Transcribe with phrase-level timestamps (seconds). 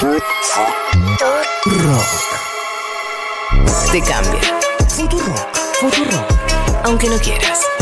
[0.00, 0.20] Rock.
[3.92, 4.40] Te cambia.
[4.88, 5.56] Futurock.
[5.80, 6.32] Futurock.
[6.84, 7.73] Aunque no quieras.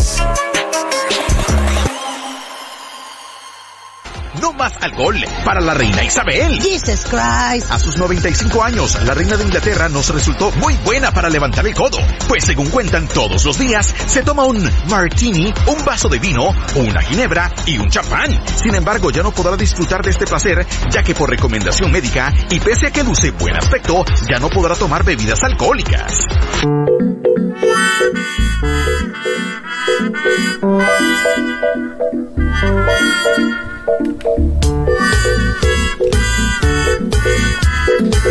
[4.43, 6.61] No más alcohol para la reina Isabel.
[6.61, 7.71] Jesus Christ.
[7.71, 11.75] A sus 95 años, la reina de Inglaterra nos resultó muy buena para levantar el
[11.75, 16.53] codo, pues según cuentan todos los días, se toma un martini, un vaso de vino,
[16.75, 18.37] una ginebra y un champán.
[18.57, 22.59] Sin embargo, ya no podrá disfrutar de este placer, ya que por recomendación médica y
[22.59, 26.27] pese a que luce buen aspecto, ya no podrá tomar bebidas alcohólicas.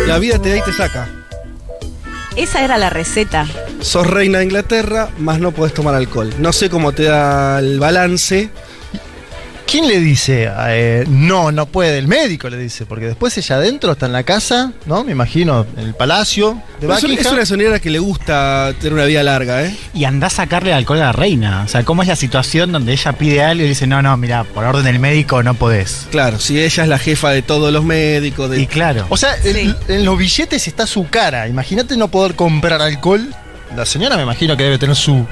[0.07, 1.07] La vida te da y te saca.
[2.35, 3.45] Esa era la receta.
[3.81, 6.33] Sos reina de Inglaterra, más no podés tomar alcohol.
[6.39, 8.49] No sé cómo te da el balance.
[9.71, 10.49] ¿Quién le dice?
[10.67, 11.98] eh, no, no puede.
[11.98, 15.05] El médico le dice, porque después ella adentro está en la casa, ¿no?
[15.05, 17.33] Me imagino, en el palacio de Pero es, una- es Buckingham.
[17.36, 19.75] una señora que le gusta tener una vida larga, ¿eh?
[19.94, 21.64] Y anda a sacarle alcohol a la reina.
[21.64, 24.44] O sea, ¿cómo es la situación donde ella pide algo y dice, no, no, mira,
[24.44, 26.08] por orden del médico no podés?
[26.11, 28.49] Claro, si ella es la jefa de todos los médicos.
[28.49, 28.59] De...
[28.59, 29.05] Y claro.
[29.08, 31.47] O sea, en los billetes está su cara.
[31.47, 33.25] Imagínate no poder comprar alcohol.
[33.77, 35.25] La señora me imagino que debe tener su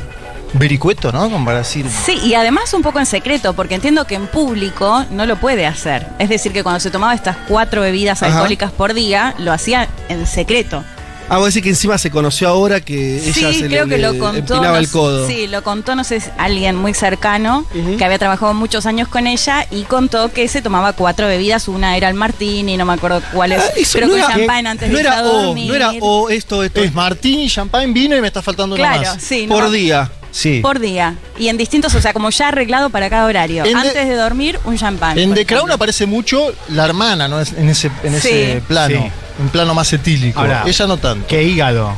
[0.53, 1.29] vericueto, ¿no?
[1.45, 1.85] Para decir.
[1.89, 5.65] Sí, y además un poco en secreto, porque entiendo que en público no lo puede
[5.65, 6.07] hacer.
[6.19, 8.33] Es decir, que cuando se tomaba estas cuatro bebidas Ajá.
[8.33, 10.83] alcohólicas por día, lo hacía en secreto.
[11.31, 14.01] Ah, vos decís que encima se conoció ahora que ella sí, se creo le, que
[14.01, 14.35] lo contó.
[14.55, 15.27] empinaba no el codo.
[15.27, 17.65] Sí, lo contó, no sé, alguien muy cercano
[17.99, 21.67] que había trabajado muchos años con ella y contó que se tomaba cuatro bebidas.
[21.67, 23.59] Una era el martini, no me acuerdo cuál es.
[23.61, 26.29] Ah, creo no que era- champán antes no de era a o, no era o
[26.31, 26.81] esto, esto.
[26.81, 29.21] Es martini, champán, vino y me está faltando una Claro, más.
[29.23, 29.45] sí.
[29.47, 30.09] por día.
[30.31, 30.59] Sí.
[30.61, 31.15] Por día.
[31.37, 33.65] Y en distintos, o sea, como ya arreglado para cada horario.
[33.65, 35.17] En Antes de dormir, un champán.
[35.17, 37.39] En The Crown aparece mucho la hermana, ¿no?
[37.39, 38.61] Es- En ese, en ese Sí.
[38.67, 38.95] plano.
[39.03, 39.11] Sí.
[39.41, 40.39] Un plano más etílico.
[40.39, 41.25] Ahora, Ella no tanto.
[41.27, 41.93] Qué hígado.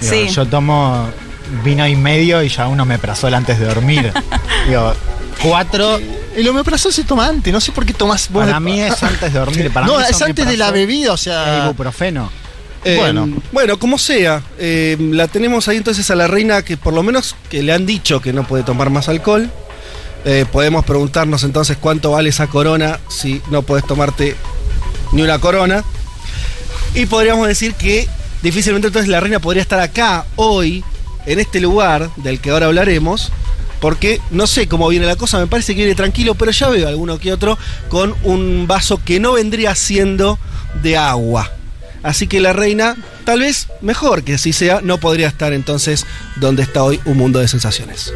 [0.00, 0.28] Digo, Sí.
[0.28, 1.08] Yo tomo
[1.64, 4.12] vino y medio y ya uno me prazol antes de dormir.
[4.68, 4.92] Digo,
[5.42, 5.98] cuatro.
[6.34, 8.44] El omeprazol se toma antes, no sé por qué tomás vos.
[8.44, 9.70] Para de- mí es antes de dormir.
[9.72, 11.62] Para no, mí es antes de la bebida, o sea.
[11.64, 12.30] ibuprofeno.
[12.84, 13.28] Eh, Bueno.
[13.52, 17.34] bueno, como sea, eh, la tenemos ahí entonces a la reina que por lo menos
[17.50, 19.50] que le han dicho que no puede tomar más alcohol.
[20.24, 24.36] Eh, podemos preguntarnos entonces cuánto vale esa corona si no puedes tomarte
[25.12, 25.84] ni una corona.
[26.94, 28.08] Y podríamos decir que
[28.42, 30.84] difícilmente entonces la reina podría estar acá hoy,
[31.26, 33.32] en este lugar del que ahora hablaremos.
[33.80, 36.88] Porque no sé cómo viene la cosa, me parece que viene tranquilo, pero ya veo
[36.88, 37.58] alguno que otro
[37.90, 40.38] con un vaso que no vendría siendo
[40.82, 41.52] de agua.
[42.06, 42.94] Así que la reina,
[43.24, 46.06] tal vez mejor que así sea, no podría estar entonces
[46.36, 48.12] donde está hoy un mundo de sensaciones.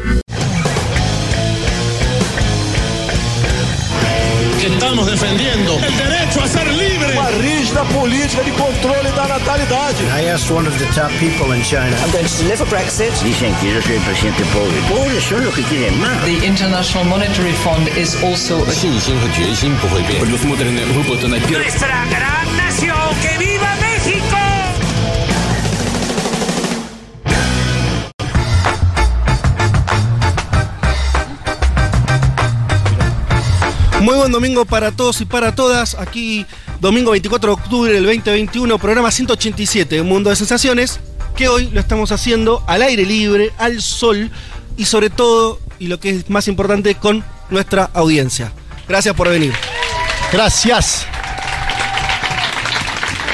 [4.61, 7.13] que estamos defendiendo el derecho a ser libre.
[7.17, 10.02] Uma rígida política de controle da natalidade.
[10.12, 11.96] I asked one of the top people in China.
[12.02, 13.12] I'm going to deliver Brexit.
[13.22, 14.76] Dicen que yo soy el presidente pobre.
[14.88, 16.24] Pobres son los que quieren más.
[16.24, 20.20] The International Monetary Fund is also a 信心和决心不会变。
[20.20, 24.36] Nuestra gran nación, que viva México.
[34.00, 35.96] Muy buen domingo para todos y para todas.
[35.96, 36.46] Aquí,
[36.81, 40.99] domingo 24 de octubre del 2021, programa 187 de Mundo de Sensaciones,
[41.35, 44.31] que hoy lo estamos haciendo al aire libre, al sol
[44.77, 48.51] y sobre todo, y lo que es más importante, con nuestra audiencia.
[48.87, 49.53] Gracias por venir.
[50.33, 51.05] Gracias.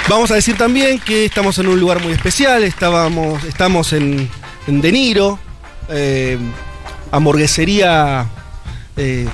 [0.09, 4.29] Vamos a decir también que estamos en un lugar muy especial, estábamos, estamos en,
[4.67, 5.39] en De Niro,
[5.87, 6.37] eh,
[7.11, 8.25] hamburguesería
[8.97, 9.25] eh,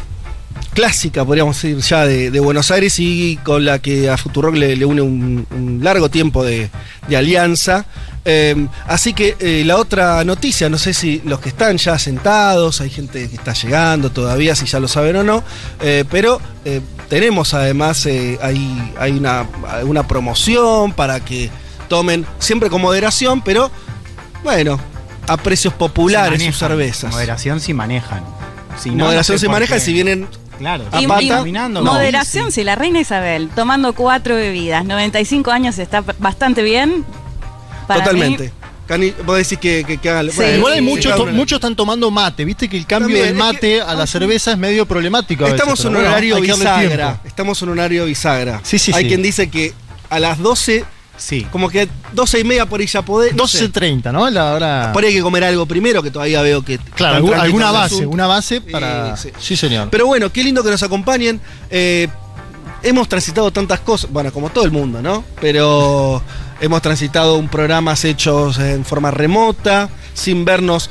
[0.73, 4.75] clásica, podríamos decir, ya de, de Buenos Aires y con la que a Futurock le,
[4.75, 6.69] le une un, un largo tiempo de,
[7.07, 7.85] de alianza.
[8.25, 12.81] Eh, así que eh, la otra noticia, no sé si los que están ya sentados,
[12.81, 15.43] hay gente que está llegando todavía, si ya lo saben o no,
[15.81, 19.45] eh, pero eh, tenemos además, hay, hay una,
[19.83, 21.49] una promoción para que
[21.89, 23.69] tomen siempre con moderación, pero
[24.43, 24.79] bueno,
[25.27, 27.11] a precios populares sus cervezas.
[27.11, 28.23] Moderación si manejan.
[28.81, 30.27] Si no, moderación no sé se maneja si vienen
[30.63, 31.81] Claro, Y- y- no.
[31.81, 37.03] Moderación, si la reina Isabel tomando cuatro bebidas, 95 años está bastante bien.
[37.85, 38.45] Para totalmente.
[38.45, 38.49] mí,
[38.87, 40.35] Cani, vos decís que, que, que hagan- Sí.
[40.37, 43.07] bueno, Igual hay sí, muchos, cada to- muchos están tomando mate, viste que el cambio
[43.09, 45.43] También, del es mate que- a la cerveza es medio problemático.
[45.43, 47.19] a veces, Estamos en un horario bisagra.
[47.25, 48.61] Estamos en un horario bisagra.
[48.63, 49.07] Sí, sí, Hay sí.
[49.09, 49.73] quien dice que
[50.09, 51.45] a las 12, Sí.
[51.51, 53.35] como que 12 y media por ahí ya podés.
[53.35, 53.69] no sé.
[53.71, 54.29] 12.30, ¿no?
[54.29, 54.89] La hora.
[54.93, 56.77] Por ahí hay que comer algo primero, que todavía veo que.
[56.77, 59.15] Claro, alguna base, una base para.
[59.15, 59.55] Sí, Sí, sí.
[59.57, 59.89] señor.
[59.91, 61.39] Pero bueno, qué lindo que nos acompañen.
[61.69, 62.07] Eh,
[62.81, 65.23] hemos transitado tantas cosas, bueno, como todo el mundo, ¿no?
[65.39, 66.21] Pero
[66.59, 70.89] hemos transitado un programas hechos en forma remota, sin vernos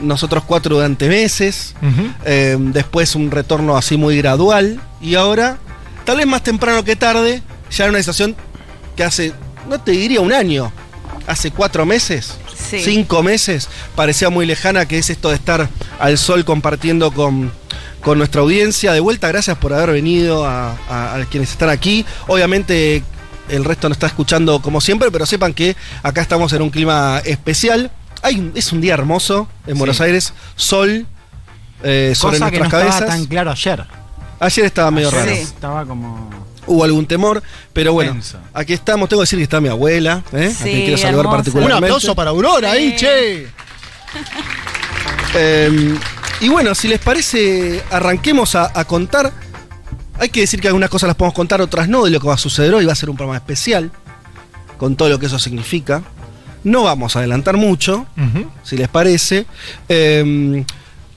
[0.00, 1.74] nosotros cuatro durante meses,
[2.24, 5.58] eh, después un retorno así muy gradual, y ahora,
[6.04, 7.40] tal vez más temprano que tarde,
[7.70, 8.34] ya en una situación
[8.96, 9.32] que hace,
[9.72, 10.70] no te diría un año,
[11.26, 12.34] hace cuatro meses,
[12.68, 12.80] Sí.
[12.82, 17.50] cinco meses, parecía muy lejana, que es esto de estar al sol compartiendo con,
[18.02, 18.92] con nuestra audiencia.
[18.92, 22.04] De vuelta, gracias por haber venido a, a- a quienes están aquí.
[22.28, 23.02] Obviamente
[23.48, 27.20] el resto no está escuchando como siempre, pero sepan que acá estamos en un clima
[27.24, 27.90] especial.
[28.22, 31.06] Hay, un- es un día hermoso en Buenos Aires, sol
[31.82, 33.16] eh, sobre Cosa que no nuestras estaba cabezas.
[33.18, 33.84] tan claro ayer.
[34.38, 35.30] Ayer estaba medio Ayer raro.
[35.32, 36.30] Estaba como.
[36.66, 37.42] Hubo algún temor,
[37.72, 38.16] pero bueno,
[38.54, 39.08] aquí estamos.
[39.08, 40.46] Tengo que decir que está mi abuela, ¿eh?
[40.46, 41.28] a Sí, quien quiero saludar hermosa.
[41.28, 41.86] Un particularmente.
[41.86, 42.96] aplauso para Aurora ahí, Sí.
[42.98, 43.46] che.
[45.34, 45.98] Eh,
[46.40, 49.32] y bueno, si les parece, arranquemos a, a contar.
[50.18, 52.34] Hay que decir que algunas cosas las podemos contar, otras no, de lo que va
[52.34, 52.84] a suceder hoy.
[52.84, 53.90] Va a ser un programa especial,
[54.78, 56.02] con todo lo que eso significa.
[56.64, 58.06] No vamos a adelantar mucho,
[58.62, 59.46] si les parece.
[59.88, 60.64] Eh,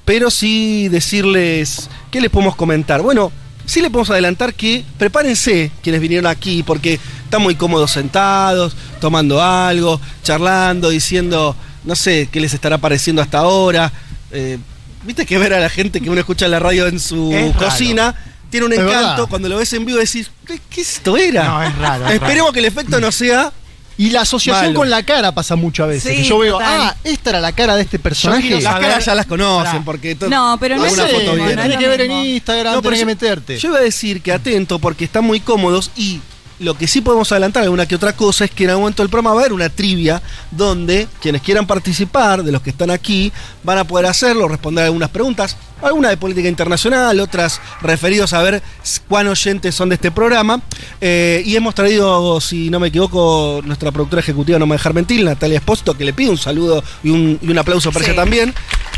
[0.05, 3.01] pero sí decirles, ¿qué les podemos comentar?
[3.01, 3.31] Bueno,
[3.65, 9.41] sí les podemos adelantar que prepárense quienes vinieron aquí, porque están muy cómodos sentados, tomando
[9.41, 13.91] algo, charlando, diciendo, no sé, qué les estará pareciendo hasta ahora.
[14.31, 14.57] Eh,
[15.03, 17.53] Viste que ver a la gente que uno escucha en la radio en su Es
[17.55, 17.65] raro.
[17.69, 18.15] cocina
[18.49, 19.27] tiene un encanto.
[19.27, 21.43] Cuando lo ves en vivo decís, ¿qué, qué esto era?
[21.45, 22.53] No, es raro, es Esperemos raro.
[22.53, 23.51] que el efecto no sea
[23.97, 24.79] Y la asociación Malo.
[24.79, 26.11] con la cara pasa mucho a veces.
[26.11, 26.81] Sí, que yo veo, total.
[26.81, 28.59] ah, esta era la cara de este personaje.
[28.61, 29.85] Las caras ya las conocen Pará.
[29.85, 31.55] porque No, pero no es foto mismo, viene.
[31.55, 32.11] no lo que ver en.
[32.11, 33.57] Instagram, No, tenés que meterte.
[33.57, 36.19] Yo iba a decir que atento porque están muy cómodos y
[36.59, 39.09] lo que sí podemos adelantar alguna que otra cosa es que en algún momento del
[39.09, 40.21] programa va a haber una trivia
[40.51, 43.31] donde quienes quieran participar, de los que están aquí,
[43.65, 48.61] van a poder hacerlo, responder algunas preguntas, algunas de política internacional, otras referidos a ver
[49.07, 50.61] cuán oyentes son de este programa.
[51.01, 55.23] Eh, y hemos traído, si no me equivoco, nuestra productora ejecutiva, no me dejar mentir,
[55.25, 58.11] Natalia Espósito, que le pido un saludo y un, y un aplauso para Sí.
[58.11, 58.53] ella también.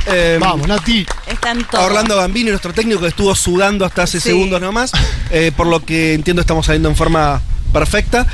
[0.07, 1.05] Eh, Vamos, Nati.
[1.27, 1.85] Están a todos.
[1.85, 4.29] Orlando Gambini, nuestro técnico, que estuvo sudando hasta hace Sí.
[4.29, 4.91] segundos nomás.
[5.31, 7.41] Eh, por lo que entiendo, estamos saliendo en forma
[7.73, 8.25] perfecta.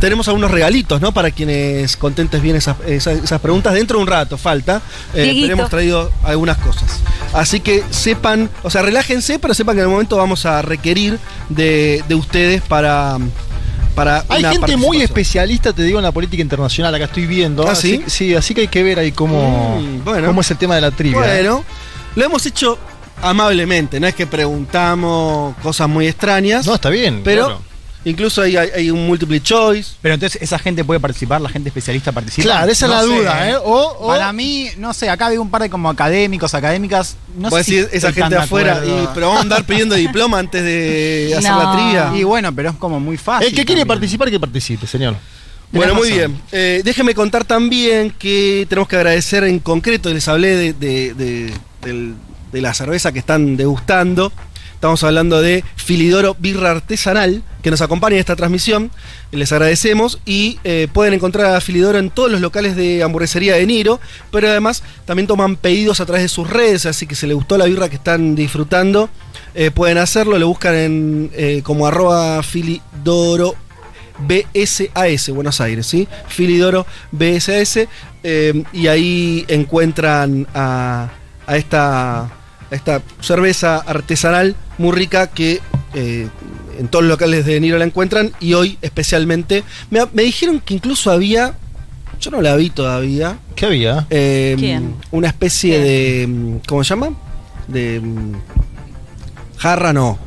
[0.00, 1.12] Tenemos algunos regalitos, ¿no?
[1.12, 3.74] Para quienes contentes bien esas, esas- esas preguntas.
[3.74, 4.80] Dentro de un rato, falta.
[5.14, 7.00] Eh, pero hemos traído algunas cosas.
[7.34, 11.18] Así que sepan, o sea, relájense, pero sepan que en el momento vamos a requerir
[11.50, 13.18] de, de ustedes para.
[13.94, 16.94] para Hay una gente muy especialista, te digo, en la política internacional.
[16.94, 17.68] Acá estoy viendo.
[17.68, 18.04] ¿Ah, así, sí?
[18.30, 20.26] sí, así que hay que ver ahí cómo, Mm, bueno.
[20.28, 21.18] cómo es el tema de la trivia.
[21.38, 21.42] ¿eh?
[21.42, 21.64] Bueno,
[22.16, 22.78] lo hemos hecho
[23.22, 26.66] amablemente, no es que preguntamos cosas muy extrañas.
[26.66, 27.20] No, está bien.
[27.22, 27.62] Pero claro.
[28.04, 29.92] Incluso hay, hay un multiple choice.
[30.00, 32.42] Pero entonces esa gente puede participar, la gente especialista participa.
[32.44, 33.56] Claro, esa es No la sé, duda, ¿eh?
[33.56, 37.16] O, o- Para mí, no sé, acá veo un par de como académicos, académicas.
[37.36, 41.34] No sé si esa gente afuera, y, pero vamos a andar pidiendo diploma antes de
[41.36, 41.62] hacer No.
[41.62, 42.12] la trivia.
[42.18, 43.48] Y bueno, pero es como muy fácil.
[43.48, 43.88] el que quiere también.
[43.88, 45.16] participar, que participe, señor.
[45.72, 46.18] Bueno, muy razón.
[46.32, 46.42] bien.
[46.50, 50.72] Eh, déjenme contar también que tenemos que agradecer en concreto, les hablé de,
[51.14, 51.54] de-
[52.52, 54.32] de la cerveza que están degustando.
[54.80, 58.90] Estamos hablando de Filidoro Birra Artesanal, que nos acompaña en esta transmisión.
[59.30, 63.66] Les agradecemos y eh, pueden encontrar a Filidoro en todos los locales de hamburguesería de
[63.66, 64.00] Niro,
[64.32, 67.58] pero además también toman pedidos a través de sus redes, así que si les gustó
[67.58, 69.10] la birra que están disfrutando,
[69.54, 70.38] eh, pueden hacerlo.
[70.38, 73.56] Lo buscan en eh, como arroba Filidoro
[74.20, 76.08] BSAS, Buenos Aires, ¿sí?
[76.26, 77.80] Filidoro BSAS.
[78.72, 81.10] y ahí encuentran a,
[81.46, 82.30] a esta, a
[82.70, 85.60] esta cerveza artesanal muy rica que
[85.94, 86.28] eh,
[86.78, 88.32] en todos los locales de Niro la encuentran.
[88.40, 89.62] Y hoy especialmente.
[89.90, 91.54] Me, me dijeron que incluso había.
[92.20, 93.38] Yo no la vi todavía.
[93.54, 94.06] ¿Qué había?
[94.10, 94.94] eh, ¿Quién?
[95.10, 96.60] Una especie de.
[96.66, 97.10] ¿Cómo se llama?
[97.68, 98.00] De.
[99.58, 100.18] Jarra no.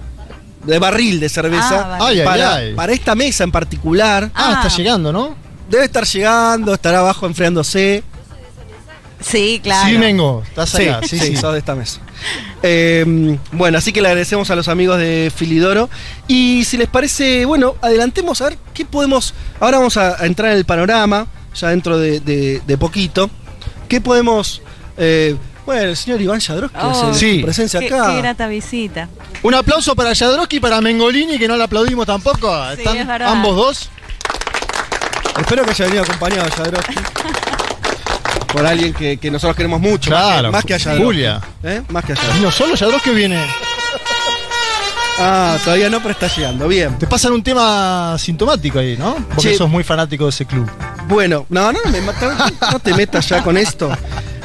[0.66, 1.96] De barril de cerveza.
[1.96, 2.74] Ah, Ay, ay, para, ay.
[2.74, 4.32] para esta mesa en particular.
[4.34, 4.68] Ah, Ah.
[4.68, 5.36] está llegando, ¿no?
[5.70, 8.04] Debe estar llegando, estará abajo enfriándose.
[9.20, 9.90] Sí, claro.
[9.90, 10.44] Sí, Mengo.
[10.46, 11.00] Estás acá.
[11.08, 11.36] Sí, sí.
[11.36, 12.00] sos de esta mesa.
[12.62, 15.90] Eh, bueno, así que le agradecemos a los amigos de Filidoro.
[16.28, 19.34] Y si les parece, bueno, adelantemos a ver qué podemos.
[19.60, 23.30] Ahora vamos a, a entrar en el panorama, ya dentro de, de- de poquito.
[23.88, 24.62] ¿Qué podemos.
[24.98, 27.42] eh, bueno, el señor Iván Yadrowski Oh, hace Sí.
[27.42, 28.08] presencia Qué, acá.
[28.12, 29.08] qué grata visita.
[29.44, 32.54] Un aplauso para Jadrowski y para Mengolini, que no le aplaudimos tampoco.
[32.76, 33.90] Sí, Están es ambos dos.
[35.40, 36.96] Espero que haya venido acompañado Yadrowski.
[38.54, 40.10] Por alguien que, que nosotros queremos mucho.
[40.12, 40.98] Claro, más que, más que a.
[40.98, 41.42] Julia.
[41.64, 41.82] ¿Eh?
[41.90, 42.42] Más que a Y Jadrowski.
[42.44, 43.44] no solo Jadrowski viene.
[45.20, 46.68] Ah, todavía no, pero está llegando.
[46.68, 46.98] Bien.
[46.98, 49.16] Te pasan un tema sintomático ahí, ¿no?
[49.36, 50.70] Porque sos muy fanático de ese club.
[51.08, 53.92] Bueno, no, no, me mata- no te metas ya con esto.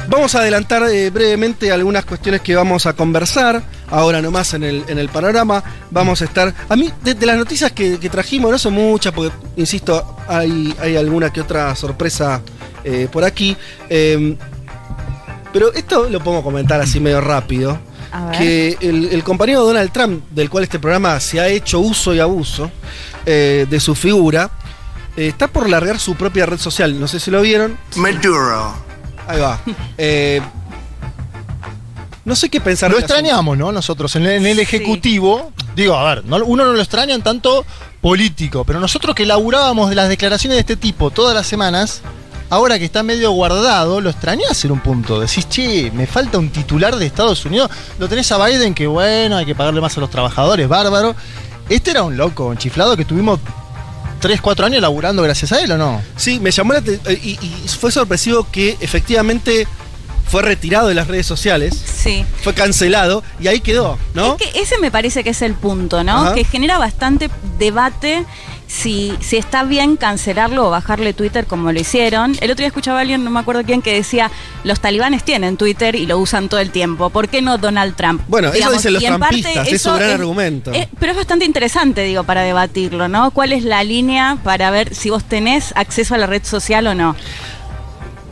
[0.07, 3.61] Vamos a adelantar eh, brevemente algunas cuestiones que vamos a conversar.
[3.91, 5.63] Ahora nomás en el, en el panorama.
[5.91, 6.53] Vamos a estar.
[6.67, 10.75] A mí, de, de las noticias que, que trajimos, no son muchas, porque, insisto, hay,
[10.81, 12.41] hay alguna que otra sorpresa
[12.83, 13.55] eh, por aquí.
[13.89, 14.37] Eh,
[15.51, 17.79] pero esto lo podemos comentar así medio rápido.
[18.35, 22.19] Que el, el compañero Donald Trump, del cual este programa se ha hecho uso y
[22.19, 22.71] abuso
[23.23, 24.49] eh, de su figura,
[25.15, 26.99] eh, está por largar su propia red social.
[26.99, 27.77] No sé si lo vieron.
[27.97, 28.73] Maduro.
[29.27, 29.59] Ahí va.
[29.95, 30.41] Eh,
[32.29, 32.89] no sé qué pensar.
[32.91, 33.71] Lo extrañamos, ¿no?
[33.73, 34.61] Nosotros en el, en el Sí.
[34.61, 37.65] Ejecutivo, digo, a ver, no- uno no lo extraña en tanto
[37.99, 42.01] político, pero nosotros que laburábamos de las declaraciones de este tipo todas las semanas,
[42.49, 45.19] ahora que está medio guardado, lo extrañás en un punto.
[45.19, 47.69] Decís, che, me falta un titular de Estados Unidos.
[47.99, 51.15] Lo tenés a Biden, que bueno, hay que pagarle más a los trabajadores, bárbaro.
[51.67, 53.39] Este era un loco, un chiflado que tuvimos
[54.21, 56.01] 3, 4 años laburando gracias a él, ¿o no?
[56.15, 57.17] Sí, me llamó la atención.
[57.23, 59.67] Y, y fue sorpresivo que efectivamente
[60.29, 62.23] fue retirado de las redes sociales, Sí.
[62.43, 64.35] fue cancelado y ahí quedó, ¿no?
[64.37, 66.17] Es que ese me parece que es el punto, ¿no?
[66.17, 66.33] Ajá.
[66.35, 68.25] Que genera bastante debate
[68.67, 72.33] si, si está bien cancelarlo o bajarle Twitter como lo hicieron.
[72.41, 74.29] El otro día escuchaba a alguien, no me acuerdo quién, que decía,
[74.63, 77.09] los talibanes tienen Twitter y lo usan todo el tiempo.
[77.09, 78.21] ¿Por qué no Donald Trump?
[78.27, 80.71] Bueno, eso dicen los parte trampistas, es eso gran argumento.
[80.71, 83.31] es- pero es bastante interesante, digo, para debatirlo, ¿no?
[83.31, 86.93] ¿Cuál es la línea para ver si vos tenés acceso a la red social o
[86.93, 87.15] no?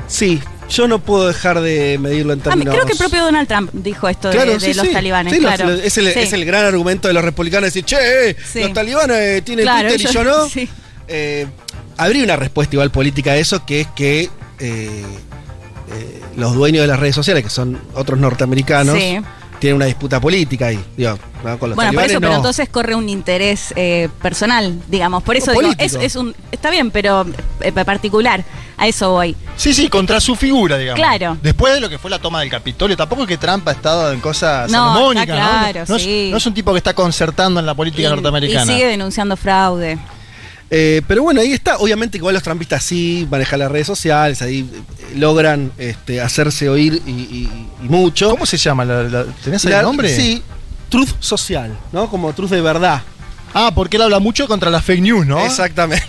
[0.07, 2.73] Sí, yo no puedo dejar de medirlo en Ah, términos.
[2.75, 4.93] creo que el propio Donald Trump dijo esto Claro, de, sí, los sí.
[4.93, 5.71] talibanes, Sí, los- claro.
[5.73, 9.63] es, el, es el gran argumento de los republicanos decir, che, eh, los talibanes tienen
[9.65, 10.47] Claro, Twitter y yo no.
[11.09, 11.47] Eh,
[11.95, 16.87] habría una respuesta igual política a eso, que es que eh, eh, los dueños de
[16.87, 18.97] las redes sociales, que son otros norteamericanos,
[19.59, 20.79] tienen una disputa política ahí.
[20.97, 21.57] Digo, ¿no?
[21.57, 25.23] con los Bueno, por eso, pero entonces corre un interés eh, personal, digamos.
[25.23, 26.35] Por eso digo, es, un.
[26.51, 27.25] Está bien, pero
[27.61, 28.43] eh, particular.
[28.77, 29.35] A eso voy.
[29.55, 30.99] Sí, sí, contra su figura, digamos.
[30.99, 31.35] Claro.
[31.41, 34.11] Después de lo que fue la toma del Capitolio, tampoco es que Trump ha estado
[34.13, 35.93] en cosas No, está claro, ¿no?
[35.95, 36.25] No sí.
[36.25, 38.71] es, no es un tipo que está concertando en la política Y- norteamericana.
[38.71, 39.97] Y sigue denunciando fraude.
[40.69, 41.77] Eh, pero bueno, ahí está.
[41.77, 46.69] Obviamente que igual los trampistas sí manejan las redes sociales, ahí eh, logran este, hacerse
[46.69, 47.49] oír y, y-
[47.81, 48.29] y mucho.
[48.31, 48.83] ¿Cómo se llama?
[48.85, 50.13] ¿La- la- ¿Tenés ahí La- el nombre?
[50.15, 50.43] Sí,
[50.89, 52.09] truth social, ¿no?
[52.09, 53.01] Como truth de verdad.
[53.53, 55.43] Ah, porque él habla mucho contra las fake news, ¿no?
[55.43, 56.05] Exactamente.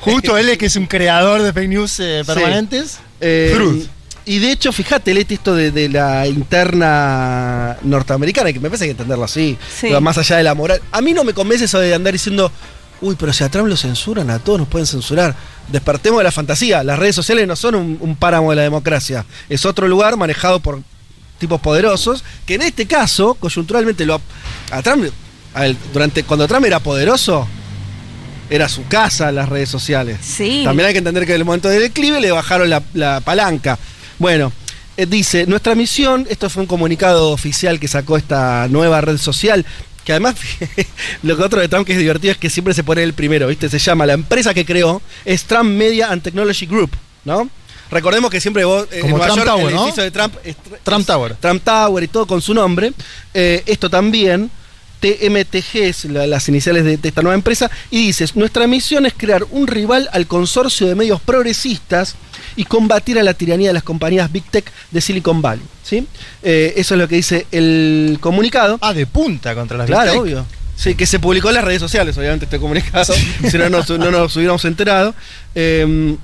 [0.00, 2.26] Justo él es que es un creador de fake news eh, Sí.
[2.32, 2.98] permanentes.
[3.20, 3.86] Eh, Truth.
[4.24, 8.92] Y de hecho, fíjate, Leti, esto de, de la interna norteamericana, que me parece que
[8.92, 9.88] entenderlo así, Sí.
[10.00, 10.80] más allá de la moral.
[10.92, 12.50] A mí no me convence eso de andar diciendo,
[13.00, 15.34] uy, pero si a Trump lo censuran, a todos nos pueden censurar.
[15.68, 16.84] Despertemos de la fantasía.
[16.84, 19.24] Las redes sociales no son un, un páramo de la democracia.
[19.48, 20.80] Es otro lugar manejado por
[21.38, 24.20] tipos poderosos, que en este caso, coyunturalmente, lo,
[24.70, 25.06] a Trump,
[25.54, 27.48] a durante, cuando Trump era poderoso,
[28.52, 30.18] era su casa las redes sociales.
[30.20, 30.62] Sí.
[30.64, 33.78] También hay que entender que en el momento del declive le bajaron la, la palanca.
[34.18, 34.52] Bueno,
[34.98, 39.64] eh, dice, nuestra misión, esto fue un comunicado oficial que sacó esta nueva red social,
[40.04, 40.36] que además,
[41.22, 43.48] lo que otro de Trump que es divertido es que siempre se pone el primero,
[43.48, 43.70] ¿viste?
[43.70, 46.90] Se llama, la empresa que creó es Trump Media and Technology Group,
[47.24, 47.48] ¿no?
[47.90, 49.86] Recordemos que siempre vos, eh, Como en Nueva Trump York, Tower, el ¿no?
[49.92, 51.36] de Trump es, Trump es Tower.
[51.36, 52.92] Trump Tower y todo con su nombre.
[53.32, 54.50] Eh, esto también,
[55.02, 59.12] TMTG es la- las iniciales de, de esta nueva empresa, y dices, nuestra misión es
[59.14, 62.14] crear un rival al consorcio de medios progresistas
[62.56, 65.64] y combatir a la tiranía de las compañías Big Tech de Silicon Valley.
[65.82, 66.06] ¿sí?
[66.42, 68.78] Eh, eso es lo que dice el comunicado.
[68.80, 70.20] Ah, de punta contra las Claro, Big Tech.
[70.22, 70.46] obvio.
[70.76, 73.12] Sí, que se publicó en las redes sociales, obviamente, este comunicado.
[73.50, 75.14] si no, no, no nos hubiéramos enterado.
[75.54, 76.16] Eh,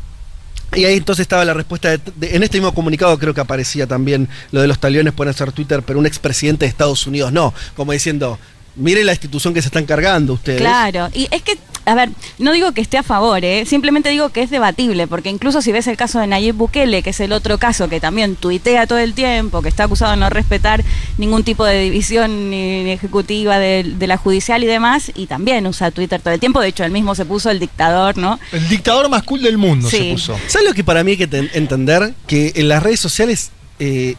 [0.77, 1.91] y ahí entonces estaba la respuesta.
[1.91, 5.31] de- de- en este mismo comunicado creo que aparecía también lo de los talibanes pueden
[5.33, 7.55] hacer Twitter, pero un expresidente de Estados Unidos no.
[7.77, 8.39] Como diciendo,
[8.79, 10.61] miren la institución que se están cargando ustedes.
[10.61, 13.65] Claro, y es que, a ver, no digo que esté a favor, ¿eh?
[13.67, 17.11] simplemente digo que es debatible, porque incluso si ves el caso de Nayib Bukele, que
[17.11, 20.31] es el otro caso que también tuitea todo el tiempo, que está acusado de no
[20.31, 20.85] respetar
[21.17, 25.91] ningún tipo de división ni, ejecutiva de, de la judicial y demás, y también usa
[25.91, 28.39] Twitter todo el tiempo, de hecho él mismo se puso el dictador, ¿no?
[28.53, 29.97] El dictador más cool del mundo Sí.
[29.97, 30.37] se puso.
[30.47, 32.15] ¿Sabes lo que para mí hay que ten- entender?
[32.27, 34.15] Que en las redes sociales eh,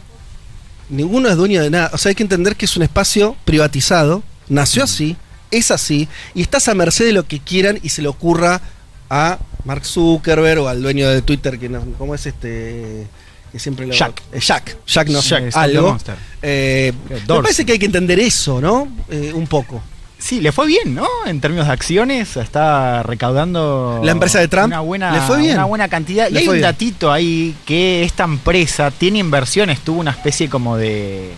[0.88, 1.90] ninguno es dueño de nada.
[1.92, 5.16] O sea, hay que entender que es un espacio privatizado, nació así,
[5.50, 8.60] es así, y estás a merced de lo que quieran y se le ocurra
[9.08, 13.06] a Mark Zuckerberg o al dueño de Twitter, que no, ¿cómo es este?
[13.50, 13.92] Que siempre lo.
[13.92, 14.22] Jack.
[14.32, 14.76] Eh, Jack.
[14.86, 15.88] Jack, no Jack, algo.
[15.90, 16.14] Monster.
[16.42, 18.88] Eh, me parece que hay que entender eso, ¿no?
[19.10, 19.82] Eh, un poco.
[20.18, 21.06] Sí, le fue bien, ¿no?
[21.26, 24.00] En términos de acciones, está recaudando.
[24.04, 25.54] La empresa de Trump, Una buena, le fue bien.
[25.54, 26.28] Una buena cantidad.
[26.28, 26.62] Le y hay un bien.
[26.62, 31.32] datito ahí que esta empresa tiene inversiones, tuvo una especie como de,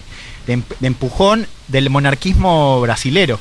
[0.47, 3.39] de, de empujón del monarquismo brasilero.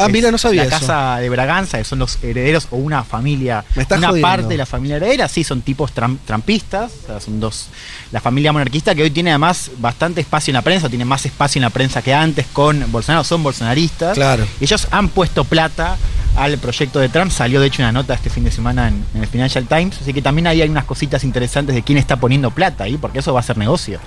[0.00, 0.78] Ah, Es mira, no sabía La eso.
[0.86, 3.64] casa de Braganza, que son los herederos o una familia.
[3.74, 4.28] Me estás una jodiendo.
[4.28, 6.92] parte de la familia heredera, sí, son tipos tram- trampistas.
[7.02, 7.66] O sea, son dos.
[8.12, 11.58] La familia monarquista que hoy tiene además bastante espacio en la prensa, tiene más espacio
[11.58, 14.14] en la prensa que antes con Bolsonaro, son bolsonaristas.
[14.14, 14.46] Claro.
[14.60, 15.96] Y ellos han puesto plata
[16.36, 17.32] al proyecto de Trump.
[17.32, 19.98] Salió de hecho una nota este fin de semana en, en el Financial Times.
[20.00, 23.18] Así que también ahí hay unas cositas interesantes de quién está poniendo plata ahí, porque
[23.18, 23.98] eso va a ser negocio.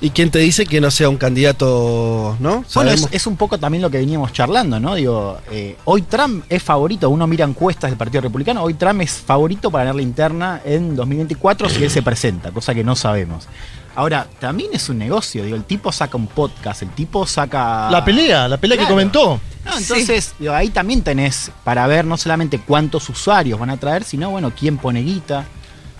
[0.00, 2.64] ¿Y quién te dice que no sea un candidato, no?
[2.74, 4.94] Bueno, es, un poco también lo que veníamos charlando, ¿no?
[4.94, 9.12] Digo, eh, hoy Trump es favorito, uno mira encuestas del Partido Republicano, hoy Trump es
[9.12, 13.48] favorito para ganar la interna en 2024 si él se presenta, cosa que no sabemos.
[13.94, 17.90] Ahora, también es un negocio, digo, el tipo saca un podcast, el tipo saca...
[17.90, 19.40] La pelea, la pelea que comentó.
[19.64, 24.04] No, entonces, digo, ahí también tenés para ver no solamente cuántos usuarios van a traer,
[24.04, 25.46] sino, bueno, quién pone guita,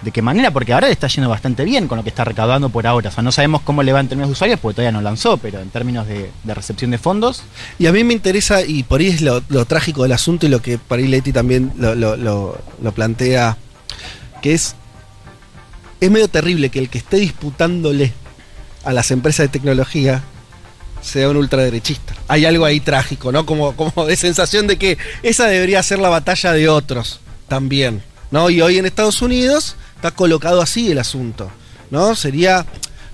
[0.07, 2.71] de qué manera, porque ahora le está yendo bastante bien con lo que está recaudando
[2.71, 3.11] por ahora.
[3.11, 5.37] O sea, no sabemos cómo le va en términos de usuarios, porque todavía no lanzó,
[5.37, 7.43] pero en términos de, de recepción de fondos,
[7.79, 10.63] Y a mí me interesa, y por ahí es lo, trágico del asunto y lo
[10.63, 13.57] que por ahí Leti también lo- lo plantea,
[14.43, 14.75] que es,
[16.01, 18.13] es medio terrible que el que esté disputándole
[18.85, 20.23] a las empresas de tecnología
[21.03, 22.15] sea un ultraderechista.
[22.29, 23.45] Hay algo ahí trágico, ¿no?
[23.47, 28.51] Como, como de sensación de que esa debería ser la batalla de otros también, ¿no?
[28.51, 31.51] Y hoy en Estados Unidos está colocado así el asunto,
[31.91, 32.15] ¿no?
[32.15, 32.65] Sería...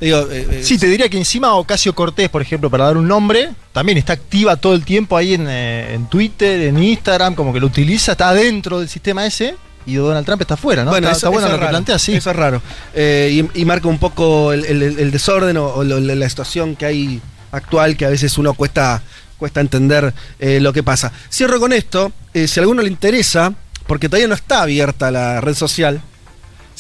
[0.00, 3.06] Digo, eh, eh, Sí, te diría que encima Ocasio Cortés, por ejemplo, para dar un
[3.06, 7.52] nombre, también está activa todo el tiempo ahí en, eh, en Twitter, en Instagram, como
[7.52, 9.54] que lo utiliza, está dentro del sistema ese,
[9.86, 10.90] y Donald Trump está fuera, ¿no?
[10.90, 12.14] Bueno, está, eso, está bueno eso lo que raro, plantea, sí.
[12.14, 12.60] Eso es raro.
[12.94, 16.74] Eh, y, y marca un poco el, el- el desorden o, o lo- la situación
[16.74, 17.20] que hay
[17.52, 19.02] actual, que a veces uno cuesta,
[19.38, 21.12] cuesta entender lo que pasa.
[21.32, 22.10] Cierro con esto.
[22.34, 23.52] si a alguno le interesa,
[23.86, 26.00] porque todavía no está abierta la red social,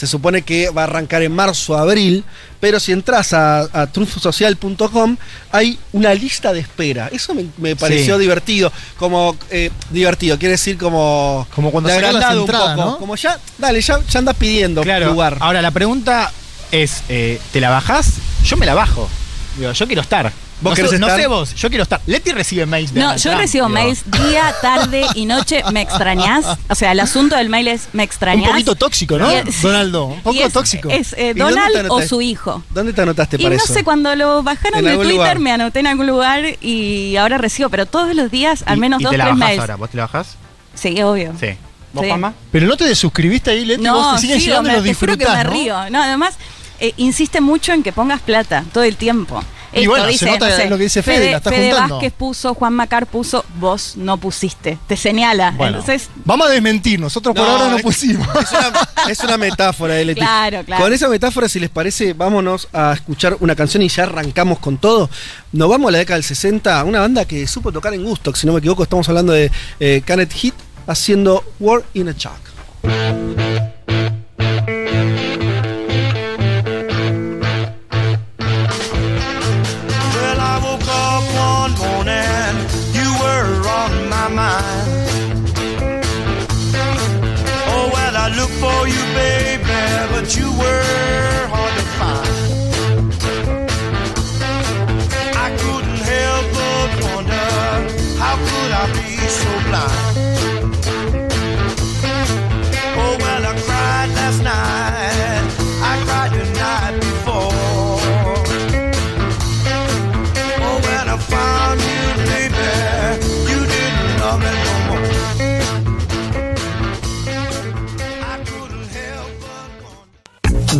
[0.02, 2.24] se supone que va a arrancar en marzo, abril,
[2.58, 5.16] pero si entras a, a truthsocial.com
[5.52, 7.08] hay una lista de espera.
[7.12, 8.20] Eso me, me pareció Sí.
[8.22, 8.72] divertido.
[8.98, 11.46] Como eh, divertido, quiere decir como.
[11.54, 12.90] Como cuando sacás las entradas, poco.
[12.90, 12.98] ¿no?
[12.98, 15.06] Como ya, dale, ya, ya andas pidiendo Claro.
[15.12, 15.36] lugar.
[15.38, 16.32] Ahora, la pregunta
[16.72, 18.14] es, eh, ¿te la bajás?
[18.44, 19.08] Yo me la bajo.
[19.56, 20.32] Digo, yo quiero estar.
[20.62, 22.00] ¿Vos no, sé, no vos, yo quiero estar.
[22.06, 23.74] Leti recibe mails de No, yo Trump, recibo digo.
[23.74, 25.62] mails día, tarde y noche.
[25.72, 26.44] ¿Me extrañás?
[26.68, 28.50] O sea, el asunto del mail es ¿me Un extrañás?
[28.50, 29.30] poquito tóxico, ¿no?
[29.30, 30.88] Y es- Donaldo, un poco y es- tóxico.
[30.88, 32.62] ¿Es eh, ¿Y Donald o su hijo?
[32.70, 33.74] ¿Dónde te anotaste Y para no eso?
[33.74, 35.38] sé, cuando lo bajaron En de Twitter lugar.
[35.40, 39.00] me anoté en algún lugar y ahora recibo, pero todos los días al Y- menos
[39.00, 39.60] y dos, te la tres bajás mails.
[39.60, 40.36] ahora, ¿vos te la bajás?
[40.74, 41.32] Sí, obvio.
[41.38, 41.48] Sí.
[41.92, 42.12] ¿Vos, Sí.
[42.50, 44.94] Pero no te desuscribiste ahí, Leti, vos No, te siguen llegando y me, los te
[44.94, 45.50] juro que disfrutás, me ¿no?
[45.50, 45.90] río.
[45.90, 46.34] No, además,
[46.80, 49.42] eh, insiste mucho en que pongas plata todo el tiempo.
[49.74, 51.94] Y bueno, se nota lo que dice Fede, la está Fede juntando.
[51.96, 54.78] Vázquez puso, Juan Macar puso, vos no pusiste.
[54.86, 55.52] Te señala.
[55.52, 58.26] Bueno, Entonces, vamos a desmentir, nosotros por No, ahora no es- pusimos.
[58.42, 58.72] Es una,
[59.10, 60.20] es una metáfora, Leti.
[60.20, 60.82] Claro, claro.
[60.84, 64.76] Con esa metáfora, si les parece, vámonos a escuchar una canción y ya arrancamos con
[64.78, 65.08] todo.
[65.52, 68.46] Nos vamos a la década del 60, una banda que supo tocar en gusto, si
[68.46, 70.54] no me equivoco, estamos hablando de eh, Canet Hit
[70.86, 73.71] haciendo War in a Chuck.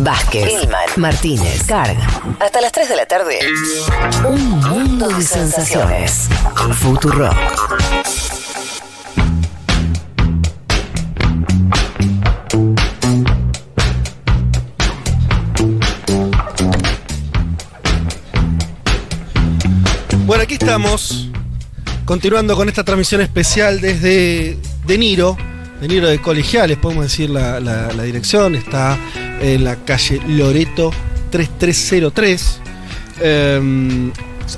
[0.03, 2.05] Vázquez, Martínez, Carga.
[2.39, 3.39] Hasta las 3 de la tarde.
[4.27, 6.27] Un mundo de sensaciones.
[6.73, 7.29] Futuro.
[20.25, 21.29] Bueno, aquí estamos,
[22.03, 25.37] continuando con esta transmisión especial desde De Niro,
[25.81, 28.97] De Niro de Colegiales, podemos decir la, la- la dirección, está
[29.41, 30.91] en la calle Loreto
[31.31, 32.59] 3303.
[33.21, 34.11] Em,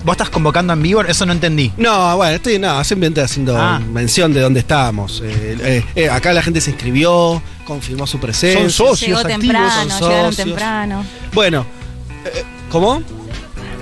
[0.04, 1.02] ¿Vos estás convocando en vivo?
[1.02, 1.72] Eso no entendí.
[1.78, 3.80] no, bueno, estoy no, simplemente haciendo Ah.
[3.80, 5.22] mención de dónde estábamos.
[5.24, 8.62] Eh, eh, eh, acá la gente se inscribió, confirmó su presencia.
[8.62, 10.36] Son socios llegó activos, temprano, son socios.
[10.36, 11.06] temprano.
[11.34, 11.66] Bueno,
[12.26, 13.02] eh, ¿cómo?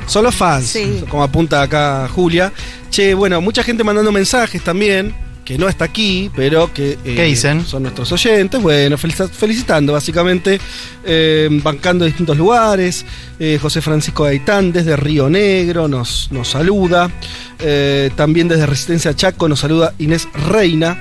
[0.06, 1.04] Son los fans, Sí.
[1.10, 2.52] como apunta acá Julia.
[2.92, 5.16] Che, bueno, mucha gente mandando mensajes también.
[5.46, 7.66] Que no está aquí, pero que eh, ¿Qué dicen?
[7.66, 8.62] son nuestros oyentes.
[8.62, 10.60] Bueno, felici- felicitando básicamente,
[11.06, 13.06] eh, bancando distintos lugares.
[13.40, 17.12] Eh, José Francisco Gaitán desde Río Negro nos, nos saluda.
[17.60, 20.98] Eh, también desde Resistencia Chaco nos saluda Inés Reina.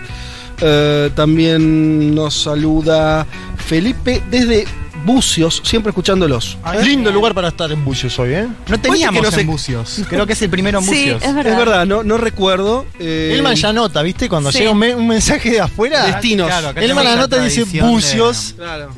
[1.14, 3.26] También nos saluda
[3.66, 4.64] Felipe desde
[5.05, 6.57] Bucios, siempre escuchándolos.
[6.85, 8.47] Lindo lugar para estar en Bucios hoy, ¿eh?
[8.69, 10.01] No teníamos que no sé- en Bucios.
[10.09, 11.23] Creo que es el primero en Sí, Bucios.
[11.23, 11.53] es verdad.
[11.53, 12.87] Es verdad, no, no recuerdo.
[12.99, 14.29] eh, Elman ya nota, ¿viste?
[14.29, 14.59] Cuando Sí.
[14.59, 16.07] llega un, me- un mensaje de afuera.
[16.07, 16.47] Destinos.
[16.47, 18.55] Claro, Elman tenemos la esa nota y dice de- Bucios.
[18.57, 18.91] Claro.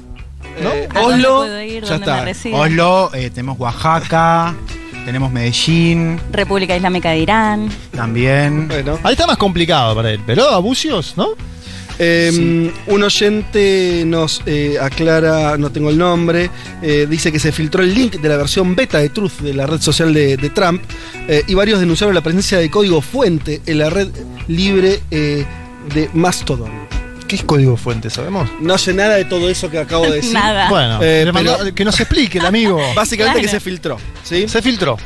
[0.63, 0.71] ¿No?
[0.73, 1.83] Eh, ¿A dónde Oslo, ir?
[1.85, 2.49] ya ¿Dónde me está.
[2.57, 4.55] Oslo, eh, tenemos Oaxaca,
[5.05, 7.69] tenemos Medellín República Islámica de Irán.
[7.95, 8.69] también.
[8.69, 8.99] Bueno.
[9.03, 11.29] Ahí está más complicado para él, pero a Bucios, ¿no?
[11.99, 16.51] Eh, Un oyente nos eh, aclara, no tengo el nombre,
[16.83, 19.67] eh, dice que se filtró el link de la versión beta de Truth de la
[19.67, 20.83] red social de, de Trump
[21.29, 24.09] eh, y varios denunciaron la presencia de código fuente en la red
[24.49, 25.45] libre eh,
[25.95, 26.71] de Mastodon.
[27.29, 28.51] ¿Qué es código fuente, sabemos?
[28.61, 30.33] No sé nada de todo eso que acabo de decir.
[30.35, 30.69] Nada.
[30.69, 32.77] Bueno, Eh, pero- que nos explique el amigo.
[32.95, 33.43] Básicamente Claro.
[33.43, 33.97] que se filtró.
[34.23, 34.47] ¿sí?
[34.49, 34.97] Se filtró.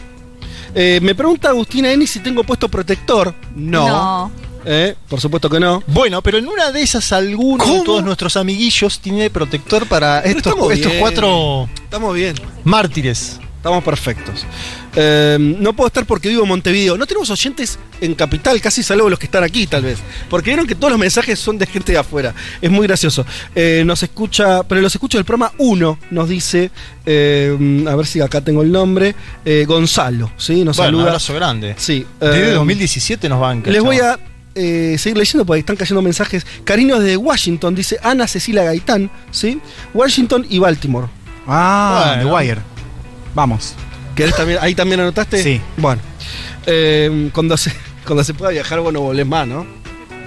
[0.74, 3.35] Eh, me pregunta Agustina Eni si tengo puesto protector.
[3.55, 3.88] No.
[3.88, 4.33] No.
[4.70, 5.83] Eh, por supuesto que no.
[5.87, 7.74] Bueno, pero en una de esas alguno ¿Cómo?
[7.78, 11.00] de todos nuestros amiguillos tiene protector para Pero estos, estamos estos bien.
[11.00, 12.35] cuatro Estamos bien.
[12.64, 13.40] mártires.
[13.57, 14.46] Estamos perfectos.
[14.94, 16.96] Eh, no puedo estar porque vivo en Montevideo.
[16.96, 19.98] No tenemos oyentes en Capital, casi salvo los que están aquí, tal vez.
[20.31, 22.35] Porque vieron que todos los mensajes son de gente de afuera.
[22.62, 23.26] Es muy gracioso.
[23.57, 26.70] Eh, nos escucha, pero los escucho del programa 1, nos dice,
[27.04, 30.62] eh, a ver si acá tengo el nombre, eh, Gonzalo, ¿sí?
[30.64, 31.02] Nos Bueno, un saluda.
[31.11, 31.74] abrazo grande.
[31.78, 32.07] Sí.
[32.20, 33.70] Desde eh, 2017 nos banca.
[33.72, 34.18] Les voy a
[34.59, 36.47] eh, seguir leyendo porque están cayendo mensajes.
[36.64, 39.61] Cariños de Washington, dice Ana Cecilia Gaitán, ¿sí?
[39.94, 41.07] Washington y Baltimore.
[41.47, 42.23] Ah, Bueno.
[42.31, 42.61] The Wire.
[43.35, 43.75] Vamos.
[44.14, 45.42] ¿Querés también, ¿Ahí también anotaste?
[45.42, 45.61] Sí.
[45.77, 46.03] Bueno.
[46.66, 47.73] Eh, cuando, se,
[48.07, 49.66] cuando se pueda viajar, bueno, volvés más, ¿no?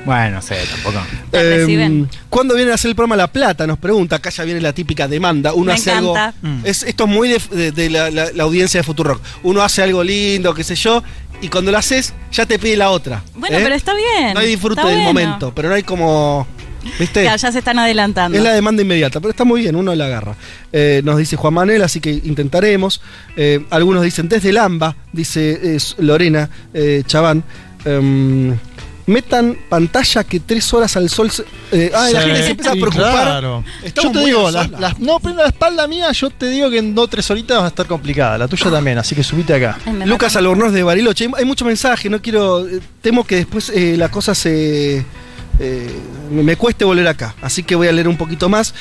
[0.03, 0.97] Bueno, no sé, tampoco.
[1.29, 2.09] ¿Te reciben?
[2.27, 3.67] ¿Cuándo viene a hacer el programa La Plata?
[3.67, 4.15] Nos pregunta.
[4.15, 5.53] Acá ya viene la típica demanda.
[5.53, 6.25] Uno Me hace encanta.
[6.29, 6.37] algo.
[6.41, 6.61] Mm.
[6.65, 9.21] Es, esto es muy de, de- de la, la- la audiencia de Futurock.
[9.43, 11.03] Uno hace algo lindo, qué sé yo,
[11.41, 13.23] y cuando lo haces, ya te pide la otra.
[13.35, 13.61] Bueno, ¿eh?
[13.63, 14.33] pero está bien.
[14.33, 15.03] No hay disfrute del bueno.
[15.05, 16.47] momento, pero no hay como.
[16.99, 17.23] ¿Viste?
[17.23, 18.37] Ya, ya se están adelantando.
[18.37, 20.35] Es la demanda inmediata, pero está muy bien, uno la agarra.
[20.71, 23.01] Eh, nos dice Juan Manuel, así que intentaremos.
[23.35, 26.49] Eh, algunos dicen desde el AMBA, dice Lorena
[27.05, 27.43] Chaván.
[27.85, 28.57] em,
[29.07, 31.31] metan pantalla que tres horas al sol.
[31.31, 33.11] se- eh, ah, la Sí, gente se empieza a preocupar.
[33.27, 33.63] claro.
[33.83, 36.77] Yo te muy digo, las- las- no, pero la espalda mía, yo te digo que
[36.79, 38.37] en dos o tres horitas va a estar complicada.
[38.37, 39.77] La tuya también, así que subite acá.
[40.05, 40.35] Lucas.
[40.35, 41.25] Albornoz de Bariloche.
[41.25, 42.67] Hay, hay mucho mensaje, no quiero.
[42.67, 45.05] eh, temo que después eh, la cosa se.
[45.59, 45.89] eh,
[46.31, 47.35] me, me cueste volver acá.
[47.41, 48.73] Así que voy a leer un poquito más.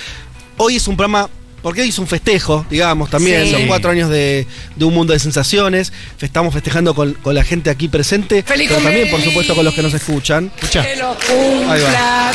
[0.57, 1.29] Hoy es un programa.
[1.63, 3.45] Porque es un festejo, digamos, también.
[3.45, 3.53] Sí.
[3.53, 4.47] Son cuatro años de,
[4.77, 5.93] de un mundo de sensaciones.
[6.21, 8.45] Estamos festejando con, con la gente aquí presente.
[8.47, 10.51] pero también, por supuesto, con los que nos escuchan.
[10.57, 10.83] Escucha.
[10.83, 12.33] Ahí va.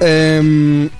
[0.00, 0.90] Em,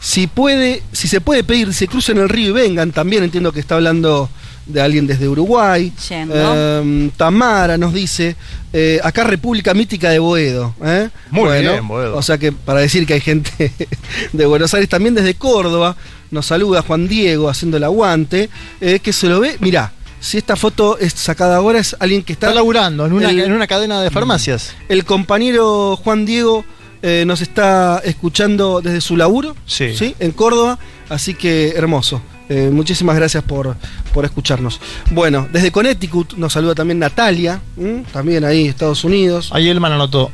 [0.00, 3.60] si puede, si se puede pedir, se crucen el río y vengan, también entiendo que
[3.60, 4.30] está hablando
[4.66, 5.92] de alguien desde Uruguay.
[6.08, 6.34] Yendo.
[6.80, 8.34] Em, Tamara nos dice,
[8.72, 10.74] eh, acá República Mítica de Boedo.
[10.84, 11.08] ¿eh?
[11.30, 12.16] Muy bien, Boedo.
[12.16, 13.72] O sea que para decir que hay gente
[14.32, 15.96] de Buenos Aires, también desde Córdoba,
[16.30, 18.50] nos saluda Juan Diego haciendo el aguante,
[18.80, 22.32] eh, que se lo ve, mirá, si esta foto es sacada ahora es alguien que
[22.32, 22.46] está...
[22.48, 24.74] Está laburando en una, El- en una cadena de farmacias.
[24.88, 26.64] El compañero Juan Diego
[27.02, 30.14] eh, nos está escuchando desde su laburo, Sí.
[30.18, 32.20] En Córdoba, así que hermoso.
[32.48, 33.76] Eh, muchísimas gracias por,
[34.14, 34.80] por escucharnos.
[35.10, 38.04] Bueno, desde Connecticut nos saluda también Natalia, ¿m?
[38.12, 39.50] también ahí, Estados Unidos.
[39.52, 40.30] Ahí Elman anotó.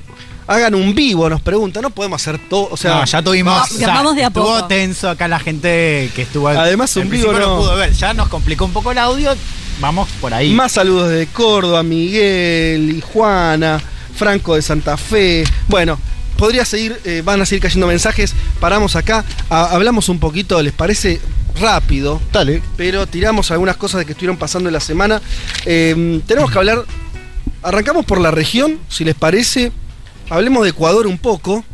[0.46, 3.54] Hagan un vivo, nos pregunta, no podemos hacer todo, o sea, no, ya tuvimos.
[3.54, 4.64] Va- o sea, vamos de a estuvo poco.
[4.66, 6.48] tenso acá la gente que estuvo.
[6.48, 7.92] Además, un vivo no- pudo ver.
[7.92, 9.32] Ya nos complicó un poco el audio.
[9.80, 10.52] Vamos por ahí.
[10.52, 13.80] Más saludos de Córdoba, Miguel y Juana,
[14.14, 15.44] Franco de Santa Fe.
[15.68, 15.98] Bueno,
[16.36, 18.34] podría seguir, eh, van a seguir cayendo mensajes.
[18.60, 21.20] Paramos acá, a- hablamos un poquito, ¿les parece?
[21.60, 22.62] Rápido, Dale.
[22.76, 25.20] pero tiramos algunas cosas de que estuvieron pasando en la semana.
[25.64, 26.84] Eh, tenemos que hablar,
[27.62, 29.72] arrancamos por la región, si les parece.
[30.30, 31.64] Hablemos de Ecuador un poco.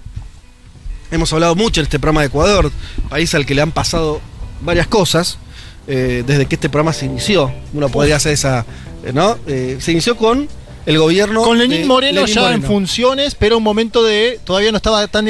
[1.10, 2.70] Hemos hablado mucho en este programa de Ecuador,
[3.08, 4.20] país al que le han pasado
[4.60, 5.38] varias cosas
[5.86, 7.50] eh, desde que este programa se inició.
[7.72, 8.66] Uno podría hacer esa,
[9.04, 9.38] eh, ¿no?
[9.46, 10.46] Eh, se inició con
[10.88, 14.40] el gobierno Con Lenín Moreno Lenín ya en funciones, pero un momento de.
[14.44, 15.28] Todavía no estaba tan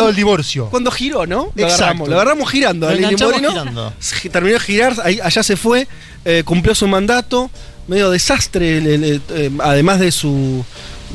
[0.00, 0.66] cuando- el divorcio.
[0.70, 1.50] Cuando giró, ¿no?
[1.54, 1.84] Lo Exacto.
[1.84, 2.86] agarramos, lo agarramos girando.
[2.86, 3.48] Lo a Lenín Moreno.
[3.50, 3.92] girando.
[4.30, 5.88] Terminó de girar, ahí- allá se fue,
[6.24, 7.50] eh, cumplió su mandato,
[7.88, 10.64] medio desastre, eh, además de su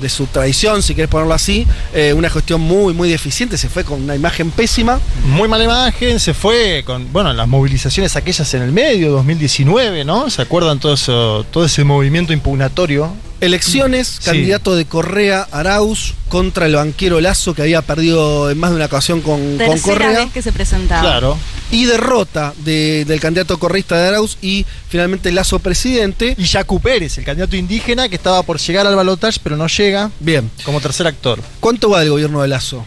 [0.02, 3.86] de su traición, si querés ponerlo así, eh, una gestión muy, muy deficiente, se fue
[3.86, 5.00] con una imagen pésima.
[5.26, 10.30] Muy mala imagen, se fue con, bueno, las movilizaciones aquellas en el medio, 2019, ¿no?
[10.30, 13.14] ¿Se acuerdan todo eso, todo ese movimiento impugnatorio?
[13.46, 14.26] Elecciones, Sí.
[14.26, 18.86] candidato de Correa Arauz contra el banquero Lazo que había perdido en más de una
[18.86, 20.20] ocasión con, Correa.
[20.26, 21.02] vez que se presentaba.
[21.02, 21.38] Claro.
[21.72, 26.36] Y derrota de- del candidato correísta de Arauz y finalmente Lazo presidente.
[26.38, 30.12] Y Yacu Pérez, el candidato indígena que estaba por llegar al balotaje, pero no llega
[30.20, 30.50] Bien.
[30.64, 31.40] como tercer actor.
[31.60, 32.86] ¿Cuánto va el gobierno de Lazo?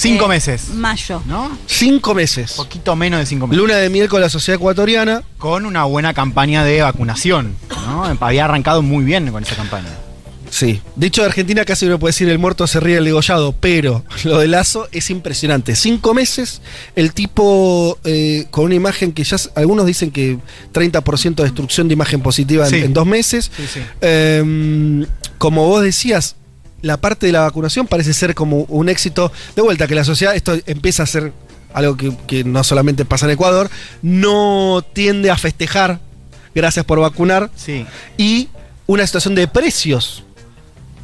[0.00, 0.68] Cinco Eh, meses.
[0.70, 1.22] Mayo.
[1.26, 1.58] ¿No?
[1.66, 2.52] Cinco meses.
[2.52, 3.60] Poquito menos de cinco meses.
[3.60, 5.22] Luna de miel con la sociedad ecuatoriana.
[5.38, 7.56] Con una buena campaña de vacunación.
[7.86, 8.04] ¿no?
[8.20, 9.88] Había arrancado muy bien con esa campaña.
[10.50, 10.80] Sí.
[10.96, 14.38] Dicho de Argentina, casi uno puede decir el muerto se ríe el degollado, pero lo
[14.38, 15.74] de Lazo es impresionante.
[15.76, 16.62] Cinco meses,
[16.96, 20.38] el tipo eh, con una imagen que ya algunos dicen que
[20.72, 22.76] 30% de destrucción de imagen positiva en, Sí.
[22.78, 23.50] en dos meses.
[23.54, 23.80] Sí, sí.
[24.00, 25.04] Eh,
[25.36, 26.36] como vos decías,
[26.82, 29.32] la parte de la vacunación parece ser como un éxito.
[29.56, 31.32] De vuelta, que la sociedad, esto empieza a ser
[31.74, 33.68] algo que, que no solamente pasa en Ecuador,
[34.02, 36.00] no tiende a festejar,
[36.54, 37.84] gracias por vacunar, Sí.
[38.16, 38.48] y
[38.86, 40.24] una situación de precios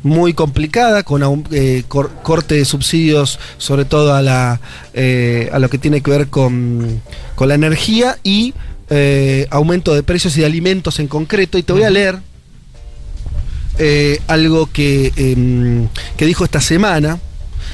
[0.02, 4.60] muy complicada, con eh, cor- corte de subsidios, sobre todo a, la,
[4.92, 7.00] eh, a lo que tiene que ver con,
[7.34, 8.52] con la energía y
[8.90, 11.56] eh, aumento de precios y de alimentos en concreto.
[11.56, 12.18] Y te voy a leer
[13.78, 17.18] eh, algo que, em, que dijo esta semana.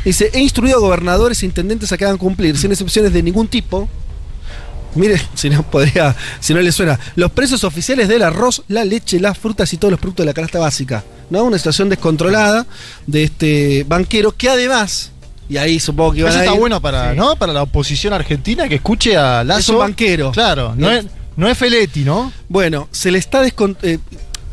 [0.05, 3.49] Dice, he instruido a gobernadores e intendentes a que hagan cumplir, sin excepciones de ningún
[3.49, 3.89] tipo,
[4.97, 9.21] Mire, si no podría, si no le suena, los precios oficiales del arroz, la leche,
[9.21, 11.05] las frutas y todos los productos de la canasta básica.
[11.31, 11.45] ¿No?
[11.45, 12.67] Una situación descontrolada
[13.07, 15.13] de este banquero que además,
[15.49, 17.17] y ahí supongo que iban Eso a está ir, bueno para, Sí.
[17.17, 17.37] ¿no?
[17.37, 19.61] para la oposición argentina que escuche a Lazo.
[19.61, 20.33] es un banquero.
[20.33, 22.33] Claro, no es, no es Feletti, ¿no?
[22.49, 23.99] Bueno, se le está descon- eh,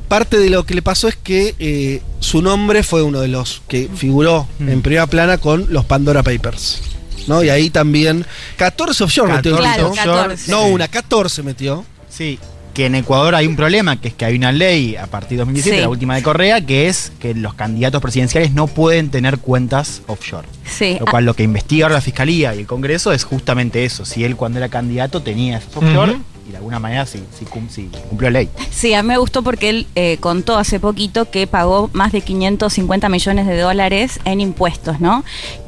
[0.07, 3.61] parte de lo que le pasó es que eh, su nombre fue uno de los
[3.67, 4.69] que figuró Mm.
[4.69, 6.81] en primera plana con los Pandora Papers.
[7.27, 7.43] ¿No?
[7.43, 9.91] Y ahí también 14 offshore metió el 14 tipo.
[9.93, 10.21] Claro, offshore.
[10.35, 10.51] 14.
[10.51, 11.85] No una, 14 metió.
[12.09, 12.39] Sí,
[12.73, 15.37] que en Ecuador hay un problema, que es que hay una ley a partir de
[15.39, 15.81] 2017, Sí.
[15.81, 20.47] la última de Correa, que es que los candidatos presidenciales no pueden tener cuentas offshore.
[20.65, 20.95] Sí.
[20.99, 24.23] Lo cual lo que investiga ahora la Fiscalía y el Congreso es justamente eso, si
[24.23, 26.17] él cuando era candidato tenía esos offshore.
[26.47, 28.49] Y de alguna manera sí, sí cum- sí cumplió ley.
[28.71, 32.21] Sí, a mí me gustó porque él eh, contó hace poquito que pagó más de
[32.21, 35.23] 550 millones de dólares en impuestos, ¿no?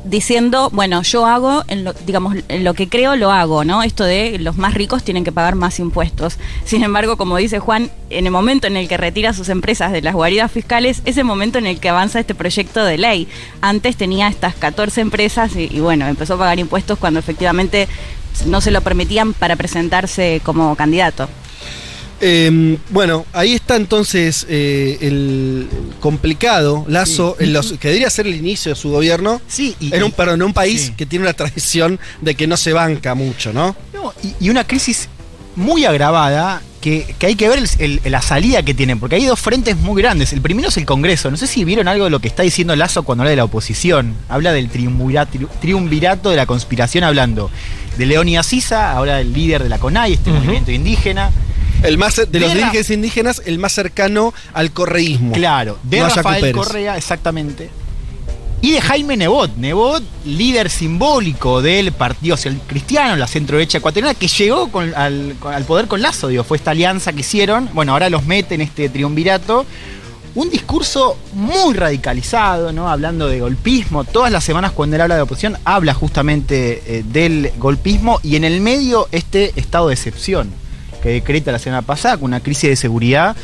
[0.05, 1.63] Diciendo, bueno, yo hago,
[2.05, 3.83] digamos, en lo que creo lo hago, ¿no?
[3.83, 6.37] Esto de los más ricos tienen que pagar más impuestos.
[6.65, 10.01] Sin embargo, como dice Juan, en el momento en el que retira sus empresas de
[10.01, 13.27] las guaridas fiscales, es el momento en el que avanza este proyecto de ley.
[13.61, 17.87] Antes tenía estas 14 empresas y bueno, empezó a pagar impuestos cuando efectivamente
[18.45, 21.27] no se lo permitían para presentarse como candidato.
[22.21, 25.69] Eh, bueno, ahí está entonces eh, el
[26.01, 30.03] complicado lazo, en los, que debería ser el inicio de su gobierno, Sí, y, en
[30.03, 30.93] un, perdón, en un país sí.
[30.97, 33.75] que tiene una tradición de que no se banca mucho, ¿no?
[33.93, 35.07] No, y, y una crisis
[35.59, 39.25] muy agravada que, que hay que ver el- el- la salida que tienen, porque hay
[39.25, 40.31] dos frentes muy grandes.
[40.33, 41.29] El primero es el Congreso.
[41.29, 43.43] No sé si vieron algo de lo que está diciendo Lazo cuando habla de la
[43.43, 44.15] oposición.
[44.29, 47.51] Habla del triunvirato, de la conspiración, hablando
[47.97, 51.31] de Leonidas Sisa, ahora el líder de la CONAI, este movimiento indígena.
[51.83, 55.31] El más de los De la- dirigentes indígenas, el más cercano al correísmo.
[55.33, 56.53] Claro, de No Rafael.
[56.53, 57.69] Correa, exactamente.
[58.61, 59.55] Y de Jaime Nebot.
[59.55, 65.35] Nebot, líder simbólico del Partido Social Cristiano, la centro derecha ecuatoriana, que llegó con- al,
[65.45, 67.69] al poder con Lazo, digo, fue esta alianza que hicieron.
[67.73, 69.65] Bueno, ahora los mete en este triunvirato.
[70.35, 72.89] Un discurso muy radicalizado, ¿no?
[72.89, 74.03] Hablando de golpismo.
[74.03, 78.43] Todas las semanas cuando él habla de oposición, habla justamente eh, del golpismo y en
[78.43, 80.51] el medio este estado de excepción
[81.01, 83.35] que decreta la semana pasada con una crisis de seguridad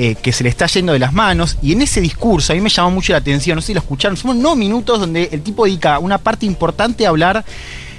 [0.00, 1.58] eh, que se le está yendo de las manos.
[1.60, 3.80] Y en ese discurso, a mí me llamó mucho la atención, no sé si lo
[3.80, 7.44] escucharon, son unos minutos donde el tipo dedica una parte importante a hablar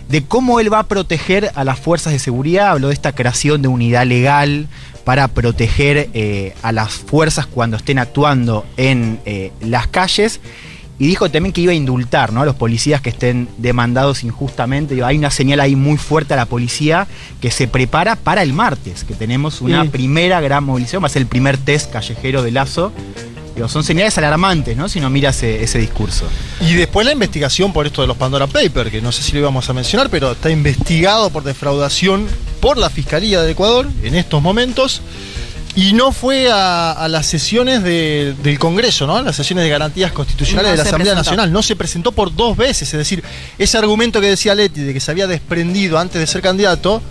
[0.08, 3.62] de cómo él va a proteger a las fuerzas de seguridad, habló de esta creación
[3.62, 4.68] de unidad legal
[5.04, 10.40] para proteger eh, a las fuerzas cuando estén actuando en eh, las calles.
[11.00, 12.42] Y dijo también que iba a indultar ¿no?
[12.42, 15.02] a los policías que estén demandados injustamente.
[15.02, 17.08] Hay una señal ahí muy fuerte a la policía
[17.40, 21.22] que se prepara para el martes, que tenemos una primera gran movilización, va a ser
[21.22, 22.92] el primer test callejero de Lazo.
[23.56, 24.90] Digo, son señales alarmantes, ¿no?
[24.90, 26.26] Si no mira ese, ese discurso.
[26.62, 29.40] Y después la investigación por esto de los Pandora Papers, que no sé si lo
[29.40, 32.28] íbamos a mencionar, pero está investigado por defraudación
[32.60, 35.02] por la Fiscalía de Ecuador en estos momentos.
[35.82, 39.22] Y no fue a, a las sesiones de- del Congreso, ¿no?
[39.22, 41.30] Las sesiones de garantías constitucionales No de la Asamblea presentó.
[41.32, 41.54] Nacional.
[41.54, 42.94] No se presentó por dos veces.
[42.94, 43.24] Es decir,
[43.58, 47.02] ese argumento que decía Leti de que se había desprendido antes de ser candidato,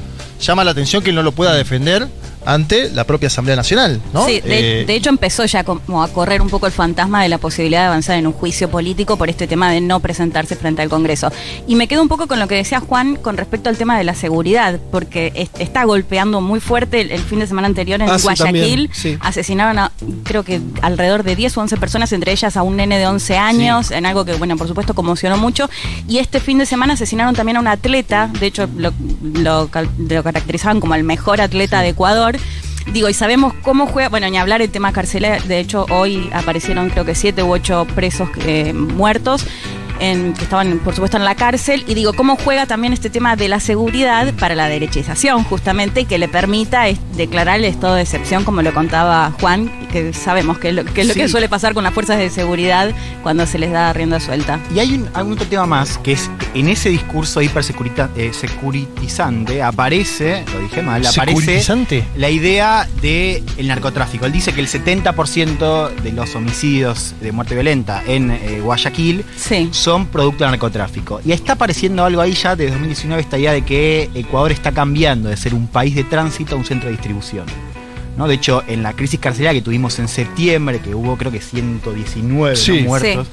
[0.40, 2.08] llama la atención que él no lo pueda defender
[2.48, 4.24] ante la propia Asamblea Nacional, ¿no?
[4.26, 7.28] Sí, de, Eh, de hecho empezó ya como a correr un poco el fantasma de
[7.28, 10.80] la posibilidad de avanzar en un juicio político por este tema de no presentarse frente
[10.82, 11.30] al Congreso.
[11.66, 14.04] Y me quedo un poco con lo que decía Juan con respecto al tema de
[14.04, 18.08] la seguridad, porque es- está golpeando muy fuerte el, el fin de semana anterior en
[18.08, 18.88] Ah, Guayaquil.
[18.94, 19.18] sí.
[19.20, 19.92] Asesinaron a,
[20.24, 23.36] creo que alrededor de 10 o 11 personas, entre ellas a un nene de 11
[23.36, 25.68] años, en algo que, bueno, por supuesto conmocionó mucho.
[26.08, 28.92] Y este fin de semana asesinaron también a un atleta, de hecho lo,
[29.34, 32.37] lo cal- lo caracterizaban como el mejor atleta de Ecuador.
[32.92, 36.88] Digo, y sabemos cómo juega, bueno, ni hablar el tema carcelero, de hecho hoy aparecieron
[36.88, 39.46] creo que siete u ocho presos eh, muertos.
[40.00, 43.36] En, que estaban, por supuesto, en la cárcel, y digo, cómo juega también este tema
[43.36, 46.84] de la seguridad para la derechización, justamente, y que le permita
[47.16, 51.00] declarar el estado de excepción, como lo contaba Juan, que sabemos que es lo que,
[51.00, 51.20] es lo Sí.
[51.20, 54.60] que suele pasar con las fuerzas de seguridad cuando se les da rienda suelta.
[54.74, 60.60] Y hay un, algún otro tema más, que es en ese discurso hipersecuritizante aparece, lo
[60.60, 61.62] dije mal, aparece
[62.16, 64.26] la idea del el narcotráfico.
[64.26, 69.68] Él dice que el 70% de los homicidios de muerte violenta en eh, Guayaquil Sí.
[69.72, 71.20] son producto del narcotráfico.
[71.24, 75.28] Y está apareciendo algo ahí ya desde 2019, esta idea de que Ecuador está cambiando
[75.28, 77.46] de ser un país de tránsito a un centro de distribución.
[78.16, 78.26] ¿no?
[78.28, 82.50] De hecho, en la crisis carcelaria que tuvimos en septiembre, que hubo creo que 119
[82.50, 82.56] ¿no?
[82.56, 82.80] Sí.
[82.80, 83.28] muertos,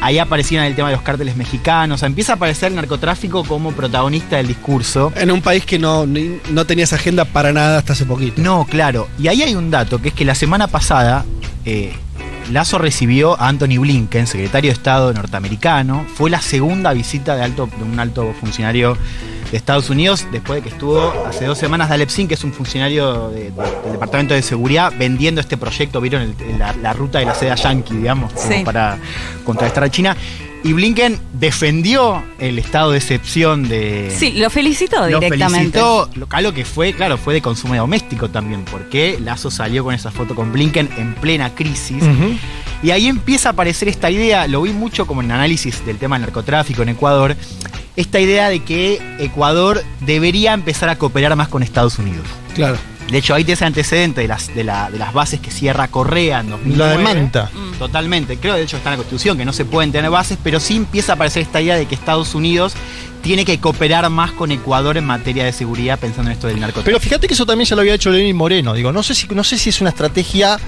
[0.00, 1.96] ahí aparecían el tema de los cárteles mexicanos.
[1.96, 5.12] O sea, empieza a aparecer el narcotráfico como protagonista del discurso.
[5.16, 8.40] En un país que no, no tenía esa agenda para nada hasta hace poquito.
[8.40, 9.08] No, claro.
[9.18, 11.24] Y ahí hay un dato, que es que la semana pasada
[11.64, 11.92] eh,
[12.50, 16.06] Lazo recibió a Anthony Blinken, secretario de Estado norteamericano.
[16.14, 18.96] Fue la segunda visita de, alto, de un alto funcionario
[19.50, 22.52] de Estados Unidos, después de que estuvo hace dos semanas Dalep Singh, que es un
[22.52, 27.18] funcionario de- de- del Departamento de Seguridad, vendiendo este proyecto, vieron el- la, la ruta
[27.18, 28.62] de la seda yankee, digamos, como Sí.
[28.64, 28.98] para
[29.44, 30.16] contrarrestar a China.
[30.66, 35.78] Y Blinken defendió el estado de excepción de, Sí, lo felicitó lo directamente.
[35.78, 39.94] felicitó, lo, algo que fue, claro, fue de consumo doméstico también, porque Lazo salió con
[39.94, 42.02] esa foto con Blinken en plena crisis.
[42.82, 46.16] Y ahí empieza a aparecer esta idea, lo vi mucho como en análisis del tema
[46.16, 47.36] del narcotráfico en Ecuador,
[47.94, 52.26] esta idea de que Ecuador debería empezar a cooperar más con Estados Unidos.
[52.54, 52.76] Claro.
[53.10, 55.88] De hecho, ahí te ese antecedente de las, de, la- de las bases que cierra
[55.88, 56.76] Correa en 2009.
[56.92, 57.50] La de Manta.
[57.54, 57.78] Mm.
[57.78, 58.36] Totalmente.
[58.38, 60.76] Creo, de hecho, está en la Constitución, que no se pueden tener bases, pero sí
[60.76, 62.74] empieza a aparecer esta idea de que Estados Unidos
[63.22, 66.84] tiene que cooperar más con Ecuador en materia de seguridad, pensando en esto del narcotráfico.
[66.84, 68.72] Pero fíjate que eso también ya lo había hecho Lenín Moreno.
[68.74, 70.58] Digo, no sé si, no sé si es una estrategia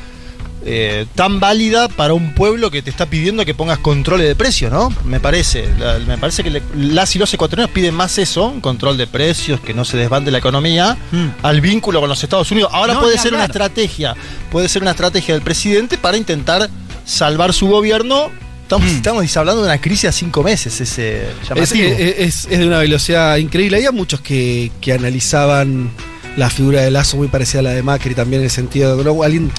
[0.65, 4.73] eh, tan válida para un pueblo que te está pidiendo que pongas controles de precios,
[4.73, 4.93] ¿no?
[5.05, 5.69] Me parece.
[5.79, 9.61] La- me parece que le- las y los ecuatorianos piden más eso, control de precios,
[9.61, 11.27] que no se desbande la economía, Mm.
[11.43, 12.71] al vínculo con los Estados Unidos.
[12.75, 14.15] Ahora No, puede ser una estrategia,
[14.51, 16.69] puede ser una estrategia del presidente para intentar
[17.05, 18.31] salvar su gobierno.
[18.63, 18.97] Estamos, Mm.
[18.97, 23.37] estamos hablando de una crisis a cinco meses, ese Es, es- es de una velocidad
[23.39, 23.79] increíble.
[23.79, 25.91] Había muchos que, que analizaban
[26.39, 29.05] la figura de Lazo muy parecida a la de Macri también en el sentido de
[29.05, 29.23] ¿no?
[29.23, 29.51] alguien.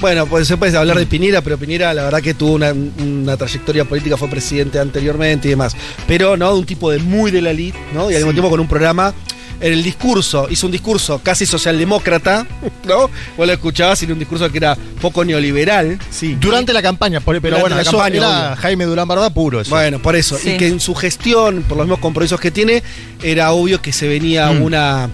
[0.00, 3.36] Bueno, pues se puede hablar de Piñera, pero Piñera la verdad que tuvo una, una
[3.36, 5.74] trayectoria política, fue presidente anteriormente y demás.
[6.06, 8.08] Pero no de un tipo de muy de la elite, ¿no?
[8.10, 9.12] Y al mismo tiempo con un programa.
[9.60, 12.46] En el discurso, hizo un discurso casi socialdemócrata,
[12.86, 13.10] ¿no?
[13.36, 15.98] Vos lo escuchabas y era un discurso que era poco neoliberal.
[16.10, 16.36] Sí.
[16.40, 18.56] Durante la campaña, por- pero Durante bueno, la eso campaña, era obvio.
[18.62, 19.60] Jaime Durán Barba puro.
[19.60, 19.70] Eso.
[19.70, 20.38] Bueno, por eso.
[20.38, 20.50] Sí.
[20.50, 22.84] Y que en su gestión, por los mismos compromisos que tiene,
[23.20, 24.62] era obvio que se venía Mm.
[24.62, 25.10] una.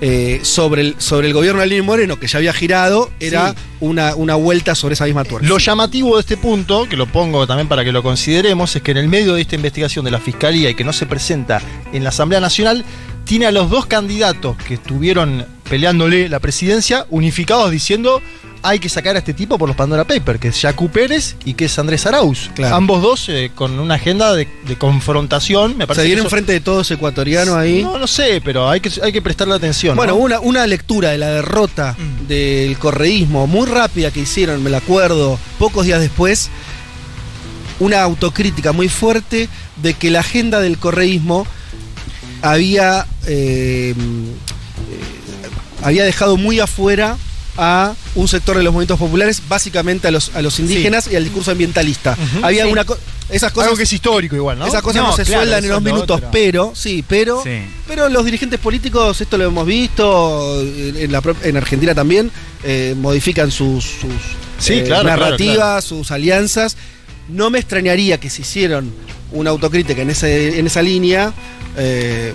[0.00, 3.56] Eh, sobre, el, sobre el gobierno de Lenín Moreno, que ya había girado, era Sí.
[3.80, 5.46] una, una vuelta sobre esa misma tuerca.
[5.48, 8.90] Lo llamativo de este punto, que lo pongo también para que lo consideremos, es que
[8.90, 12.02] en el medio de esta investigación de la Fiscalía y que no se presenta en
[12.04, 12.84] la Asamblea Nacional,
[13.24, 18.22] tiene a los dos candidatos que estuvieron peleándole la presidencia unificados diciendo
[18.62, 21.54] hay que sacar a este tipo por los Pandora Papers, que es Jacu Pérez y
[21.54, 22.50] que es Andrés Arauz.
[22.54, 22.74] Claro.
[22.74, 26.02] Ambos dos eh, con una agenda de, de confrontación, me parece.
[26.02, 27.82] que viene eso- enfrente de todos ecuatorianos ahí.
[27.82, 29.96] No, no sé, pero hay que, hay que prestarle atención.
[29.96, 30.18] Bueno, ¿no?
[30.18, 32.26] una, una lectura de la derrota Mm.
[32.26, 36.50] del correísmo muy rápida que hicieron, me la acuerdo, pocos días después,
[37.78, 39.48] una autocrítica muy fuerte
[39.82, 41.46] de que la agenda del correísmo
[42.42, 43.94] había, eh, eh,
[45.82, 47.16] había dejado muy afuera
[47.58, 51.24] a un sector de los movimientos populares, básicamente a los, a los indígenas y al
[51.24, 52.16] discurso ambientalista.
[52.42, 52.70] Había Sí.
[52.72, 52.84] una
[53.28, 54.66] esas cosas Algo que es histórico igual, ¿no?
[54.66, 56.28] esas cosas no, No, se claro, sueldan en dos minutos, otro.
[56.30, 57.58] pero, sí, pero, Sí.
[57.88, 62.30] pero los dirigentes políticos, esto lo hemos visto, en, la, en Argentina también,
[62.62, 65.82] eh, modifican sus, sus eh, claro, narrativas, claro.
[65.82, 66.76] sus alianzas.
[67.28, 68.92] No me extrañaría que si hicieron
[69.32, 71.32] una autocrítica en, ese, en esa línea,
[71.76, 72.32] eh,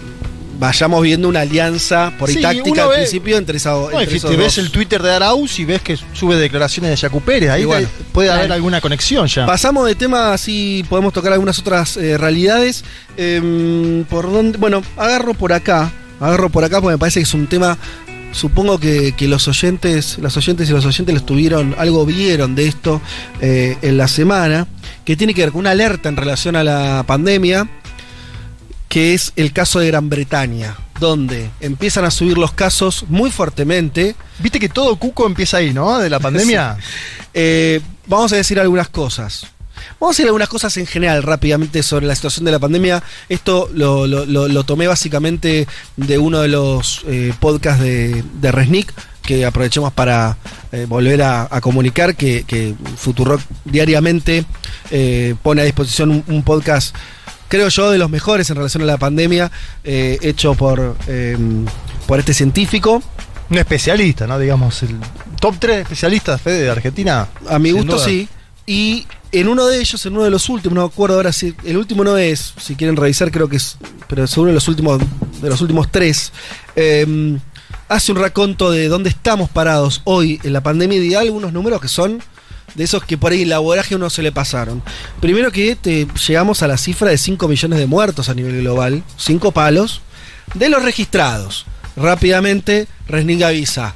[0.61, 4.15] vayamos viendo una alianza por ahí Sí, táctica al ve- principio entre, esa, No, entre
[4.17, 4.57] esos te ves dos.
[4.59, 7.49] el Twitter de Arauz y ves que sube declaraciones de Jacu Pérez.
[7.49, 9.47] Ahí bueno, te- puede haber alguna conexión ya.
[9.47, 12.83] Pasamos de tema, así podemos tocar algunas otras eh, realidades.
[13.17, 14.59] Em, ¿Por dónde?
[14.59, 15.91] Bueno, agarro por acá.
[16.19, 17.77] Agarro por acá porque me parece que es un tema
[18.31, 22.67] supongo que, que los oyentes, las oyentes y los oyentes los tuvieron, algo vieron de
[22.67, 23.01] esto
[23.41, 24.67] eh, en la semana,
[25.03, 27.67] que tiene que ver con una alerta en relación a la pandemia,
[28.91, 34.17] que es el caso de Gran Bretaña, donde empiezan a subir los casos muy fuertemente.
[34.39, 35.97] Viste que todo cuco empieza ahí, ¿no?
[35.97, 36.75] De la pandemia.
[37.33, 39.47] Eh, vamos a decir algunas cosas.
[39.97, 43.01] Vamos a decir algunas cosas en general rápidamente sobre la situación de la pandemia.
[43.29, 48.51] Esto lo, lo- lo- lo tomé básicamente de uno de los eh, podcasts de, de
[48.51, 50.37] Resnick, que aprovechemos para
[50.73, 54.43] eh, volver a, a comunicar que, que Futurock diariamente
[54.91, 56.93] eh, pone a disposición un, un podcast,
[57.51, 59.51] creo yo, de los mejores en relación a la pandemia,
[59.83, 61.37] eh, hecho por, eh,
[62.07, 63.03] por este científico.
[63.49, 64.39] Un especialista, ¿no?
[64.39, 64.95] Digamos, el
[65.41, 67.27] top 3 especialistas, Fede, de Argentina.
[67.49, 68.05] A mi gusto duda.
[68.05, 68.29] sí.
[68.65, 71.53] Y en uno de ellos, en uno de los últimos, no me acuerdo ahora si.
[71.65, 73.77] El último no es, si quieren revisar, creo que es.
[74.07, 75.01] Pero es uno de los últimos,
[75.41, 76.31] de los últimos tres.
[76.77, 77.37] eh,
[77.89, 81.81] hace un raconto de dónde estamos parados hoy en la pandemia y da algunos números
[81.81, 82.23] que son
[82.75, 84.81] de esos que por ahí la voraje uno se le pasaron.
[85.19, 89.03] Primero que te, llegamos a la cifra de 5 millones de muertos a nivel global,
[89.17, 90.01] 5 palos,
[90.53, 91.65] de los registrados.
[91.95, 93.93] Rápidamente, Resnick avisa.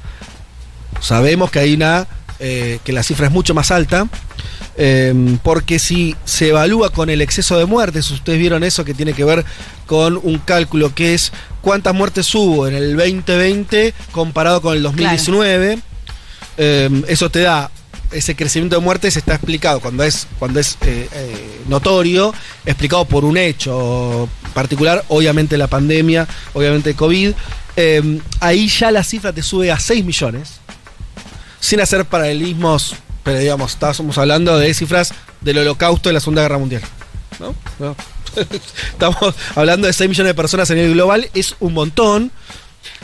[1.00, 2.06] Sabemos que hay una.
[2.38, 4.06] eh, que la cifra es mucho más alta.
[4.78, 9.14] eh, porque si se evalúa con el exceso de muertes, ustedes vieron eso que tiene
[9.14, 9.42] que ver
[9.86, 15.78] con un cálculo que es cuántas muertes hubo en el 2020 comparado con el 2019.
[16.58, 17.70] Eh, eso te da
[18.10, 22.32] ese crecimiento de muertes está explicado cuando es cuando es eh, eh, notorio,
[22.64, 27.32] explicado por un hecho particular, obviamente la pandemia, obviamente COVID.
[27.76, 30.60] Eh, ahí ya la cifra te sube a 6 millones,
[31.60, 36.58] sin hacer paralelismos, pero digamos, estábamos hablando de cifras del holocausto de la Segunda Guerra
[36.58, 36.82] Mundial.
[37.38, 37.54] ¿no?
[37.78, 37.96] No.
[38.92, 42.32] Estamos hablando de 6 millones de personas a nivel global, es un montón.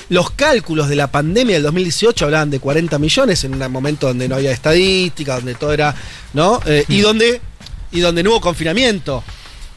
[0.09, 4.29] Los cálculos de la pandemia del 2018 hablaban de 40 millones en un momento donde
[4.29, 5.95] no había estadística, donde todo era,
[6.35, 6.61] ¿no?
[6.67, 7.41] Eh, y donde
[7.93, 9.23] y donde no hubo confinamiento,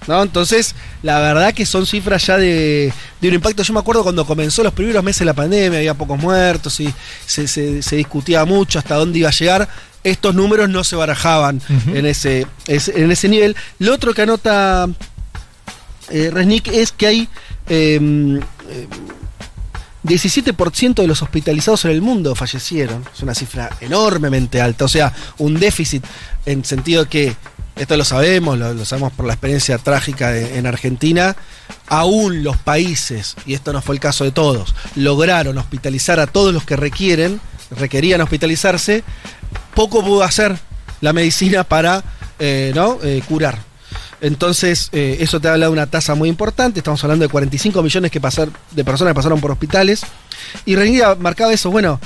[0.08, 0.22] ¿no?
[0.24, 3.62] Entonces, la verdad que son cifras ya de, de un impacto.
[3.64, 6.94] Yo me acuerdo cuando comenzó los primeros meses de la pandemia, había pocos muertos y
[7.26, 9.68] se, se- se discutía mucho hasta dónde iba a llegar.
[10.04, 11.62] Estos números no se barajaban
[11.94, 13.56] en, ese, es- en ese nivel.
[13.80, 14.88] Lo otro que anota
[16.10, 17.30] eh, Resnick es que hay
[17.68, 18.00] eh,
[18.70, 18.88] eh,
[20.06, 23.04] 17% de los hospitalizados en el mundo fallecieron.
[23.14, 24.86] Es una cifra enormemente alta.
[24.86, 26.04] O sea, un déficit
[26.46, 27.36] en sentido que,
[27.76, 31.36] esto lo sabemos, lo, sabemos por la experiencia trágica en Argentina,
[31.88, 36.54] aún los países, y esto no fue el caso de todos, lograron hospitalizar a todos
[36.54, 37.42] los que requieren,
[37.72, 39.04] requerían hospitalizarse,
[39.74, 40.58] poco pudo hacer
[41.02, 42.04] la medicina para
[42.40, 43.00] eh, ¿no?
[43.04, 43.60] Eh, curar.
[44.22, 46.80] Entonces, eh, eso te habla de una tasa muy importante.
[46.80, 50.02] Estamos hablando de 45 millones que pasar, de personas que pasaron por hospitales.
[50.66, 51.70] Y Reguía marcaba eso.
[51.72, 52.00] Bueno,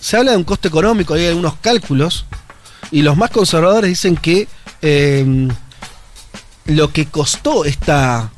[0.00, 2.26] se habla de un costo económico, hay algunos cálculos.
[2.90, 4.48] Y los más conservadores dicen que
[4.82, 5.48] eh,
[6.66, 8.30] lo que costó esta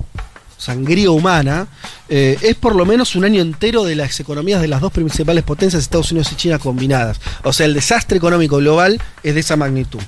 [0.58, 1.68] sangría humana
[2.08, 5.44] eh, es por lo menos un año entero de las economías de las dos principales
[5.44, 7.20] potencias, Estados Unidos y China combinadas.
[7.42, 10.00] O sea, el desastre económico global es de esa magnitud.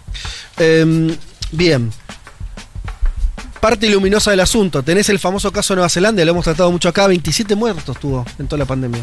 [0.59, 1.17] Eh,
[1.53, 1.93] bien.
[3.61, 4.83] Parte luminosa del asunto.
[4.83, 7.07] Tenés el famoso caso de Nueva Zelanda, lo hemos tratado mucho acá.
[7.07, 9.03] 27 muertos tuvo en toda la pandemia.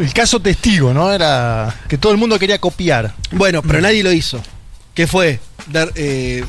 [0.00, 1.12] El caso testigo, ¿no?
[1.12, 3.14] Era que todo el mundo quería copiar.
[3.32, 4.40] Bueno, pero nadie lo hizo.
[4.94, 5.40] ¿Qué fue?
[5.66, 6.44] Dar, eh,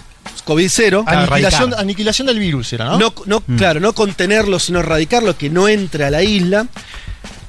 [0.45, 1.03] COVID-0.
[1.05, 2.97] Aniquilación, aniquilación del virus era, ¿no?
[2.99, 6.67] No, no, claro, no contenerlo, sino erradicarlo, que no entre a la isla.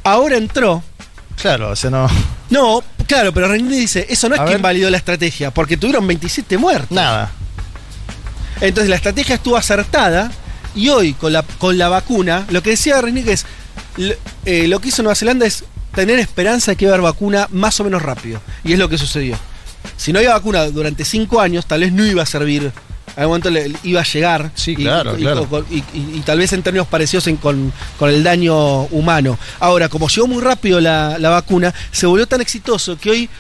[0.05, 0.83] Ahora entró.
[1.41, 2.09] Claro, o sea, no.
[2.51, 4.59] No, claro, pero René dice, eso no es A que ver.
[4.59, 6.91] invalidó la estrategia, porque tuvieron 27 muertos.
[6.91, 7.31] Nada.
[8.61, 10.31] Entonces la estrategia estuvo acertada
[10.75, 13.45] y hoy con la, con la vacuna, lo que decía René es,
[14.45, 17.49] eh, lo que hizo Nueva Zelanda es tener esperanza de que iba a haber vacuna
[17.51, 18.41] más o menos rápido.
[18.65, 19.37] Y es lo que sucedió.
[19.97, 22.71] Si no había vacuna durante 5 años, tal vez no iba a servir.
[23.17, 24.53] A algún momento le- iba a llegar.
[24.55, 25.49] Sí, y- claro, y, claro.
[25.69, 25.85] y- y-
[26.19, 29.37] y tal vez en términos parecidos en- con, con el daño humano.
[29.59, 33.31] Ahora, como llegó muy rápido la, la vacuna, se volvió tan exitoso que hoy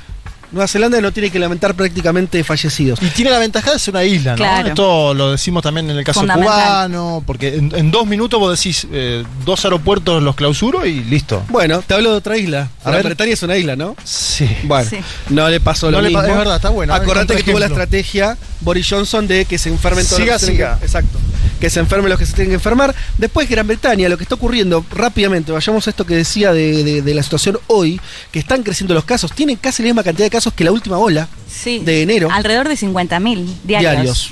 [0.52, 3.00] Nueva Zelanda no tiene que lamentar prácticamente fallecidos.
[3.02, 4.36] Y tiene la ventaja de ser una isla, ¿no?
[4.36, 4.68] Claro.
[4.68, 8.86] Esto lo decimos también en el caso cubano, porque en, en dos minutos vos decís
[8.92, 11.42] eh, dos aeropuertos los clausuro y listo.
[11.48, 12.68] Bueno, te hablo de otra isla.
[12.84, 13.02] A Gran.
[13.04, 13.96] Bretaña es una isla, ¿no?
[14.04, 14.48] Sí.
[14.64, 14.96] Bueno, Sí.
[15.28, 16.22] no le pasó No lo le mismo.
[16.22, 19.68] pa- es verdad, está bueno, Acordate que tuvo la estrategia Boris Johnson de que se
[19.68, 20.78] enfermen todos Siga, los que siga.
[20.78, 21.18] que- Exacto.
[21.60, 22.94] Que se enfermen los que se tienen que enfermar.
[23.18, 27.02] Después Gran Bretaña, lo que está ocurriendo rápidamente, vayamos a esto que decía de, de-
[27.02, 28.00] de la situación hoy,
[28.32, 29.30] que están creciendo los casos.
[29.32, 31.80] Tienen casi la misma cantidad de casos que la última ola Sí.
[31.84, 32.28] de enero.
[32.30, 33.92] Alrededor de 50.000 diarios.
[33.92, 34.30] diarios.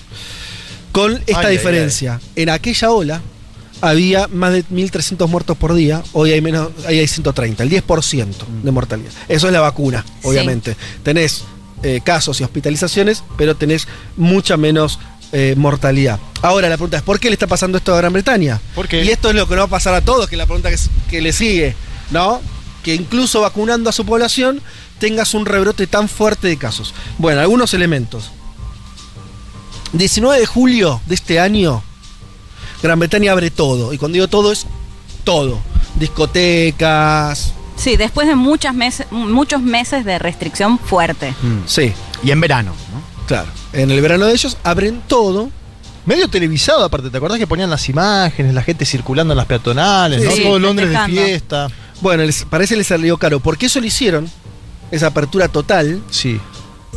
[0.93, 2.21] Con esta Ay, ay, diferencia.
[2.37, 3.21] En aquella ola
[3.81, 8.47] había más de 1.300 muertos por día, hoy hay menos, ahí hay 130, el 10%
[8.63, 9.11] de mortalidad.
[9.29, 10.77] Eso es la vacuna, obviamente.
[11.03, 11.45] Tenés
[11.83, 13.87] eh, casos y hospitalizaciones, pero tenés
[14.17, 14.99] mucha menos
[15.33, 16.19] eh, mortalidad.
[16.43, 18.61] Ahora la pregunta es, ¿por qué le está pasando esto a Gran Bretaña?
[18.75, 19.05] ¿Por qué?
[19.05, 20.71] Y esto es lo que no va a pasar a todos, que es la pregunta
[20.71, 20.77] que,
[21.11, 21.77] que le sigue,
[22.11, 22.41] ¿no?
[22.83, 24.61] Que incluso vacunando a su población
[24.99, 26.95] tengas un rebrote tan fuerte de casos.
[27.19, 28.31] Bueno, algunos elementos.
[29.93, 31.83] 19 de julio de este año,
[32.83, 33.93] Gran Bretaña abre todo.
[33.93, 34.67] Y cuando digo todo es
[35.25, 35.59] todo.
[35.97, 37.53] Discotecas.
[37.77, 41.33] Sí, después de muchas meses, muchos meses de restricción fuerte.
[41.67, 41.93] Sí,
[42.23, 43.03] Y en verano, ¿no?
[43.27, 43.49] claro.
[43.73, 45.51] En el verano de ellos abren todo.
[46.07, 50.23] Medio televisado, aparte, ¿te acordás que ponían las imágenes, la gente circulando en las peatonales,
[50.23, 50.35] Sí, ¿no?
[50.37, 51.69] sí, Todo Londres de fiesta.
[52.01, 53.41] Bueno, les, parece les salió caro.
[53.41, 54.31] Porque eso lo hicieron,
[54.91, 56.41] esa apertura total, Sí.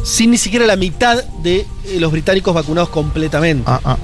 [0.03, 3.63] sin ni siquiera la mitad de eh, los británicos vacunados completamente.
[3.67, 3.97] Ah, ah.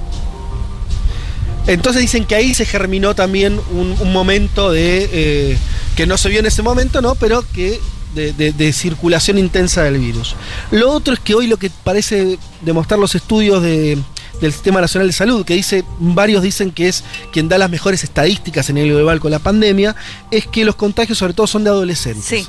[1.66, 5.08] Entonces dicen que ahí se germinó también un, un momento de.
[5.12, 5.58] eh,
[5.96, 7.14] que no se vio en ese momento, ¿no?
[7.14, 7.80] Pero que.
[8.14, 10.34] De, de- de circulación intensa del virus.
[10.70, 13.98] Lo otro es que hoy lo que parece demostrar los estudios de-
[14.40, 18.02] del Sistema Nacional de Salud, que dice, varios dicen que es quien da las mejores
[18.04, 19.94] estadísticas en el global con la pandemia,
[20.30, 22.24] es que los contagios sobre todo son de adolescentes.
[22.24, 22.48] Sí.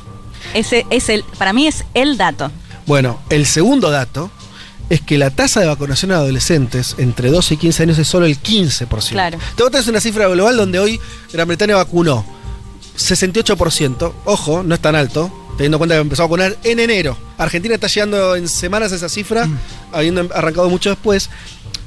[0.53, 2.51] Ese es el, para mí es el dato.
[2.87, 4.31] Bueno, el segundo dato
[4.89, 8.25] es que la tasa de vacunación a adolescentes entre 12 y 15 años es solo
[8.25, 9.09] el 15%.
[9.09, 9.37] Claro.
[9.55, 10.99] Te voy a traer una cifra global donde hoy
[11.31, 12.25] Gran Bretaña vacunó
[12.97, 14.13] 68%.
[14.25, 17.17] Ojo, no es tan alto, teniendo en cuenta que empezó a vacunar en enero.
[17.37, 19.57] Argentina está llegando en semanas a esa cifra, Mm.
[19.93, 21.29] habiendo arrancado mucho después.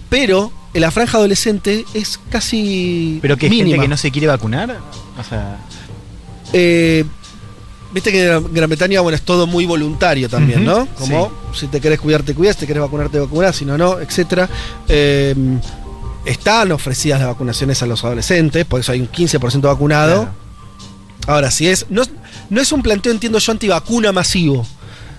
[0.08, 3.82] Pero en la franja adolescente es casi Pero que hay gente mínima.
[3.82, 4.78] que no se quiere vacunar.
[5.18, 5.58] O sea,
[6.54, 7.04] Eh,
[7.92, 10.88] Viste que en Gran Bretaña, bueno, es todo muy voluntario también, ¿no?
[10.98, 13.76] Como si te querés cuidar, te cuidas, si te querés vacunarte, te vacunás, si no,
[13.76, 14.48] no, etcétera.
[14.88, 15.34] Eh,
[16.24, 20.22] están ofrecidas las vacunaciones a los adolescentes, por eso hay un 15% vacunado.
[20.22, 20.42] Claro.
[21.26, 21.86] Ahora, si es.
[21.90, 22.02] No,
[22.50, 24.66] no es un planteo, entiendo yo, antivacuna masivo,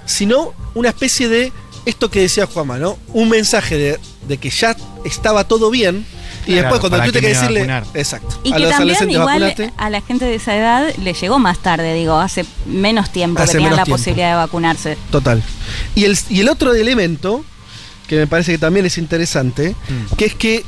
[0.05, 1.51] sino una especie de.
[1.85, 2.97] Esto que decía Juanma, ¿no?
[3.13, 6.05] Un mensaje de, de que ya estaba todo bien.
[6.45, 7.59] Y Claro, después, cuando ¿para tú te que decirle.
[7.61, 7.83] vacunar?
[7.93, 8.39] Exacto.
[8.43, 9.73] Y a que los también igual vacunate.
[9.77, 13.53] a la gente de esa edad le llegó más tarde, digo, hace menos tiempo Hace
[13.53, 13.97] que tenían la tiempo.
[13.97, 14.97] posibilidad de vacunarse.
[15.11, 15.41] Total.
[15.95, 17.45] Y el, y el otro elemento,
[18.07, 19.75] que me parece que también es interesante,
[20.17, 20.65] que es que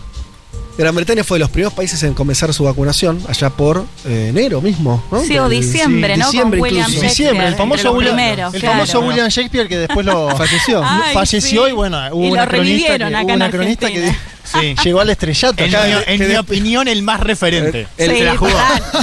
[0.78, 4.60] Gran Bretaña fue de los primeros países en comenzar su vacunación, allá por eh, enero
[4.62, 5.24] mismo, ¿no?
[5.24, 6.26] Sí, o diciembre, sí, ¿no?
[6.26, 7.02] diciembre Con William incluso.
[7.04, 7.10] Shakespeare.
[7.30, 8.76] Diciembre, el famoso, William, primeros, el claro.
[8.80, 10.82] famoso William Shakespeare que después lo Falleció.
[10.84, 11.72] Ay, falleció sí.
[11.72, 14.20] y bueno, hubo Y una cronista, que, revivieron hubo acá en una cronista que Argentina.
[14.44, 15.64] sí, llegó al estrellato.
[15.64, 17.88] en, mi, de- en que mi de- opinión, el más referente.
[17.98, 18.52] El- Sí, Se la jugó.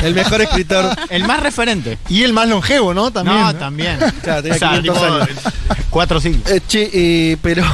[0.05, 0.95] El mejor escritor.
[1.09, 1.97] El más referente.
[2.11, 3.11] y el más longevo, ¿no?
[3.11, 3.39] También.
[3.39, 3.59] no, ¿no?
[3.59, 3.99] también.
[4.23, 5.29] Claro, tenía O sea, 500 tipo, años.
[5.89, 6.51] Cuatro siglos.
[6.51, 7.65] Eh, che, eh, pero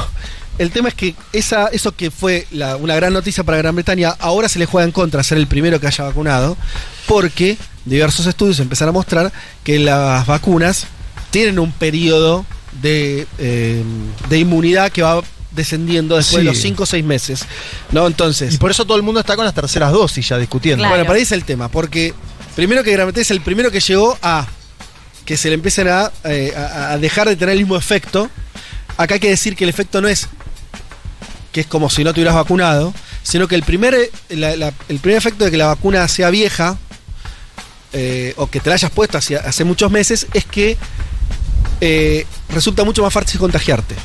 [0.59, 4.15] el tema es que esa, eso que fue la- una gran noticia para Gran Bretaña,
[4.19, 6.55] ahora se le juega en contra ser el primero que haya vacunado,
[7.07, 9.31] porque diversos estudios empezaron a mostrar
[9.63, 10.85] que las vacunas
[11.31, 12.45] tienen un periodo
[12.81, 13.83] de, eh,
[14.29, 16.45] de inmunidad que va descendiendo después Sí.
[16.45, 17.45] de los 5 o 6 meses.
[17.91, 18.05] ¿no?
[18.05, 20.81] Entonces, Y por eso todo el mundo está con las terceras dosis ya discutiendo.
[20.83, 20.91] Claro.
[20.91, 22.13] bueno, para ahí es el tema, porque
[22.55, 24.45] primero que Gran Bretaña es el primero que llegó a
[25.25, 28.29] que se le empiecen a, eh, a- a dejar de tener el mismo efecto.
[28.97, 30.27] Acá hay que decir que el efecto no es
[31.51, 32.93] que es como si no te hubieras vacunado,
[33.23, 36.29] sino que el primer, eh, la- la- el primer efecto de que la vacuna sea
[36.29, 36.77] vieja
[37.93, 40.77] eh, o que te la hayas puesto hace, hace muchos meses es que
[41.81, 43.95] eh, resulta mucho más fácil contagiarte.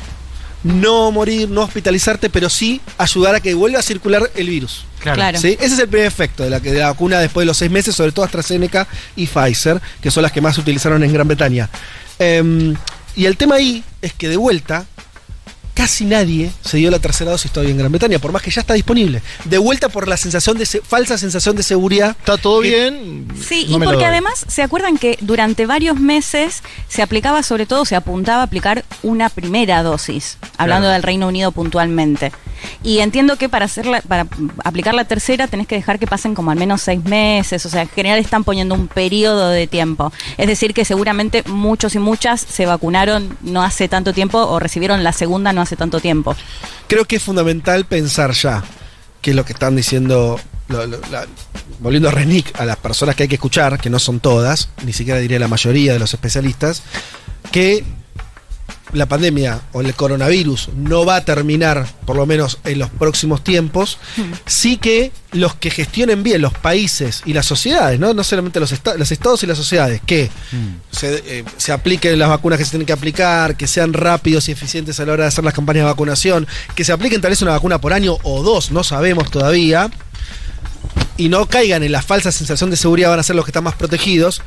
[0.63, 4.85] No morir, no hospitalizarte, pero sí ayudar a que vuelva a circular el virus.
[4.99, 5.37] Claro.
[5.37, 5.55] ¿Sí?
[5.61, 7.95] Ese es el primer efecto de la, de la vacuna después de los seis meses,
[7.95, 11.69] sobre todo AstraZeneca y Pfizer, que son las que más se utilizaron en Gran Bretaña.
[12.17, 12.75] Em,
[13.15, 14.85] y el tema ahí es que de vuelta,
[15.75, 18.61] casi nadie se dio la tercera dosis todavía en Gran Bretaña, por más que ya
[18.61, 19.21] está disponible.
[19.43, 22.15] De vuelta por la sensación de se- falsa sensación de seguridad.
[22.17, 23.27] Está todo que- bien.
[23.39, 27.85] Sí, no y porque además se acuerdan que durante varios meses se aplicaba, sobre todo,
[27.85, 30.93] se apuntaba a aplicar una primera dosis, hablando Claro.
[30.93, 32.31] del Reino Unido puntualmente.
[32.81, 34.25] Y entiendo que para hacerla, para
[34.63, 37.81] aplicar la tercera tenés que dejar que pasen como al menos seis meses, o sea,
[37.83, 40.11] en general están poniendo un periodo de tiempo.
[40.37, 45.03] Es decir, que seguramente muchos y muchas se vacunaron no hace tanto tiempo o recibieron
[45.03, 46.35] la segunda no hace tanto tiempo.
[46.87, 48.63] Creo que es fundamental pensar ya,
[49.21, 50.39] que es lo que están diciendo,
[51.79, 54.93] volviendo a Renick, a las personas que hay que escuchar, que no son todas, ni
[54.93, 56.83] siquiera diría la mayoría de los especialistas,
[57.51, 57.83] que
[58.93, 63.43] la pandemia o el coronavirus no va a terminar, por lo menos en los próximos
[63.43, 63.97] tiempos,
[64.45, 68.71] sí que los que gestionen bien los países y las sociedades, no, no solamente los,
[68.71, 70.29] esta- los estados y las sociedades, que
[70.91, 74.51] se, eh, se apliquen las vacunas que se tienen que aplicar, que sean rápidos y
[74.53, 77.41] eficientes a la hora de hacer las campañas de vacunación, que se apliquen tal vez
[77.41, 79.89] una vacuna por año o dos, no sabemos todavía.
[81.17, 83.63] y no caigan en la falsa sensación de seguridad van a ser los que están
[83.63, 84.41] más protegidos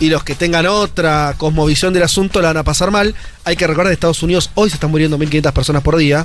[0.00, 3.14] y los que tengan otra cosmovisión del asunto la van a pasar mal.
[3.44, 6.24] Hay que recordar que en Estados Unidos hoy se están muriendo 1.500 personas por día.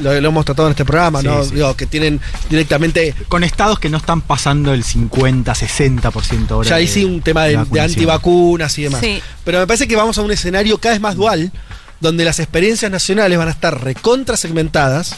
[0.00, 1.44] Lo, lo hemos tratado en este programa, Sí, ¿no?
[1.44, 1.54] sí.
[1.54, 3.14] Digo, que tienen directamente...
[3.28, 6.68] Con estados que no están pasando el 50, 60% ahora.
[6.68, 9.00] Ya ahí sí un tema de, de antivacunas y demás.
[9.00, 9.20] Sí.
[9.44, 11.50] Pero me parece que vamos a un escenario cada vez más dual,
[12.00, 15.16] donde las experiencias nacionales van a estar recontra segmentadas.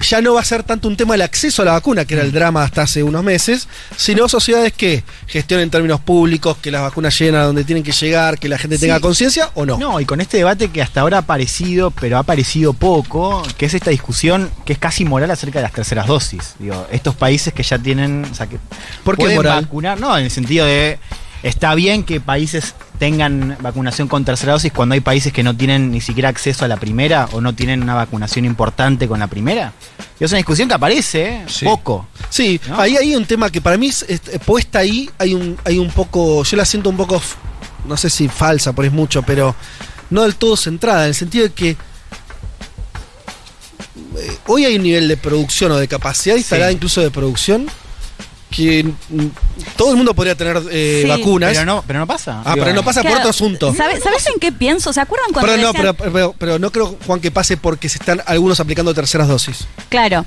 [0.00, 2.22] Ya no va a ser tanto un tema del acceso a la vacuna, que era
[2.22, 6.82] el drama hasta hace unos meses, sino sociedades que gestionen en términos públicos, que las
[6.82, 8.82] vacunas lleguen a donde tienen que llegar, que la gente Sí.
[8.82, 9.76] tenga conciencia o no.
[9.76, 13.66] No, y con este debate que hasta ahora ha aparecido, pero ha aparecido poco, que
[13.66, 16.54] es esta discusión que es casi moral acerca de las terceras dosis.
[16.60, 18.58] Digo, estos países que ya tienen, o sea, que
[19.02, 19.64] ¿Por qué pueden moral?
[19.64, 20.98] vacunar, no, en el sentido de
[21.42, 25.90] está bien que países tengan vacunación con tercera dosis cuando hay países que no tienen
[25.90, 29.72] ni siquiera acceso a la primera o no tienen una vacunación importante con la primera.
[30.18, 31.44] Y es una discusión que aparece ¿eh?
[31.48, 31.64] Sí.
[31.64, 32.08] poco.
[32.28, 32.80] Sí, ¿No?
[32.80, 35.90] ahí hay un tema que para mí, es- es- puesta ahí, hay un, hay un
[35.90, 37.22] poco, yo la siento un poco,
[37.86, 39.54] no sé si falsa, por es mucho, pero
[40.10, 41.70] no del todo centrada, en el sentido de que
[44.16, 46.74] eh, hoy hay un nivel de producción o de capacidad instalada Sí.
[46.76, 47.66] incluso de producción
[48.50, 49.26] que mm,
[49.76, 51.08] todo el mundo podría tener eh, Sí.
[51.08, 51.50] vacunas.
[51.52, 52.42] Pero no, pero no pasa.
[52.44, 53.74] Ah, Digo, pero no pasa por otro asunto.
[53.74, 54.92] ¿sabe- ¿Sabes en qué pienso?
[54.92, 57.88] ¿Se acuerdan cuando Pero no, decían- pero, pero- pero no creo, Juan, que pase porque
[57.88, 59.66] se están algunos aplicando terceras dosis.
[59.90, 60.24] Claro.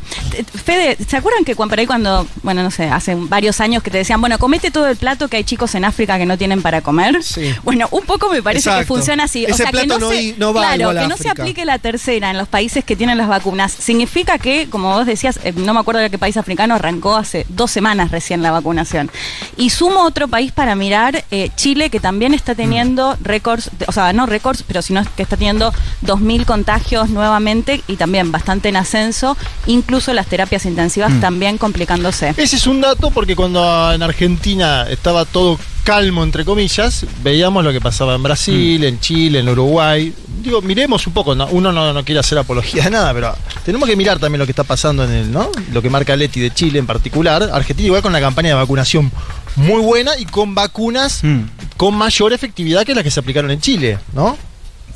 [0.64, 3.92] Fede, ¿se acuerdan que cuando, por ahí cuando, bueno, no sé, hace varios años que
[3.92, 6.62] te decían, bueno, comete todo el plato que hay chicos en África que no tienen
[6.62, 7.24] para comer?
[7.24, 7.54] Sí.
[7.64, 9.44] Bueno, un poco me parece que funciona así.
[9.46, 11.18] Ese o sea, que plato no, no se, no va claro, igual a que no
[11.18, 13.72] se aplique la tercera en los países que tienen las vacunas.
[13.72, 17.46] Significa que, como vos decías, eh, no me acuerdo de qué país africano arrancó hace
[17.50, 19.09] dos semanas recién la vacunación.
[19.57, 23.91] Y sumo otro país para mirar, eh, Chile, que también está teniendo récords, de- o
[23.91, 28.76] sea, no récords, pero sino que está teniendo 2.000 contagios nuevamente y también bastante en
[28.76, 32.34] ascenso, incluso las terapias intensivas también complicándose.
[32.38, 37.72] Ese es un dato porque cuando en Argentina estaba todo calmo, entre comillas, veíamos lo
[37.72, 40.14] que pasaba en Brasil, en Chile, en Uruguay.
[40.42, 41.48] Digo, miremos un poco, ¿no?
[41.48, 44.52] uno no, no quiere hacer apología de nada, pero tenemos que mirar también lo que
[44.52, 45.50] está pasando en el, ¿no?
[45.72, 47.50] Lo que marca Leti de Chile en particular.
[47.54, 49.12] Argentina igual con la campaña de vacunación
[49.56, 51.42] muy buena y con vacunas Mm.
[51.78, 54.38] con mayor efectividad que las que se aplicaron en Chile, ¿no?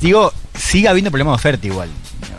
[0.00, 1.88] Digo, sigue habiendo problemas de oferta igual.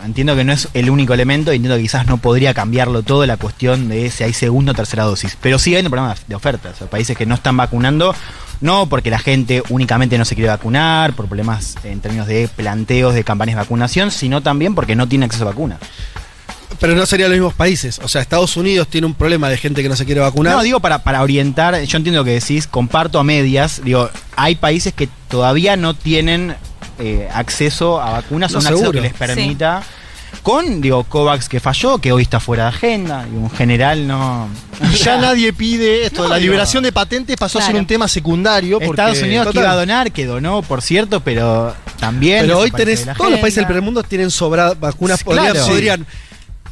[0.06, 3.38] Entiendo que no es el único elemento, entiendo que quizás no podría cambiarlo todo la
[3.38, 6.70] cuestión de si hay segunda o tercera dosis, pero sigue habiendo problemas de oferta.
[6.74, 8.16] O sea, países que no están vacunando,
[8.62, 13.14] no porque la gente únicamente no se quiere vacunar, por problemas en términos de planteos
[13.14, 15.80] de campañas de vacunación, sino también porque no tiene acceso a vacunas.
[16.80, 18.00] Pero no serían los mismos países.
[18.04, 20.56] O sea, Estados Unidos tiene un problema de gente que no se quiere vacunar.
[20.56, 24.56] No, digo para, para orientar, yo entiendo lo que decís, comparto a medias, digo, hay
[24.56, 26.56] países que todavía no tienen
[27.00, 29.02] eh, acceso a vacunas No, o un acceso seguro.
[29.02, 29.82] que les permita.
[30.48, 34.48] Con, digo, COVAX que falló, que hoy está fuera de agenda, y un general no.
[35.04, 37.82] Ya nadie pide esto de No, la digo, liberación de patentes pasó a ser Claro.
[37.82, 38.78] un tema secundario.
[38.80, 39.64] Porque, Estados Unidos que Total.
[39.64, 42.44] iba a donar, que donó, por cierto, pero también.
[42.46, 45.20] Pero hoy tenés, todos los países del primer mundo tienen sobradas vacunas.
[45.20, 45.68] Sí, Podrían, claro.
[45.68, 46.08] podrían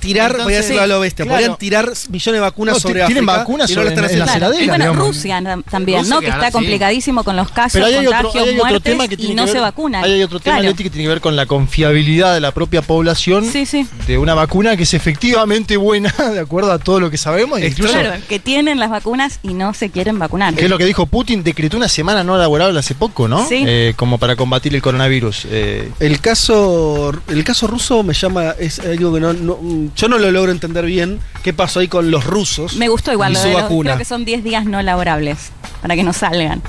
[0.05, 1.37] tirar, voy a decirlo a lo bestia, claro.
[1.39, 4.19] podrían tirar millones de vacunas No, sobre tienen África vacunas y no lo están en
[4.19, 4.45] la haciendo.
[4.47, 5.07] heladera, y bueno, digamos.
[5.07, 6.21] Rusia también, Rusia ¿no?
[6.21, 6.51] que está sí.
[6.53, 9.35] complicadísimo con los casos, Pero hay otro, contagios, hay otro muertes tema que tiene y
[9.35, 10.03] no que ver, se vacunan.
[10.03, 10.69] Hay otro tema, Claro.
[10.69, 13.87] Leti, que tiene que ver con la confiabilidad de la propia población Sí, sí.
[14.07, 17.59] de una vacuna que es efectivamente buena, de acuerdo a todo lo que sabemos.
[17.59, 20.53] e incluso, Claro, que tienen las vacunas y no se quieren vacunar.
[20.55, 23.47] que es lo que dijo Putin, decretó una semana no laborable hace poco, ¿no?
[23.47, 23.63] Sí.
[23.67, 25.47] Eh, como para combatir el coronavirus.
[25.49, 29.57] Eh, El caso, el caso ruso me llama, es algo que no, no-
[29.95, 31.19] yo no lo logro entender bien.
[31.43, 32.75] ¿Qué pasó ahí con los rusos?
[32.75, 33.91] Me gustó igual y lo su de los, vacuna.
[33.91, 35.37] creo que son 10 días no laborables
[35.81, 36.61] para que no salgan.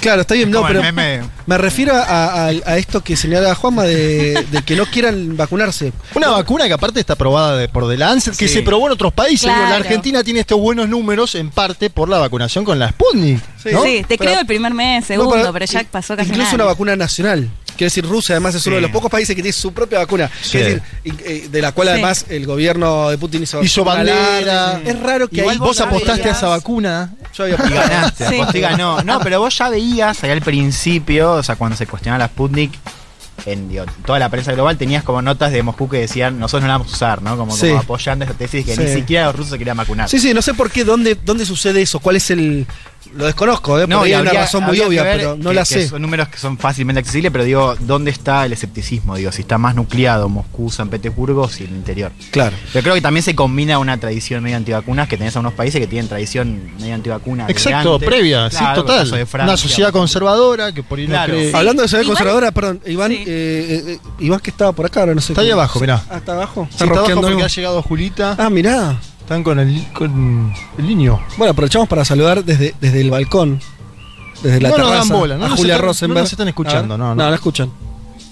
[0.00, 1.22] Claro, está bien, Es no, pero meme.
[1.46, 5.92] me refiero a, a- a esto que señala Juanma de, de que no quieran vacunarse.
[6.14, 8.54] una vacuna que aparte está aprobada de- por The Lancet, que Sí.
[8.54, 9.42] se probó en otros países.
[9.50, 9.68] Claro.
[9.70, 13.40] la Argentina tiene estos buenos números en parte por la vacunación con la Sputnik.
[13.60, 13.70] Sí.
[13.72, 13.82] ¿no?
[13.82, 16.54] Sí, te Pero- creo el primer mes, No, segundo, pero, ya pasó casi Incluso nada.
[16.54, 17.50] una vacuna nacional.
[17.78, 20.28] Quiero decir, Rusia además es uno de los pocos países que tiene su propia vacuna.
[20.42, 20.50] Sí.
[20.58, 20.82] Quiero decir,
[21.24, 21.92] eh, de la cual Sí.
[21.92, 24.80] además el gobierno de Putin hizo, Hizo bandera.
[24.84, 27.14] Es raro que ahí Vos apostaste a esa vacuna.
[27.34, 29.00] Yo había Y ganaste, y ganó.
[29.04, 32.72] No, pero vos ya veías ahí al principio, o sea, cuando se cuestionaba la Sputnik,
[33.46, 36.66] en digo, toda la prensa global tenías como notas de Moscú que decían, nosotros no
[36.68, 37.36] la vamos a usar, ¿no?
[37.36, 37.68] Como, Sí.
[37.68, 38.80] como apoyando esa tesis que Sí.
[38.80, 40.08] ni siquiera los rusos se querían vacunar.
[40.08, 42.66] Sí, sí, no sé por qué, dónde, dónde sucede eso, cuál es el...
[43.16, 43.86] Lo desconozco, ¿eh?
[43.86, 45.88] No, Por ahí y hay una razón muy obvia, pero no que- la sé.
[45.88, 49.16] Son números que son fácilmente accesibles, pero digo, ¿dónde está el escepticismo?
[49.16, 52.12] Digo, si está más nucleado Moscú, San Petersburgo, si el interior.
[52.30, 52.56] Claro.
[52.74, 55.80] Yo creo que también se combina una tradición medio antivacunas, que tenés a unos países
[55.80, 57.48] que tienen tradición medio antivacunas.
[57.50, 59.10] Exacto, previa, Claro, sí, total.
[59.10, 61.32] de Francia, una sociedad conservadora que por ahí Claro.
[61.32, 61.50] no cree.
[61.50, 61.56] Sí.
[61.56, 63.16] Hablando de sociedad conservadora, perdón, Iván, Sí.
[63.18, 65.32] eh, eh, eh, Iván que estaba por acá, ahora no sé.
[65.32, 66.02] Está ahí abajo, mirá.
[66.10, 66.66] Ah, está abajo.
[66.70, 67.44] Sí, está abajo porque algo.
[67.44, 68.36] ha llegado Julita.
[68.38, 68.96] Ah, mirá.
[69.28, 71.20] Están con el, con el niño.
[71.36, 73.60] Bueno, aprovechamos para saludar desde, desde el balcón.
[74.42, 76.22] Desde la No nos terraza, dan bola, no a nos Julia están- no Rosenberg.
[76.22, 77.06] nos están escuchando, A ver.
[77.06, 77.14] no, no.
[77.24, 77.70] no, no escuchan.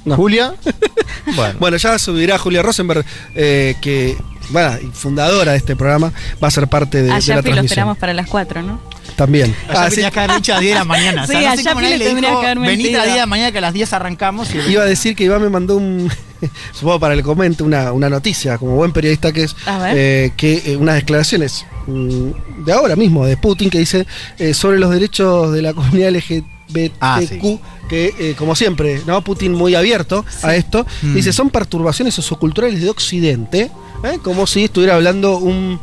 [0.07, 0.17] No.
[0.17, 0.55] Julia.
[1.37, 1.55] bueno.
[1.61, 4.17] Bueno, ya subirá Julia Rosenberg, eh, que,
[4.49, 7.65] bueno, fundadora de este programa, va a ser parte de, de la lo transmisión.
[7.67, 8.81] esperamos para las 4, ¿no?
[9.17, 9.55] También.
[9.69, 9.97] Allá Ah, sí.
[9.97, 11.23] tenía que haber dicho a las 10 de la mañana.
[11.25, 13.03] O sea, Sí, no a sé le le dijo, que haber venite a las mentido".
[13.03, 14.49] 10 de la mañana que a las 10 arrancamos.
[14.55, 16.11] Y Iba a decir que Iván me mandó un,
[16.73, 19.95] supongo para el comento, una, una noticia, como buen periodista que es, A ver.
[19.97, 24.07] eh, que eh, unas declaraciones mm, de ahora mismo, de Putin, que dice
[24.39, 27.61] eh, sobre los derechos de la comunidad LGBTQ, Ah, sí.
[27.89, 29.23] que eh, como siempre, ¿no?
[29.23, 31.15] Putin muy abierto a esto, Mm.
[31.15, 33.71] dice, son perturbaciones socioculturales de Occidente,
[34.05, 34.19] ¿eh?
[34.23, 35.81] como si estuviera hablando un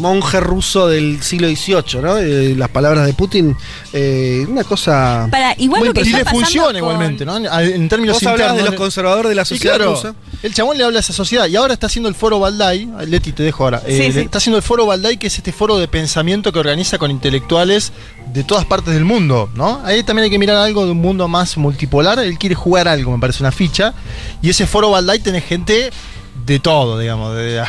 [0.00, 2.18] monje ruso del siglo XVIII, ¿no?
[2.18, 3.56] Eh, las palabras de Putin,
[3.92, 5.28] eh, una cosa...
[5.30, 7.36] Para, igual Muy lo que Y está le pasando funciona con- igualmente, ¿no?
[7.36, 8.56] En términos Vos internos.
[8.56, 10.14] de los conservadores de la sociedad claro, rusa.
[10.42, 12.88] el chabón le habla a esa sociedad y ahora está haciendo el foro Balday.
[13.06, 13.80] Leti, te dejo ahora.
[13.86, 14.18] Sí, Eh, sí.
[14.20, 17.92] Está haciendo el foro Balday, que es este foro de pensamiento que organiza con intelectuales
[18.32, 19.80] de todas partes del mundo, ¿no?
[19.84, 22.18] Ahí también hay que mirar algo de un mundo más multipolar.
[22.20, 23.92] Él quiere jugar algo, me parece una ficha.
[24.40, 25.90] Y ese foro Balday tiene gente
[26.46, 27.62] de todo, digamos, de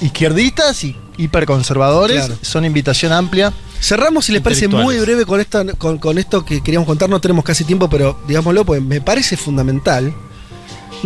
[0.00, 2.26] izquierdistas y hiperconservadores.
[2.26, 2.38] Claro.
[2.42, 3.52] Son invitación amplia.
[3.80, 7.08] Cerramos, si les parece, muy breve con, esta, con, con esto que queríamos contar.
[7.08, 10.14] No tenemos casi tiempo, pero digámoslo, pues me parece fundamental.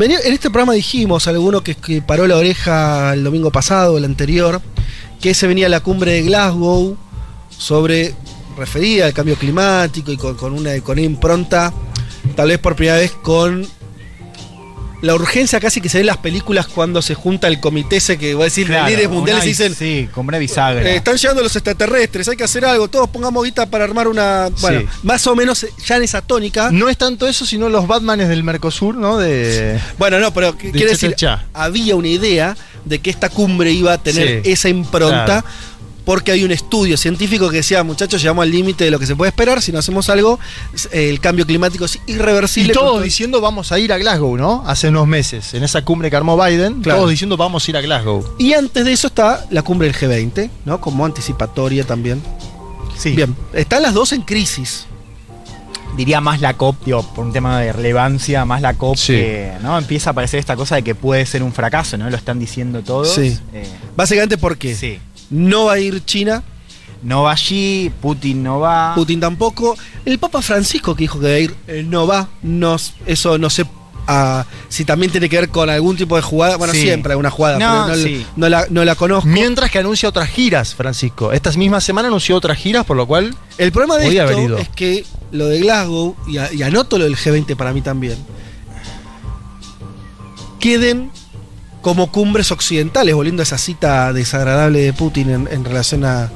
[0.01, 4.63] En este programa dijimos, alguno que, que paró la oreja el domingo pasado, el anterior,
[5.21, 6.97] que se venía la cumbre de Glasgow
[7.51, 8.15] sobre,
[8.57, 11.73] referida al cambio climático y con, con una, con una impronta,
[12.37, 13.67] tal vez por primera vez con
[15.01, 18.19] la urgencia casi que se ve en las películas cuando se junta el comité ese
[18.19, 20.83] que va a decir Claro, líderes mundiales y dicen Sí, con una bisagra.
[20.89, 24.49] eh, están llegando los extraterrestres, hay que hacer algo, todos pongamos guita para armar una.
[24.61, 24.87] Bueno, Sí.
[25.05, 26.71] más o menos eh, ya en esa tónica.
[26.73, 29.19] No es tanto eso, sino los Batmanes del Mercosur, ¿no?
[29.19, 29.79] De.
[29.99, 31.15] Bueno, no, pero quiere decir,
[31.55, 35.25] había una idea de que esta cumbre iba a tener Sí, esa impronta.
[35.43, 35.47] claro.
[36.09, 39.15] Porque hay un estudio científico que decía, muchachos, llegamos al límite de lo que se
[39.15, 39.61] puede esperar.
[39.61, 40.41] Si no hacemos algo,
[40.91, 42.73] el cambio climático es Y irreversible.
[42.73, 44.65] todos Con- diciendo vamos a ir a Glasgow, ¿no?
[44.67, 47.01] Hace unos meses, en esa cumbre que armó Biden, Claro.
[47.01, 48.25] todos diciendo vamos a ir a Glasgow.
[48.39, 50.81] Y antes de eso está la cumbre del G20, ¿no?
[50.81, 52.23] Como anticipatoria también.
[52.97, 53.11] Sí.
[53.11, 54.87] Bien, están las dos en crisis.
[55.97, 59.15] diría más la COP, digo, por un tema de relevancia, más la COP Sí.
[59.15, 59.77] que ¿no?
[59.77, 62.09] empieza a aparecer esta cosa de que puede ser un fracaso, ¿no?
[62.09, 63.13] Lo están diciendo todos.
[63.15, 63.37] Sí.
[63.53, 65.01] Eh, Básicamente porque sí.
[65.31, 66.43] No va a ir China,
[67.03, 68.93] No va allí, Putin no va.
[68.97, 69.77] Putin tampoco.
[70.05, 72.29] El Papa Francisco que dijo que va a ir, eh, no va.
[72.43, 72.77] No,
[73.07, 73.65] eso no sé
[74.09, 76.57] ah, si también tiene que ver con algún tipo de jugada.
[76.57, 76.81] Bueno, Sí.
[76.83, 78.27] siempre hay una jugada, No, pero no, sí.
[78.35, 79.29] no la, no la conozco.
[79.29, 81.31] Mientras que anuncia otras giras, Francisco.
[81.31, 83.33] Esta misma semana anunció otras giras, por lo cual.
[83.59, 87.17] El problema de esto es que lo de Glasgow, y, a- y anoto lo del
[87.17, 88.17] G20 para mí también,
[90.61, 91.11] queden
[91.89, 96.31] como cumbres occidentales, volviendo a esa cita desagradable de Putin en, en relación a,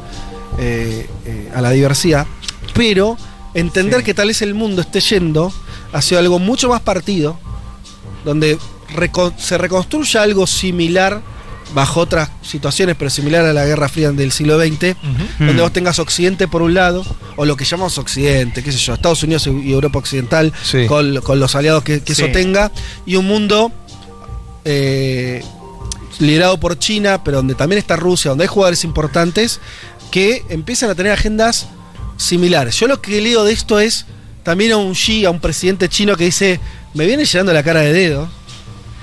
[0.59, 2.27] eh, eh, a la diversidad,
[2.73, 3.19] pero
[3.53, 4.05] entender Sí.
[4.07, 5.53] que tal vez el mundo esté yendo
[5.93, 7.39] hacia algo mucho más partido,
[8.25, 8.59] donde
[8.97, 11.21] reco- se reconstruya algo similar
[11.75, 14.95] bajo otras situaciones, pero similar a la Guerra Fría del siglo XX,
[15.39, 15.59] donde Mm.
[15.61, 17.05] vos tengas Occidente por un lado,
[17.37, 20.87] o lo que llamamos Occidente, qué sé yo, Estados Unidos y Europa Occidental, Sí.
[20.87, 22.23] con, con los aliados que, que Sí.
[22.25, 22.71] eso tenga,
[23.07, 23.71] y un mundo
[24.65, 25.43] eh,
[26.19, 29.61] liderado por China, pero donde también está Rusia, donde hay jugadores importantes,
[30.11, 31.67] que empiezan a tener agendas
[32.17, 32.79] similares.
[32.79, 34.07] Yo lo que leo de esto es
[34.43, 36.61] también a un Xi, a un presidente chino que dice,
[36.95, 38.29] me viene llenando la cara de dedo,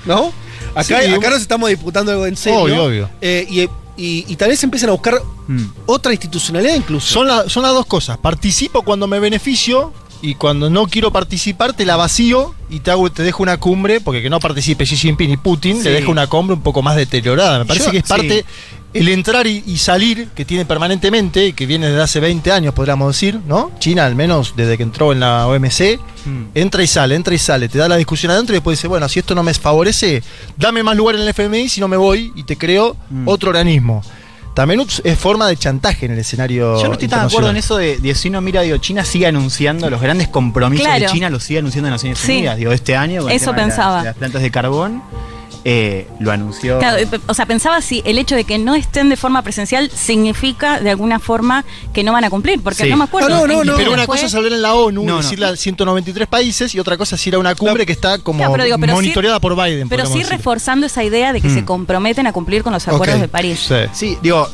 [0.06, 0.32] ¿no?
[0.74, 2.60] Acá, Sí, acá un- nos estamos disputando algo en serio.
[2.60, 3.10] Obvio, obvio.
[3.20, 3.60] Eh, y,
[3.96, 5.64] y- y tal vez empiecen a buscar Mm.
[5.86, 7.12] otra institucionalidad incluso.
[7.12, 8.16] Son, la- son las dos cosas.
[8.18, 9.92] Participo cuando me beneficio
[10.22, 14.00] y cuando no quiero participar te la vacío y te, hago, te dejo una cumbre,
[14.00, 15.82] porque que no participe Xi Jinping y Putin, Sí.
[15.84, 17.58] te dejo una cumbre un poco más deteriorada.
[17.58, 18.78] Me parece Yo- que es parte, sí.
[18.94, 22.74] el entrar y, y salir que tiene permanentemente, y que viene desde hace 20 años,
[22.74, 23.70] podríamos decir, ¿no?
[23.78, 26.44] China, al menos desde que entró en la OMC, Mm.
[26.54, 29.08] entra y sale, entra y sale, te da la discusión adentro y después dice, bueno,
[29.08, 30.22] si esto no me favorece,
[30.56, 33.26] dame más lugar en el FMI, si no me voy y te creo Mm.
[33.26, 34.02] otro organismo.
[34.54, 36.80] También es forma de chantaje en el escenario.
[36.80, 39.04] Yo no estoy tan de acuerdo en eso de, de si uno mira, digo, China
[39.04, 41.06] sigue anunciando los grandes compromisos Claro.
[41.06, 42.32] de China, los sigue anunciando en Naciones Sí.
[42.32, 42.56] Unidas.
[42.58, 43.98] Digo, este año, con el Eso tema de las- pensaba.
[44.00, 45.02] de las plantas de carbón,
[45.64, 46.78] eh, lo anunció.
[46.78, 49.90] Claro, eh, o sea, pensaba si el hecho de que no estén de forma presencial
[49.90, 52.90] significa de alguna forma que no van a cumplir, porque Sí.
[52.90, 53.28] no me acuerdo.
[53.28, 53.76] No, no, en no.
[53.76, 54.14] Pero una fue.
[54.16, 55.22] cosa es hablar en la ONU, No, no.
[55.22, 58.38] decirle a 193 países, y otra cosa es ir a una cumbre que está como
[58.38, 59.88] Claro, pero digo, pero sí- monitoreada por Biden.
[59.88, 60.28] Pero sí decir.
[60.28, 61.54] reforzando esa idea de que Mm.
[61.54, 63.64] se comprometen a cumplir con los acuerdos de París.
[63.68, 63.74] Sí.
[63.92, 64.48] Sí, digo,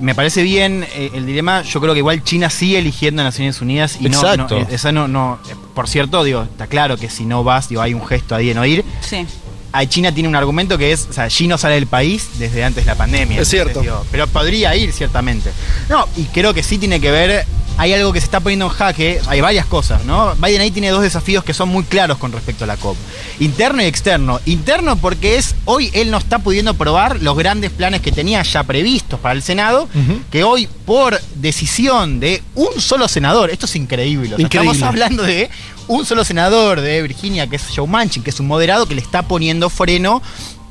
[0.00, 1.62] me parece bien eh, el dilema.
[1.62, 4.56] Yo creo que igual China sigue eligiendo a Naciones Unidas y no- Exacto.
[4.58, 5.38] no, eh, esa no, no.
[5.74, 8.54] Por cierto, digo, está claro que si no vas, digo, hay un gesto ahí de
[8.54, 8.84] no ir.
[9.00, 9.26] Sí.
[9.72, 12.62] A China tiene un argumento que es, o sea, Xi no sale del país desde
[12.64, 13.40] antes de la pandemia.
[13.40, 13.82] Es cierto.
[14.10, 15.50] Pero podría ir, ciertamente.
[15.88, 17.46] No, y creo que sí tiene que ver,
[17.78, 20.34] hay algo que se está poniendo en jaque, hay varias cosas, ¿no?
[20.36, 22.96] Biden ahí tiene dos desafíos que son muy claros con respecto a la COP.
[23.40, 24.40] Interno y externo.
[24.44, 28.62] Interno porque es, hoy él no está pudiendo probar los grandes planes que tenía ya
[28.64, 29.88] previstos para el Senado,
[30.30, 34.72] que hoy por decisión de un solo senador, esto es increíble, o sea, Increíble.
[34.72, 35.48] estamos hablando de
[35.88, 39.00] un solo senador de Virginia, que es Joe Manchin, que es un moderado que le
[39.00, 40.22] está poniendo freno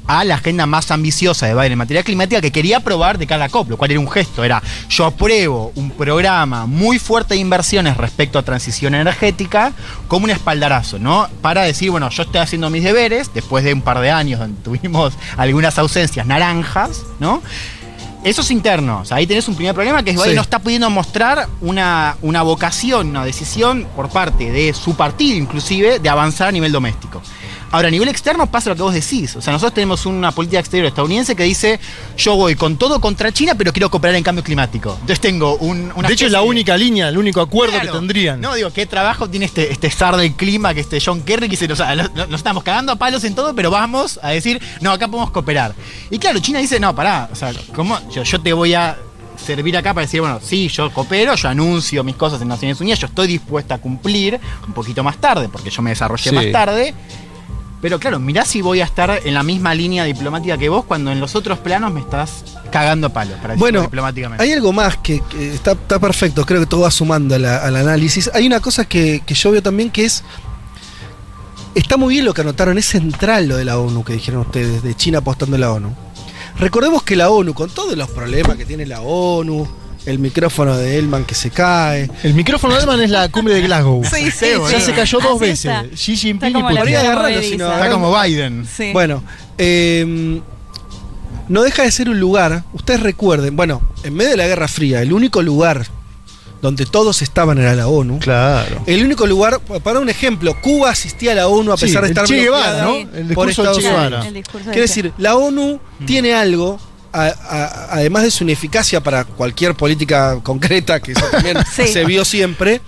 [0.08, 3.50] a la agenda más ambiciosa de Biden en materia climática que quería aprobar de cada
[3.50, 7.98] COP, lo cual era un gesto, era yo apruebo un programa muy fuerte de inversiones
[7.98, 9.74] respecto a transición energética
[10.08, 11.30] como un espaldarazo, ¿no?
[11.42, 14.62] Para decir, bueno, yo estoy haciendo mis deberes, después de un par de años donde
[14.62, 17.42] tuvimos algunas ausencias naranjas, ¿no?
[18.24, 19.00] Eso es interno.
[19.02, 20.34] O sea, ahí tenés un primer problema que es Sí.
[20.36, 26.00] no está pudiendo mostrar una, una vocación, una decisión por parte de su partido, inclusive,
[26.00, 27.22] de avanzar a nivel doméstico.
[27.72, 29.36] Ahora, a nivel externo pasa lo que vos decís.
[29.36, 31.80] O sea, nosotros tenemos una política exterior estadounidense que dice:
[32.18, 34.92] Yo voy con todo contra China, pero quiero cooperar en cambio climático.
[34.94, 35.92] Entonces tengo un.
[35.96, 37.94] una de hecho, es la de- única línea, el único acuerdo Claro.
[37.94, 38.42] que tendrían.
[38.42, 41.58] No, digo, ¿qué trabajo tiene este, este zar del clima, que este John Kerry, que
[41.58, 44.92] dice, o sea, nos estamos cagando a palos en todo, pero vamos a decir, no,
[44.92, 45.74] acá podemos cooperar.
[46.10, 47.98] Y claro, China dice, no, pará, o sea, ¿cómo?
[48.12, 48.98] Yo, yo te voy a
[49.46, 53.00] servir acá para decir, bueno, sí, yo coopero, yo anuncio mis cosas en Naciones Unidas,
[53.00, 56.36] yo estoy dispuesta a cumplir un poquito más tarde, porque yo me desarrollé Sí.
[56.36, 56.94] más tarde.
[57.82, 61.12] Pero claro, mirá si voy a estar en la misma línea diplomática que vos cuando
[61.12, 64.44] en los otros planos me estás cagando a palos, para decirlo Bueno, diplomáticamente.
[64.44, 67.58] hay algo más que, que está, está perfecto, creo que todo va sumando a la-
[67.58, 68.30] al análisis.
[68.36, 70.24] Hay una cosa que, que yo veo también que es.
[71.74, 74.84] Está muy bien lo que anotaron, es central lo de la ONU que dijeron ustedes,
[74.84, 75.96] de China apostando a la ONU.
[76.60, 79.68] Recordemos que la ONU, con todos los problemas que tiene la ONU,
[80.06, 83.62] el micrófono de Elman que se cae, El micrófono de Elman es la cumbre de
[83.62, 84.04] Glasgow.
[84.04, 84.86] Sí, sí, Ya sí.
[84.86, 85.66] se cayó dos Así veces.
[85.66, 85.84] está.
[85.96, 86.96] Xi Jinping Está como y la Putin.
[86.96, 88.66] Agarrarlo, sino- Está como Biden.
[88.68, 88.92] Sí.
[88.94, 89.24] Bueno,
[89.58, 90.42] eh,
[91.48, 95.02] no deja de ser un lugar, ustedes recuerden, bueno, en medio de la Guerra Fría,
[95.02, 95.86] el único lugar
[96.62, 98.20] donde todos estaban era la ONU.
[98.20, 98.84] Claro.
[98.86, 102.08] El único lugar, para un ejemplo, Cuba asistía a la ONU a Sí, pesar de
[102.08, 102.94] el estar Che Guevara, bloqueada ¿no?
[102.94, 103.00] Sí.
[103.02, 104.28] El por discurso Che Estados Guevara.
[104.28, 106.80] El discurso Quiere de- decir, la ONU tiene algo,
[107.14, 111.88] a- a- además de su ineficacia para cualquier política concreta, que eso también Sí.
[111.88, 112.82] se vio siempre,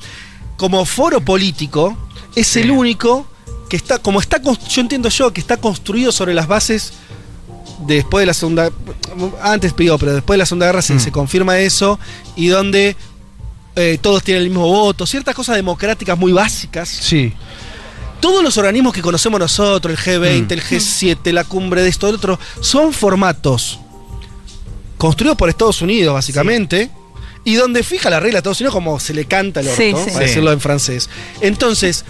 [0.57, 1.97] como foro político,
[2.35, 3.27] es el único
[3.69, 6.93] que está, como está, yo entiendo yo, que está construido sobre las bases
[7.87, 8.69] de después de la segunda,
[9.41, 10.99] antes pidió, pero después de la segunda guerra se, Mm.
[10.99, 11.99] se confirma eso,
[12.35, 12.95] y donde
[13.75, 16.87] eh, todos tienen el mismo voto, ciertas cosas democráticas muy básicas.
[16.87, 17.33] Sí.
[18.19, 20.59] Todos los organismos que conocemos nosotros, el G20, Mm.
[20.59, 23.79] el G7, la cumbre de esto, del otro, son formatos
[25.03, 26.89] construidos por Estados Unidos, básicamente,
[27.43, 29.89] y donde fija la regla a Estados Unidos como se le canta el orto, Sí,
[29.89, 29.93] sí.
[29.95, 30.19] para Sí.
[30.19, 31.09] decirlo en francés.
[31.41, 32.05] Entonces,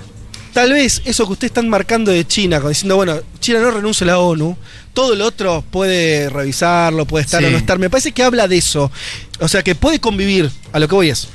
[0.53, 4.09] tal vez eso que ustedes están marcando de China, diciendo, bueno, China no renuncia a
[4.09, 4.55] la ONU,
[4.93, 7.47] todo lo otro puede revisarlo, puede estar Sí.
[7.47, 7.79] o no estar.
[7.79, 8.91] Me parece que habla de eso.
[9.39, 11.29] O sea, que puede convivir, a lo que voy es,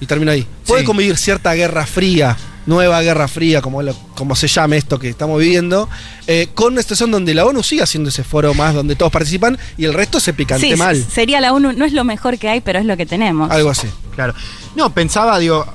[0.00, 0.86] y termino ahí, puede Sí.
[0.86, 2.36] convivir cierta guerra fría,
[2.66, 5.88] nueva guerra fría, como, lo- como se llame esto que estamos viviendo,
[6.26, 9.58] eh, con una situación donde la ONU sigue haciendo ese foro más donde todos participan
[9.76, 10.96] y el resto se picante Sí, mal.
[10.96, 13.50] sería la ONU, no es lo mejor que hay, pero es lo que tenemos.
[13.50, 13.88] Algo así.
[14.14, 14.34] Claro.
[14.76, 15.66] No, pensaba, digo,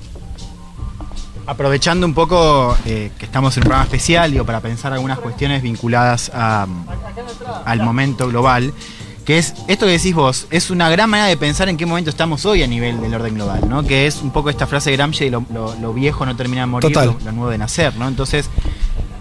[1.45, 5.61] aprovechando un poco eh, que estamos en un programa especial, digo, para pensar algunas cuestiones
[5.63, 6.67] vinculadas a,
[7.65, 8.73] al momento global,
[9.27, 12.09] que es esto que decís vos, es una gran manera de pensar en qué momento
[12.09, 13.83] estamos hoy a nivel del orden global, ¿no?
[13.83, 16.61] Que es un poco esta frase de Gramsci de lo, lo- lo viejo no termina
[16.61, 17.07] de morir, Total.
[17.07, 18.07] lo, lo nuevo de nacer, ¿no?
[18.07, 18.49] Entonces,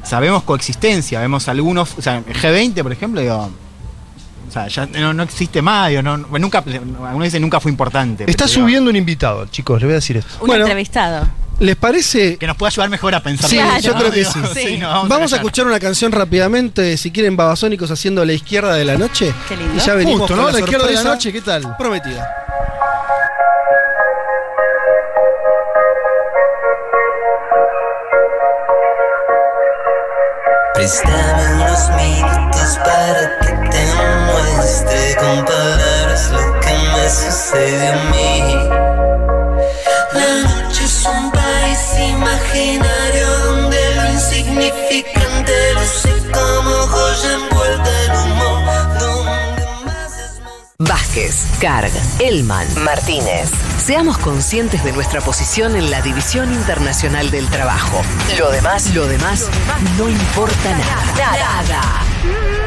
[0.04, 3.50] sabemos coexistencia, vemos algunos, o sea, el G20, por ejemplo, digo,
[4.48, 8.22] o sea, ya no, no existe más, digo, no, nunca, algunos dicen nunca fue importante.
[8.30, 10.34] Está pero, digo, subiendo un invitado, chicos, les voy a decir esto.
[10.40, 10.64] Un Bueno.
[10.66, 11.26] entrevistado.
[11.58, 12.36] ¿Les parece?
[12.36, 13.48] que nos pueda ayudar mejor a pensar.
[13.48, 13.80] Sí, Claro.
[13.80, 14.40] yo creo que sí.
[14.54, 14.76] Sí.
[14.78, 18.96] no, Vamos, a escuchar una canción rápidamente, si quieren, Babasónicos haciendo la izquierda de la
[18.96, 19.32] noche.
[19.48, 19.74] Qué lindo.
[19.74, 20.50] Y ya venimos Justo, con ¿no?
[20.50, 21.76] la, La izquierda de la noche, ¿qué tal?
[21.78, 22.28] Prometida.
[30.74, 33.84] Préstame unos minutos para que te
[34.26, 38.54] muestre con palabras lo que me sucede a mí.
[40.12, 41.30] La noche es un
[42.26, 48.44] imaginario donde lo insignificante luce como joya envuelta en humo.
[48.98, 50.52] Donde más es más.
[50.78, 53.50] Vázquez, Carg, Elman, Martínez.
[53.84, 58.02] Seamos conscientes de nuestra posición en la División Internacional del Trabajo.
[58.38, 59.48] Lo demás, lo demás,
[59.96, 61.62] no importa nada.
[61.62, 62.02] Nada.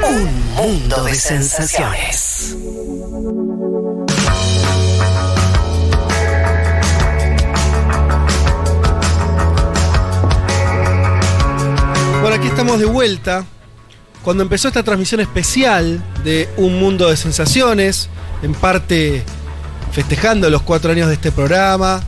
[0.08, 2.56] Un mundo de sensaciones.
[12.22, 13.46] Bueno, aquí estamos de vuelta
[14.24, 18.10] cuando empezó esta transmisión especial de Un Mundo de Sensaciones,
[18.44, 19.24] en parte
[19.94, 22.02] festejando los cuatro años de este programa.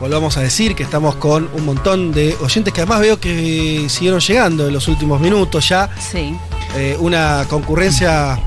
[0.00, 4.18] Volvamos a decir que estamos con un montón de oyentes que además veo que siguieron
[4.20, 5.88] llegando en los últimos minutos ya.
[6.00, 6.36] Sí.
[6.76, 8.40] Eh, una concurrencia,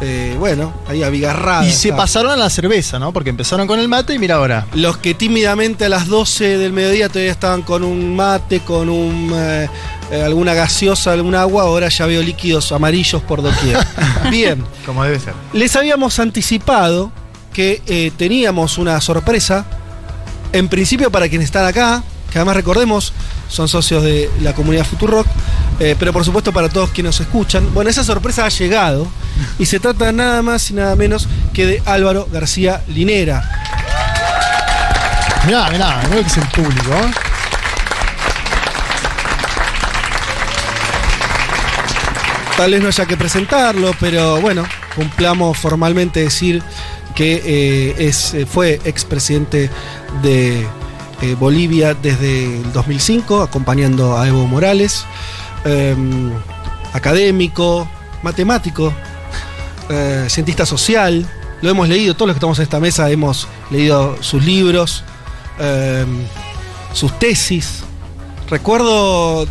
[0.00, 1.66] eh, bueno, ahí abigarrada.
[1.66, 3.12] Y se pasaron a la cerveza, ¿no?
[3.12, 4.66] Porque empezaron con el mate y mira ahora.
[4.74, 9.30] Los que tímidamente a las 12 del mediodía todavía estaban con un mate, con un,
[9.34, 9.68] eh,
[10.10, 13.78] eh, alguna gaseosa, algún agua, ahora ya veo líquidos amarillos por doquier.
[14.30, 15.32] Bien, Como debe ser.
[15.52, 17.10] les habíamos anticipado
[17.52, 19.64] que eh, teníamos una sorpresa,
[20.52, 22.02] en principio para quienes están acá,
[22.36, 23.14] que además recordemos,
[23.48, 25.26] son socios de la comunidad Futurock,
[25.80, 27.72] eh, pero por supuesto para todos quienes nos escuchan.
[27.72, 29.08] Bueno, esa sorpresa ha llegado
[29.58, 33.42] y se trata nada más y nada menos que de Álvaro García Linera.
[35.46, 36.90] Mirá, mirá, mirá que es el público.
[36.90, 37.10] ¿eh?
[42.58, 46.62] Tal vez no haya que presentarlo, pero bueno, cumplamos formalmente decir
[47.14, 49.70] que eh, es, fue expresidente
[50.22, 50.66] de
[51.22, 55.04] eh, Bolivia desde el 2005, acompañando a Evo Morales,
[55.64, 55.96] eh,
[56.92, 57.88] académico,
[58.22, 58.92] matemático,
[59.88, 61.26] eh, cientista social.
[61.62, 65.04] Lo hemos leído, todos los que estamos en esta mesa hemos leído sus libros,
[65.58, 66.04] eh,
[66.92, 67.82] sus tesis.
[68.48, 69.46] Recuerdo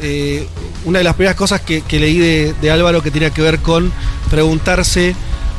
[0.00, 0.46] eh,
[0.84, 3.92] una de las primeras cosas que, leí de, de Álvaro que tenía que ver con
[4.30, 5.14] preguntarse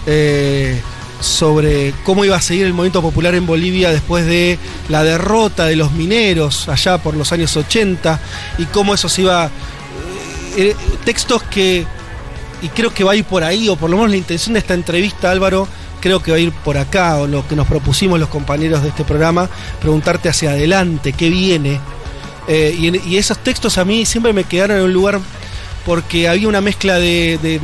[0.05, 0.79] eh,
[1.19, 4.59] sobre cómo iba a seguir el movimiento popular en Bolivia después de
[4.89, 8.19] la derrota de los mineros allá por los años 80
[8.59, 9.49] y cómo eso se iba...
[10.57, 11.85] eh, textos que,
[12.61, 14.59] y creo que va a ir por ahí, o por lo menos la intención de
[14.59, 15.67] esta entrevista, Álvaro,
[16.01, 18.89] creo que va a ir por acá, o lo que nos propusimos los compañeros de
[18.89, 19.49] este programa,
[19.81, 21.79] preguntarte hacia adelante, qué viene.
[22.47, 25.19] Eh, y, esos textos a mí siempre me quedaron en un lugar
[25.85, 27.59] porque había una mezcla de-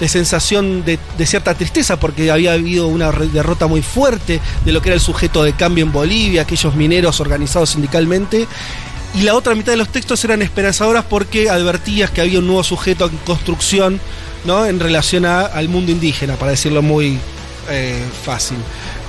[0.00, 4.88] de sensación de, cierta tristeza, porque había habido una derrota muy fuerte de lo que
[4.88, 8.48] era el sujeto de cambio en Bolivia, aquellos mineros organizados sindicalmente.
[9.14, 12.64] Y la otra mitad de los textos eran esperanzadoras porque advertías que había un nuevo
[12.64, 14.00] sujeto en construcción
[14.44, 14.64] ¿no?
[14.64, 17.18] en relación al mundo indígena, para decirlo muy
[17.68, 18.56] eh, fácil.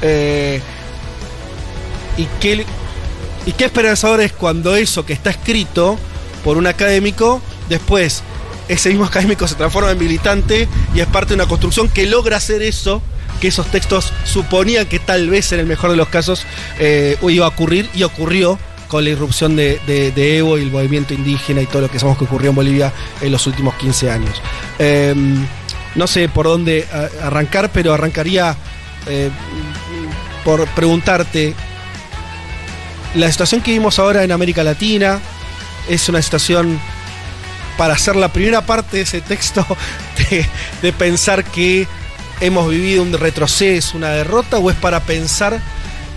[0.01, 0.59] Eh,
[2.17, 2.65] y qué,
[3.45, 5.97] y qué esperanzador es cuando eso que está escrito
[6.43, 8.23] por un académico, después
[8.67, 12.37] ese mismo académico se transforma en militante y es parte de una construcción que logra
[12.37, 13.01] hacer eso
[13.39, 16.45] que esos textos suponían que tal vez en el mejor de los casos
[16.79, 19.79] eh, iba a ocurrir y ocurrió con la irrupción de,
[20.15, 23.31] Evo y el movimiento indígena y todo lo que sabemos que ocurrió en Bolivia en
[23.31, 24.41] los últimos 15 años.
[24.77, 25.15] Eh,
[25.95, 26.85] no sé por dónde
[27.21, 28.55] arrancar, pero arrancaría
[29.07, 29.29] eh,
[30.43, 31.53] por preguntarte,
[33.15, 35.19] la situación que vimos ahora en América Latina
[35.89, 36.79] es una situación
[37.77, 39.65] para hacer la primera parte de ese texto
[40.81, 41.87] de, pensar que
[42.39, 45.59] hemos vivido un retroceso, una derrota, o es para pensar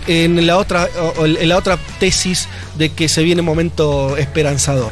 [0.07, 0.87] en la otra,
[1.17, 4.91] en la otra tesis de que se viene un momento esperanzador.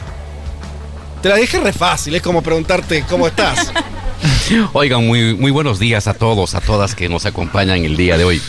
[1.22, 3.72] Te la dejé re fácil, es como preguntarte cómo estás.
[4.74, 8.26] Oigan, muy, muy buenos días a todos, a todas que nos acompañan el día de
[8.26, 8.42] hoy.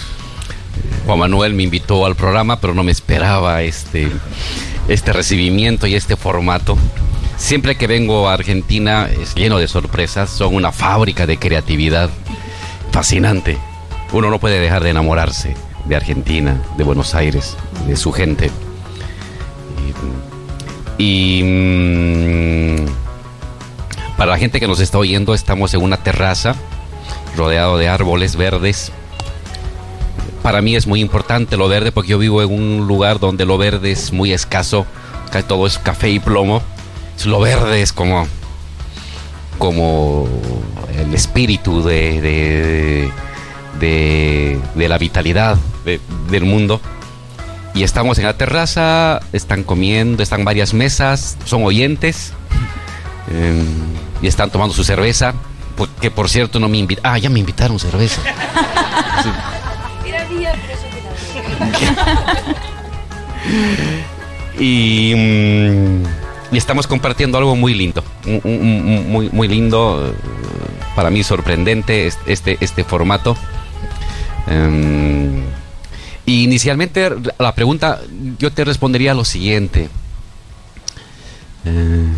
[1.07, 4.09] Juan Manuel me invitó al programa, pero no me esperaba este,
[4.89, 6.77] este recibimiento y este formato.
[7.45, 12.09] Siempre que vengo a Argentina es lleno de sorpresas, son una fábrica de creatividad
[12.90, 13.59] fascinante.
[14.14, 18.51] Uno no puede dejar de enamorarse de Argentina, de Buenos Aires, de su gente.
[20.97, 22.86] Y, mm,
[24.16, 26.57] para la gente que nos está oyendo, estamos en una terraza
[27.36, 28.90] rodeado de árboles verdes.
[30.42, 33.59] Para mí es muy importante lo verde porque yo vivo en un lugar donde lo
[33.59, 34.86] verde es muy escaso,
[35.47, 36.62] todo es café y plomo.
[37.25, 38.27] Lo verde es como,
[39.59, 40.29] como
[40.99, 43.11] el espíritu de, de,
[43.81, 46.01] de- de la vitalidad de-
[46.31, 46.81] del mundo.
[47.75, 52.33] Y estamos en la terraza, están comiendo, están varias mesas, son oyentes.
[53.31, 53.65] Eh,
[54.23, 55.35] y están tomando su cerveza.
[56.01, 57.12] Que por cierto no me invitaron.
[57.15, 58.21] Ah, ya me invitaron cerveza.
[60.07, 60.55] Era pero la.
[64.61, 66.03] Y, mm,
[66.55, 68.03] y estamos compartiendo algo muy lindo.
[68.45, 70.07] Muy, lindo.
[70.09, 70.15] eh,
[70.95, 73.37] Para mí sorprendente es- este, este formato.
[74.47, 75.43] Em,
[76.27, 78.01] inicialmente la pregunta,
[78.39, 79.89] yo te respondería lo siguiente.
[81.65, 82.13] Eh,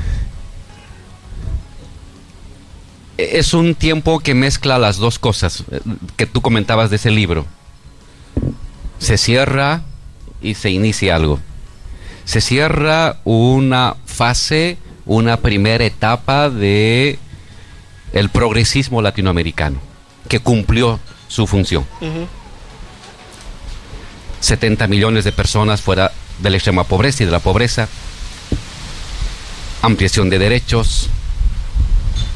[3.16, 5.80] es un tiempo que mezcla las dos cosas eh,
[6.16, 7.46] que tú comentabas de ese libro.
[8.98, 9.82] Se cierra
[10.42, 11.40] y se inicia algo.
[12.26, 17.18] Se cierra una fase, una primera etapa de
[18.12, 19.78] el progresismo latinoamericano,
[20.28, 21.86] que cumplió su función.
[24.40, 27.88] 70 millones de personas fuera de la extrema pobreza y de la pobreza,
[29.82, 31.08] ampliación de derechos,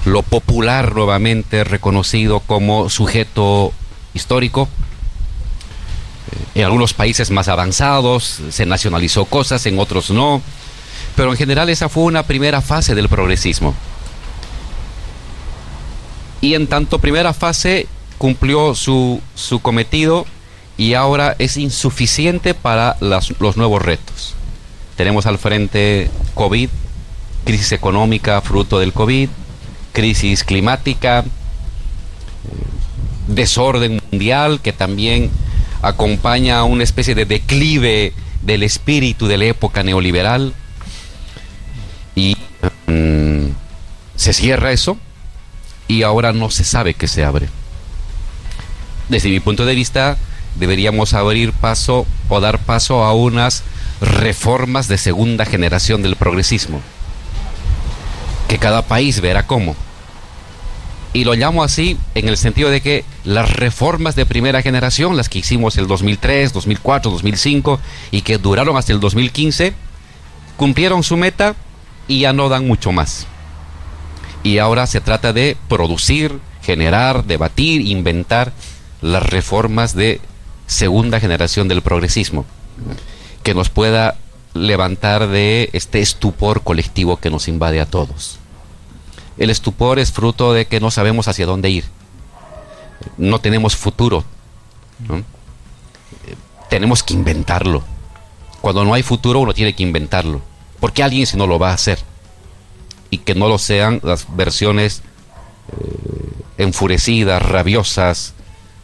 [0.04, 3.72] lo popular nuevamente reconocido como sujeto
[4.14, 4.68] histórico.
[6.54, 10.42] En algunos países más avanzados se nacionalizó cosas, en otros no,
[11.16, 13.74] pero en general esa fue una primera fase del progresismo.
[16.40, 17.86] Y en tanto primera fase
[18.18, 20.26] cumplió su, su cometido
[20.76, 24.34] y ahora es insuficiente para los nuevos retos.
[24.96, 26.68] Tenemos al frente COVID,
[27.44, 29.28] crisis económica fruto del COVID,
[29.92, 31.24] crisis climática, eh,
[33.28, 35.30] desorden mundial que también
[35.82, 38.12] acompaña una especie de declive
[38.42, 40.54] del espíritu de la época neoliberal.
[42.14, 42.36] Y
[42.86, 43.46] mm,
[44.16, 44.98] se cierra eso
[45.88, 47.48] y ahora no se sabe qué se abre.
[49.08, 50.16] Desde mi punto de vista,
[50.56, 53.64] deberíamos abrir paso o dar paso a unas
[54.00, 56.80] reformas de segunda generación del progresismo,
[58.48, 59.74] que cada país verá cómo.
[61.12, 65.28] Y lo llamo así en el sentido de que las reformas de primera generación, las
[65.28, 67.78] que hicimos el 2003, 2004, 2005
[68.10, 69.72] y que duraron hasta el 2015,
[70.56, 71.54] cumplieron su meta
[72.08, 73.28] y ya no dan mucho más.
[74.42, 78.52] Y ahora se trata de producir, generar, debatir, inventar
[79.00, 80.20] las reformas de
[80.66, 82.46] segunda generación del progresismo,
[83.44, 84.16] que nos pueda
[84.54, 88.40] levantar de este estupor colectivo que nos invade a todos.
[89.38, 91.99] El estupor es fruto de que no sabemos hacia dónde ir.
[93.16, 94.24] No tenemos futuro.
[96.26, 96.34] Eh,
[96.68, 97.82] Tenemos que inventarlo.
[98.60, 100.40] Cuando no hay futuro uno tiene que inventarlo.
[100.78, 101.98] Porque alguien si no lo va a hacer.
[103.10, 105.02] Y que no lo sean las versiones
[105.72, 108.34] eh, enfurecidas, rabiosas,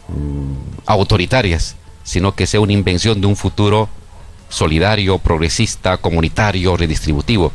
[0.08, 0.52] mm,
[0.86, 3.88] autoritarias, sino que sea una invención de un futuro
[4.48, 7.52] solidario, progresista, comunitario, redistributivo.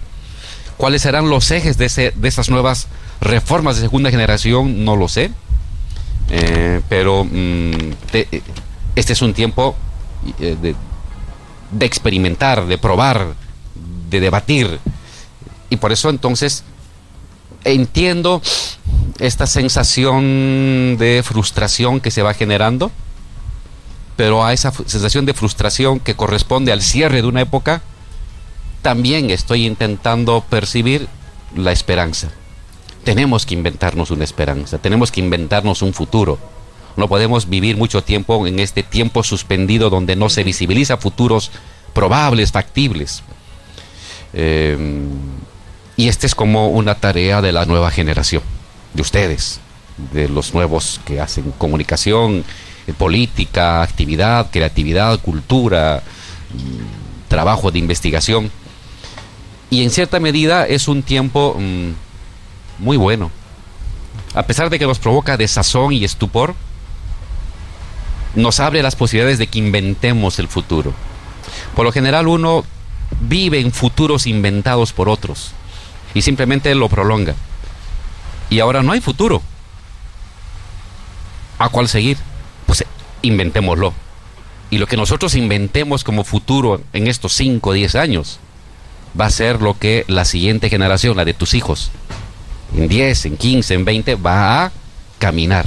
[0.77, 2.87] ¿Cuáles serán los ejes de, ese- de esas nuevas
[3.21, 4.83] reformas de segunda generación?
[4.85, 5.31] No lo sé.
[6.33, 7.71] Eh, pero mm,
[8.09, 8.41] te- eh,
[8.95, 9.75] este es un tiempo
[10.39, 10.75] eh, de,
[11.71, 13.33] de experimentar, de probar,
[14.09, 14.79] de debatir.
[15.69, 16.63] Y por eso entonces
[17.65, 18.41] entiendo
[19.19, 22.91] esta sensación de frustración que se va generando,
[24.15, 27.81] pero a esa sensación de frustración que corresponde al cierre de una época,
[28.81, 31.07] también estoy intentando percibir
[31.55, 32.29] la esperanza.
[33.03, 36.37] Tenemos que inventarnos una esperanza, tenemos que inventarnos un futuro.
[36.97, 41.51] No podemos vivir mucho tiempo en este tiempo suspendido donde no se visibiliza futuros
[41.93, 43.23] probables, factibles.
[44.33, 44.77] Eh,
[45.97, 48.43] y esta es como una tarea de la nueva generación,
[48.93, 49.59] de ustedes,
[50.13, 52.43] de los nuevos que hacen comunicación,
[52.87, 56.01] eh, política, actividad, creatividad, cultura,
[56.53, 58.51] mm, trabajo de investigación.
[59.69, 61.91] Y en cierta medida es un tiempo mm,
[62.81, 63.31] muy bueno.
[64.33, 66.55] A pesar de que nos provoca desazón y estupor,
[68.35, 70.93] nos abre las posibilidades de que inventemos el futuro.
[71.75, 72.65] Por lo general uno
[73.21, 75.51] vive en futuros inventados por otros
[76.13, 77.35] y simplemente lo prolonga.
[78.49, 79.41] Y ahora no hay futuro.
[81.59, 82.17] ¿A cuál seguir?
[82.65, 82.83] Pues
[83.21, 83.93] inventémoslo.
[84.69, 88.39] Y lo que nosotros inventemos como futuro en estos 5 o 10 años
[89.19, 91.91] va a ser lo que la siguiente generación, la de tus hijos,
[92.75, 94.71] en 10, en 15, en 20, va a
[95.19, 95.65] caminar.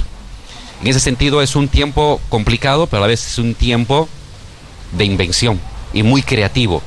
[0.81, 4.09] En ese sentido es un tiempo complicado, pero a vez es un tiempo
[4.91, 5.59] de invención
[5.93, 6.81] y muy creativo.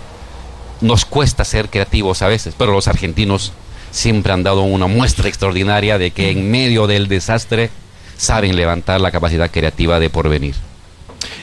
[0.80, 3.52] Nos cuesta ser creativos a veces, pero los argentinos
[3.90, 7.70] siempre han dado una muestra extraordinaria de que en medio del desastre
[8.16, 10.54] saben levantar la capacidad creativa de porvenir.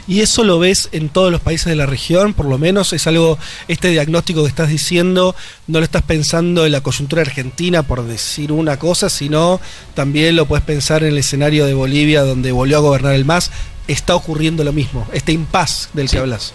[0.07, 3.07] Y eso lo ves en todos los países de la región, por lo menos es
[3.07, 5.35] algo, este diagnóstico que estás diciendo,
[5.67, 9.59] no lo estás pensando en la coyuntura argentina por decir una cosa, sino
[9.93, 13.51] también lo puedes pensar en el escenario de Bolivia donde volvió a gobernar el MAS,
[13.87, 16.53] está ocurriendo lo mismo, este impas del que hablas.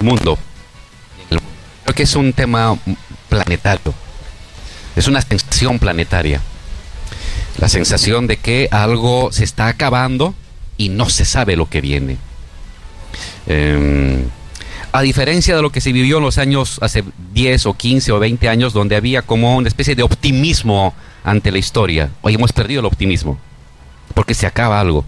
[0.00, 0.38] el mundo.
[1.28, 2.78] Creo que es un tema
[3.28, 3.94] planetario.
[4.96, 6.40] Es una sensación planetaria.
[7.58, 10.34] La sensación de que algo se está acabando
[10.76, 12.16] y no se sabe lo que viene.
[13.46, 14.24] Eh,
[14.94, 17.02] a diferencia de lo que se vivió en los años hace
[17.32, 20.94] 10 o 15 o 20 años, donde había como una especie de optimismo
[21.24, 22.10] ante la historia.
[22.22, 23.36] Hoy hemos perdido el optimismo,
[24.14, 25.04] porque se acaba algo.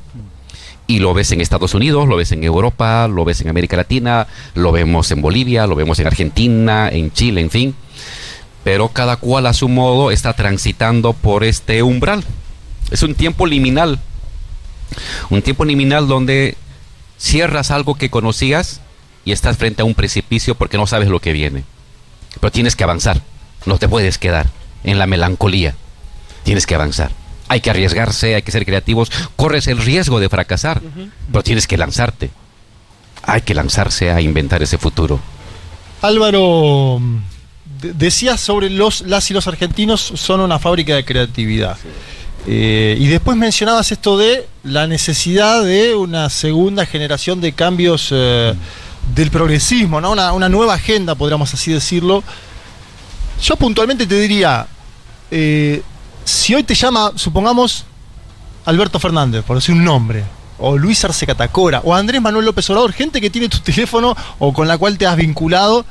[0.89, 4.27] Y lo ves en Estados Unidos, lo ves en Europa, lo ves en América Latina,
[4.55, 7.75] lo vemos en Bolivia, lo vemos en Argentina, en Chile, en fin.
[8.65, 12.25] Pero cada cual a su modo está transitando por este umbral.
[12.91, 14.01] Es un tiempo liminal.
[15.31, 16.57] Un tiempo liminal donde
[17.19, 18.81] cierras algo que conocías
[19.25, 21.65] y estás frente a un precipicio porque no sabes lo que viene.
[22.41, 23.21] Pero tienes que avanzar.
[23.65, 24.47] No te puedes quedar
[24.85, 25.75] en la melancolía.
[26.45, 27.11] Tienes que avanzar.
[27.49, 29.11] Hay que arriesgarse, hay que ser creativos.
[29.37, 30.81] Corres el riesgo de fracasar,
[31.31, 32.31] pero tienes que lanzarte.
[33.23, 35.19] Hay que lanzarse a inventar ese futuro.
[36.03, 37.01] Álvaro,
[37.81, 41.77] de- decías sobre los las y los argentinos son una fábrica de creatividad.
[42.49, 48.55] Eh, y después mencionabas esto de la necesidad de una segunda generación de cambios eh,
[49.15, 50.13] del progresismo, ¿no?
[50.13, 52.23] Una, nueva agenda, podríamos así decirlo.
[53.43, 54.67] Yo puntualmente te diría,
[55.31, 55.83] eh,
[56.25, 57.85] si hoy te llama, supongamos,
[58.65, 60.25] Alberto Fernández, por decir un nombre,
[60.59, 64.53] o Luis Arce Catacora, o Andrés Manuel López Obrador, gente que tiene tu teléfono o
[64.53, 65.85] con la cual te has vinculado,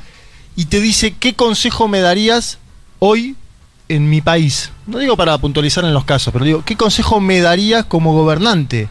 [0.56, 2.58] y te dice, ¿qué consejo me darías
[2.98, 3.36] hoy
[3.88, 4.70] en mi país?
[4.86, 8.88] No digo para puntualizar en los casos, pero digo, ¿qué consejo me darías como gobernante?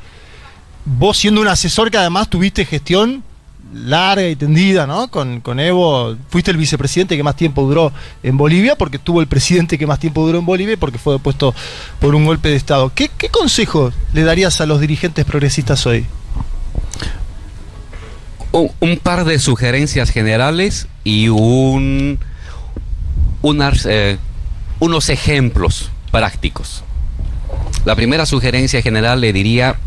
[0.86, 3.24] Vos siendo un asesor que además tuviste gestión
[3.74, 5.10] larga y tendida, ¿no?
[5.10, 7.92] Con, con Evo, fuiste el vicepresidente que más tiempo duró
[8.24, 11.54] en Bolivia, porque tuvo el presidente que más tiempo duró en Bolivia porque fue depuesto
[12.00, 12.92] por un golpe de Estado.
[12.94, 16.06] ¿Qué, qué consejo le darías a los dirigentes progresistas hoy?
[18.56, 22.20] un, un par de sugerencias generales y un,
[23.42, 24.18] unas, eh,
[24.80, 26.84] unos ejemplos prácticos.
[27.86, 29.78] La primera sugerencia general le diría,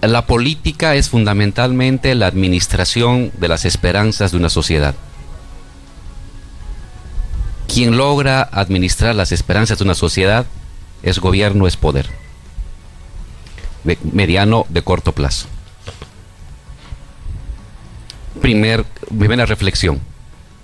[0.00, 4.94] la política es fundamentalmente la administración de las esperanzas de una sociedad.
[7.72, 10.46] Quien logra administrar las esperanzas de una sociedad
[11.02, 12.10] es gobierno, es poder.
[13.84, 15.46] De mediano, de corto plazo.
[18.40, 18.84] Primer,
[19.18, 20.00] primera reflexión.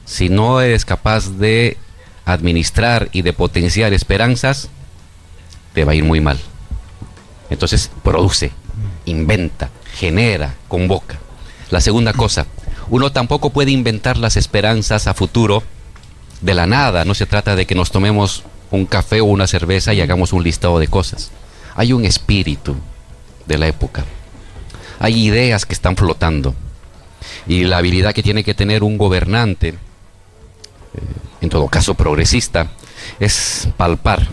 [0.09, 1.77] Si no eres capaz de
[2.25, 4.71] administrar y de potenciar esperanzas,
[5.75, 6.39] te va a ir muy mal.
[7.51, 8.51] Entonces, produce,
[9.05, 11.19] inventa, genera, convoca.
[11.71, 12.47] La segunda cosa,
[12.89, 15.63] uno tampoco puede inventar las esperanzas a futuro
[16.41, 17.05] de la nada.
[17.05, 20.43] No se trata de que nos tomemos un café o una cerveza y hagamos un
[20.43, 21.31] listado de cosas.
[21.75, 22.77] Hay un espíritu
[23.45, 24.07] de la época.
[25.01, 26.55] Hay ideas que están flotando.
[27.47, 29.75] Y la habilidad que tiene que tener un gobernante,
[31.41, 32.69] en todo caso progresista,
[33.21, 34.29] es palpar,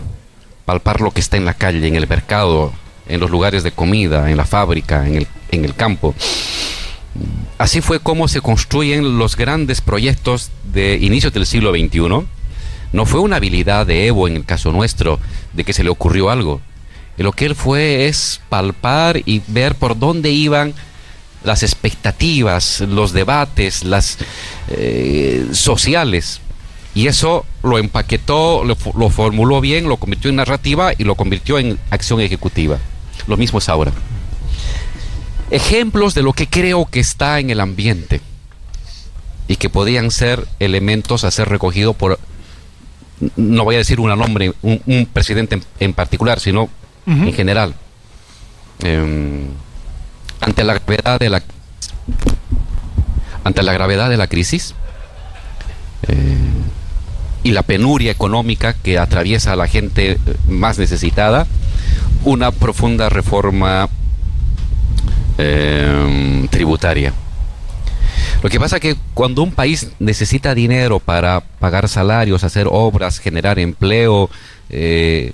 [0.64, 2.72] palpar lo que está en la calle, en el mercado,
[3.08, 6.14] en los lugares de comida, en la fábrica, en el, en el campo.
[7.58, 12.26] Así fue como se construyen los grandes proyectos de inicios del siglo XXI.
[12.92, 15.18] No fue una habilidad de Evo en el caso nuestro,
[15.52, 16.60] de que se le ocurrió algo.
[17.16, 20.74] Lo que él fue es palpar y ver por dónde iban
[21.44, 24.18] las expectativas, los debates, las
[24.68, 26.40] eh, sociales.
[26.96, 31.78] Y eso lo empaquetó, lo, formuló bien, lo convirtió en narrativa y lo convirtió en
[31.90, 32.78] acción ejecutiva.
[33.26, 33.92] Lo mismo es ahora.
[35.50, 38.22] Ejemplos de lo que creo que está en el ambiente
[39.46, 42.18] y que podían ser elementos a ser recogido por,
[43.36, 46.70] no voy a decir un nombre, un, un presidente en, en particular, sino
[47.06, 47.74] en general.
[48.78, 49.48] Em,
[50.40, 51.42] ante la gravedad de la
[53.44, 54.74] ante la gravedad de la crisis
[56.08, 56.36] eh,
[57.46, 60.18] y la penuria económica que atraviesa a la gente eh,
[60.48, 61.46] más necesitada,
[62.24, 63.88] una profunda reforma
[65.38, 67.12] em, tributaria.
[68.42, 73.60] Lo que pasa que cuando un país necesita dinero para pagar salarios, hacer obras, generar
[73.60, 74.28] empleo,
[74.68, 75.32] eh,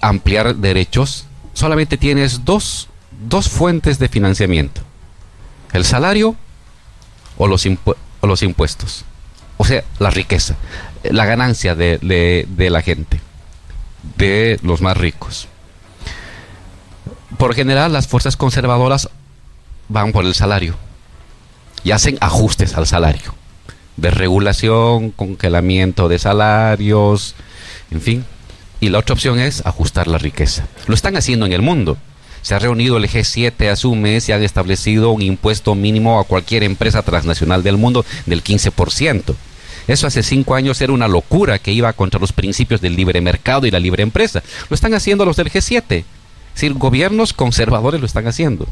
[0.00, 2.88] ampliar derechos, solamente tienes dos,
[3.28, 4.80] dos fuentes de financiamiento.
[5.74, 6.36] El salario
[7.36, 7.66] o los
[8.42, 9.04] impuestos.
[9.58, 10.56] O sea, la riqueza,
[11.10, 13.20] la ganancia de, de- la gente,
[14.16, 15.48] de los más ricos.
[17.38, 19.08] Por general, las fuerzas conservadoras
[19.88, 20.76] van por el salario
[21.82, 23.34] y hacen ajustes al salario.
[23.96, 27.34] Desregulación, congelamiento de salarios,
[27.90, 28.24] en fin.
[28.80, 30.66] Y la otra opción es ajustar la riqueza.
[30.86, 31.96] Lo están haciendo en el mundo.
[32.42, 36.62] Se ha reunido el G7 hace un y han establecido un impuesto mínimo a cualquier
[36.62, 39.34] empresa transnacional del mundo del 15%.
[39.86, 43.66] Eso hace cinco años era una locura que iba contra los principios del libre mercado
[43.66, 44.42] y la libre empresa.
[44.68, 46.04] Lo están haciendo los del G7.
[46.56, 48.66] Es gobiernos conservadores lo están haciendo.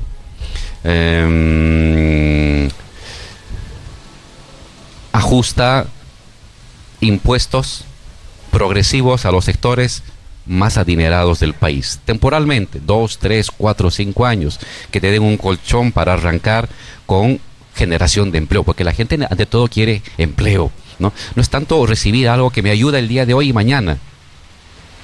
[0.85, 2.69] Em,
[5.13, 5.87] ajusta
[7.01, 7.85] impuestos
[8.51, 10.03] progresivos a los sectores
[10.47, 14.59] más adinerados del país, temporalmente, dos, tres, cuatro, cinco años,
[14.91, 16.69] que te den un colchón para arrancar
[17.07, 17.41] con
[17.75, 21.13] generación de empleo, porque la gente ante todo quiere empleo, ¿no?
[21.35, 23.99] No es tanto recibir algo que me ayuda el día de hoy y mañana.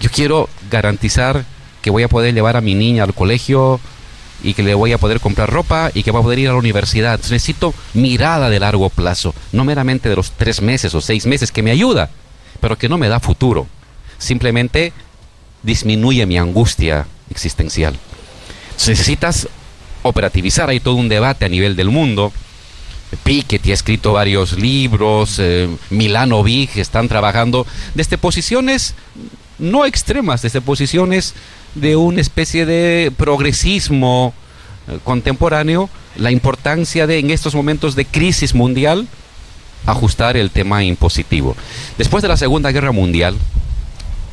[0.01, 1.44] Yo quiero garantizar
[1.82, 3.81] que voy a poder llevar a mi niña al colegio
[4.43, 6.52] y que le voy a poder comprar ropa y que va a poder ir a
[6.52, 7.19] la universidad.
[7.19, 11.62] Necesito mirada de largo plazo, no meramente de los tres meses o seis meses que
[11.62, 12.10] me ayuda,
[12.60, 13.66] pero que no me da futuro.
[14.19, 14.93] Simplemente
[15.62, 17.97] disminuye mi angustia existencial.
[18.86, 19.48] Necesitas
[20.02, 22.32] operativizar, hay todo un debate a nivel del mundo.
[23.24, 28.94] Piketty ha escrito varios libros, eh, Milano Big están trabajando desde posiciones
[29.59, 31.35] no extremas, desde posiciones
[31.74, 34.32] de una especie de progresismo
[34.89, 39.06] eh, contemporáneo, la importancia de en estos momentos de crisis mundial
[39.86, 41.56] ajustar el tema impositivo.
[41.97, 43.36] Después de la Segunda Guerra Mundial,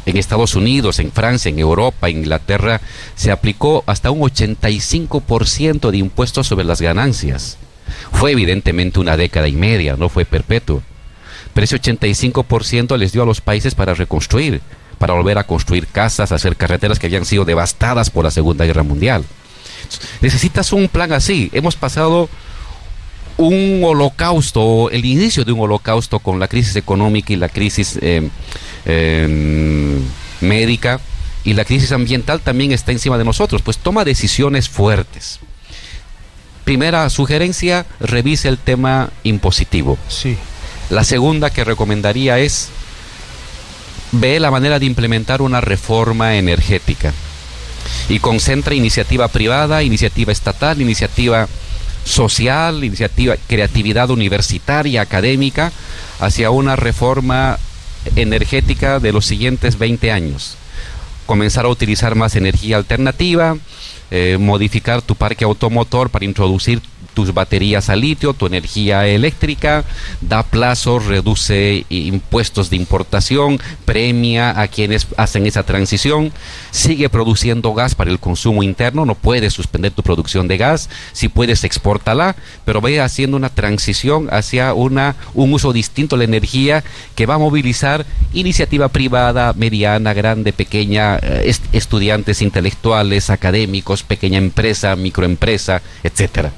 [0.06, 2.82] en Estados Unidos, en Francia, en Europa, en Inglaterra,
[3.16, 7.58] se aplicó hasta un 85% de impuestos sobre las ganancias.
[8.12, 10.82] Fue evidentemente una década y media, no fue perpetuo.
[11.54, 14.62] Pero ese 85% les dio a los países para reconstruir,
[14.98, 18.84] para volver a construir casas, hacer carreteras que habían sido devastadas por la Segunda Guerra
[18.84, 19.24] Mundial.
[20.22, 21.50] Necesitas un plan así.
[21.54, 22.30] Hemos pasado
[23.38, 28.30] un holocausto, el inicio de un holocausto con la crisis económica y la crisis eh,
[28.86, 30.00] eh,
[30.42, 31.00] médica
[31.44, 35.40] y la crisis ambiental también está encima de nosotros, pues toma decisiones fuertes.
[36.66, 39.98] Primera sugerencia, revise el tema impositivo.
[40.10, 40.36] Sí.
[40.90, 42.70] La segunda que recomendaría es
[44.12, 47.14] ve la manera de implementar una reforma energética
[48.10, 51.48] y concentra iniciativa privada, iniciativa estatal, iniciativa
[52.04, 55.72] social, iniciativa, creatividad universitaria, académica,
[56.20, 57.58] hacia una reforma
[58.16, 60.58] energética de los siguientes 20 años.
[61.26, 63.58] Comenzar a utilizar más energía alternativa,
[64.16, 66.82] eh, modificar tu parque automotor para introducir
[67.16, 69.84] tus baterías a litio, tu energía eléctrica,
[70.22, 76.32] da plazos, reduce impuestos de importación, premia a quienes hacen esa transición,
[76.70, 81.30] sigue produciendo gas para el consumo interno, no puedes suspender tu producción de gas, si
[81.30, 82.36] puedes exportarla,
[82.66, 86.84] pero vaya haciendo una transición hacia una, un uso distinto de la energía
[87.16, 94.38] que va a movilizar iniciativa privada, mediana, grande, pequeña, eh, est estudiantes intelectuales, académicos, pequeña
[94.38, 96.52] empresa, microempresa, etcétera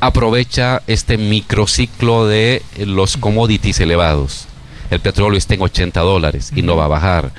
[0.00, 4.46] aprovecha este microciclo de los commodities elevados.
[4.90, 7.32] El petróleo está en 80 dólares y no va a bajar.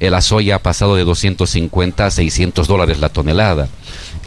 [0.00, 3.68] La soya ha pasado de 250 a 600 dólares la tonelada.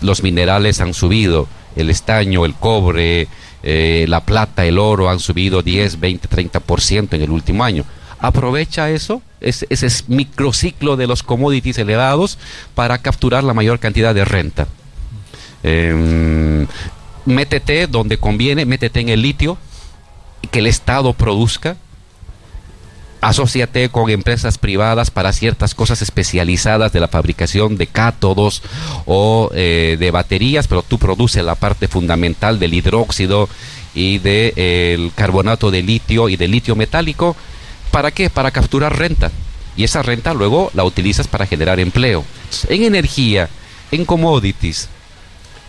[0.01, 1.47] Los minerales han subido.
[1.75, 3.29] El estaño, el cobre,
[3.63, 7.85] eh, la plata, el oro han subido 10, 20, 30% en el último año.
[8.19, 12.37] Aprovecha eso, ese, ese microciclo de los commodities elevados
[12.75, 14.67] para capturar la mayor cantidad de renta.
[15.63, 16.67] Eh,
[17.25, 19.57] métete donde conviene, métete en el litio,
[20.51, 21.77] que el Estado produzca,
[23.21, 28.63] asociate con empresas privadas para ciertas cosas especializadas de la fabricación de cátodos
[29.05, 33.47] o eh, de baterías, pero tú produces la parte fundamental del hidróxido
[33.93, 37.35] y del de, carbonato de litio y del litio metálico.
[37.91, 38.29] ¿Para qué?
[38.29, 39.31] Para capturar renta.
[39.77, 42.25] Y esa renta luego la utilizas para generar empleo.
[42.69, 43.49] En energía,
[43.91, 44.89] en commodities,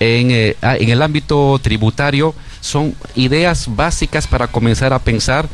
[0.02, 5.48] en, eh, en, el ámbito tributario son ideas básicas para comenzar a pensar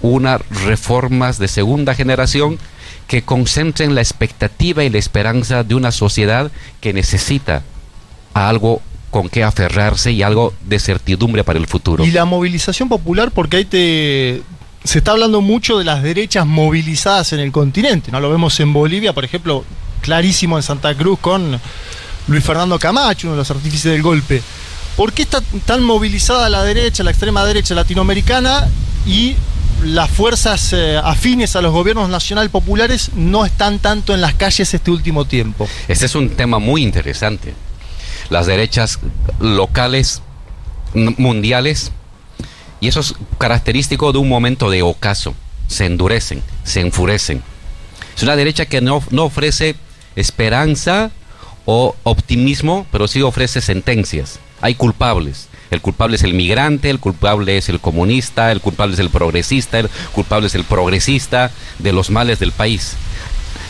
[0.00, 2.58] unas reformas de segunda generación
[3.06, 6.50] que concentren la expectativa y la esperanza de una sociedad
[6.80, 7.62] que necesita
[8.32, 12.04] algo con qué aferrarse y algo de certidumbre para el futuro.
[12.04, 14.42] Y la movilización popular, porque ahí te,
[14.82, 18.20] se está hablando mucho de las derechas movilizadas en el continente, ¿no?
[18.20, 19.64] Lo vemos en Bolivia, por ejemplo,
[20.00, 21.60] clarísimo en Santa Cruz con
[22.26, 24.42] Luis Fernando Camacho, uno de los artífices del golpe.
[24.96, 28.68] ¿Por qué está tan movilizada la derecha, la extrema derecha latinoamericana
[29.06, 29.34] y
[29.82, 34.72] las fuerzas eh, afines a los gobiernos nacional populares no están tanto en las calles
[34.72, 35.68] este último tiempo?
[35.88, 37.54] Este es un tema muy interesante.
[38.30, 39.00] Las derechas
[39.40, 40.22] locales,
[40.94, 41.92] mundiales,
[42.80, 45.34] y eso es característico de un momento de ocaso.
[45.66, 47.42] Se endurecen, se enfurecen.
[48.16, 49.74] Es una derecha que no, no ofrece
[50.14, 51.10] esperanza
[51.66, 54.38] o optimismo, pero sí ofrece sentencias.
[54.60, 55.48] Hay culpables.
[55.70, 59.80] El culpable es el migrante, el culpable es el comunista, el culpable es el progresista,
[59.80, 62.96] el culpable es el progresista de los males del país.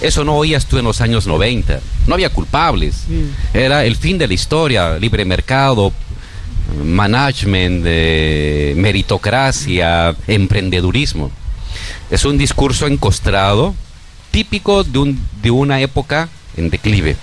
[0.00, 1.80] Eso no oías tú en los años 90.
[2.06, 3.04] No había culpables.
[3.54, 5.92] Era el fin de la historia, libre mercado,
[6.84, 11.30] management, eh, meritocracia, emprendedurismo.
[12.10, 13.74] Es un discurso encostrado,
[14.30, 17.16] típico de, un, de una época en declive.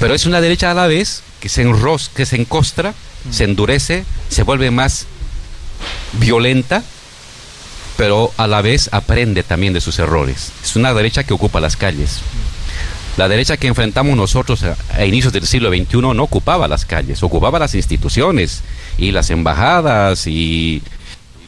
[0.00, 2.94] Pero es una derecha a la vez que se enros que se encostra,
[3.30, 5.06] se endurece, se vuelve más
[6.14, 6.82] violenta
[7.96, 10.52] pero a la vez aprende también de sus errores.
[10.62, 12.20] Es una derecha que ocupa las calles.
[13.16, 17.22] La derecha que enfrentamos nosotros a, a inicios del siglo XXI no ocupaba las calles,
[17.22, 18.62] ocupaba las instituciones
[18.98, 20.82] y las embajadas y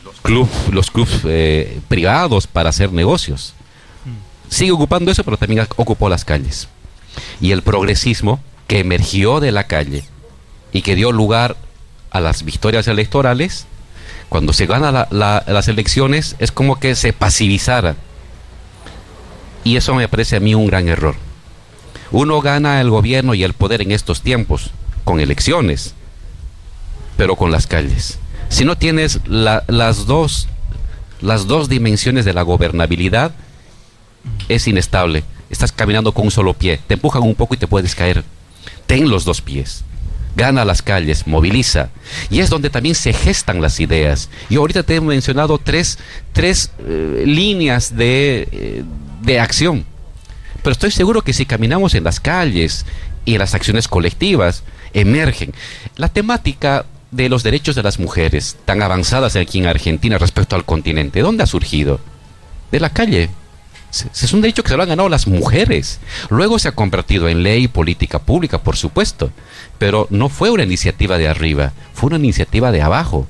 [0.05, 0.91] los clubes los
[1.25, 3.55] eh, privados para hacer negocios.
[4.49, 6.69] Sigue ocupando eso, pero también ocupó las calles.
[7.41, 10.05] Y el progresismo que emergió de la calle
[10.73, 11.57] y que dio lugar
[12.11, 13.67] a las victorias electorales,
[14.29, 17.97] cuando se gana la- la- las elecciones es como que se pasivizara.
[19.65, 21.15] Y eso me parece a mí un gran error.
[22.11, 24.71] Uno gana el gobierno y el poder en estos tiempos
[25.05, 25.95] con elecciones,
[27.17, 28.19] pero con las calles.
[28.49, 30.49] Si no tienes la- las, dos,
[31.21, 33.33] las dos dimensiones de la gobernabilidad,
[34.49, 35.25] es inestable.
[35.51, 36.81] Estás caminando con un solo pie.
[36.87, 38.25] Te empujan un poco y te puedes caer.
[38.87, 39.85] Ten los dos pies.
[40.37, 41.91] Gana las calles, moviliza.
[42.31, 44.29] Y es donde también se gestan las ideas.
[44.51, 45.99] Yo ahorita te he mencionado tres,
[46.33, 48.85] tres eh, líneas de, eh,
[49.23, 49.85] de acción.
[50.63, 52.85] Pero estoy seguro que si caminamos en las calles
[53.25, 54.63] y en las acciones colectivas,
[54.93, 55.53] emergen.
[55.97, 60.65] La temática de los derechos de las mujeres, tan avanzadas aquí en Argentina respecto al
[60.65, 62.01] continente, ¿dónde ha surgido?
[62.71, 63.31] De la calle.
[63.91, 65.99] Es un derecho que se lo han ganado las mujeres.
[66.29, 69.31] Luego se ha convertido en ley y política pública, por supuesto.
[69.79, 73.27] Pero no fue una iniciativa de arriba, fue una iniciativa de abajo.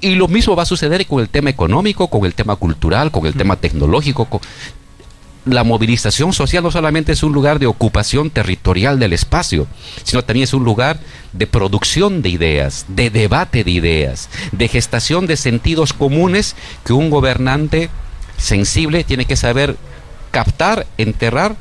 [0.00, 3.26] Y lo mismo va a suceder con el tema económico, con el tema cultural, con
[3.26, 4.24] el tema tecnológico.
[4.24, 4.40] con-
[5.46, 9.66] La movilización social no solamente es un lugar de ocupación territorial del espacio,
[10.04, 10.98] sino también es un lugar
[11.32, 17.08] de producción de ideas, de debate de ideas, de gestación de sentidos comunes que un
[17.10, 17.88] gobernante
[18.40, 19.76] sensible tiene que saber
[20.30, 21.56] captar, enterrar,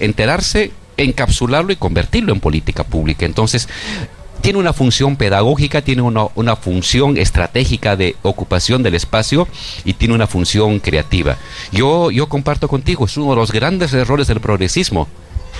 [0.00, 3.26] enterarse, encapsularlo y convertirlo en política pública.
[3.26, 3.68] Entonces,
[4.40, 9.46] tiene una función pedagógica, tiene una, una función estratégica de ocupación del espacio
[9.84, 11.36] y tiene una función creativa.
[11.70, 15.06] Yo, yo comparto contigo, es uno de los grandes errores del progresismo.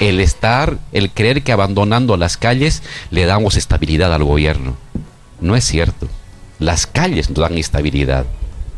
[0.00, 4.76] El estar, el creer que abandonando las calles le damos estabilidad al gobierno.
[5.40, 6.08] No es cierto.
[6.58, 8.26] Las calles nos dan estabilidad.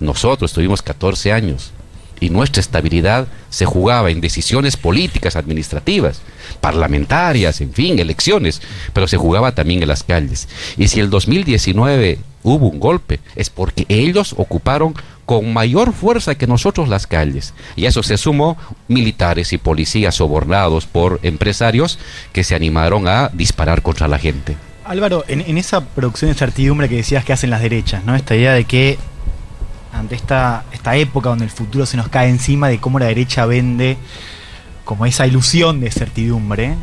[0.00, 1.72] Nosotros tuvimos 14 años
[2.20, 6.20] y nuestra estabilidad se jugaba en decisiones políticas, administrativas,
[6.60, 8.62] parlamentarias, en fin, elecciones,
[8.92, 10.48] pero se jugaba también en las calles.
[10.76, 14.94] Y si el 2019 hubo un golpe, es porque ellos ocuparon
[15.26, 17.54] con mayor fuerza que nosotros las calles.
[17.76, 18.56] Y a eso se sumó
[18.88, 21.98] militares y policías sobornados por empresarios
[22.32, 24.56] que se animaron a disparar contra la gente.
[24.84, 28.14] Álvaro, en, en esa producción de certidumbre que decías que hacen las derechas, ¿no?
[28.14, 28.98] Esta idea de que
[29.94, 33.46] ante esta, esta época donde el futuro se nos cae encima de cómo la derecha
[33.46, 33.96] vende
[34.84, 36.74] como esa ilusión de certidumbre,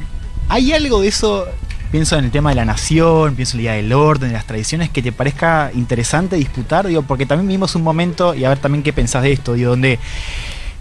[0.50, 1.46] ¿hay algo de eso?
[1.92, 4.48] Pienso en el tema de la nación, pienso en la idea del orden, de las
[4.48, 8.60] tradiciones, que te parezca interesante disputar, digo, porque también vivimos un momento, y a ver
[8.60, 10.00] también qué pensás de esto, digo, donde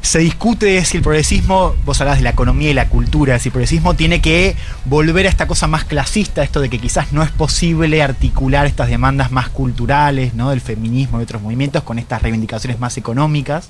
[0.03, 3.53] se discute si el progresismo, vos hablás de la economía y la cultura, si el
[3.53, 4.57] progresismo tiene que
[4.87, 8.89] volver a esta cosa más clasista, esto de que quizás no es posible articular estas
[8.89, 10.51] demandas más culturales, ¿no?
[10.51, 13.69] del feminismo y otros movimientos con estas reivindicaciones más económicas.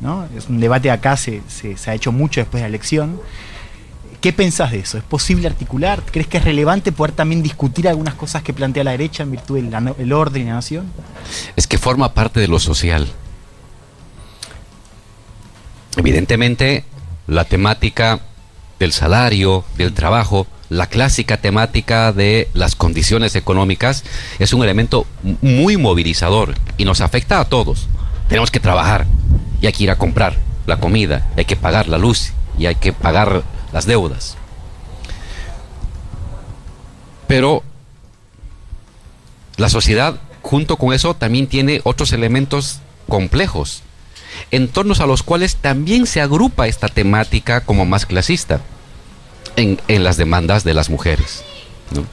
[0.00, 0.26] ¿no?
[0.36, 3.20] Es un debate acá, se, se, se ha hecho mucho después de la elección.
[4.20, 4.98] ¿Qué pensás de eso?
[4.98, 6.02] ¿Es posible articular?
[6.10, 9.60] ¿Crees que es relevante poder también discutir algunas cosas que plantea la derecha en virtud
[9.62, 10.86] del orden y la nación?
[11.54, 13.06] es que forma parte de lo social.
[15.98, 16.84] Evidentemente,
[17.26, 18.20] la temática
[18.78, 24.04] del salario, del trabajo, la clásica temática de las condiciones económicas
[24.38, 25.06] es un elemento
[25.42, 27.88] muy movilizador y nos afecta a todos.
[28.28, 29.06] Tenemos que trabajar
[29.60, 32.76] y hay que ir a comprar la comida, hay que pagar la luz y hay
[32.76, 33.42] que pagar
[33.72, 34.36] las deudas.
[37.26, 37.64] Pero
[39.56, 43.82] la sociedad, junto con eso, también tiene otros elementos complejos,
[44.50, 48.60] en torno a los cuales también se agrupa esta temática como más clasista
[49.56, 51.42] en, en las demandas de las mujeres.
[51.94, 52.04] ¿no?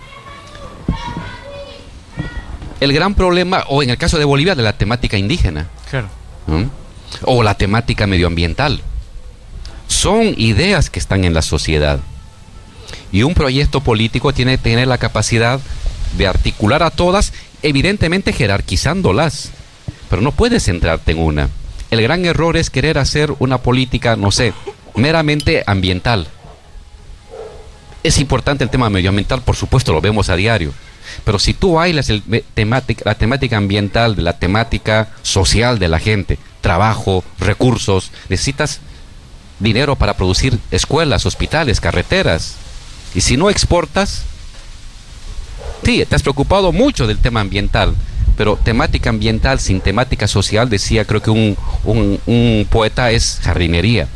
[2.80, 6.10] El gran problema, o en el caso de Bolivia, de la temática indígena, Claro.
[6.48, 6.70] ¿no?
[7.24, 8.82] o la temática medioambiental,
[9.88, 12.00] son ideas que están en la sociedad.
[13.12, 15.60] Y un proyecto político tiene que tener la capacidad
[16.18, 17.32] de articular a todas,
[17.62, 19.52] evidentemente jerarquizándolas,
[20.10, 21.50] pero no puedes centrarte en una.
[21.96, 24.54] El gran error es querer hacer una política, no sé,
[24.96, 26.28] meramente ambiental.
[28.04, 30.74] Es importante el tema medioambiental, por supuesto, lo vemos a diario.
[31.24, 32.22] Pero si tú bailas el
[32.54, 38.82] temática, la temática ambiental la temática social de la gente, trabajo, recursos, necesitas
[39.60, 42.56] dinero para producir escuelas, hospitales, carreteras.
[43.14, 44.24] Y si no exportas,
[45.86, 47.96] sí, te has preocupado mucho del tema ambiental,
[48.38, 54.08] Pero temática ambiental sin temática social, decía creo que un, un- un poeta, es jardinería.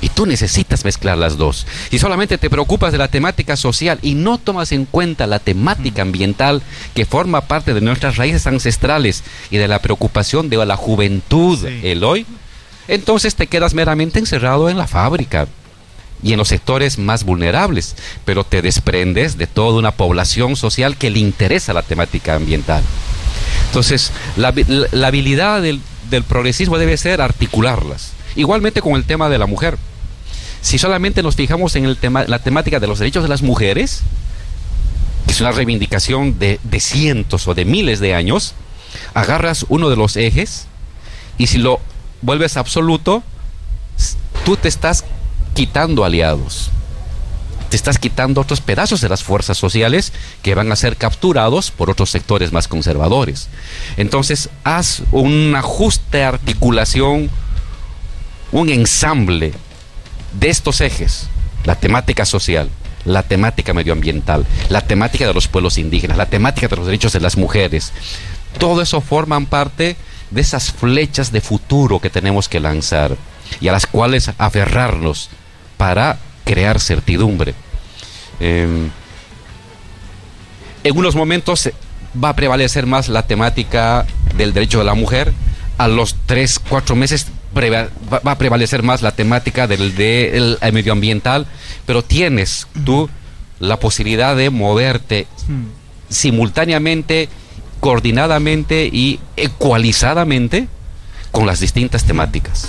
[0.00, 1.64] Y tú necesitas mezclar las dos.
[1.90, 6.02] Si solamente te preocupas de la temática social y no tomas en cuenta la temática
[6.02, 6.60] ambiental
[6.94, 12.02] que forma parte de nuestras raíces ancestrales y de la preocupación de la juventud, el
[12.02, 12.26] hoy,
[12.88, 15.46] entonces te quedas meramente encerrado en la fábrica
[16.22, 21.10] y en los sectores más vulnerables, pero te desprendes de toda una población social que
[21.10, 22.82] le interesa la temática ambiental.
[23.66, 25.80] Entonces, la, habi- la- la habilidad del,
[26.28, 28.12] progresismo debe ser articularlas.
[28.36, 29.78] Igualmente con el tema de la mujer.
[30.60, 34.02] Si solamente nos fijamos en el tema, la temática de los derechos de las mujeres,
[35.26, 38.54] que es una reivindicación de, de cientos o de miles de años,
[39.14, 40.66] agarras uno de los ejes
[41.38, 41.80] y si lo
[42.20, 43.22] vuelves absoluto,
[44.44, 45.04] tú te estás
[45.54, 46.70] quitando aliados.
[47.68, 50.12] Te estás quitando otros pedazos de las fuerzas sociales
[50.42, 53.48] que van a ser capturados por otros sectores más conservadores.
[53.96, 57.30] Entonces, haz un ajuste, articulación,
[58.50, 59.52] un ensamble
[60.38, 61.28] de estos ejes,
[61.64, 62.68] la temática social,
[63.04, 67.20] la temática medioambiental, la temática de los pueblos indígenas, la temática de los derechos de
[67.20, 67.92] las mujeres,
[68.58, 69.96] todo eso forman parte
[70.30, 73.16] de esas flechas de futuro que tenemos que lanzar
[73.60, 75.30] y a las cuales aferrarnos
[75.82, 77.54] para crear certidumbre.
[78.38, 78.88] Em,
[80.84, 81.70] en unos momentos
[82.22, 84.06] va a prevalecer más la temática
[84.36, 85.32] del derecho de la mujer.
[85.78, 87.26] A los tres, cuatro meses
[87.56, 91.48] va, a prevalecer más la temática del, del, medioambiental,
[91.84, 93.10] pero tienes tú
[93.58, 95.26] la posibilidad de moverte
[96.08, 97.28] simultáneamente,
[97.80, 100.68] coordinadamente y ecualizadamente
[101.32, 102.68] con las distintas temáticas.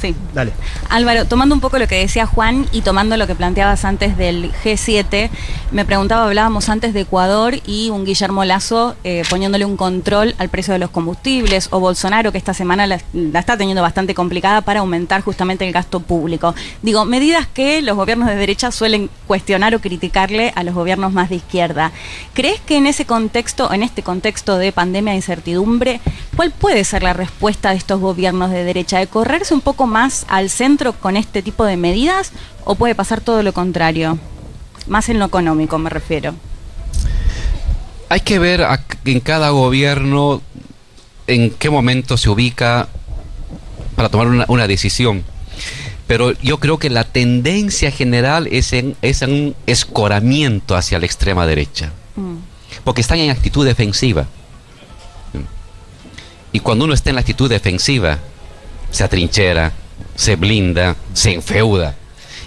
[0.00, 0.14] Sí.
[0.34, 0.52] Dale.
[0.90, 4.52] Álvaro, tomando un poco lo que decía Juan y tomando lo que planteabas antes del
[4.52, 5.30] G7,
[5.72, 10.48] me preguntaba, hablábamos antes de Ecuador y un Guillermo Lazo eh, poniéndole un control al
[10.48, 14.60] precio de los combustibles, o Bolsonaro que esta semana la, la está teniendo bastante complicada
[14.60, 16.54] para aumentar justamente el gasto público.
[16.82, 21.30] Digo, medidas que los gobiernos de derecha suelen cuestionar o criticarle a los gobiernos más
[21.30, 21.92] de izquierda.
[22.34, 26.00] ¿Crees que en ese contexto, en este contexto de pandemia e incertidumbre,
[26.36, 28.98] cuál puede ser la respuesta de estos gobiernos de derecha?
[28.98, 29.95] ¿De correrse un poco más
[30.28, 32.32] al centro con este tipo de medidas
[32.64, 34.18] o puede pasar todo lo contrario?
[34.86, 36.34] Más en lo económico me refiero.
[38.08, 40.42] Hay que ver a- en cada gobierno
[41.26, 42.88] en qué momento se ubica
[43.96, 45.24] para tomar una, una decisión.
[46.06, 51.06] Pero yo creo que la tendencia general es en, es en un escoramiento hacia la
[51.06, 51.90] extrema derecha.
[52.84, 54.26] Porque están en actitud defensiva.
[56.52, 58.18] Y cuando uno está en la actitud defensiva,
[58.90, 59.72] se atrinchera,
[60.14, 61.94] se blinda, se enfeuda.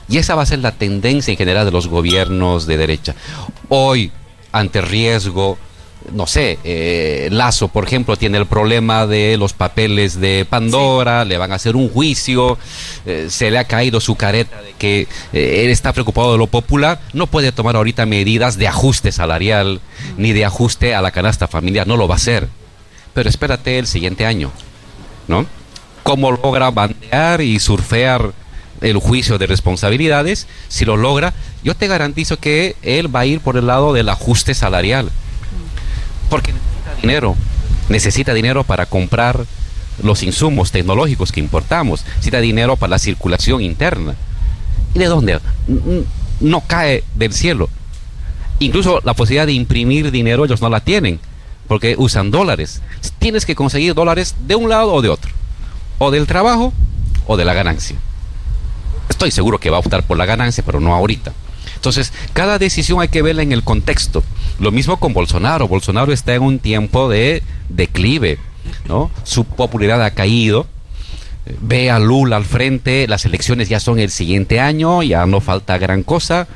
[0.08, 3.16] Y esa va a ser la tendencia en general de los gobiernos de derecha.
[3.70, 4.12] Hoy,
[4.52, 5.58] ante riesgo,
[6.14, 11.38] no sé, eh, Lazo, por ejemplo, tiene el problema de los papeles de Pandora, le
[11.38, 12.58] van a hacer un juicio,
[13.06, 16.48] eh, se le ha caído su careta de que eh, él está preocupado de lo
[16.48, 19.82] popular, no puede tomar ahorita medidas de ajuste salarial
[20.18, 22.48] ni de ajuste a la canasta familiar, no lo va a hacer.
[23.14, 24.52] Pero espérate el siguiente año,
[25.28, 25.46] ¿no?
[26.10, 28.34] ¿Cómo logra bandear y surfear
[28.81, 30.48] el juicio de responsabilidades?
[30.68, 34.10] Si lo logra, yo te garantizo que él va a ir por el lado del
[34.10, 35.11] ajuste salarial.
[36.27, 37.36] Porque necesita dinero.
[37.90, 39.45] Necesita dinero para comprar
[40.02, 42.03] los insumos tecnológicos que importamos.
[42.07, 44.15] Necesita dinero para la circulación interna.
[44.95, 45.40] ¿Y de dónde?
[46.40, 47.69] No cae del cielo.
[48.57, 51.19] Incluso la posibilidad de imprimir dinero ellos no la tienen,
[51.68, 52.81] porque usan dólares.
[53.19, 55.38] Tienes que conseguir dólares de un lado o de otro.
[56.00, 56.74] O del trabajo
[57.28, 57.96] o de la ganancia.
[59.10, 61.34] Estoy seguro que va a optar por la ganancia, pero no ahorita.
[61.76, 64.24] Entonces, cada decisión hay que verla en el contexto.
[64.60, 65.68] Lo mismo con Bolsonaro.
[65.68, 68.38] Bolsonaro está en un tiempo de declive.
[69.24, 70.68] Su popularidad ha caído.
[71.62, 75.78] Ve a Lula al frente, las elecciones ya son el siguiente año, ya no falta
[75.78, 76.48] gran cosa.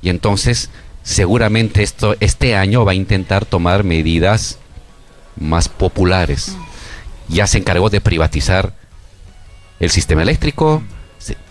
[0.00, 0.70] Y entonces,
[1.02, 4.58] seguramente esto, este año va a intentar tomar medidas
[5.38, 6.56] más populares.
[7.32, 8.74] Ya se encargó de privatizar
[9.80, 10.82] el sistema eléctrico,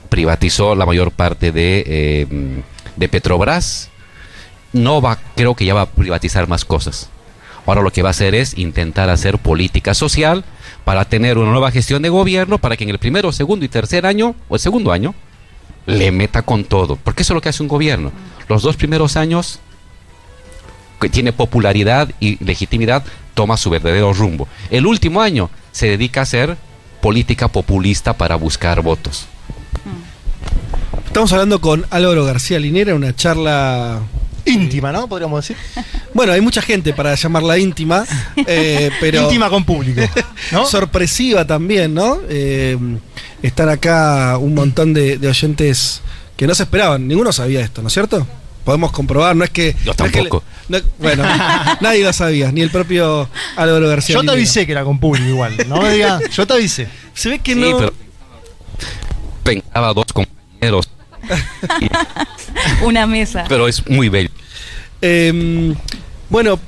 [0.10, 2.28] privatizó la mayor parte de, eh,
[2.95, 3.90] de Petrobras.
[4.74, 7.10] No va, creo que ya va a privatizar más cosas.
[7.66, 10.44] Ahora lo que va a hacer es intentar hacer política social
[10.84, 14.06] para tener una nueva gestión de gobierno para que en el primero, segundo y tercer
[14.06, 15.14] año, o el segundo año,
[15.86, 16.95] le meta con todo.
[16.95, 18.12] Porque eso es lo que hace un gobierno.
[18.48, 19.60] Los dos primeros años
[21.02, 23.03] que tiene popularidad y legitimidad,
[23.34, 24.48] toma su verdadero rumbo.
[24.70, 26.57] El último año se dedica a hacer
[27.02, 29.27] política populista para buscar votos.
[31.06, 33.99] Estamos hablando con Álvaro García Linera, una charla
[34.45, 35.07] íntima, ¿no?
[35.07, 35.57] Podríamos decir.
[36.14, 38.06] Bueno, hay mucha gente para llamarla íntima,
[38.45, 39.22] eh, pero.
[39.22, 40.02] Íntima con público.
[40.52, 40.65] ¿no?
[40.68, 42.19] Sorpresiva también, ¿no?
[42.27, 42.77] Eh,
[43.41, 46.02] están acá un montón de, de oyentes
[46.35, 47.07] que no se esperaban.
[47.07, 48.27] Ninguno sabía esto, ¿no es cierto?
[48.63, 49.75] Podemos comprobar, no es que.
[49.83, 50.43] Yo no es que le- tampoco.
[50.69, 51.23] no- bueno,
[51.81, 54.15] nadie lo sabía, ni el propio Álvaro García.
[54.15, 55.55] Yo te avisé que era con público igual.
[55.67, 56.88] No me digas, yo te avisé.
[57.13, 57.77] Se ve que Sí, no.
[57.77, 57.93] pero
[59.43, 60.89] pensaba dos compañeros,
[62.83, 63.45] Una mesa.
[63.47, 64.29] pero es muy bello.
[65.01, 65.73] Eh,
[66.29, 66.59] bueno,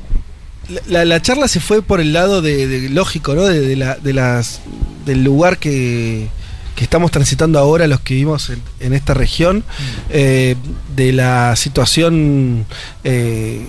[0.69, 3.43] la, la- la charla se fue por el lado de, de- lógico, ¿no?
[3.43, 4.61] De, de la- de las,
[5.05, 6.27] del lugar que,
[6.75, 9.63] que estamos transitando ahora los que vivimos en, en esta región,
[10.09, 10.55] eh,
[10.95, 12.65] de la situación
[13.03, 13.65] eh,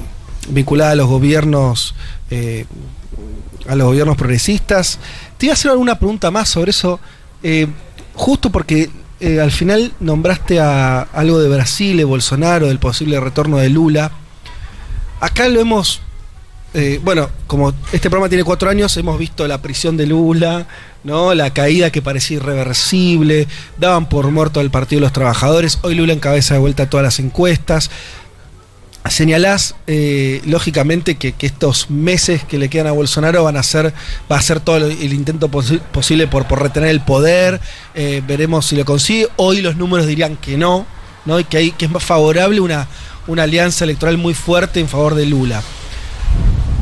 [0.49, 1.95] vinculada a los gobiernos,
[2.31, 2.67] eh,
[3.69, 4.99] a los gobiernos progresistas.
[5.39, 7.01] Te iba a hacer alguna pregunta más sobre eso,
[8.15, 8.91] justo porque
[9.41, 14.13] al final nombraste a algo de Brasil, de Bolsonaro, del posible retorno de Lula.
[15.21, 16.01] Acá lo hemos.
[16.75, 20.67] Eh, bueno, como este programa tiene cuatro años, hemos visto la prisión de Lula,
[21.05, 21.33] ¿no?
[21.35, 23.47] La caída que parecía irreversible,
[23.79, 25.79] daban por muerto al Partido de los Trabajadores.
[25.83, 27.91] Hoy Lula encabeza de vuelta todas las encuestas.
[29.09, 33.93] Señalás, eh, lógicamente, que, estos meses que le quedan a Bolsonaro van a ser,
[34.33, 37.61] va a ser todo el intento posi- posible por, por retener el poder.
[37.95, 39.29] eh, veremos si lo consigue.
[39.37, 40.87] Hoy los números dirían que no,
[41.27, 41.39] ¿no?
[41.39, 42.89] Y que, hay, que es más favorable una,
[43.27, 45.63] una alianza electoral muy fuerte en favor de Lula.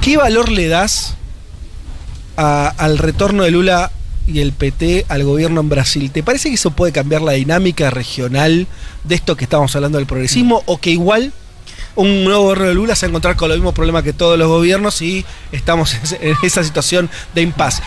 [0.02, 1.14] ¿Qué valor le das
[2.36, 3.90] a- al retorno de Lula
[4.26, 6.10] y el PT al gobierno en Brasil?
[6.10, 8.66] ¿Te parece que eso puede cambiar la dinámica regional
[9.04, 10.62] de esto que estamos hablando del progresismo?
[10.66, 11.32] ¿O que igual
[11.94, 14.36] un nuevo gobierno de Lula se va a encontrar con los mismos problemas que todos
[14.38, 17.80] los gobiernos y estamos en esa situación de impas?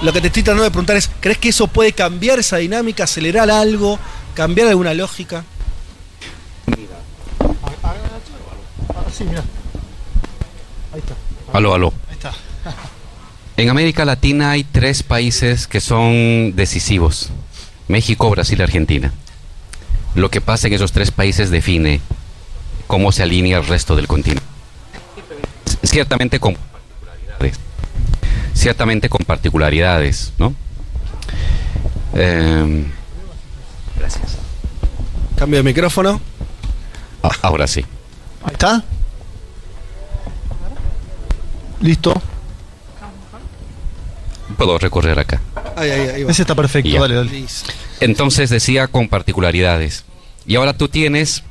[0.00, 3.04] Lo que te estoy tratando de preguntar es, ¿crees que eso puede cambiar esa dinámica,
[3.04, 3.98] acelerar algo,
[4.34, 5.44] cambiar alguna lógica?
[9.12, 9.42] Sí, mira.
[10.94, 11.14] Ahí está.
[11.52, 11.92] Aló, aló.
[12.08, 12.32] Ahí está.
[13.56, 17.30] En América Latina hay tres países que son decisivos.
[17.88, 19.12] México, Brasil y Argentina.
[20.14, 22.00] Lo que pasa en esos tres países define
[22.86, 24.42] cómo se alinea el resto del continente.
[25.82, 27.58] Ciertamente con particularidades.
[28.54, 30.54] Ciertamente con particularidades, ¿no?
[32.14, 32.84] Eh,
[33.98, 34.38] gracias.
[35.36, 36.20] Cambio de micrófono.
[37.22, 37.84] Ah, ahora sí.
[38.44, 38.84] Ahí está.
[41.80, 42.20] Listo.
[44.56, 45.40] Puedo recorrer acá.
[45.76, 46.30] Ahí, ahí, ahí va.
[46.30, 47.00] Ese está perfecto, Ya.
[47.00, 47.30] dale, dale.
[47.30, 47.70] Listo.
[48.00, 50.04] Entonces decía con particularidades.
[50.46, 51.44] Y ahora tú tienes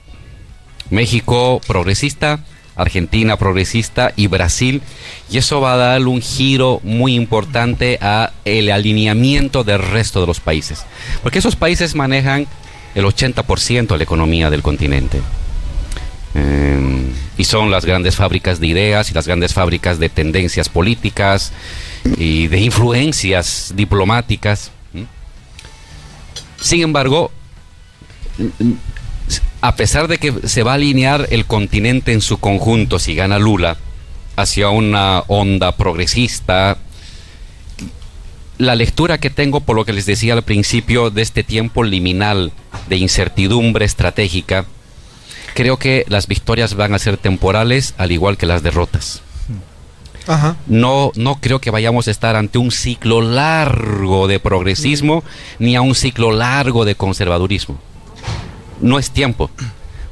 [0.89, 2.39] México progresista,
[2.75, 4.81] Argentina progresista y Brasil.
[5.29, 10.27] Y eso va a dar un giro muy importante a el alineamiento del resto de
[10.27, 10.83] los países.
[11.23, 12.47] Porque esos países manejan
[12.95, 15.21] el 80% de la economía del continente.
[16.37, 21.51] Eh, y son las grandes fábricas de ideas y las grandes fábricas de tendencias políticas
[22.17, 24.71] y de influencias diplomáticas.
[26.59, 27.31] Sin embargo,
[29.61, 33.39] a pesar de que se va a alinear el continente en su conjunto si gana
[33.39, 33.77] Lula
[34.35, 36.77] hacia una onda progresista,
[38.57, 42.51] la lectura que tengo por lo que les decía al principio de este tiempo liminal
[42.89, 44.65] de incertidumbre estratégica,
[45.53, 49.21] creo que las victorias van a ser temporales al igual que las derrotas.
[50.27, 50.57] Ajá.
[50.67, 55.23] No, no creo que vayamos a estar ante un ciclo largo de progresismo
[55.57, 57.77] ni a un ciclo largo de conservadurismo.
[58.81, 59.49] No es tiempo,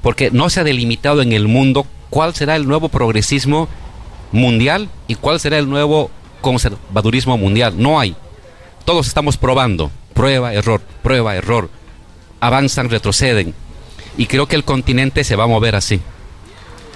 [0.02, 3.68] porque no se ha delimitado en el mundo cuál será el nuevo progresismo
[4.32, 6.10] mundial y cuál será el nuevo
[6.42, 7.74] conservadurismo mundial.
[7.78, 8.16] No hay.
[8.86, 9.92] Todos estamos probando.
[10.14, 11.70] Prueba, error, prueba, error.
[12.40, 13.54] Avanzan, retroceden.
[14.18, 16.00] Y creo que el continente se va a mover así.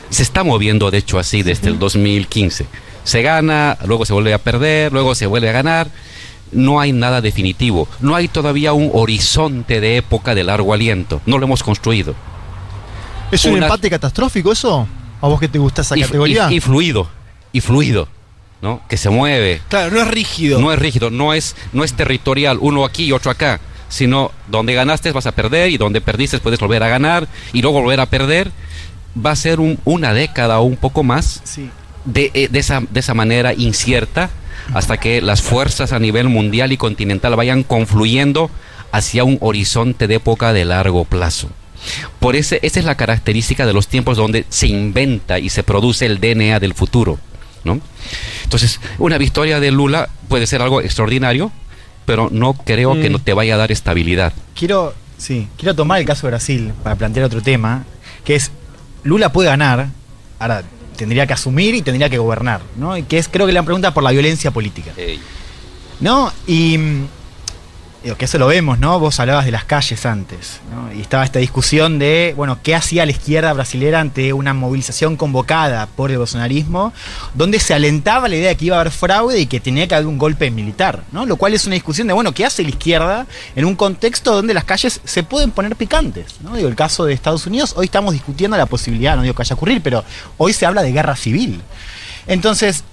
[0.10, 2.66] Se está moviendo, de hecho, así desde el 2015.
[3.04, 5.90] Se gana, luego se vuelve a perder, luego se vuelve a ganar.
[6.52, 7.88] No hay nada definitivo.
[8.00, 11.22] No hay todavía un horizonte de época de largo aliento.
[11.26, 12.16] No lo hemos construido.
[13.32, 14.88] ¿Es un empate catastrófico eso?
[15.22, 16.48] ¿A vos que te gusta esa Y, categoría?
[16.52, 17.10] y- y fluido.
[17.52, 18.08] Y fluido.
[18.62, 18.82] ¿No?
[18.90, 19.62] Que se mueve.
[19.70, 20.60] Claro, no es rígido.
[20.60, 23.60] No es rígido, no es, no es territorial, uno aquí y otro acá,
[23.90, 27.82] sino donde ganaste vas a perder y donde perdiste puedes volver a ganar y luego
[27.82, 28.52] volver a perder.
[29.24, 31.70] Va a ser un- una década o un poco más Sí.
[32.06, 34.30] de, eh, de esa, de esa manera incierta
[34.74, 38.50] hasta que las fuerzas a nivel mundial y continental vayan confluyendo
[38.92, 41.50] hacia un horizonte de época de largo plazo.
[42.20, 46.06] Por ese, esa es la característica de los tiempos donde se inventa y se produce
[46.06, 47.20] el DNA del futuro.
[47.64, 47.80] ¿no?
[48.44, 51.52] Entonces, una victoria de Lula puede ser algo extraordinario,
[52.10, 53.12] pero no creo que Mm.
[53.14, 54.34] no te vaya a dar estabilidad.
[54.56, 57.84] Quiero, sí, quiero tomar el caso de Brasil para plantear otro tema,
[58.26, 58.50] que es
[59.04, 59.90] Lula puede ganar.
[60.40, 60.64] Ahora,
[60.98, 62.98] tendría que asumir y tendría que gobernar, ¿no?
[62.98, 64.92] Y que es creo que la pregunta por la violencia política.
[66.00, 66.34] ¿No?
[66.48, 66.80] Y
[68.04, 69.00] digo, que eso lo vemos, ¿no?
[69.00, 70.94] Vos hablabas de las calles antes, ¿no?
[70.94, 75.88] Y estaba esta discusión de, bueno, ¿qué hacía la izquierda brasilera ante una movilización convocada
[75.88, 76.94] por el bolsonarismo,
[77.34, 79.96] donde se alentaba la idea de que iba a haber fraude y que tenía que
[79.96, 81.26] haber un golpe militar, ¿no?
[81.26, 84.54] Lo cual es una discusión de, bueno, ¿qué hace la izquierda en un contexto donde
[84.54, 86.56] las calles se pueden poner picantes, ¿no?
[86.56, 89.54] Digo, el caso de Estados Unidos, hoy estamos discutiendo la posibilidad, no digo que vaya
[89.54, 90.04] a ocurrir, pero
[90.38, 91.62] hoy se habla de guerra civil.
[92.28, 92.84] Entonces,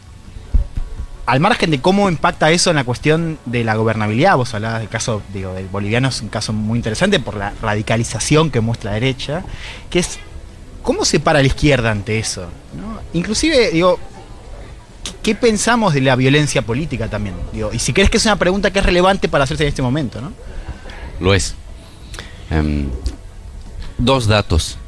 [1.27, 4.89] al margen de cómo impacta eso en la cuestión de la gobernabilidad, vos hablabas del
[4.89, 8.95] caso, digo, del boliviano es un caso muy interesante por la radicalización que muestra la
[8.95, 9.45] derecha,
[9.91, 10.21] que es
[10.83, 12.43] cómo se para la izquierda ante eso.
[12.81, 13.01] ¿no?
[13.13, 13.99] Inclusive, digo,
[15.25, 17.35] ¿qué, pensamos de la violencia política también?
[17.53, 19.83] Digo, y si crees que es una pregunta que es relevante para hacerse en este
[19.83, 20.33] momento, ¿no?
[21.19, 21.57] Lo es.
[22.51, 22.89] Em,
[23.99, 24.79] dos datos.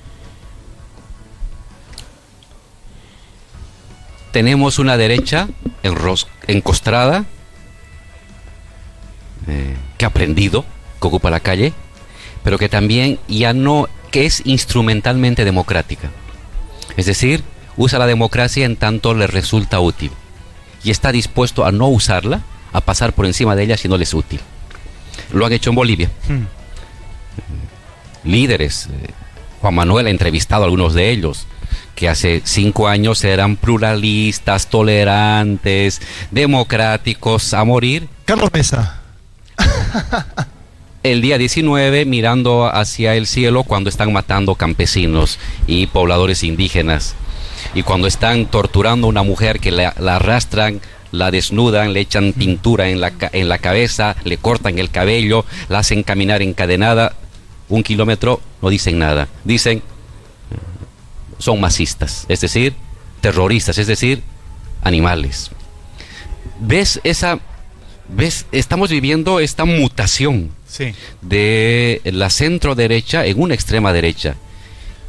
[4.32, 5.48] Tenemos una derecha
[5.82, 7.24] enros- encostrada
[9.46, 10.64] eh, que ha aprendido,
[11.00, 11.72] que ocupa la calle,
[12.44, 16.10] pero que también ya no, que es instrumentalmente democrática.
[16.96, 17.42] Es decir,
[17.76, 20.10] usa la democracia en tanto le resulta útil
[20.84, 22.42] y está dispuesto a no usarla,
[22.72, 24.40] a pasar por encima de ella si no le es útil.
[25.32, 26.10] Lo han hecho en Bolivia.
[28.24, 29.10] Líderes, eh,
[29.60, 31.46] Juan Manuel ha entrevistado a algunos de ellos,
[31.98, 36.00] que hace cinco años eran pluralistas, tolerantes,
[36.30, 38.08] democráticos a morir.
[38.24, 39.02] Carlos Mesa.
[41.02, 47.16] El día 19 mirando hacia el cielo cuando están matando campesinos y pobladores indígenas.
[47.74, 50.80] Y cuando están torturando a una mujer que la, la arrastran,
[51.10, 55.80] la desnudan, le echan pintura en la, en la cabeza, le cortan el cabello, la
[55.80, 57.14] hacen caminar encadenada
[57.68, 59.28] un kilómetro, no dicen nada.
[59.44, 59.82] Dicen,
[61.39, 62.74] son masistas, es decir,
[63.20, 64.23] terroristas, es decir,
[64.82, 65.51] animales.
[66.60, 67.39] ¿Ves esa...
[68.10, 68.47] ¿Ves?
[68.52, 70.94] Estamos viviendo esta mutación Sí.
[71.23, 74.35] de la centro derecha en una extrema derecha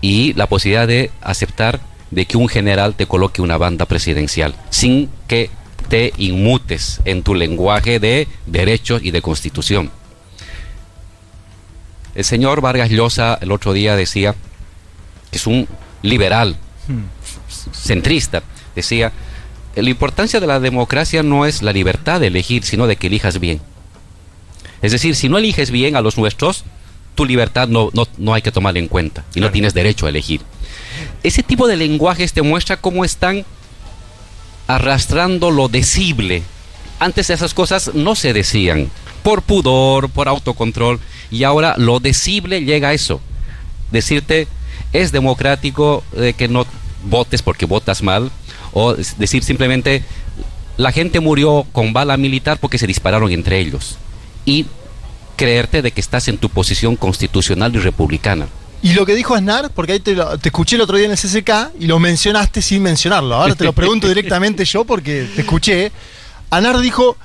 [0.01, 1.81] y la posibilidad de aceptar
[2.11, 5.49] de que un general te coloque una banda presidencial sin que
[5.89, 9.91] te inmutes en tu lenguaje de derechos y de constitución.
[12.15, 14.35] El señor Vargas Llosa el otro día decía
[15.31, 15.67] que es un
[16.01, 16.57] liberal
[17.73, 18.43] centrista,
[18.75, 19.11] decía,
[19.75, 23.39] la importancia de la democracia no es la libertad de elegir, sino de que elijas
[23.39, 23.61] bien.
[24.81, 26.63] Es decir, si no eliges bien a los nuestros,
[27.15, 30.09] tu libertad no, no, no hay que tomarla en cuenta y no tienes derecho a
[30.09, 30.41] elegir.
[31.23, 33.45] Ese tipo de lenguajes te muestra cómo están
[34.67, 36.43] arrastrando lo decible.
[36.99, 38.89] Antes esas cosas no se decían,
[39.23, 40.99] por pudor, por autocontrol,
[41.31, 43.21] y ahora lo decible llega a eso.
[43.91, 44.47] Decirte,
[44.93, 46.65] es democrático de que no
[47.03, 48.31] votes porque votas mal,
[48.73, 50.03] o es decir simplemente,
[50.77, 53.97] la gente murió con bala militar porque se dispararon entre ellos.
[54.45, 54.65] Y
[55.35, 58.47] creerte de que estás en tu posición constitucional y republicana.
[58.81, 61.11] Y lo que dijo Aznar, porque ahí te, lo- te escuché el otro día en
[61.11, 63.35] el CCK y lo mencionaste sin mencionarlo.
[63.35, 65.91] Ahora te lo pregunto directamente yo porque te escuché.
[66.49, 67.17] Aznar dijo,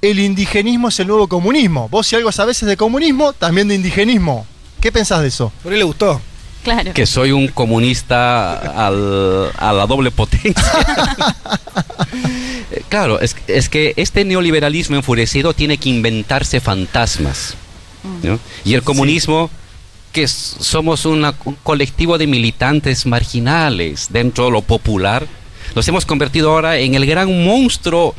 [0.00, 1.88] el indigenismo es el nuevo comunismo.
[1.90, 4.46] Vos si algo sabés es de comunismo, también de indigenismo.
[4.80, 5.52] ¿Qué pensás de eso?
[5.62, 6.20] Por él le gustó.
[6.62, 6.92] Claro.
[6.94, 10.62] Que soy un comunista al- a la doble potencia.
[12.88, 17.54] Claro, es, es que este neoliberalismo enfurecido tiene que inventarse fantasmas.
[18.22, 18.38] ¿no?
[18.64, 19.50] Y el comunismo,
[20.12, 25.26] que somos una- un colectivo de militantes marginales dentro de lo popular,
[25.74, 28.14] nos hemos convertido ahora en el gran monstruo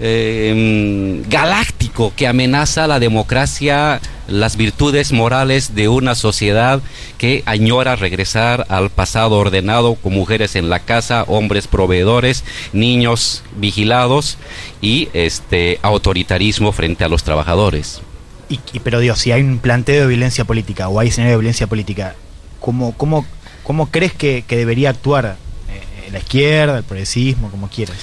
[0.00, 6.80] eh, mm, galáctico que amenaza la democracia, las virtudes morales de una sociedad
[7.18, 14.38] que añora regresar al pasado ordenado con mujeres en la casa, hombres proveedores, niños vigilados
[14.80, 18.00] y este autoritarismo frente a los trabajadores.
[18.48, 21.66] Y, pero Dios, si hay un planteo de violencia política o hay escenario de violencia
[21.66, 22.14] política,
[22.60, 23.24] ¿cómo, cómo,
[23.62, 25.36] cómo crees que, debería actuar
[25.70, 27.96] eh, la izquierda, el progresismo, como quieras?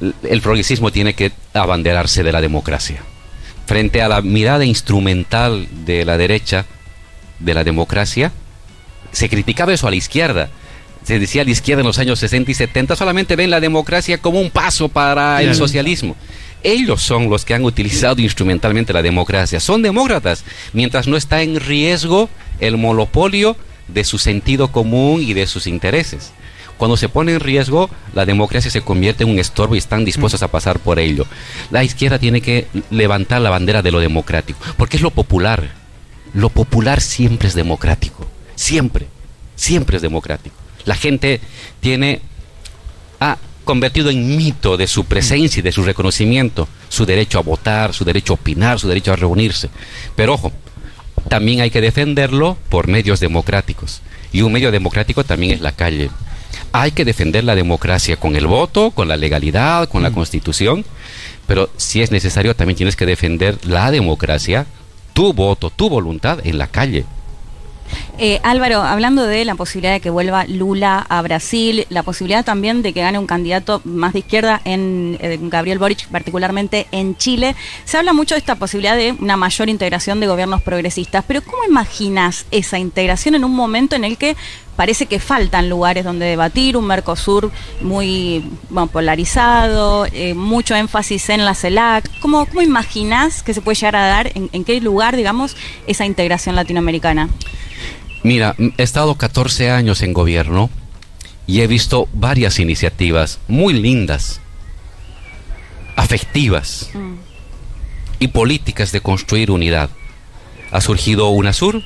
[0.00, 3.02] El, el progresismo tiene que abanderarse de la democracia.
[3.66, 6.64] Frente a la mirada instrumental de la derecha,
[7.38, 8.32] de la democracia,
[9.12, 10.48] se criticaba eso a la izquierda.
[11.04, 14.18] Se decía a la izquierda en los años 60 y 70, solamente ven la democracia
[14.18, 16.16] como un paso para el socialismo.
[16.62, 19.60] Ellos son los que han utilizado instrumentalmente la democracia.
[19.60, 22.28] Son demócratas, mientras no está en riesgo
[22.60, 23.56] el monopolio
[23.86, 26.32] de su sentido común y de sus intereses.
[26.78, 30.42] Cuando se pone en riesgo, la democracia se convierte en un estorbo y están dispuestos
[30.42, 31.26] a pasar por ello.
[31.70, 35.72] La izquierda tiene que levantar la bandera de lo democrático, porque es lo popular.
[36.32, 38.26] Lo popular siempre es democrático.
[38.54, 39.06] Siempre.
[39.56, 40.54] Siempre es democrático.
[40.84, 41.40] La gente
[41.80, 42.22] tiene
[43.20, 47.92] ha convertido en mito de su presencia y de su reconocimiento, su derecho a votar,
[47.92, 49.68] su derecho a opinar, su derecho a reunirse.
[50.16, 50.52] Pero ojo,
[51.28, 54.00] también hay que defenderlo por medios democráticos.
[54.32, 56.10] Y un medio democrático también es la calle.
[56.72, 60.84] Hay que defender la democracia con el voto, con la legalidad, con la constitución,
[61.46, 64.66] pero si es necesario también tienes que defender la democracia,
[65.14, 67.04] tu voto, tu voluntad en la calle.
[68.18, 72.82] Eh, Álvaro, hablando de la posibilidad de que vuelva Lula a Brasil, la posibilidad también
[72.82, 77.54] de que gane un candidato más de izquierda en eh, Gabriel Boric, particularmente en Chile,
[77.84, 81.64] se habla mucho de esta posibilidad de una mayor integración de gobiernos progresistas, pero ¿cómo
[81.64, 84.36] imaginas esa integración en un momento en el que
[84.78, 87.50] parece que faltan lugares donde debatir, un Mercosur
[87.80, 92.08] muy bueno, polarizado, eh, mucho énfasis en la CELAC.
[92.20, 95.56] ¿Cómo, ¿Cómo imaginas que se puede llegar a dar, en, en qué lugar, digamos,
[95.88, 97.28] esa integración latinoamericana?
[98.22, 100.70] Mira, he estado 14 años en gobierno
[101.48, 104.40] y he visto varias iniciativas muy lindas,
[105.96, 106.90] afectivas
[108.20, 109.90] y políticas de construir unidad.
[110.70, 111.82] Ha surgido UNASUR,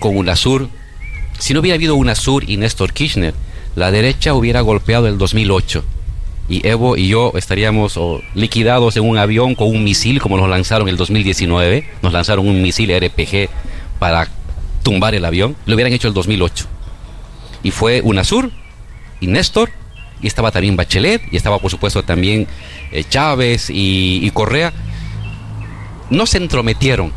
[0.00, 0.68] con UNASUR,
[1.38, 3.34] si no hubiera habido UNASUR y Néstor Kirchner,
[3.76, 5.84] la derecha hubiera golpeado el 2008
[6.48, 7.98] y Evo y yo estaríamos
[8.34, 12.48] liquidados en un avión con un misil como nos lanzaron en el 2019, nos lanzaron
[12.48, 13.48] un misil RPG
[13.98, 14.28] para
[14.82, 16.66] tumbar el avión, lo hubieran hecho el 2008.
[17.62, 18.50] Y fue UNASUR
[19.20, 19.70] y Néstor,
[20.22, 22.48] y estaba también Bachelet, y estaba por supuesto también
[22.92, 24.72] eh, Chávez y Correa.
[26.10, 27.12] No se entrometieron,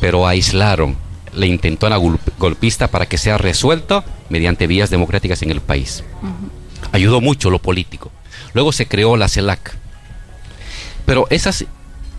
[0.00, 1.03] pero aislaron
[1.34, 6.04] la intentona gol- golpista para que sea resuelta mediante vías democráticas en el país.
[6.92, 8.10] Ayudó mucho lo político.
[8.52, 9.76] Luego se creó la CELAC.
[11.06, 11.64] Pero esas,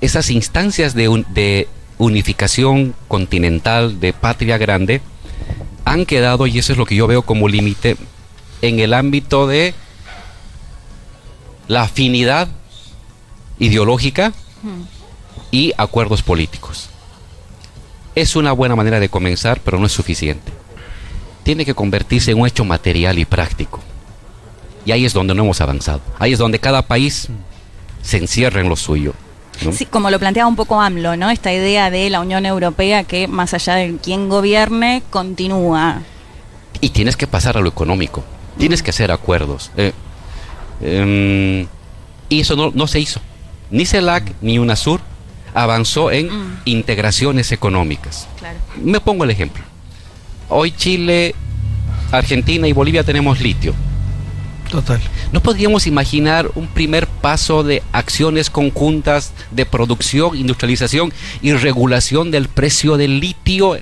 [0.02, 1.68] esas instancias de, un- de
[1.98, 5.02] unificación continental, de patria grande,
[5.86, 7.96] han quedado, y eso es lo que yo veo como límite,
[8.62, 9.74] en el ámbito de
[11.68, 12.48] la afinidad
[13.60, 14.34] ideológica
[15.52, 16.90] y acuerdos políticos.
[18.16, 20.52] Es una buena manera de comenzar, pero no es suficiente.
[21.44, 23.82] Tiene que convertirse en un hecho material y práctico.
[24.86, 26.02] Y ahí es donde no hemos avanzado.
[26.18, 27.28] Ahí es donde cada país
[28.02, 29.14] se encierra en lo suyo.
[29.64, 29.72] ¿no?
[29.74, 31.30] Sí, como lo planteaba un poco AMLO, ¿no?
[31.30, 36.02] Esta idea de la Unión Europea que más allá de quién gobierne, continúa.
[36.82, 38.24] Y tienes que pasar a lo económico.
[38.58, 39.72] Tienes que hacer acuerdos.
[39.76, 39.92] Eh,
[40.82, 41.68] em,
[42.30, 43.20] y eso no, no se hizo.
[43.72, 45.02] Ni CELAC ni UNASUR
[45.56, 46.30] avanzó en
[46.66, 48.28] integraciones económicas.
[48.38, 48.60] Claro.
[48.80, 49.64] Me pongo el ejemplo.
[50.50, 51.34] Hoy Chile,
[52.12, 53.74] Argentina y Bolivia tenemos litio.
[54.70, 55.00] Total.
[55.32, 62.48] ¿No podríamos imaginar un primer paso de acciones conjuntas de producción, industrialización y regulación del
[62.50, 63.78] precio del litio?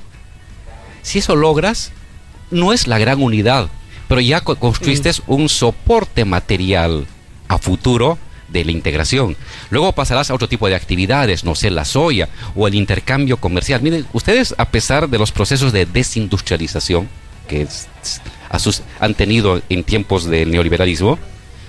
[1.02, 1.91] Si eso logras,
[2.52, 3.70] no es la gran unidad,
[4.08, 7.06] pero ya co- construiste un soporte material
[7.48, 8.18] a futuro
[8.54, 9.36] de la integración.
[9.72, 13.82] Luego pasarás a otro tipo de actividades, no sé, la soya o el intercambio comercial.
[13.82, 17.10] Miren, ustedes a pesar de los procesos de desindustrialización
[17.50, 17.68] que
[18.58, 21.20] sus- han tenido en tiempos del neoliberalismo,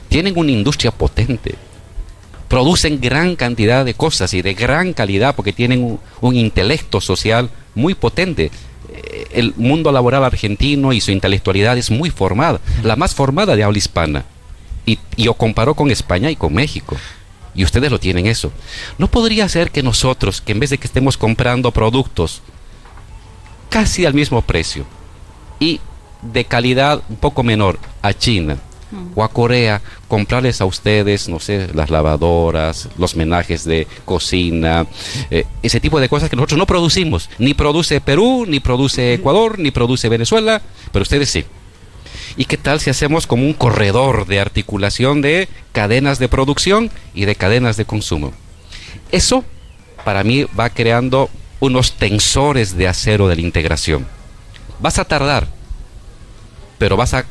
[0.08, 1.56] tienen una industria potente.
[2.48, 7.50] Producen gran cantidad de cosas y de gran calidad porque tienen un, un intelecto social
[7.74, 8.50] muy potente.
[8.92, 13.64] Eh, El mundo laboral argentino y su intelectualidad es muy formada, la más formada de
[13.64, 14.24] habla hispana.
[14.86, 16.96] Y, y yo comparo con España y con México.
[17.54, 18.52] Y ustedes lo tienen eso.
[18.98, 22.42] ¿No podría ser que nosotros, que en vez de que estemos comprando productos
[23.70, 24.84] casi al mismo precio
[25.58, 25.80] y
[26.22, 28.56] de calidad un poco menor a China
[29.16, 34.86] o a Corea, comprarles a ustedes, no sé, las lavadoras, los menajes de cocina,
[35.30, 37.28] eh, ese tipo de cosas que nosotros no producimos.
[37.38, 40.62] Ni produce Perú, ni produce Ecuador, ni produce Venezuela,
[40.92, 41.44] pero ustedes sí.
[42.36, 47.26] ¿Y qué tal si hacemos como un corredor de articulación de cadenas de producción y
[47.26, 48.32] de cadenas de consumo?
[49.12, 49.44] Eso,
[50.04, 51.30] para mí, va creando
[51.60, 54.06] unos tensores de acero de la integración.
[54.80, 55.46] Vas a tardar,
[56.78, 57.24] pero vas a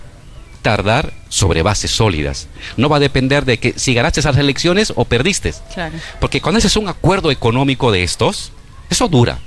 [0.62, 2.48] tardar sobre bases sólidas.
[2.78, 5.54] No va a depender de que si ganaste esas elecciones o perdiste.
[5.74, 5.96] Claro.
[6.22, 8.54] Porque cuando haces un acuerdo económico de estos,
[8.90, 9.40] eso dura.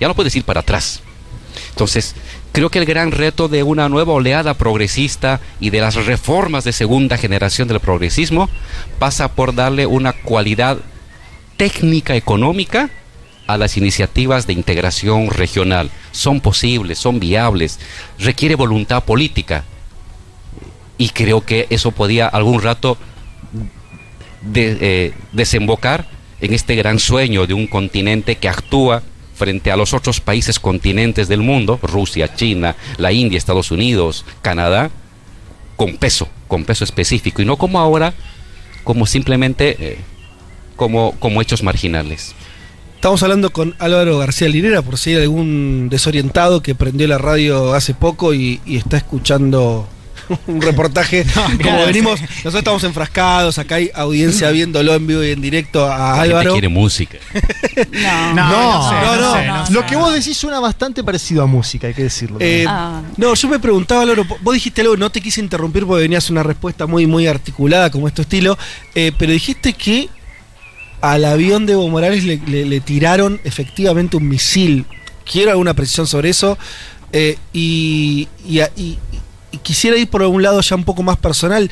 [0.00, 1.00] Ya no puedes ir para atrás.
[1.70, 2.14] Entonces,
[2.54, 6.72] creo que el gran reto de una nueva oleada progresista y de las reformas de
[6.72, 8.48] segunda generación del progresismo
[9.00, 10.78] pasa por darle una cualidad
[11.56, 12.90] técnica económica
[13.48, 15.90] a las iniciativas de integración regional.
[16.12, 17.80] Son posibles, son viables,
[18.20, 19.64] requiere voluntad política.
[20.96, 22.96] Y creo que eso podía algún rato
[24.54, 26.06] eh, desembocar
[26.40, 29.02] en este gran sueño de un continente que actúa
[29.34, 34.90] frente a los otros países continentes del mundo, Rusia, China, la India, Estados Unidos, Canadá,
[35.76, 38.14] con peso, con peso específico, y no como ahora,
[38.84, 39.98] como simplemente eh,
[40.76, 42.34] como, como hechos marginales.
[42.96, 47.74] Estamos hablando con Álvaro García Linera, por si hay algún desorientado que prendió la radio
[47.74, 49.86] hace poco y, y está escuchando
[50.46, 51.24] un reportaje.
[51.34, 52.26] como claro, venimos, sí.
[52.36, 56.52] nosotros estamos enfrascados, acá hay audiencia viéndolo en vivo y en directo a Álvaro.
[56.52, 57.18] quiere música.
[57.92, 58.34] No.
[58.34, 59.72] No, no, sé, no, no sé, no sé.
[59.72, 62.38] Lo que vos decís suena bastante parecido a música, hay que decirlo.
[62.40, 63.02] Eh, Ah.
[63.16, 66.42] No, yo me preguntaba, Álvaro, vos dijiste algo, no te quise interrumpir porque venías una
[66.42, 68.56] respuesta muy, muy articulada como es tu estilo,
[68.94, 70.08] eh, pero dijiste que
[71.00, 74.86] al avión de Evo Morales le, le- le tiraron efectivamente un misil.
[75.30, 76.56] Quiero alguna precisión sobre eso.
[77.12, 79.18] eh, y, y- y- y
[79.62, 81.70] quisiera ir por algún lado ya un poco más personal.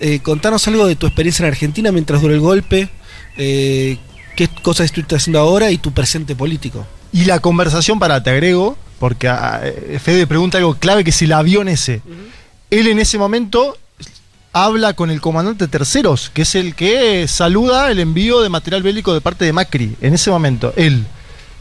[0.00, 2.88] Eh, contanos algo de tu experiencia en Argentina mientras duró el golpe.
[3.36, 3.98] eh,
[4.36, 6.86] qué cosas estuviste haciendo ahora y tu presente político.
[7.12, 11.22] Y la conversación, para te agrego, porque a- a- Fede pregunta algo clave, que es
[11.22, 12.00] el avión ese.
[12.70, 13.76] Él en ese momento
[14.52, 19.12] habla con el comandante terceros, que es el que saluda el envío de material bélico
[19.14, 21.04] de parte de Macri, en ese momento, él.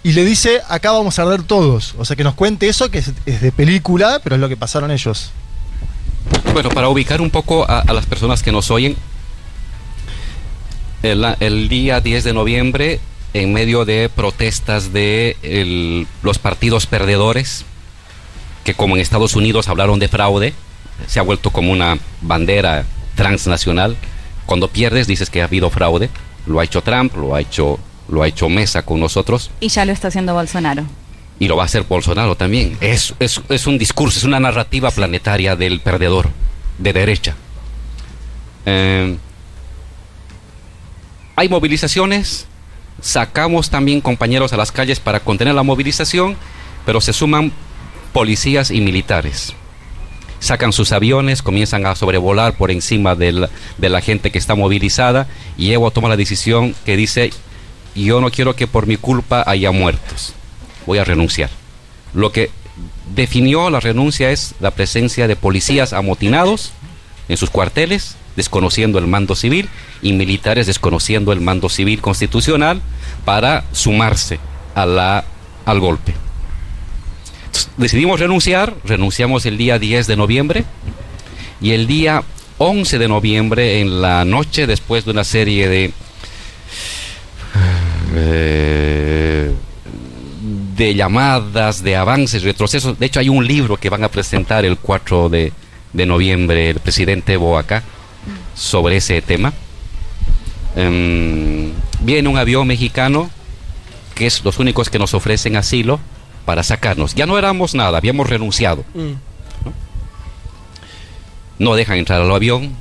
[0.03, 1.95] Y le dice, acá vamos a arder todos.
[1.97, 4.57] O sea, que nos cuente eso, que es, es de película, pero es lo que
[4.57, 5.31] pasaron ellos.
[6.53, 8.95] Bueno, para ubicar un poco a, las personas que nos oyen,
[11.01, 12.99] el, el día 10 de noviembre,
[13.33, 17.65] en medio de protestas de los partidos perdedores,
[18.63, 20.53] que como en Estados Unidos hablaron de fraude,
[21.07, 22.85] se ha vuelto como una bandera
[23.15, 23.97] transnacional.
[24.45, 26.09] Cuando pierdes dices que ha habido fraude.
[26.45, 27.79] Lo ha hecho Trump, lo ha hecho,
[28.09, 30.83] lo ha hecho Mesa con nosotros Y ya lo está haciendo Bolsonaro.
[31.39, 32.77] Y lo va a hacer Bolsonaro también.
[32.81, 36.29] Es, es, es un discurso, es una narrativa planetaria del perdedor,
[36.77, 37.35] de derecha.
[38.65, 39.17] Eh,
[41.35, 42.45] hay movilizaciones,
[43.01, 46.37] sacamos también compañeros a las calles para contener la movilización,
[46.85, 47.51] pero se suman
[48.13, 49.53] policías y militares.
[50.39, 53.47] Sacan sus aviones, comienzan a sobrevolar por encima del-
[53.77, 55.27] de la gente que está movilizada
[55.57, 57.31] y Evo toma la decisión que dice,
[57.95, 60.33] yo no quiero que por mi culpa haya muertos
[60.85, 61.49] voy a renunciar.
[62.13, 62.51] Lo que
[63.13, 66.71] definió la renuncia es la presencia de policías amotinados
[67.27, 69.69] en sus cuarteles, desconociendo el mando civil,
[70.01, 72.81] y militares desconociendo el mando civil constitucional
[73.25, 74.39] para sumarse
[74.75, 76.13] al golpe.
[77.45, 80.65] Entonces, decidimos renunciar, renunciamos el día 10 de noviembre,
[81.61, 82.23] y el día
[82.57, 85.93] 11 de noviembre, en la noche, después de una serie de...
[88.15, 89.53] eh,
[90.75, 92.97] de llamadas, de avances, retrocesos.
[92.97, 95.53] De hecho, hay un libro que van a presentar el 4 de,
[95.93, 97.83] de noviembre el presidente Evo acá
[98.55, 99.53] sobre ese tema.
[100.75, 101.71] Em,
[102.01, 103.29] viene un avión mexicano
[104.15, 105.99] que es los únicos que nos ofrecen asilo
[106.45, 107.15] para sacarnos.
[107.15, 108.83] Ya no éramos nada, habíamos renunciado.
[111.59, 112.75] No dejan entrar al avión.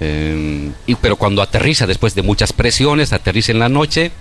[0.00, 4.12] Em, y, pero cuando aterriza, después de muchas presiones, aterriza en la noche,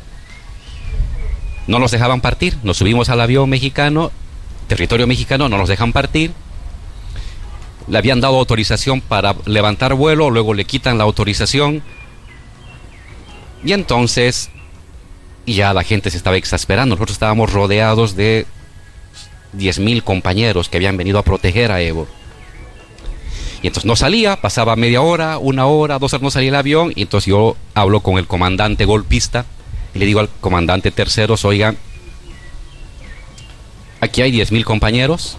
[1.69, 2.57] no nos dejaban partir.
[2.63, 4.11] Nos subimos al avión mexicano,
[4.67, 6.33] territorio mexicano, no nos dejan partir.
[7.87, 11.83] Le habían dado autorización para levantar vuelo, luego le quitan la autorización.
[13.63, 14.49] Y entonces,
[15.45, 16.95] ya la gente se estaba exasperando.
[16.95, 18.47] Nosotros estábamos rodeados de
[19.55, 22.07] 10.000 compañeros que habían venido a proteger a Evo.
[23.61, 26.93] Y entonces no salía, pasaba media hora, una hora, dos horas no salía el avión.
[26.95, 29.45] Y entonces yo hablo con el comandante golpista
[29.93, 31.75] y le digo al comandante terceros, oiga,
[34.01, 35.37] aquí hay 10.000 compañeros,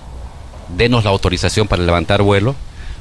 [0.77, 2.55] denos la autorización para levantar vuelo,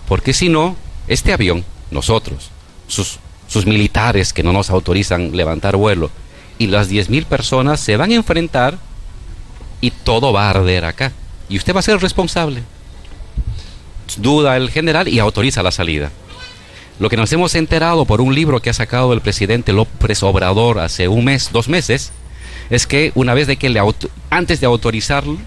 [0.08, 0.76] porque si no,
[1.08, 2.50] este avión, nosotros,
[2.88, 6.12] sus, sus militares que no nos autorizan levantar vuelo,
[6.58, 8.78] y las 10.000 personas se van a enfrentar
[9.82, 11.14] y todo va a arder acá.
[11.48, 12.64] Y usted va a ser el responsable.
[14.18, 16.12] Duda el general y autoriza la salida.
[17.00, 20.80] Lo que nos hemos enterado por un libro que ha sacado el presidente López Obrador
[20.80, 22.12] hace un mes, dos meses,
[22.70, 25.38] es que una vez de que le auto- antes de autorizarlo,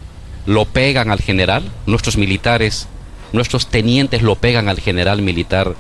[0.47, 2.89] lo pegan al general, nuestros militares,
[3.33, 5.75] nuestros tenientes lo pegan al general militar,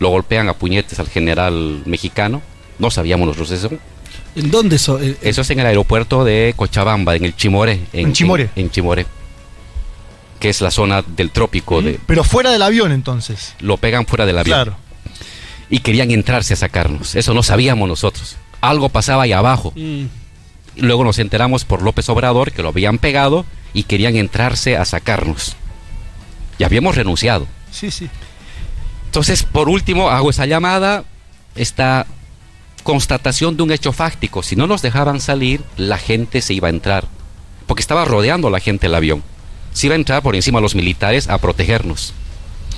[0.00, 2.42] lo golpean a puñetes al general mexicano.
[2.78, 3.70] No sabíamos nosotros eso.
[4.34, 5.00] ¿En dónde eso?
[5.00, 7.80] Eh, Eso es en el aeropuerto de Cochabamba, en el Chimoré.
[7.92, 8.50] En Chimoré.
[8.56, 9.06] En, en Chimoré.
[10.40, 11.82] Que es la zona del trópico.
[11.82, 13.54] de Pero fuera del avión, entonces.
[13.60, 14.56] Lo pegan fuera del avión.
[14.56, 14.76] Claro.
[15.68, 17.14] Y querían entrarse a sacarnos.
[17.14, 18.36] Eso no sabíamos nosotros.
[18.60, 19.72] Algo pasaba ahí abajo.
[19.76, 20.04] mm,
[20.76, 23.44] Y luego nos enteramos por López Obrador que lo habían pegado
[23.74, 25.54] y querían entrarse a sacarnos.
[26.58, 27.46] Y habíamos renunciado.
[27.70, 28.08] Sí, sí.
[29.06, 31.04] Entonces, por último, hago esa llamada,
[31.54, 32.06] esta
[32.82, 34.42] constatación de un hecho fáctico.
[34.42, 37.06] Si no nos dejaban salir, la gente se iba a entrar.
[37.66, 39.22] Porque estaba rodeando la gente el avión.
[39.72, 42.14] Se iba a entrar por encima los militares a protegernos.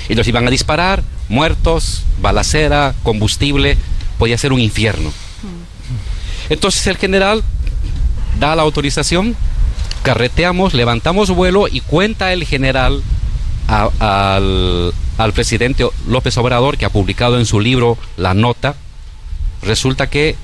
[0.09, 3.77] Y los iban a disparar, muertos, balacera, combustible,
[4.19, 5.13] podía ser un infierno.
[6.49, 7.43] Entonces el general
[8.39, 9.37] da la autorización,
[10.03, 13.03] carreteamos, levantamos vuelo y cuenta el general
[13.69, 18.75] al, al presidente López Obrador, que ha publicado en su libro la nota,
[19.63, 20.37] resulta que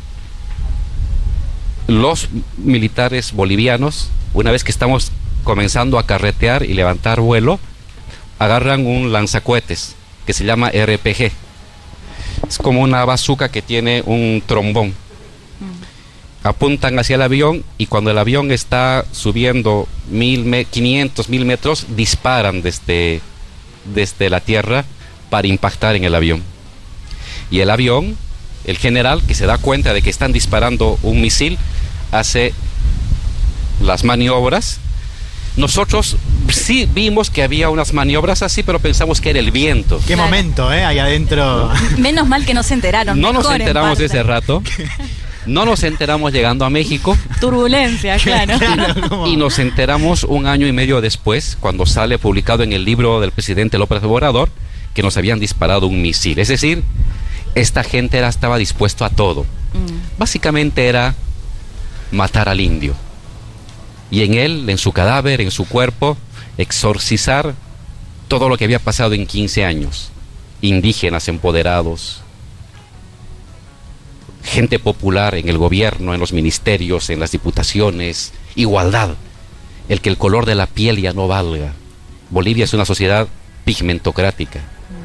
[1.88, 5.10] los militares bolivianos, una vez que estamos
[5.52, 7.58] comenzando a carretear y levantar vuelo,
[8.38, 9.94] agarran un lanzacohetes
[10.26, 11.32] que se llama RPG.
[12.46, 14.92] Es como una bazooka que tiene un trombón.
[16.42, 21.86] Apuntan hacia el avión y cuando el avión está subiendo mil me- 500, mil metros,
[21.96, 23.22] disparan desde,
[23.94, 24.84] desde la tierra
[25.30, 26.42] para impactar en el avión.
[27.50, 28.18] Y el avión,
[28.66, 31.56] el general, que se da cuenta de que están disparando un misil,
[32.12, 32.52] hace
[33.82, 34.80] las maniobras.
[35.58, 36.16] Nosotros
[36.50, 40.00] sí vimos que había unas maniobras así, pero pensamos que era el viento.
[40.06, 40.84] Qué momento, ¿eh?
[40.84, 41.68] Ahí adentro.
[41.98, 43.20] Menos mal que no se enteraron.
[43.20, 44.04] No nos en enteramos parte.
[44.04, 44.62] ese rato.
[45.46, 47.18] No nos enteramos llegando a México.
[47.40, 48.54] Turbulencia, claro.
[49.26, 53.32] Y nos enteramos un año y medio después, cuando sale publicado en el libro del
[53.32, 54.50] presidente López Obrador,
[54.94, 56.38] que nos habían disparado un misil.
[56.38, 56.84] Es decir,
[57.56, 59.44] esta gente era, estaba dispuesto a todo.
[60.18, 61.16] Básicamente era
[62.12, 62.94] matar al indio.
[64.10, 66.16] Y en él, en su cadáver, en su cuerpo,
[66.56, 67.54] exorcizar
[68.28, 70.10] todo lo que había pasado en 15 años.
[70.60, 72.22] Indígenas empoderados,
[74.48, 79.10] gente popular en el gobierno, en los ministerios, en las diputaciones, igualdad,
[79.88, 81.74] el que el color de la piel ya no valga.
[82.30, 83.28] Bolivia es una sociedad
[83.64, 84.60] pigmentocrática,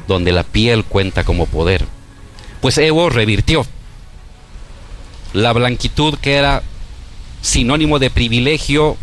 [0.08, 1.84] donde la piel cuenta como poder.
[2.60, 3.66] Pues Evo revirtió
[5.34, 6.62] la blanquitud que era
[7.44, 8.96] sinónimo de privilegio,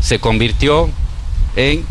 [0.00, 0.88] se convirtió
[1.56, 1.84] en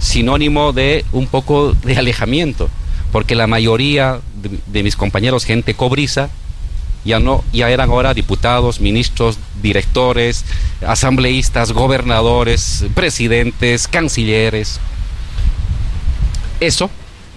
[0.00, 2.70] sinónimo de un poco de alejamiento,
[3.12, 4.20] porque la mayoría
[4.66, 6.30] de, mis compañeros, gente cobriza,
[7.04, 10.44] ya no ya eran ahora diputados, ministros, directores,
[10.86, 14.80] asambleístas, gobernadores, presidentes, cancilleres.
[16.60, 16.90] Eso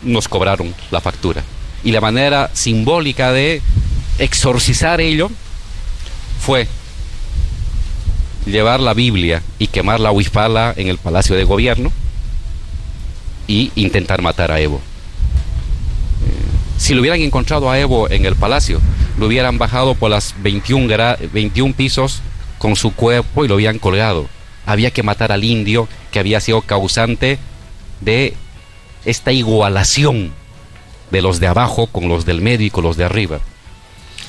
[0.04, 1.44] nos cobraron la factura.
[1.84, 3.62] Y la manera simbólica de
[4.20, 5.30] exorcizar ello
[6.40, 6.68] fue
[8.45, 11.91] llevar la Biblia y quemar la huifala en el Palacio de Gobierno
[13.48, 14.82] y intentar matar a Evo.
[16.78, 18.82] Si lo hubieran encontrado a Evo en el palacio,
[19.18, 22.22] lo hubieran bajado por las 21, gra- 21 pisos
[22.57, 24.28] con su cuerpo y lo habían colgado.
[24.65, 27.38] Había que matar al indio que había sido causante
[28.02, 28.34] de
[29.06, 30.32] esta igualación
[31.11, 33.40] de los de abajo con los del medio y con los de arriba.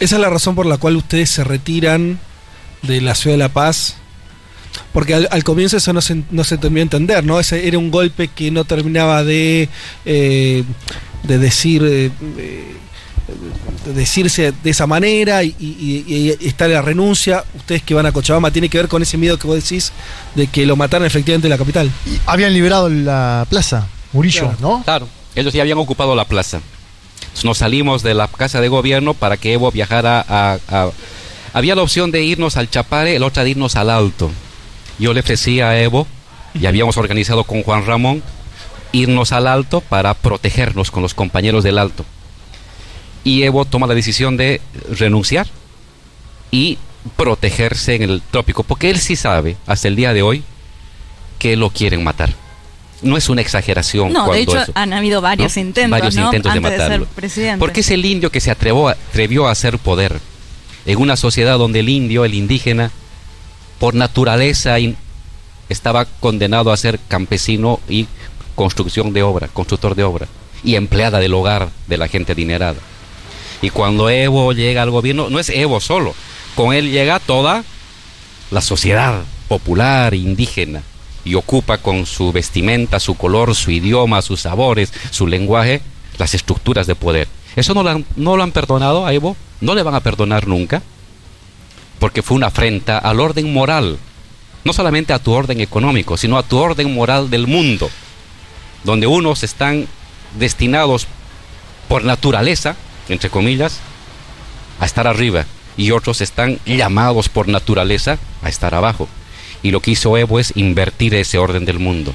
[0.01, 2.19] Esa es la razón por la cual ustedes se retiran
[2.83, 3.97] de la ciudad de La Paz.
[4.93, 7.39] Porque al, al comienzo eso no se, no se terminó de entender, ¿no?
[7.41, 9.69] Ese era un golpe que no terminaba de,
[10.05, 10.65] eh,
[11.23, 11.83] de decir.
[11.85, 12.75] eh, eh,
[13.87, 17.43] de decirse de esa manera y, y- y- y está la renuncia.
[17.57, 19.93] Ustedes que van a Cochabamba, tiene que ver con ese miedo que vos decís
[20.35, 21.91] de que lo mataron efectivamente en la capital.
[22.27, 24.57] Habían liberado la plaza, Murillo, Claro.
[24.61, 24.83] ¿no?
[24.85, 26.61] Claro, ellos ya habían ocupado la plaza.
[27.45, 30.91] Nos salimos de la casa de gobierno para que Evo viajara a, a-
[31.55, 34.31] Había la opción de irnos al Chapare, la otra de irnos al Alto.
[34.99, 36.07] Yo le ofrecí a Evo,
[36.55, 38.23] y habíamos organizado con Juan Ramón,
[38.93, 42.05] irnos al Alto para protegernos con los compañeros del Alto.
[43.25, 44.61] Y Evo toma la decisión de
[44.91, 45.47] renunciar
[46.51, 46.79] y
[47.17, 50.43] protegerse en el trópico, porque él sí sabe, hasta el día de hoy,
[51.39, 52.31] que lo quieren matar.
[53.03, 54.13] No es una exageración.
[54.13, 55.63] No, de hecho eso- han habido varios ¿no?
[55.63, 56.25] intentos, Varios ¿no?
[56.27, 57.59] intentos de Antes de ser matarlo.
[57.59, 60.21] Porque es el indio que se atrevió a hacer poder.
[60.87, 62.91] En una sociedad donde el indio, el indígena,
[63.85, 64.77] por naturaleza
[65.69, 68.07] estaba condenado a ser campesino y
[68.55, 70.27] construcción de obra, constructor de obra,
[70.63, 72.79] y empleada del hogar de la gente adinerada.
[73.61, 76.15] Y cuando Evo llega al gobierno, no es Evo solo,
[76.55, 77.63] con él llega toda
[78.51, 80.81] la sociedad popular, indígena,
[81.23, 85.83] y ocupa con su vestimenta, su color, su idioma, sus sabores, su lenguaje,
[86.17, 87.29] las estructuras de poder.
[87.55, 89.37] ¿Eso no lo han, no lo han perdonado a Evo?
[89.61, 90.81] ¿No le van a perdonar nunca?
[91.99, 93.99] Porque fue una afrenta al orden moral,
[94.65, 97.91] no solamente a tu orden económico, sino a tu orden moral del mundo,
[98.83, 99.87] donde unos están
[100.39, 101.07] destinados
[101.89, 102.77] por naturaleza,
[103.09, 103.81] entre comillas,
[104.81, 105.47] a estar arriba
[105.77, 109.09] y otros están llamados por naturaleza a estar abajo.
[109.63, 112.15] Y lo que hizo Evo es invertir ese orden del mundo.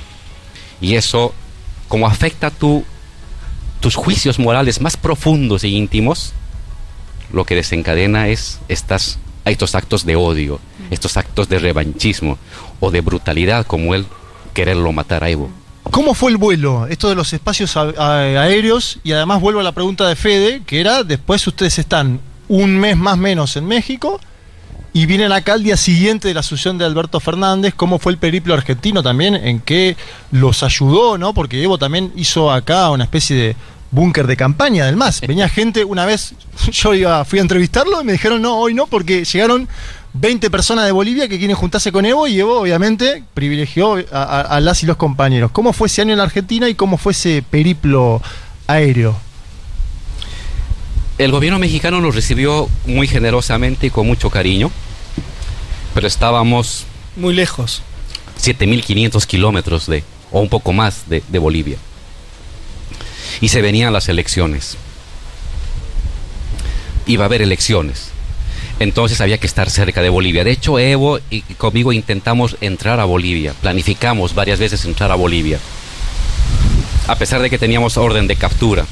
[0.81, 1.33] Y eso,
[1.87, 2.85] como afecta tu,
[3.79, 6.33] tus juicios morales más profundos e íntimos,
[7.33, 10.59] lo que desencadena es estas, estos actos de odio,
[10.89, 12.37] estos actos de revanchismo
[12.79, 14.05] o de brutalidad, como él
[14.53, 15.49] quererlo matar a Evo.
[15.91, 16.85] ¿Cómo fue el vuelo?
[16.87, 18.99] Esto de los espacios a- a- aéreos.
[19.03, 22.95] Y además vuelvo a la pregunta de Fede, que era, después ustedes están un mes
[22.95, 24.19] más o menos en México
[24.93, 27.73] y vienen acá al día siguiente de la asunción de Alberto Fernández.
[27.75, 29.35] ¿Cómo fue el periplo argentino también?
[29.35, 29.95] ¿En qué
[30.31, 31.17] los ayudó?
[31.17, 31.33] ¿no?
[31.33, 33.55] Porque Evo también hizo acá una especie de
[33.91, 35.21] búnker de campaña del MAS.
[35.27, 36.33] Venía gente, una vez
[36.71, 39.67] yo iba, fui a entrevistarlo y me dijeron, no, hoy no, porque llegaron
[40.13, 44.41] 20 personas de Bolivia que quieren juntarse con Evo y Evo obviamente privilegió a, a-
[44.41, 45.51] a las y los compañeros.
[45.51, 48.21] ¿Cómo fue ese año en la Argentina y cómo fue ese periplo
[48.67, 49.15] aéreo?
[51.17, 54.71] El gobierno mexicano nos recibió muy generosamente y con mucho cariño,
[55.93, 56.85] pero estábamos
[57.17, 57.81] Muy lejos.
[58.41, 61.77] 7.500 kilómetros de, o un poco más de, de Bolivia.
[63.41, 64.77] Y se venían las elecciones.
[67.05, 68.11] Iba a haber elecciones.
[68.79, 70.43] Entonces había que estar cerca de Bolivia.
[70.43, 73.53] De hecho, Evo y conmigo intentamos entrar a Bolivia.
[73.61, 75.59] Planificamos varias veces entrar a Bolivia.
[77.07, 78.85] A pesar de que teníamos orden de captura.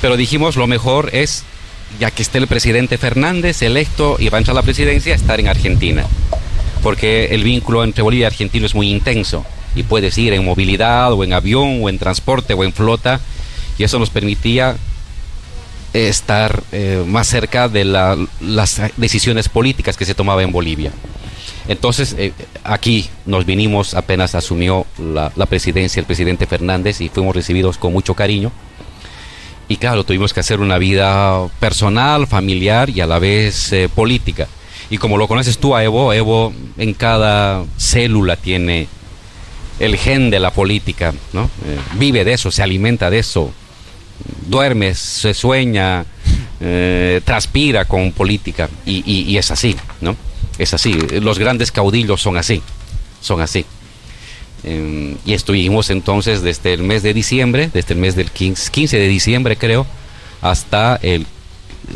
[0.00, 1.44] Pero dijimos lo mejor es,
[1.98, 5.40] ya que esté el presidente Fernández electo y va a entrar a la presidencia, estar
[5.40, 6.06] en Argentina
[6.84, 9.44] porque el vínculo entre Bolivia y Argentina es muy intenso
[9.74, 13.20] y puedes ir en movilidad o en avión o en transporte o en flota
[13.78, 14.76] y eso nos permitía
[15.92, 20.90] estar eh, más cerca de la- las decisiones políticas que se tomaban en Bolivia.
[21.68, 22.32] Entonces, eh,
[22.64, 27.92] aquí nos vinimos apenas asumió la, la presidencia el presidente Fernández y fuimos recibidos con
[27.92, 28.50] mucho cariño.
[29.68, 34.46] Y claro, tuvimos que hacer una vida personal, familiar y a la vez eh, política.
[34.90, 38.88] Y como lo conoces tú Evo, Evo en cada célula tiene
[39.78, 41.44] el gen de la política, ¿no?
[41.66, 43.52] Eh, vive de eso, se alimenta de eso,
[44.46, 46.04] duerme, se sueña,
[46.60, 50.16] eh, transpira con política y, y- es así, ¿no?
[50.58, 50.92] Es así.
[51.20, 52.62] Los grandes caudillos son así,
[53.20, 53.64] son así.
[54.62, 58.98] Eh, y estuvimos entonces desde el mes de diciembre, desde el mes del 15, 15
[58.98, 59.86] de diciembre creo,
[60.40, 61.26] hasta el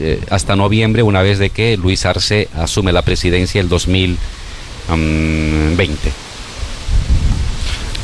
[0.01, 6.13] eh, hasta noviembre, una vez de que Luis Arce asume la presidencia el 2020.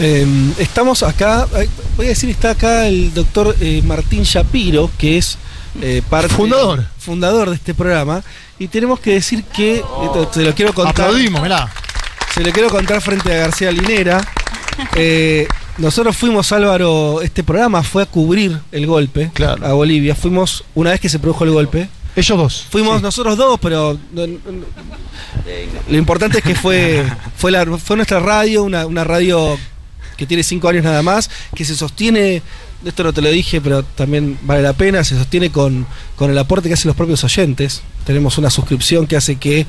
[0.01, 0.27] Eh,
[0.59, 5.39] estamos acá, eh, voy a decir, está acá el doctor eh, Martín Shapiro, que es
[5.81, 6.85] eh, parte Fundador.
[6.99, 8.23] fundador de este programa,
[8.59, 9.83] y tenemos que decir que,
[10.33, 11.07] se lo quiero contar.
[11.07, 11.73] Aplaudimos, mirá.
[12.35, 14.21] Se lo quiero contar frente a García Linera.
[14.97, 15.47] Eh,
[15.79, 19.31] nosotros fuimos, Álvaro, este programa fue a cubrir el golpe
[19.63, 20.17] a Bolivia.
[20.17, 21.89] Fuimos, una vez que se produjo el golpe.
[22.17, 22.67] Ellos dos.
[22.71, 24.41] Fuimos nosotros dos, pero no- no-
[25.89, 27.05] lo importante es que fue,
[27.37, 29.57] fue, la- fue nuestra radio, una, una radio
[30.17, 32.43] que tiene cinco años nada más, que se sostiene,
[32.85, 35.87] esto no te lo dije, pero también vale la pena, se sostiene con,
[36.17, 37.83] con el aporte que hacen los propios oyentes.
[38.05, 39.67] Tenemos una suscripción que hace que,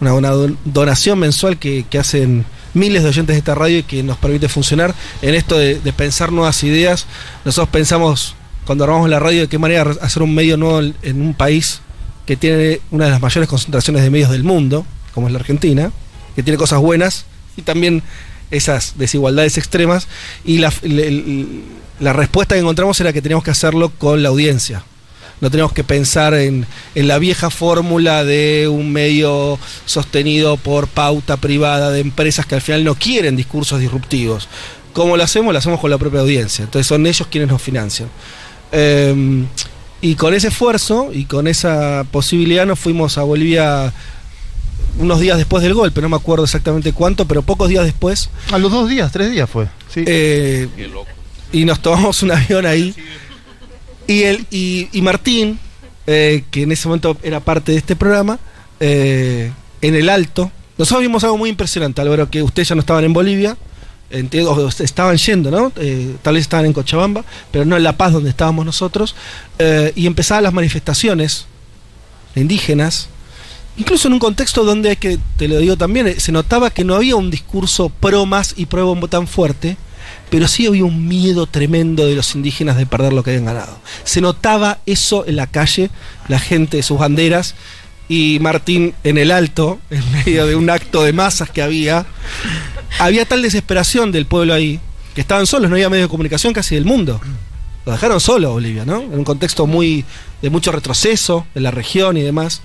[0.00, 2.44] una, una don- donación mensual que, que hacen
[2.74, 5.92] miles de oyentes de esta radio y que nos permite funcionar en esto de, de
[5.92, 7.06] pensar nuevas ideas.
[7.44, 8.34] Nosotros pensamos,
[8.66, 11.80] cuando armamos la radio, de qué manera hacer un medio nuevo en un país
[12.26, 14.84] que tiene una de las mayores concentraciones de medios del mundo,
[15.14, 15.90] como es la Argentina,
[16.36, 17.24] que tiene cosas buenas
[17.56, 18.02] y también
[18.50, 20.08] esas desigualdades extremas.
[20.44, 20.72] Y la,
[22.00, 24.84] la respuesta que encontramos era que teníamos que hacerlo con la audiencia.
[25.40, 26.66] No tenemos que pensar en,
[26.96, 32.60] en la vieja fórmula de un medio sostenido por pauta privada de empresas que al
[32.60, 34.48] final no quieren discursos disruptivos.
[34.92, 35.52] ¿Cómo lo hacemos?
[35.52, 36.64] Lo hacemos con la propia audiencia.
[36.64, 38.08] Entonces son ellos quienes nos financian.
[38.72, 39.44] Eh,
[40.00, 43.92] y con ese esfuerzo y con esa posibilidad nos fuimos a Bolivia
[44.98, 48.30] unos días después del golpe, no me acuerdo exactamente cuánto, pero pocos días después.
[48.50, 49.66] A los dos días, tres días fue.
[49.92, 50.04] Sí.
[50.06, 50.68] Eh,
[51.52, 52.94] y nos tomamos un avión ahí.
[54.06, 55.58] Y, el, y, y Martín,
[56.06, 58.38] eh, que en ese momento era parte de este programa,
[58.80, 63.04] eh, en el alto, nosotros vimos algo muy impresionante, Álvaro, que ustedes ya no estaban
[63.04, 63.56] en Bolivia,
[64.10, 65.72] entiendo, estaban yendo, ¿no?
[65.76, 69.14] Eh, tal vez estaban en Cochabamba, pero no en La Paz donde estábamos nosotros,
[69.58, 71.46] eh, y empezaban las manifestaciones
[72.34, 73.08] indígenas,
[73.78, 76.94] incluso en un contexto donde que, te lo digo también, eh, se notaba que no
[76.94, 79.76] había un discurso pro más y pro bombo tan fuerte,
[80.30, 83.78] pero sí había un miedo tremendo de los indígenas de perder lo que habían ganado.
[84.04, 85.90] Se notaba eso en la calle,
[86.28, 87.54] la gente, sus banderas,
[88.08, 92.06] y Martín en el alto, en medio de un acto de masas que había,
[92.98, 94.80] había tal desesperación del pueblo ahí,
[95.14, 97.20] que estaban solos, no había medios de comunicación casi del mundo.
[97.86, 99.00] Lo dejaron solo Bolivia, ¿no?
[99.00, 100.04] En un contexto muy
[100.42, 102.60] de mucho retroceso en la región y demás.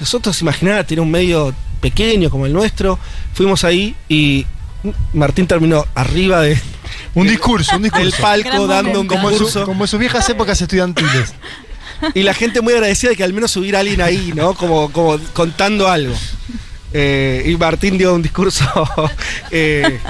[0.00, 2.98] Nosotros, imaginar, tiene un medio pequeño como el nuestro,
[3.34, 4.46] fuimos ahí y
[5.12, 6.58] Martín terminó arriba de
[7.14, 8.06] Un discurso, un discurso.
[8.06, 11.34] el palco dando un como su- como en sus viejas épocas estudiantiles.
[12.14, 14.54] Y la gente muy agradecida de que al menos hubiera alguien ahí, ¿no?
[14.54, 16.14] Como, como contando algo.
[16.92, 18.64] Eh, y Martín dio un discurso
[19.50, 20.00] eh,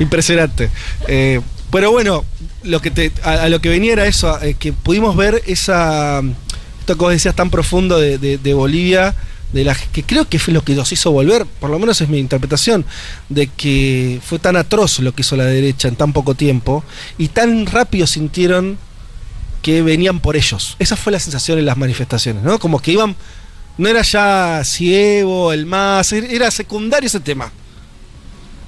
[0.00, 0.70] impresionante.
[1.08, 1.40] Eh,
[1.70, 2.24] pero bueno,
[2.64, 6.20] lo que te, a, a lo que venía era eso, eh, que pudimos ver esa,
[6.80, 9.14] esto que vos decías tan profundo de, de- de Bolivia,
[9.52, 12.08] de la, que creo que fue lo que los hizo volver, por lo menos es
[12.08, 12.84] mi interpretación,
[13.28, 16.84] de que fue tan atroz lo que hizo la derecha en tan poco tiempo,
[17.18, 18.78] y tan rápido sintieron
[19.62, 20.76] que venían por ellos.
[20.78, 22.58] Esa fue la sensación en las manifestaciones, ¿no?
[22.58, 23.16] Como que iban,
[23.78, 27.50] no era ya Cievo, el MAS, era secundario ese tema.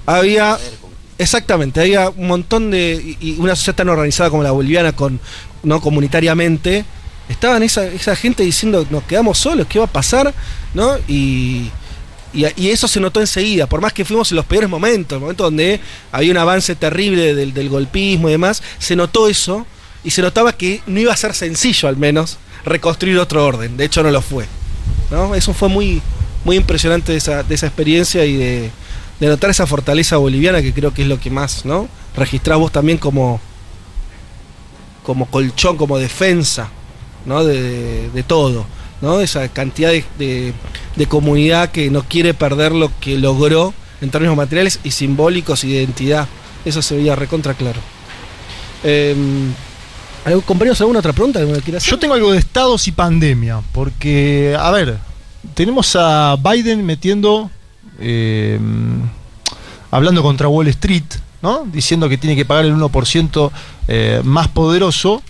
[0.06, 0.58] Había,
[1.18, 5.20] exactamente, había un montón de, y una sociedad tan organizada como la boliviana, con,
[5.62, 6.84] no comunitariamente,
[7.28, 10.34] estaban esa, esa gente diciendo, nos quedamos solos, ¿qué va a pasar?
[10.74, 10.96] ¿No?
[11.06, 11.70] Y,
[12.32, 15.44] y, eso se notó enseguida, por más que fuimos en los peores momentos, el momento
[15.44, 15.80] donde
[16.12, 19.66] había un avance terrible del, golpismo y demás, se notó eso
[20.04, 23.84] y se notaba que no iba a ser sencillo al menos reconstruir otro orden, de
[23.84, 24.46] hecho no lo fue.
[25.10, 25.34] ¿no?
[25.34, 26.02] Eso fue muy,
[26.44, 28.70] muy impresionante de esa, esa experiencia y de,
[29.20, 31.88] de notar esa fortaleza boliviana que creo que es lo que más, ¿no?
[32.14, 33.40] Registrás vos también como,
[35.02, 36.68] como colchón, como defensa,
[37.26, 37.44] ¿no?
[37.44, 38.66] De, de- todo,
[39.00, 39.20] ¿no?
[39.20, 40.52] Esa cantidad de, de-
[40.96, 45.72] de comunidad que no quiere perder lo que logró en términos materiales y simbólicos y
[45.72, 46.26] de identidad.
[46.64, 47.80] Eso se veía recontra claro.
[48.84, 49.14] Eh,
[50.24, 51.90] ¿algún- compañeros, alguna otra pregunta que me quiera hacer?
[51.90, 54.98] Yo tengo algo de estados y pandemia, porque, a ver,
[55.54, 57.50] tenemos a Biden metiendo,
[58.00, 58.58] eh,
[59.90, 61.04] hablando contra Wall Street,
[61.42, 61.66] ¿no?
[61.72, 63.50] Diciendo que tiene que pagar el 1%
[63.88, 65.22] eh, más poderoso.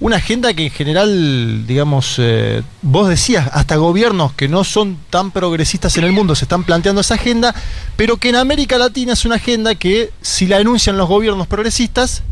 [0.00, 5.32] Una agenda que en general, digamos, eh, vos decías, hasta gobiernos que no son tan
[5.32, 7.52] progresistas en el mundo se están planteando esa agenda,
[7.96, 12.22] pero que en América Latina es una agenda que, si la enuncian los gobiernos progresistas,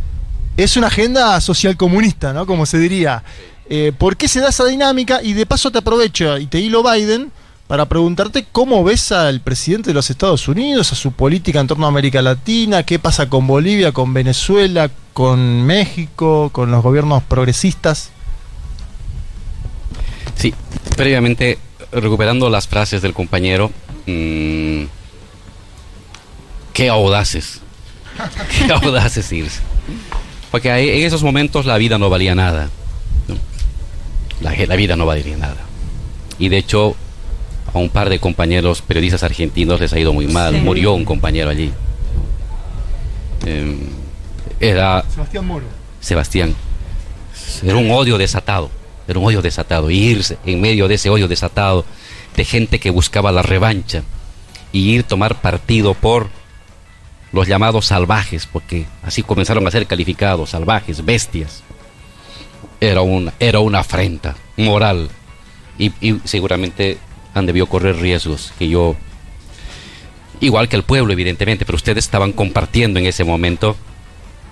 [0.56, 2.46] es una agenda social comunista, ¿no?
[2.46, 3.24] Como se diría.
[3.68, 5.20] Eh, ¿Por qué se da esa dinámica?
[5.20, 7.32] Y de paso te aprovecho y te hilo Biden
[7.66, 11.86] para preguntarte cómo ves al presidente de los Estados Unidos, a su política en torno
[11.86, 18.10] a América Latina, qué pasa con Bolivia, con Venezuela, con México, con los gobiernos progresistas.
[20.36, 20.54] Sí,
[20.96, 21.58] previamente,
[21.90, 23.72] recuperando las frases del compañero,
[24.06, 24.84] mm,
[26.72, 27.60] qué audaces,
[28.66, 29.60] qué audaces irse.
[30.52, 32.70] Porque ahí- en esos momentos la vida no valía nada.
[34.40, 35.56] La, la vida no valía nada.
[36.38, 36.94] Y de hecho,
[37.76, 40.54] a un par de compañeros periodistas argentinos les ha ido muy mal.
[40.54, 40.60] Sí.
[40.60, 41.70] Murió un compañero allí.
[43.44, 43.80] Em,
[44.58, 45.66] era Sebastián Moro.
[46.00, 46.54] Sebastián.
[47.62, 48.70] Era un odio desatado,
[49.06, 49.90] era un odio desatado.
[49.90, 51.84] Y irse en medio de ese odio desatado
[52.34, 54.02] de gente que buscaba la revancha
[54.72, 56.28] y ir tomar partido por
[57.32, 61.62] los llamados salvajes, porque así comenzaron a ser calificados, salvajes, bestias.
[62.80, 65.10] Era una, era una afrenta moral
[65.78, 66.98] y, y seguramente
[67.36, 68.96] han debido correr riesgos que yo,
[70.40, 73.76] igual que el pueblo evidentemente, pero ustedes estaban compartiendo en ese momento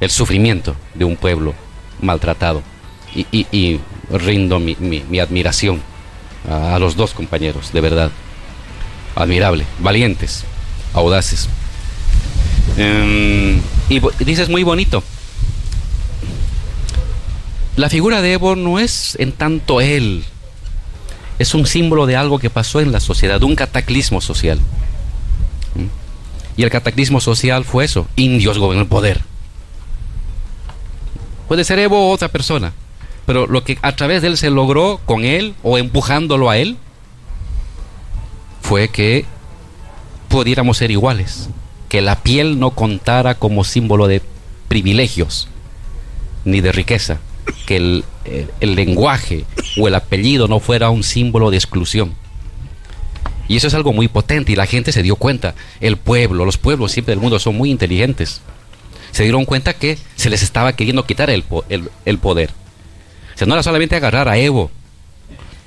[0.00, 1.54] el sufrimiento de un pueblo
[2.02, 2.62] maltratado.
[3.14, 3.80] Y,
[4.10, 5.80] rindo mi, mi- mi admiración
[6.50, 8.10] a, los dos compañeros, de verdad.
[9.16, 10.44] Admirable, valientes,
[10.92, 11.48] audaces.
[12.76, 15.02] Em, y dices muy bonito.
[17.76, 20.24] La figura de Evo no es en tanto él,
[21.38, 24.58] es un símbolo de algo que pasó en la sociedad, un cataclismo social.
[25.74, 25.86] ¿Mm?
[26.56, 29.20] Y el cataclismo social fue eso, indios gobernó el poder.
[31.48, 32.72] Puede ser Evo o otra persona,
[33.26, 36.76] pero lo que a través de él se logró con él o empujándolo a él
[38.62, 39.26] fue que
[40.28, 41.48] pudiéramos ser iguales,
[41.88, 44.22] que la piel no contara como símbolo de
[44.68, 45.48] privilegios
[46.44, 47.20] ni de riqueza,
[47.66, 48.04] que el,
[48.60, 49.44] el- lenguaje
[49.78, 52.14] o el apellido no fuera un símbolo de exclusión.
[53.48, 55.54] Y eso es algo muy potente y la gente se dio cuenta.
[55.80, 58.40] El pueblo, los pueblos siempre del mundo son muy inteligentes.
[59.10, 61.44] Se dieron cuenta que se les estaba queriendo quitar el-
[62.04, 62.50] el poder.
[63.34, 64.70] O sea, no era solamente agarrar a Evo,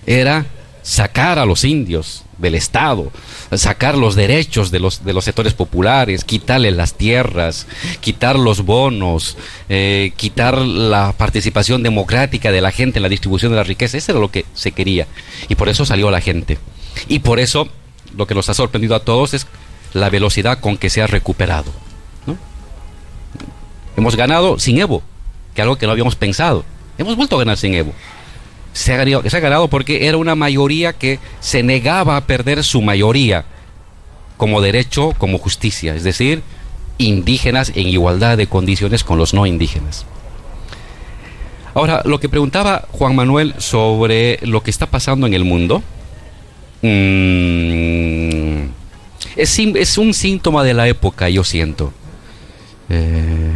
[0.06, 0.46] era
[0.88, 3.12] sacar a los indios del Estado,
[3.52, 7.68] sacar los derechos de los, de los sectores populares, quitarles las tierras,
[8.00, 9.38] quitar los bonos,
[9.68, 13.98] eh, quitar la participación democrática de la gente en la distribución de la riqueza.
[13.98, 15.08] Eso era lo que se quería.
[15.50, 16.58] Y por eso salió la gente.
[17.10, 17.68] Y por eso
[18.16, 19.46] lo que nos ha sorprendido a todos es
[19.94, 21.74] la velocidad con que se ha recuperado.
[23.98, 25.04] Hemos ganado sin Evo,
[25.54, 26.64] que algo que no habíamos pensado.
[26.98, 27.94] Hemos vuelto a ganar sin Evo.
[28.78, 32.64] Se ha, ganado, se ha ganado porque era una mayoría que se negaba a perder
[32.64, 33.46] su mayoría
[34.38, 36.44] como derecho, como justicia, es decir,
[37.00, 40.06] indígenas en igualdad de condiciones con los no indígenas.
[41.74, 45.84] Ahora, lo que preguntaba Juan Manuel sobre lo que está pasando en el mundo,
[46.82, 48.68] mm,
[49.36, 51.94] Es, es un síntoma de la época, yo siento.
[52.90, 53.52] Eh,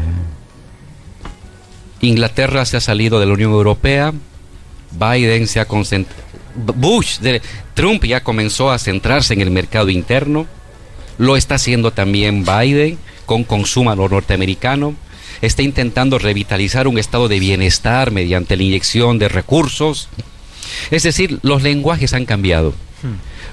[2.01, 4.13] Inglaterra se ha salido de la Unión Europea,
[4.91, 6.21] Biden se ha concentrado,
[6.75, 7.41] Bush, de-
[7.73, 10.47] Trump ya comenzó a centrarse en el mercado interno,
[11.17, 14.95] lo está haciendo también Biden con consumo a lo norteamericano,
[15.41, 20.09] está intentando revitalizar un estado de bienestar mediante la inyección de recursos.
[20.91, 22.73] Es decir, los lenguajes han cambiado.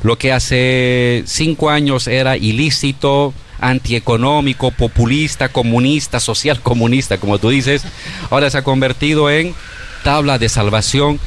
[0.02, 7.82] Lo que hace cinco años era ilícito, antieconómico, populista, comunista, social comunista, como tú dices,
[8.30, 9.54] ahora se ha convertido en
[10.02, 11.20] tabla de salvación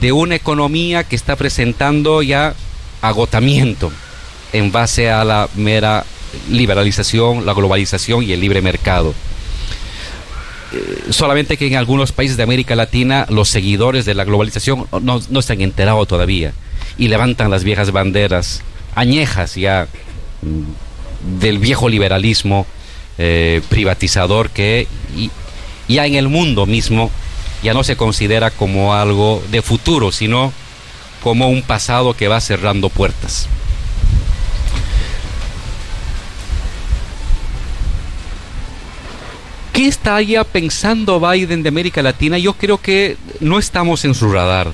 [0.00, 2.54] de una economía que está presentando ya
[3.02, 3.92] agotamiento
[4.52, 6.04] en base a la mera
[6.48, 9.14] liberalización, la globalización y el libre mercado.
[10.72, 15.20] Eh, solamente que en algunos países de América Latina los seguidores de la globalización no,
[15.28, 16.52] no se han enterado todavía
[16.96, 18.62] y levantan las viejas banderas
[18.94, 19.88] añejas ya
[20.42, 22.66] mm, del viejo liberalismo
[23.18, 24.86] eh, privatizador que
[25.16, 25.30] y-
[25.88, 27.10] ya en el mundo mismo
[27.62, 30.52] ya no se considera como algo de futuro, sino
[31.22, 33.48] como un pasado que va cerrando puertas.
[39.72, 42.38] ¿Qué estaría pensando Biden de América Latina?
[42.38, 44.72] Yo creo que no estamos en su radar.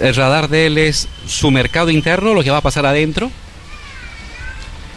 [0.00, 3.30] El radar de él es su mercado interno, lo que va a pasar adentro.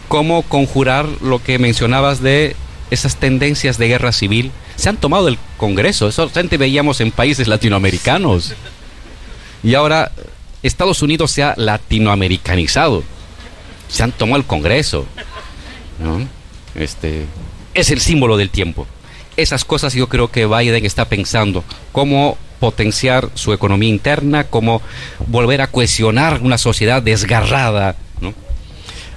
[0.08, 2.56] Cómo conjurar lo que mencionabas de
[2.90, 4.52] esas tendencias de guerra civil.
[4.76, 8.54] Se han tomado el Congreso, eso antes veíamos en países latinoamericanos.
[9.62, 10.12] Y ahora
[10.62, 13.02] Estados Unidos se ha latinoamericanizado.
[13.88, 15.06] Se han tomado el Congreso.
[16.74, 17.24] Este,
[17.74, 18.86] es el símbolo del tiempo.
[19.36, 24.82] Esas cosas yo creo que Biden está pensando, cómo potenciar su economía interna, cómo
[25.26, 27.94] volver a cohesionar una sociedad desgarrada.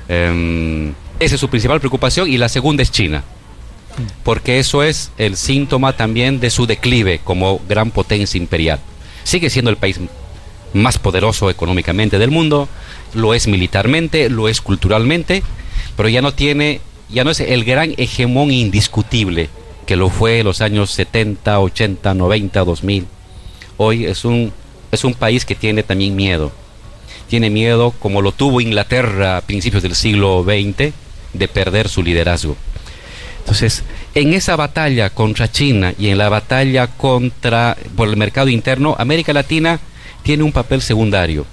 [0.08, 3.24] Em, esa es su principal preocupación y la segunda es China,
[4.24, 8.80] porque eso es el síntoma también de su declive como gran potencia imperial.
[9.24, 10.00] Sigue siendo el país
[10.74, 12.70] más poderoso económicamente del mundo,
[13.14, 15.44] lo es militarmente, lo es culturalmente,
[15.98, 19.50] pero ya no tiene, ya no es el gran hegemón indiscutible
[19.86, 23.08] que lo fue en los años 70, 80, 90, 2000.
[23.78, 24.54] Hoy es un,
[24.92, 26.52] es un país que tiene también miedo.
[27.28, 30.94] Tiene miedo, como lo tuvo Inglaterra a principios del siglo XX,
[31.34, 32.56] de perder su liderazgo.
[33.42, 33.84] Entonces,
[34.16, 39.34] en esa batalla contra China y en la batalla contra por el mercado interno, América
[39.34, 39.80] Latina
[40.24, 41.46] tiene un papel secundario.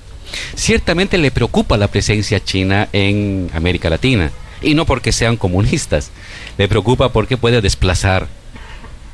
[0.54, 6.10] Ciertamente le preocupa la presencia china en América Latina, y no porque sean comunistas,
[6.58, 8.28] le preocupa porque puede desplazar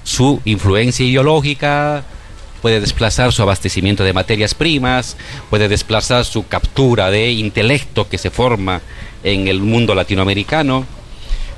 [0.03, 2.03] su influencia ideológica,
[2.61, 5.17] puede desplazar su abastecimiento de materias primas,
[5.51, 8.81] puede desplazar su captura de intelecto que se forma
[9.23, 10.87] en el mundo latinoamericano.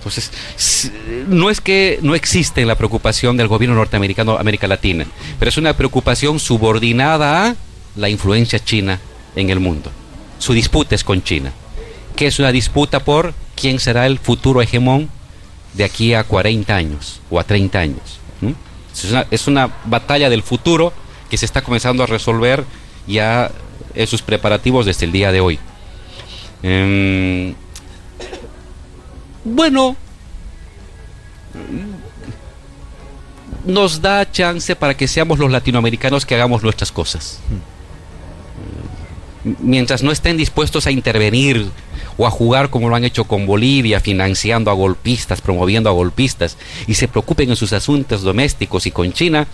[0.07, 0.93] Entonces, s-
[1.29, 5.05] no es que no existe la preocupación del gobierno norteamericano América Latina,
[5.39, 7.55] pero es una preocupación subordinada a
[7.97, 9.01] la influencia china
[9.35, 9.91] en el mundo.
[10.39, 11.53] Su disputa es con China,
[12.15, 15.09] que es una disputa por quién será el futuro hegemón
[15.75, 18.21] de aquí a 40 años o a 30 años.
[18.41, 18.55] ¿m?
[18.95, 20.93] Es una, es una batalla del futuro
[21.29, 22.65] que se está comenzando a resolver
[23.09, 23.51] ya
[23.95, 25.59] en sus preparativos desde el día de hoy.
[26.63, 27.55] Em,
[29.47, 29.97] bueno,
[33.65, 37.39] nos da chance para que seamos los latinoamericanos que hagamos nuestras cosas.
[39.61, 41.71] Mientras no estén dispuestos a intervenir
[42.17, 46.57] o a jugar como lo han hecho con Bolivia, financiando a golpistas, promoviendo a golpistas,
[46.89, 49.47] y se preocupen en sus asuntos domésticos y con China,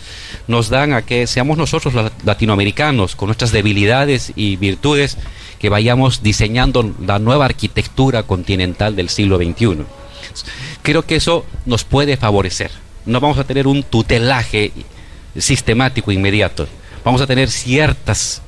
[0.47, 5.19] nos dan a que seamos nosotros los latinoamericanos, con nuestras debilidades y virtudes,
[5.62, 9.84] que vayamos diseñando la nueva arquitectura continental del siglo XXI.
[10.82, 12.72] Creo que eso nos puede favorecer.
[13.06, 14.72] No vamos a tener un tutelaje
[15.39, 16.66] sistemático inmediato.
[17.05, 18.43] Vamos a tener ciertas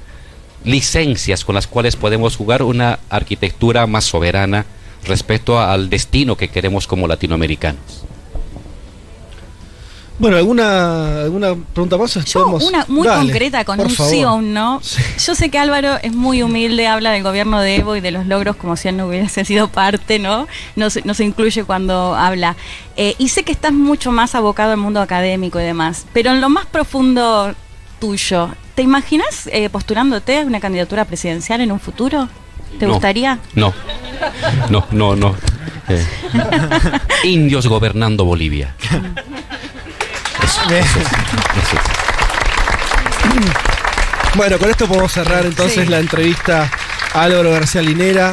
[0.64, 4.66] licencias con las cuales podemos jugar una arquitectura más soberana
[5.04, 8.06] respecto al destino que queremos como latinoamericanos.
[10.16, 12.14] Bueno, ¿alguna, alguna pregunta más?
[12.24, 14.12] Yo, una muy Dale, concreta con un favor.
[14.12, 14.80] sí o un no.
[15.18, 18.24] Yo sé que Álvaro es muy humilde, habla del gobierno de Evo y de los
[18.26, 20.46] logros como si él no hubiese sido parte, ¿no?
[20.76, 22.54] No se, no se incluye cuando habla.
[22.96, 26.40] Eh, y sé que estás mucho más abocado al mundo académico y demás, pero en
[26.40, 27.52] lo más profundo
[27.98, 32.28] tuyo, ¿te imaginas eh, postulándote a una candidatura presidencial en un futuro?
[32.78, 32.92] ¿Te No.
[32.92, 33.40] gustaría?
[33.56, 33.72] No,
[34.70, 35.34] no, no, no.
[35.88, 36.06] Eh,
[37.24, 38.76] indios gobernando Bolivia.
[40.44, 41.76] Eso, eso, eso.
[44.36, 45.86] Bueno, con esto podemos cerrar entonces Sí.
[45.90, 46.70] la entrevista
[47.14, 48.32] a Álvaro García Linera.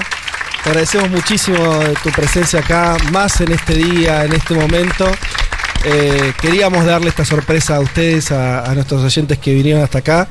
[0.64, 1.58] Te agradecemos muchísimo
[2.04, 5.10] tu presencia acá, más en este día, en este momento.
[5.84, 10.28] Eh, queríamos darle esta sorpresa a ustedes, a, a nuestros oyentes que vinieron hasta acá.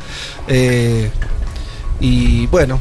[0.48, 1.10] Eh,
[2.00, 2.80] y bueno,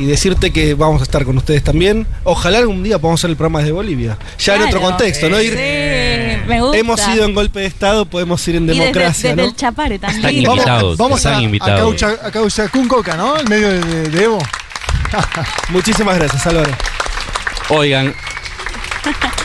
[0.00, 2.06] y decirte que vamos a estar con ustedes también.
[2.24, 4.16] Ojalá algún día podamos hacer el programa desde Bolivia.
[4.38, 5.40] Ya en otro contexto, ¿no?
[5.40, 6.78] Ir, Sí, me gusta.
[6.78, 9.48] hemos ido en golpe de Estado, podemos ir en Y desde, democracia, desde ¿no?
[9.48, 10.24] el Chapare también.
[10.24, 10.96] Están invitados.
[10.96, 11.80] Vamos están a, a, invitados.
[11.80, 13.38] caucha, a Cauchacún Coca, ¿no?
[13.38, 14.38] En medio de, Evo.
[15.70, 16.70] Muchísimas gracias, Álvaro.
[17.70, 18.14] Oigan,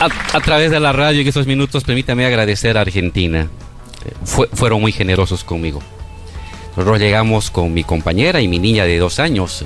[0.00, 3.48] a, a través de la radio en estos minutos, permítame agradecer a Argentina.
[4.24, 5.80] Fue- fueron muy generosos conmigo.
[6.76, 9.64] Nosotros llegamos con mi compañera y mi niña de dos años,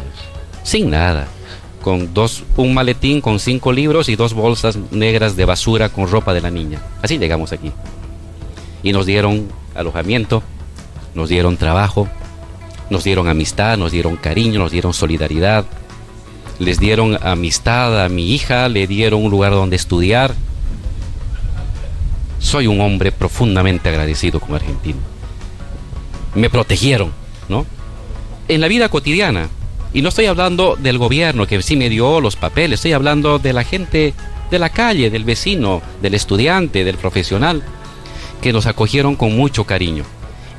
[0.62, 1.28] sin nada.
[1.82, 6.34] Con dos, un maletín con cinco libros y dos bolsas negras de basura con ropa
[6.34, 6.80] de la niña.
[7.02, 7.72] Así llegamos aquí.
[8.82, 10.42] Y nos dieron alojamiento,
[11.14, 12.08] nos dieron trabajo,
[12.90, 15.64] nos dieron amistad, nos dieron cariño, nos dieron solidaridad,
[16.58, 20.34] les dieron amistad a mi hija, le dieron un lugar donde estudiar.
[22.38, 24.98] Soy un hombre profundamente agradecido con Argentina.
[26.34, 27.12] Me protegieron,
[27.48, 27.64] ¿no?
[28.48, 29.48] En la vida cotidiana.
[29.92, 33.52] Y no estoy hablando del gobierno que sí me dio los papeles, estoy hablando de
[33.52, 34.14] la gente
[34.50, 37.62] de la calle, del vecino, del estudiante, del profesional,
[38.40, 40.04] que nos acogieron con mucho cariño.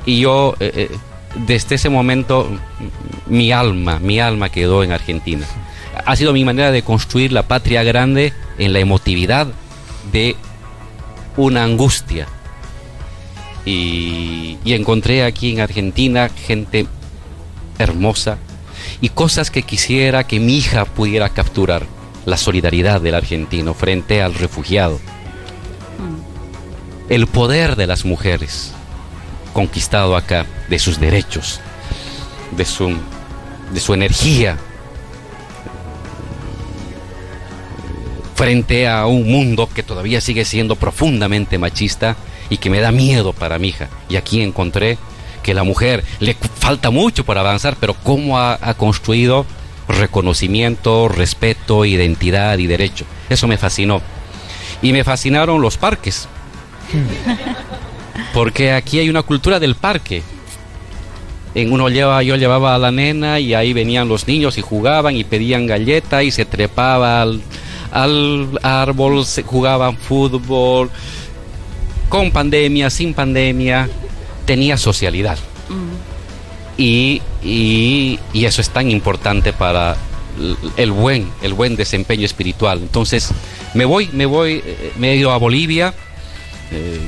[0.04, 0.96] Y yo, eh, eh,
[1.46, 2.48] desde ese momento,
[3.26, 5.46] mi alma, mi alma quedó en Argentina.
[6.04, 9.46] Ha sido mi manera de construir la patria grande en la emotividad
[10.10, 10.36] de
[11.36, 12.26] una angustia.
[13.64, 16.86] Y encontré aquí en Argentina gente
[17.78, 18.38] hermosa
[19.00, 21.86] y cosas que quisiera que mi hija pudiera capturar.
[22.24, 25.00] La solidaridad del argentino frente al refugiado.
[27.08, 28.72] El poder de las mujeres
[29.52, 31.60] conquistado acá, de sus derechos,
[32.56, 32.96] de su,
[33.72, 34.56] de su energía,
[38.34, 42.16] frente a un mundo que todavía sigue siendo profundamente machista
[42.50, 43.88] y que me da miedo para mi hija.
[44.08, 44.98] Y aquí encontré
[45.42, 49.46] que la mujer le falta mucho para avanzar, pero cómo ha, ha construido
[49.88, 53.04] reconocimiento, respeto, identidad y derecho.
[53.28, 54.00] Eso me fascinó.
[54.80, 56.28] Y me fascinaron los parques.
[58.34, 60.22] Porque aquí hay una cultura del parque.
[61.54, 65.16] En uno lleva, yo llevaba a la nena y ahí venían los niños y jugaban
[65.16, 67.42] y pedían galleta y se trepaba al,
[67.90, 70.90] al árbol, se jugaban fútbol,
[72.08, 73.88] con pandemia, sin pandemia,
[74.44, 75.38] tenía socialidad.
[76.76, 79.96] Y, y- y eso es tan importante para
[80.76, 82.78] el buen, el buen desempeño espiritual.
[82.78, 83.30] Entonces,
[83.74, 85.94] me voy, me voy, eh, me he ido a Bolivia.
[86.70, 86.98] eh,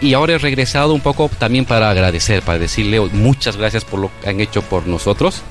[0.00, 4.10] y ahora he regresado un poco también para agradecer, para decirle muchas gracias por lo
[4.22, 5.42] que han hecho por nosotros.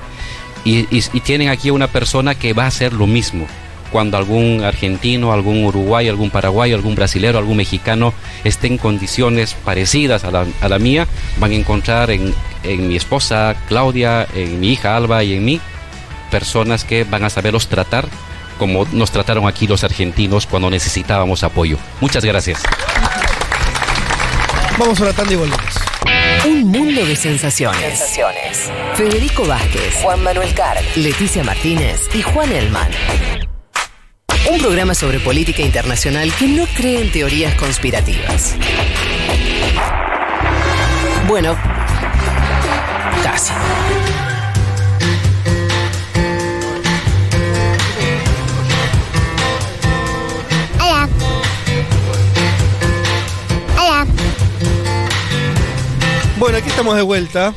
[0.64, 3.48] Y, y- y tienen aquí una persona que va a hacer lo mismo.
[3.94, 8.14] Cuando algún argentino, algún uruguayo, algún paraguayo, algún brasilero, algún mexicano
[8.44, 11.07] esté en condiciones parecidas a la, a la mía,
[11.38, 12.34] van a encontrar en,
[12.64, 15.61] en mi esposa Claudia, en mi hija Alba y en mí
[16.32, 18.07] personas que van a saberlos tratar
[18.57, 21.78] como nos trataron aquí los argentinos cuando necesitábamos apoyo.
[22.02, 22.61] Muchas gracias.
[24.78, 25.76] Vamos a una tanda y volvemos.
[26.45, 28.03] Un mundo de sensaciones.
[28.95, 33.43] Federico Vázquez, Juan Manuel Carg, Leticia Martínez y Juan Elman.
[34.52, 38.56] Un programa sobre política internacional que no cree en teorías conspirativas.
[41.28, 41.56] Bueno,
[43.24, 43.53] casi.
[50.82, 51.10] Hola.
[53.80, 54.06] Hola.
[56.38, 57.53] Bueno, aquí estamos de vuelta.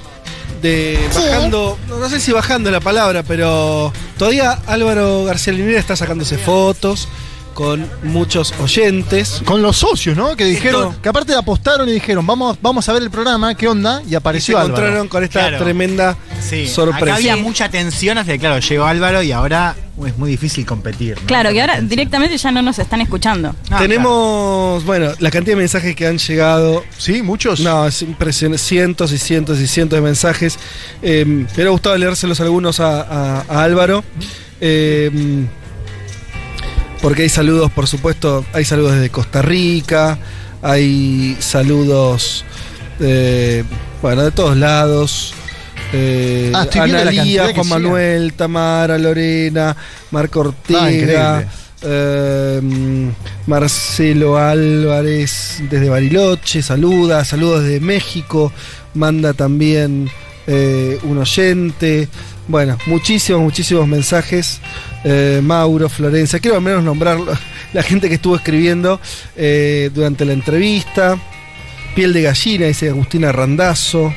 [0.63, 5.97] De bajando, no, no sé si bajando la palabra, pero todavía Álvaro García Linera está
[5.97, 7.09] sacándose fotos
[7.57, 9.41] con muchos oyentes.
[9.47, 10.37] Con los socios, ¿no?
[10.37, 13.67] Que dijeron, Esto- que aparte apostaron y dijeron, vamos, vamos a ver el programa, ¿qué
[13.67, 14.03] onda?
[14.05, 14.75] Y Y se apareció Álvaro.
[14.75, 15.65] encontraron con esta Claro.
[15.65, 16.17] tremenda
[16.47, 17.05] Sí, sorpresa.
[17.07, 19.75] acá había mucha tensión hasta que, claro, llegó Álvaro y ahora
[20.07, 21.17] es muy difícil competir.
[21.19, 21.27] ¿no?
[21.27, 23.57] Claro, que ahora directamente ya no nos están escuchando.
[23.71, 26.85] Ah, Tenemos, bueno, la cantidad de mensajes que han llegado.
[26.99, 27.61] Sí, muchos.
[27.61, 28.63] No, es impresionante.
[28.63, 30.59] Cientos y cientos y cientos de mensajes.
[31.01, 34.05] Eh, me hubiera gustado leérselos algunos a, a- a Álvaro.
[34.61, 35.11] Eh,
[37.07, 40.19] porque hay saludos, por supuesto, hay saludos desde Costa Rica,
[40.61, 42.45] hay saludos,
[42.99, 43.63] eh,
[44.03, 45.33] bueno, de todos lados.
[45.93, 47.69] Eh, Ah, cantidad que Juan.
[47.69, 49.77] Manuel, Tamara, Lorena,
[50.11, 51.49] Marco Ortega, Ah, increíble.
[51.83, 53.11] eh,
[53.47, 58.53] Marcelo Álvarez desde Bariloche, saluda, saludos desde México,
[58.95, 60.11] manda también
[60.49, 62.09] eh, un oyente.
[62.49, 64.61] Bueno, muchísimos, muchísimos mensajes.
[65.09, 66.41] Eh, Mauro, Florencia.
[66.41, 67.19] Quiero al menos nombrar
[67.73, 69.01] la gente que estuvo escribiendo
[69.37, 71.17] eh, durante la entrevista.
[71.95, 74.13] Piel de gallina, dice Agustina Randazzo.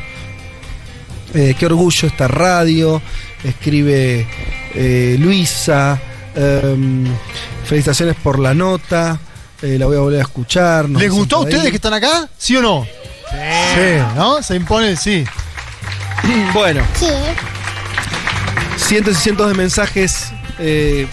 [1.34, 3.02] Eh, qué orgullo esta radio.
[3.44, 4.26] Escribe
[4.74, 6.00] eh, Luisa.
[6.36, 7.06] em,
[7.66, 9.20] felicitaciones por la nota.
[9.62, 10.90] Eh, la voy a volver a escuchar.
[10.90, 11.46] ¿Les gustó a ahí.
[11.46, 12.28] ustedes que están acá?
[12.38, 12.86] ¿Sí o no?
[13.30, 14.02] Sí.
[14.16, 14.42] ¿no?
[14.42, 15.24] Se impone el sí.
[16.54, 17.06] Bueno, Sí.
[18.78, 21.08] cientos y cientos de mensajes eh,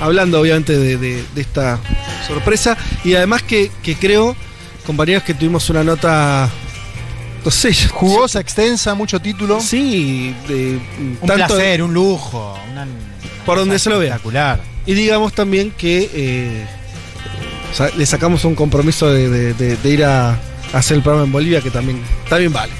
[0.00, 1.78] hablando obviamente de, de- de esta
[2.26, 4.36] sorpresa y además que, que creo,
[4.86, 6.48] compañeros, que tuvimos una nota,
[7.44, 9.60] no sé, Jugosa, extensa, mucho título.
[9.60, 12.58] sí, de, Un tanto placer, un lujo.
[12.72, 12.86] una-
[13.46, 14.08] Por donde se lo vea.
[14.16, 14.60] Espectacular.
[14.86, 16.66] y digamos también que eh,
[17.96, 20.38] le sacamos un compromiso de, de- ir a, a
[20.74, 22.72] hacer el programa en Bolivia que también, también vale.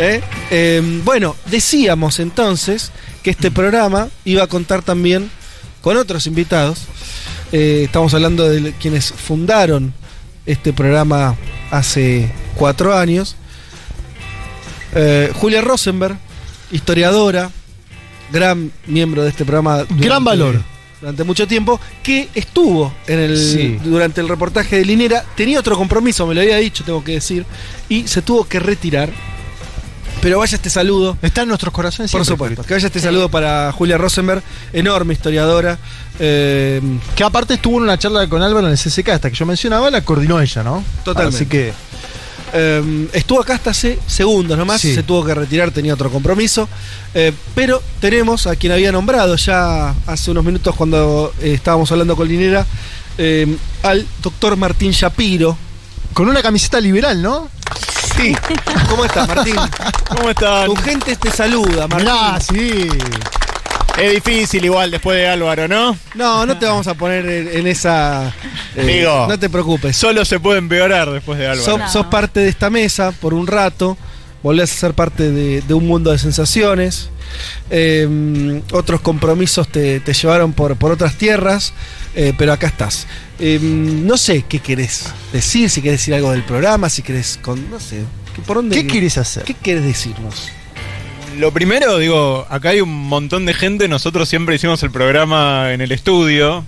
[0.00, 0.22] ¿Eh?
[0.50, 2.90] Eh, bueno, decíamos entonces
[3.22, 5.30] que este programa iba a contar también
[5.82, 6.80] con otros invitados.
[7.52, 9.92] Eh, estamos hablando de quienes fundaron
[10.46, 11.36] este programa
[11.70, 13.36] hace cuatro años.
[14.94, 16.16] Eh, Julia Rosenberg,
[16.72, 17.50] historiadora,
[18.32, 19.84] gran miembro de este programa.
[19.90, 20.62] Gran valor.
[21.00, 23.78] Durante mucho tiempo, que estuvo en el, Sí.
[23.84, 25.24] durante el reportaje de Linera.
[25.36, 27.44] Tenía otro compromiso, me lo había dicho, tengo que decir,
[27.88, 29.10] y se tuvo que retirar.
[30.22, 31.16] Pero vaya este saludo.
[31.22, 32.62] Está en nuestros corazones Por supuesto.
[32.62, 34.42] Que vaya este saludo para Julia Rosenberg,
[34.72, 35.78] enorme historiadora.
[36.18, 36.80] eh,
[37.16, 39.90] Que aparte estuvo en una charla con Álvaro en el CCK, hasta que yo mencionaba,
[39.90, 40.84] la coordinó ella, ¿no?
[41.04, 41.36] Totalmente.
[41.36, 41.72] Así que.
[42.52, 44.94] eh, estuvo acá hasta hace segundos nomás, Sí.
[44.94, 46.68] se tuvo que retirar, tenía otro compromiso.
[47.14, 52.14] Eh, pero tenemos a quien había nombrado ya hace unos minutos cuando eh, estábamos hablando
[52.14, 52.66] con Linera,
[53.16, 55.56] eh, al doctor Martín Shapiro.
[56.12, 57.48] Con una camiseta liberal, ¿no?
[58.20, 58.36] Sí.
[58.88, 59.56] ¿Cómo estás, Martín?
[60.08, 60.66] ¿Cómo están?
[60.66, 62.06] Tu gente te saluda, Martín.
[62.08, 62.88] Mirá, sí.
[63.98, 65.96] Es difícil igual después de Álvaro, ¿no?
[66.14, 68.32] No, no te vamos a poner en, en esa.
[68.76, 69.26] eh, Digo.
[69.28, 69.96] No te preocupes.
[69.96, 71.62] Solo se puede empeorar después de Álvaro.
[71.64, 71.90] Sos, No.
[71.90, 73.98] sos parte de esta mesa por un rato.
[74.42, 77.10] Volvés a ser parte de, de un mundo de sensaciones.
[77.70, 81.74] Eh, otros compromisos te, te llevaron por, por otras tierras.
[82.14, 83.06] eh, pero acá estás.
[83.40, 87.38] Eh, no sé qué querés decir, si querés decir algo del programa, si querés.
[87.40, 88.04] Con, no sé.
[88.46, 89.44] ¿Por dónde ¿Qué querés hacer?
[89.44, 90.50] ¿Qué querés decirnos?
[91.38, 93.88] Lo primero, digo, acá hay un montón de gente.
[93.88, 96.64] Nosotros siempre hicimos el programa en el estudio.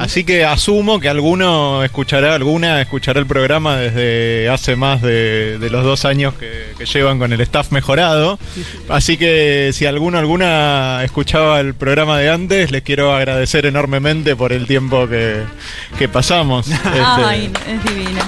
[0.00, 5.68] Así que asumo que alguno escuchará, alguna escuchará el programa desde hace más de, de
[5.70, 8.38] los dos años que, que llevan con el staff mejorado.
[8.88, 14.52] Así que si alguno, alguna escuchaba el programa de antes, les quiero agradecer enormemente por
[14.54, 15.42] el tiempo que,
[15.98, 16.66] que pasamos.
[16.70, 18.20] Este, Ay, es divino.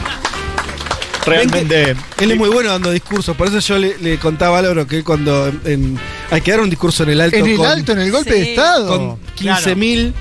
[1.25, 1.97] realmente.
[2.21, 4.99] Él es muy bueno dando discursos, por eso yo le, le contaba a Álvaro que
[4.99, 5.99] él cuando en- en-
[6.31, 7.37] hay que dar un discurso en el alto.
[7.37, 8.39] En el con- alto, en el golpe Sí.
[8.41, 8.87] de Estado.
[8.87, 10.13] con 15.000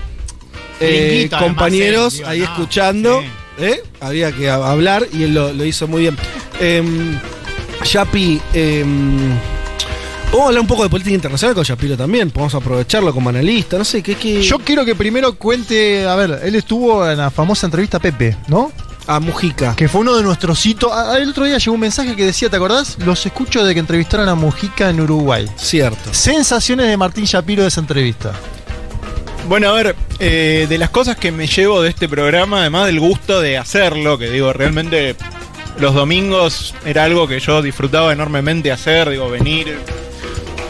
[0.81, 3.21] eh, además, compañeros él, digo, ahí no, escuchando.
[3.21, 3.27] sí.
[3.63, 3.83] ¿eh?
[3.99, 6.17] Había que hablar y él lo, lo hizo muy bien.
[6.59, 7.17] Em,
[7.83, 9.29] Yapi, em,
[10.25, 12.31] vamos a hablar un poco de política internacional con Yapiro también.
[12.31, 13.77] Podemos aprovecharlo como analista.
[13.77, 14.41] No sé, ¿qué qué?
[14.41, 18.37] Yo quiero que primero cuente, a ver, él estuvo en la famosa entrevista a Pepe,
[18.47, 18.71] ¿no?
[19.07, 19.75] A Mujica.
[19.75, 20.91] Que fue uno de nuestros hitos.
[21.17, 22.97] El otro día llegó un mensaje que decía, ¿te acordás?
[22.99, 25.47] Los escucho de que entrevistaron a Mujica en Uruguay.
[25.57, 26.13] Cierto.
[26.13, 28.33] Sensaciones de Martín Shapiro de esa entrevista.
[29.47, 32.99] Bueno, a ver, eh, de las cosas que me llevo de este programa, además del
[32.99, 35.15] gusto de hacerlo, que digo, realmente
[35.79, 39.77] los domingos era algo que yo disfrutaba enormemente hacer, digo, venir,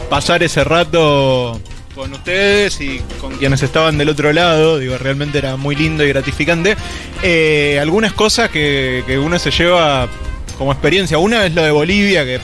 [0.08, 1.60] pasar ese rato
[1.94, 6.08] con ustedes y con quienes estaban del otro lado, digo, realmente era muy lindo y
[6.08, 6.76] gratificante.
[7.22, 10.08] Eh, algunas cosas que, que uno se lleva
[10.56, 12.40] como experiencia, una es lo de Bolivia, que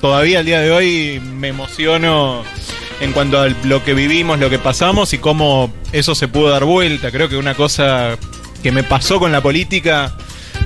[0.00, 2.44] todavía al día de hoy me emociono
[3.04, 6.64] en cuanto a lo que vivimos, lo que pasamos y cómo eso se pudo dar
[6.64, 7.10] vuelta.
[7.10, 8.16] Creo que una cosa
[8.62, 10.16] que me pasó con la política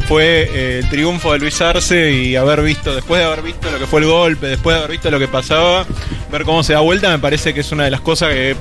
[0.07, 3.79] fue eh, el triunfo de Luis Arce y haber visto, después de haber visto lo
[3.79, 5.85] que fue el golpe, después de haber visto lo que pasaba,
[6.31, 8.57] ver cómo se da vuelta, me parece que es una de las cosas que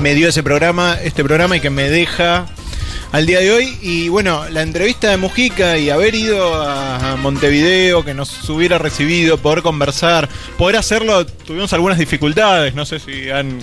[0.00, 2.46] me dio ese programa, este programa y que me deja
[3.12, 3.76] al día de hoy.
[3.82, 9.38] Y bueno, la entrevista de Mujica y haber ido a, Montevideo, que nos hubiera recibido,
[9.38, 10.28] poder conversar,
[10.58, 13.58] poder hacerlo, tuvimos algunas dificultades, no sé si han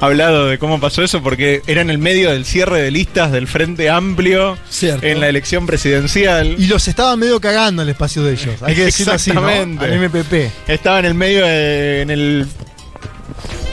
[0.00, 3.46] hablado de cómo pasó eso, porque era en el medio del cierre de listas del
[3.46, 5.06] Frente Amplio Cierto.
[5.06, 6.56] en la elección presidencial.
[6.58, 8.62] Y los estaban medio cagando el espacio de ellos.
[8.62, 9.46] Hay que decirlo así, ¿no?
[9.46, 9.68] Al
[9.98, 10.50] MPP.
[10.66, 12.46] Estaba en el medio, de- en el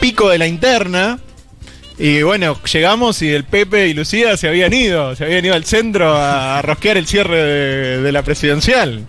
[0.00, 1.18] pico de la interna.
[1.98, 5.64] Y bueno, llegamos y el Pepe y Lucía se habían ido, se habían ido al
[5.64, 9.06] centro a, rosquear el cierre de, la presidencial.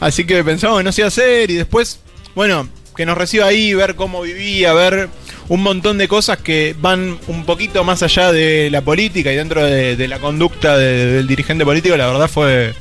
[0.00, 2.00] Así que pensamos que no se iba a hacer y después,
[2.34, 5.08] bueno, que nos reciba ahí, ver cómo vivía, ver
[5.48, 9.64] un montón de cosas que van un poquito más allá de la política y dentro
[9.64, 12.74] de, la conducta de- del dirigente político, la verdad fue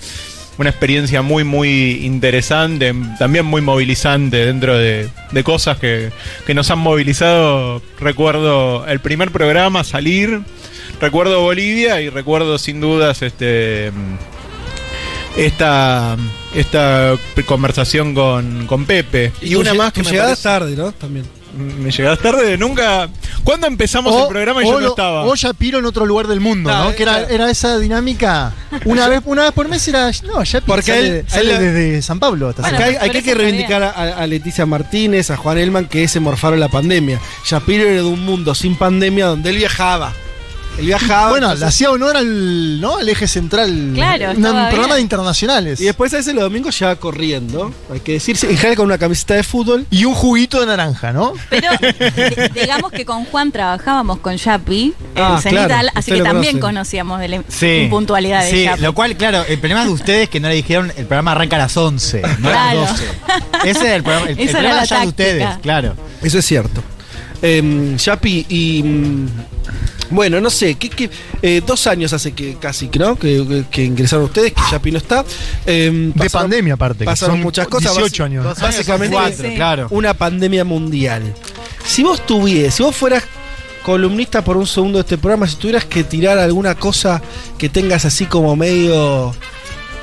[0.59, 6.11] una experiencia muy, muy interesante, también muy movilizante dentro de, de cosas que,
[6.45, 7.81] que nos han movilizado.
[7.99, 10.41] Recuerdo el primer programa, salir,
[11.01, 13.91] recuerdo Bolivia y recuerdo sin dudas este
[15.37, 16.17] esta
[16.53, 17.15] esta
[17.45, 19.31] conversación con, con Pepe.
[19.41, 20.91] Y, una más que tu me llegada parece- tarde, ¿no?
[20.91, 21.25] También.
[21.57, 23.09] Me llegadas tarde, nunca.
[23.43, 25.23] ¿Cuándo empezamos el programa y yo o no lo- estaba?
[25.25, 26.89] O Shapiro en otro lugar del mundo, No, ¿no?
[26.91, 27.33] eh, Que era, claro.
[27.33, 28.53] era esa dinámica.
[28.85, 30.11] Una vez, una vez por mes era.
[30.23, 33.03] No, Shapiro Porque sale, él- sale él- desde San Pablo hasta Bueno, Acá hay, San
[33.15, 37.19] hay que, reivindicar a, a Leticia Martínez, a Juan Elman, que se morfaron la pandemia.
[37.45, 40.13] Shapiro era de un mundo sin pandemia donde él viajaba.
[40.79, 41.29] Él viajaba.
[41.29, 42.97] Bueno, entonces- le hacía honor al, ¿no?
[42.97, 43.91] al eje central.
[43.93, 45.79] Claro, Un estaba programa de internacionales.
[45.81, 48.97] Y después a veces los domingos llegaba corriendo, hay que decirse, en general con una
[48.97, 49.85] camiseta de fútbol.
[49.91, 51.33] Y un juguito de naranja, ¿no?
[51.49, 56.21] Pero di- digamos que con Juan trabajábamos con Yapi en Ah, Cenital, claro, así que
[56.21, 56.59] también conoce.
[56.59, 57.67] conocíamos de la Sí.
[57.83, 58.81] impuntualidad de Sí, Yapi.
[58.81, 61.55] lo cual, claro, el problema de ustedes es que no le dijeron el programa arranca
[61.55, 63.03] a las 11, no a las 12.
[63.65, 65.95] Ese es el programa, el, el la ya de ustedes, claro.
[66.21, 66.81] Eso es cierto.
[67.41, 68.83] Eh, Yapi, y.
[70.11, 71.09] bueno, no sé, ¿qué, qué-
[71.41, 73.15] eh, dos años hace que casi, ¿no?
[73.17, 75.23] Que, que- que ingresaron ustedes, que Yapi no está.
[75.65, 77.05] Eh, De pandemia, aparte.
[77.05, 77.93] Pasaron son muchas cosas.
[77.93, 78.59] 18 basi- años.
[78.59, 79.87] Básicamente, cuatro, claro.
[79.91, 81.33] una pandemia mundial.
[81.85, 83.23] Si vos tuvieras, si vos fueras
[83.83, 87.21] columnista por un segundo de este programa, si tuvieras que tirar alguna cosa
[87.57, 89.33] que tengas así como medio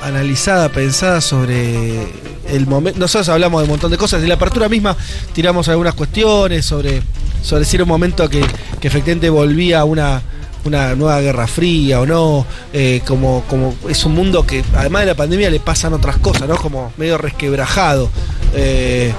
[0.01, 2.07] analizada, pensada sobre
[2.49, 2.99] el momento.
[2.99, 4.21] Nosotros hablamos de un montón de cosas.
[4.21, 4.95] En la apertura misma
[5.33, 7.01] tiramos algunas cuestiones sobre,
[7.41, 8.41] sobre si un momento que,
[8.79, 10.21] que efectivamente volvía a una,
[10.65, 12.45] una nueva guerra fría o no.
[12.73, 16.47] eh, como, como es un mundo que además de la pandemia le pasan otras cosas,
[16.47, 16.55] ¿no?
[16.57, 18.09] Como medio resquebrajado.
[18.53, 19.13] Eh,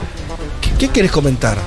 [0.61, 1.59] ¿qué, qué querés comentar?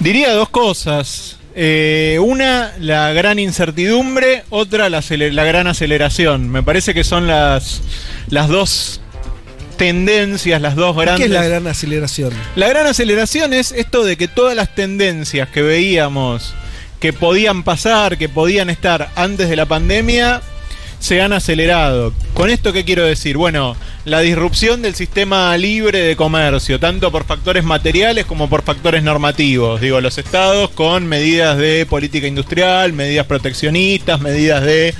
[0.00, 1.38] Diría dos cosas.
[1.56, 6.48] Eh, una, la gran incertidumbre, otra, la, la gran aceleración.
[6.48, 7.80] Me parece que son las,
[8.28, 9.00] las dos
[9.76, 11.26] tendencias, las dos ¿Qué grandes.
[11.26, 12.32] es la gran aceleración?
[12.56, 16.54] La gran aceleración es esto de que todas las tendencias que veíamos
[17.00, 20.40] que podían pasar, que podían estar antes de la pandemia,
[21.00, 22.14] se han acelerado.
[22.32, 23.36] ¿Con esto qué quiero decir?
[23.36, 29.02] Bueno, la disrupción del sistema libre de comercio, tanto por factores materiales como por factores
[29.02, 29.82] normativos.
[29.82, 34.94] Digo, los estados con medidas de política industrial, medidas proteccionistas, medidas de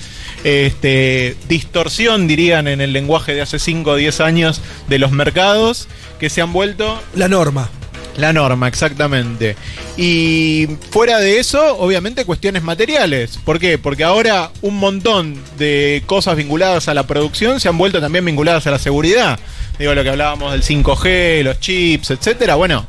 [0.45, 5.89] este, distorsión, dirían en el lenguaje de hace 5 o 10 años, de los mercados
[6.21, 7.69] que se han vuelto La norma.
[8.17, 9.57] la norma, exactamente.
[9.97, 13.39] Y fuera de eso, obviamente cuestiones materiales.
[13.45, 13.79] ¿Por qué?
[13.79, 18.67] Porque ahora un montón de cosas vinculadas a la producción se han vuelto también vinculadas
[18.67, 19.39] a la seguridad.
[19.79, 22.55] Digo, lo que hablábamos del 5G, los chips, etcétera.
[22.55, 22.87] Bueno,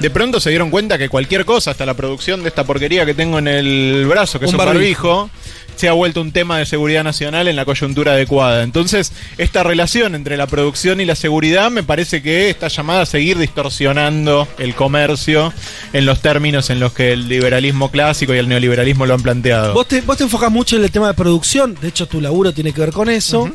[0.00, 3.12] de pronto se dieron cuenta que cualquier cosa, hasta la producción de esta porquería que
[3.14, 5.08] tengo en el brazo, que es Un un barbijo.
[5.08, 5.30] barbijo,
[5.76, 8.62] se ha vuelto un tema de seguridad nacional en la coyuntura adecuada.
[8.62, 13.06] Entonces, esta relación entre la producción y la seguridad me parece que está llamada a
[13.06, 15.52] seguir distorsionando el comercio
[15.92, 19.74] en los términos en los que el liberalismo clásico y el neoliberalismo lo han planteado.
[19.74, 22.52] Vos te, vos te enfocas mucho en el tema de producción, de hecho tu laburo
[22.52, 23.50] tiene que ver con eso.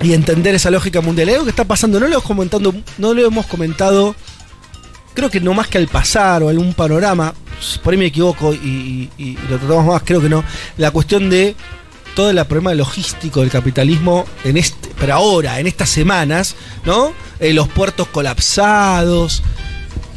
[0.00, 1.28] Y entender esa lógica mundial.
[1.28, 4.16] Algo que está pasando, no lo hemos comentado, no lo hemos comentado,
[5.14, 7.34] creo que no más que al pasar o algún panorama,
[7.82, 9.08] por ahí me equivoco y,
[9.48, 10.44] lo tratamos más, creo que no,
[10.76, 11.54] la cuestión de
[12.14, 17.14] todo el problema logístico del capitalismo en este, pero ahora, en estas semanas, ¿no?
[17.40, 19.42] Eh, los puertos colapsados.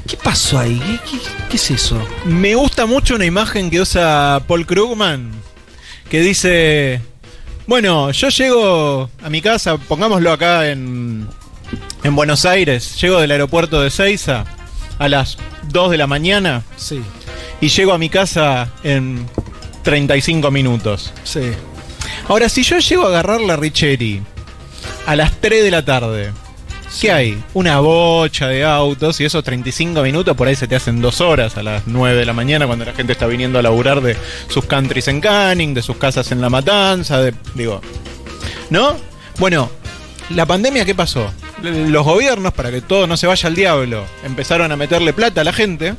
[0.05, 0.99] ¿Qué pasó ahí?
[1.49, 2.05] ¿Qué, es eso?
[2.25, 5.31] Me gusta mucho una imagen que usa Paul Krugman,
[6.09, 7.01] que dice,
[7.65, 11.27] bueno, yo llego a mi casa, pongámoslo acá en,
[12.03, 14.45] en Buenos Aires, llego del aeropuerto de Seiza
[14.99, 15.37] a las
[15.69, 17.01] 2 de la mañana Sí,
[17.61, 19.25] y llego a mi casa en
[19.83, 21.13] 35 minutos.
[21.23, 21.51] sí.
[22.27, 24.19] Ahora, si yo llego a agarrar la Richeri
[25.05, 26.31] a las 3 de la tarde,
[26.99, 27.43] ¿qué hay?
[27.53, 31.55] Una bocha de autos y esos 35 minutos por ahí se te hacen dos horas
[31.57, 34.17] a las 9 de la mañana cuando la gente está viniendo a laburar de
[34.47, 37.79] sus countries en Canning, de sus casas en La Matanza, de, digo,
[38.71, 38.95] ¿no?
[39.37, 39.69] Bueno,
[40.29, 41.31] la pandemia, ¿qué pasó?
[41.61, 45.43] Los gobiernos, para que todo no se vaya al diablo, empezaron a meterle plata a
[45.43, 45.95] la gente.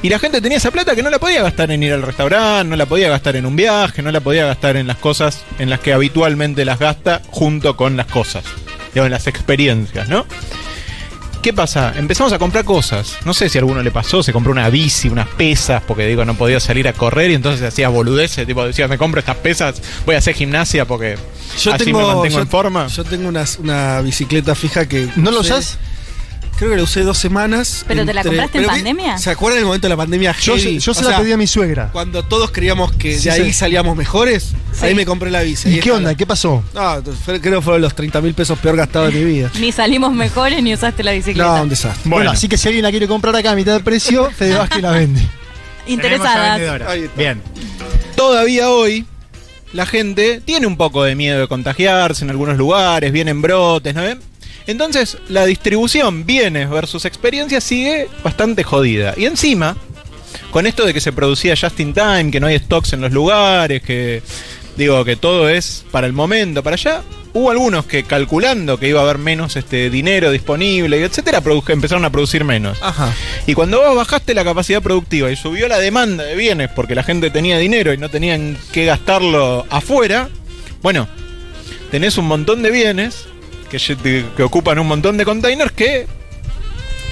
[0.00, 2.68] Y la gente tenía esa plata que no la podía gastar en ir al restaurante,
[2.68, 5.70] no la podía gastar en un viaje, no la podía gastar en las cosas en
[5.70, 8.44] las que habitualmente las gasta junto con las cosas,
[8.94, 10.26] en las experiencias, ¿no?
[11.42, 11.94] ¿Qué pasa?
[11.96, 13.16] Empezamos a comprar cosas.
[13.24, 16.24] No sé si a alguno le pasó, se compró una bici, unas pesas, porque digo,
[16.24, 19.80] no podía salir a correr y entonces hacía boludeces, tipo decía, me compro estas pesas,
[20.04, 21.16] voy a hacer gimnasia porque
[21.60, 22.86] Yo así tengo, me mantengo yo, en forma.
[22.88, 25.08] Yo tengo una, una bicicleta fija que.
[25.16, 25.54] ¿No lo usé.
[26.58, 27.84] Creo que la usé dos semanas.
[27.86, 29.16] ¿Pero te la compraste en pandemia?
[29.18, 30.60] ¿Se acuerdan del momento de la pandemia Yo, heavy?
[30.60, 31.90] se- yo O se la sea, pedí a mi suegra.
[31.92, 33.52] Cuando todos creíamos que Sí, de ahí sí.
[33.52, 34.48] salíamos mejores,
[34.82, 35.68] ahí me compré la bici.
[35.68, 36.10] ¿Y qué onda?
[36.10, 36.64] la- ¿Qué pasó?
[36.74, 39.50] No, fue- creo que fueron los 30 mil pesos peor gastados de mi vida.
[39.60, 41.56] Ni salimos mejores ni usaste la bicicleta.
[41.58, 42.02] No, un desastre.
[42.10, 44.82] Bueno, así que si alguien la quiere comprar acá a mitad de precio, Fede Vázquez
[44.82, 45.22] la vende.
[45.86, 46.58] Está.
[47.16, 47.40] Bien.
[48.16, 49.06] Todavía hoy
[49.72, 54.02] la gente tiene un poco de miedo de contagiarse en algunos lugares, vienen brotes, ¿no
[54.02, 54.18] ven?
[54.68, 59.14] Entonces, la distribución bienes versus experiencias sigue bastante jodida.
[59.16, 59.78] Y encima,
[60.50, 63.10] con esto de que se producía just in time, que no hay stocks en los
[63.10, 64.22] lugares, que
[64.76, 69.00] digo que todo es para el momento, para allá, hubo algunos que calculando que iba
[69.00, 72.76] a haber menos este dinero disponible etcétera, empezaron a producir menos.
[72.82, 73.14] Ajá.
[73.46, 77.04] Y cuando vos bajaste la capacidad productiva y subió la demanda de bienes porque la
[77.04, 80.28] gente tenía dinero y no tenían que gastarlo afuera,
[80.82, 81.08] bueno,
[81.90, 83.28] tenés un montón de bienes
[83.68, 86.06] que, ocupan un montón de containers que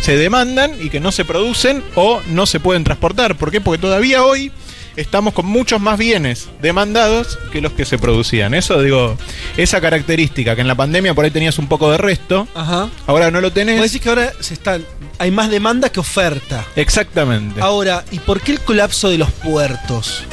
[0.01, 3.36] se demandan y que no se producen o no se pueden transportar.
[3.36, 3.60] ¿Por qué?
[3.60, 4.52] Porque todavía hoy
[4.97, 8.55] estamos con muchos más bienes demandados que los que se producían.
[8.55, 9.17] Eso digo,
[9.57, 12.89] esa característica que en la pandemia por ahí tenías un poco de resto, Ajá.
[13.07, 13.78] ahora no lo tenés.
[13.78, 14.85] Vos decís que ahora se están,
[15.18, 16.65] hay más demanda que oferta.
[16.76, 17.60] Exactamente.
[17.60, 20.25] Ahora, ¿y por qué el colapso de los puertos?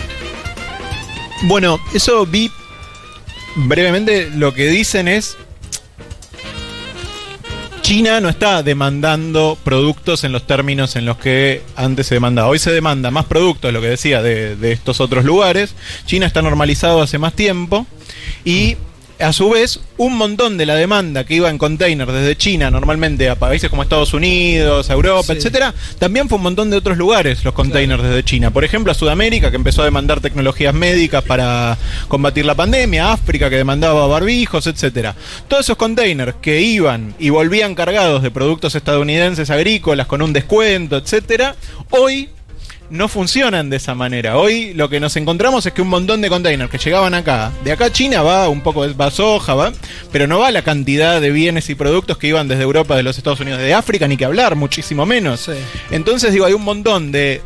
[1.44, 2.50] Bueno, eso vi
[3.56, 4.30] brevemente.
[4.34, 5.38] Lo que dicen es.
[7.84, 12.48] China no está demandando productos en los términos en los que antes se demandaba.
[12.48, 15.76] Hoy se demanda más productos, lo que decía, de, estos otros lugares.
[16.06, 17.86] China está normalizado hace más tiempo.
[18.46, 18.78] Y
[19.20, 23.30] a su vez, un montón de la demanda que iba en container desde China normalmente
[23.30, 25.34] a países como Estados Unidos, a Europa, Sí.
[25.34, 28.52] etcétera, también fue un montón de otros lugares los containers desde China.
[28.52, 31.78] Por ejemplo, a Sudamérica, que empezó a demandar tecnologías médicas para
[32.08, 35.16] combatir la pandemia, África, que demandaba barbijos, etcétera.
[35.48, 40.98] Todos esos containers que iban y volvían cargados de productos estadounidenses agrícolas con un descuento,
[40.98, 41.56] etcétera,
[41.92, 42.30] hoy
[42.90, 44.38] no funcionan de esa manera.
[44.38, 47.72] Hoy lo que nos encontramos es que un montón de containers que llegaban acá, de
[47.72, 49.72] acá a China va un poco de va soja, va,
[50.12, 53.18] pero no va la cantidad de bienes y productos que iban desde Europa, de los
[53.18, 55.42] Estados Unidos, de África, ni que hablar, muchísimo menos.
[55.42, 55.54] Sí.
[55.92, 57.42] Entonces digo, hay un montón de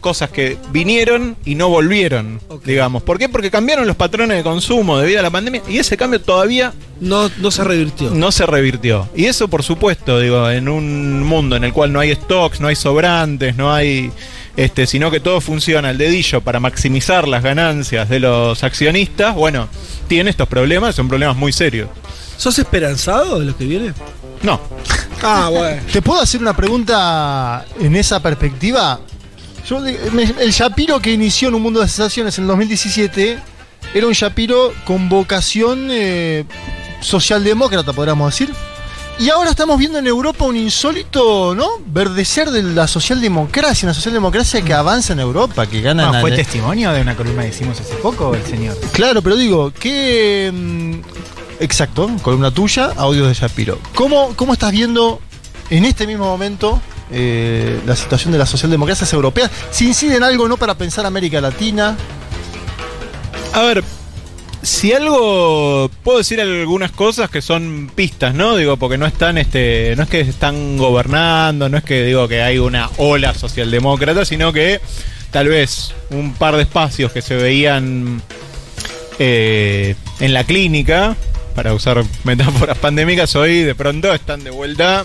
[0.00, 3.02] cosas que vinieron y no volvieron, digamos.
[3.02, 3.28] ¿Por qué?
[3.28, 7.28] Porque cambiaron los patrones de consumo debido a la pandemia y ese cambio todavía No,
[7.38, 8.10] no se revirtió.
[8.10, 9.08] no se revirtió.
[9.16, 12.68] Y eso, por supuesto, digo, en un mundo en el cual no hay stocks, no
[12.68, 14.10] hay sobrantes, no hay.
[14.58, 19.68] Este, sino que todo funciona al dedillo para maximizar las ganancias de los accionistas, bueno,
[20.08, 21.88] tiene estos problemas, son problemas muy serios.
[22.36, 23.92] ¿Sos esperanzado de lo que viene?
[24.42, 24.60] No.
[25.20, 25.82] Ah, bueno.
[25.92, 29.00] ¿Te puedo hacer una pregunta en esa perspectiva?
[29.68, 33.38] Yo, me- el Shapiro que inició en un mundo de sensaciones en el 2017
[33.94, 36.44] era un Shapiro con vocación eh,
[37.00, 38.54] socialdemócrata, podríamos decir.
[39.20, 41.66] Y ahora estamos viendo en Europa un insólito, ¿no?
[41.86, 46.06] Verdecer de la socialdemocracia, una socialdemocracia que avanza en Europa, que gana.
[46.06, 48.76] No, en- fue testimonio de una columna que hicimos hace poco, el señor.
[48.92, 50.52] Claro, pero digo, ¿qué.
[50.54, 51.00] mm,
[51.60, 53.80] exacto, columna tuya, audios de Shapiro.
[53.96, 55.20] ¿Cómo, cómo estás viendo
[55.68, 56.80] en este mismo momento
[57.10, 59.50] eh, la situación de las socialdemocracias europeas?
[59.72, 60.56] Si incide en algo, ¿no?
[60.56, 61.96] Para pensar América Latina.
[63.52, 63.82] A ver,
[64.68, 68.56] si algo puedo decir algunas cosas que son pistas, ¿no?
[68.56, 72.42] Digo, porque no están este, no es que están gobernando, no es que digo que
[72.42, 74.80] hay una ola socialdemócrata, sino que
[75.30, 78.20] tal vez un par de espacios que se veían
[79.18, 81.16] eh, en la clínica,
[81.54, 85.04] para usar metáforas pandémicas, hoy de pronto están de vuelta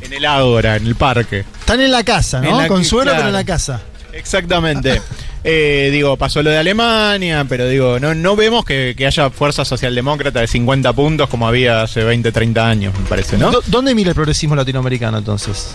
[0.00, 1.44] en el ágora, en el parque.
[1.60, 2.48] Están en la casa, ¿no?
[2.50, 3.18] En la- Consuelo, claro.
[3.18, 3.82] pero en la casa.
[4.12, 5.00] Exactamente.
[5.42, 9.64] Eh, digo, pasó lo de Alemania, pero digo, no, no vemos que, que haya fuerza
[9.64, 13.50] socialdemócrata de 50 puntos como había hace 20, 30 años, me parece, ¿no?
[13.68, 15.74] ¿Dónde mira el progresismo latinoamericano entonces?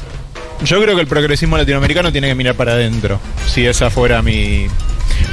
[0.64, 3.19] Yo creo que el progresismo latinoamericano tiene que mirar para adentro.
[3.48, 4.67] Si esa fuera mi,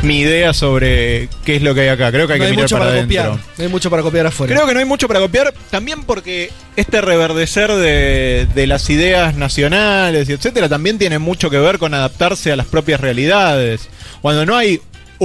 [0.02, 2.10] mi idea sobre qué es lo que hay acá.
[2.10, 3.33] Creo que hay no que hay mirar mucho para para adentro.
[3.33, 3.57] copiar.
[3.59, 4.55] No hay mucho para copiar afuera.
[4.55, 9.36] Creo que no hay mucho para copiar, también porque este reverdecer de, de las ideas
[9.36, 13.89] nacionales y etcétera también tiene mucho que ver con adaptarse a las propias realidades.
[14.20, 14.81] Cuando no hay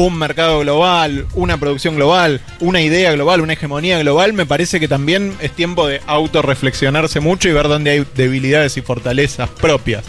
[0.06, 4.88] un mercado global, una producción global, una idea global, una hegemonía global, me parece que
[4.88, 10.06] también es tiempo de autorreflexionarse mucho y ver dónde hay debilidades y fortalezas propias.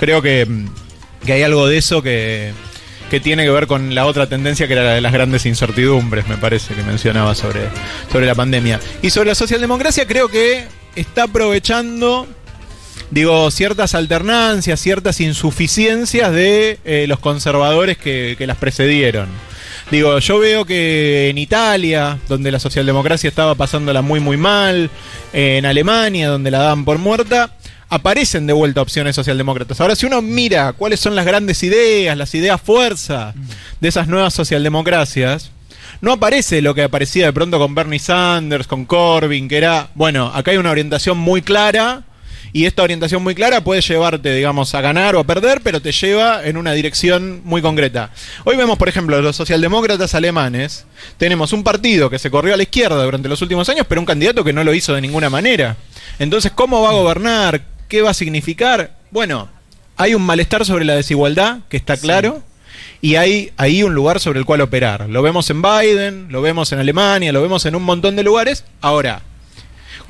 [0.00, 0.66] Creo que, mm,
[1.24, 2.50] que hay algo de eso que,
[3.08, 6.26] que tiene que ver con la otra tendencia que era la de las grandes incertidumbres,
[6.26, 7.68] me parece que mencionaba sobre,
[8.10, 8.80] sobre la pandemia.
[9.00, 12.26] Y sobre la socialdemocracia creo que está aprovechando,
[13.10, 19.28] digo, ciertas alternancias, ciertas insuficiencias de eh, los conservadores que, que las precedieron.
[19.90, 24.88] Digo, yo veo que en Italia, donde la socialdemocracia estaba pasándola muy muy mal,
[25.32, 27.56] en Alemania, donde la daban por muerta,
[27.88, 29.80] aparecen de vuelta opciones socialdemócratas.
[29.80, 33.34] Ahora, si uno mira cuáles son las grandes ideas, las ideas fuerza
[33.80, 35.50] de esas nuevas socialdemocracias,
[36.00, 40.30] no aparece lo que aparecía de pronto con Bernie Sanders, con Corbyn, que era, bueno,
[40.32, 42.04] acá hay una orientación muy clara
[42.52, 45.92] y esta orientación muy clara puede llevarte, digamos, a ganar o a perder, pero te
[45.92, 48.10] lleva en una dirección muy concreta.
[48.44, 52.64] Hoy vemos, por ejemplo, los socialdemócratas alemanes, tenemos un partido que se corrió a la
[52.64, 55.76] izquierda durante los últimos años, pero un candidato que no lo hizo de ninguna manera.
[56.18, 57.62] Entonces, ¿cómo va a gobernar?
[57.88, 58.96] ¿Qué va a significar?
[59.10, 59.48] Bueno,
[59.96, 62.42] hay un malestar sobre la desigualdad, que está claro.
[63.02, 65.08] Y hay ahí un lugar sobre el cual operar.
[65.08, 68.64] Lo vemos en Biden, lo vemos en Alemania, lo vemos en un montón de lugares.
[68.82, 69.22] Ahora,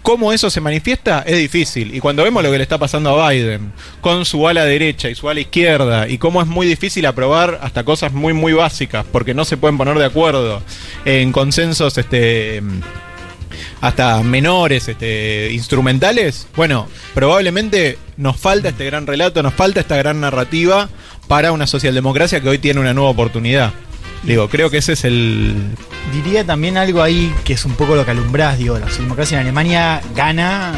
[0.03, 1.23] ¿Cómo eso se manifiesta?
[1.27, 1.95] Es difícil.
[1.95, 5.15] Y cuando vemos lo que le está pasando a Biden, con su ala derecha y
[5.15, 9.35] su ala izquierda, y cómo es muy difícil aprobar hasta cosas muy, muy básicas, porque
[9.35, 10.63] no se pueden poner de acuerdo
[11.05, 12.63] en consensos este,
[13.81, 20.21] hasta menores, este, instrumentales, bueno, probablemente nos falta este gran relato, nos falta esta gran
[20.21, 20.89] narrativa
[21.29, 23.73] para una socialdemocracia que hoy tiene una nueva oportunidad.
[24.23, 25.57] Digo, creo que ese es el,
[26.13, 29.43] Diría también algo ahí que es un poco lo que alumbrás, digo, la socialdemocracia en
[29.43, 30.73] Alemania gana,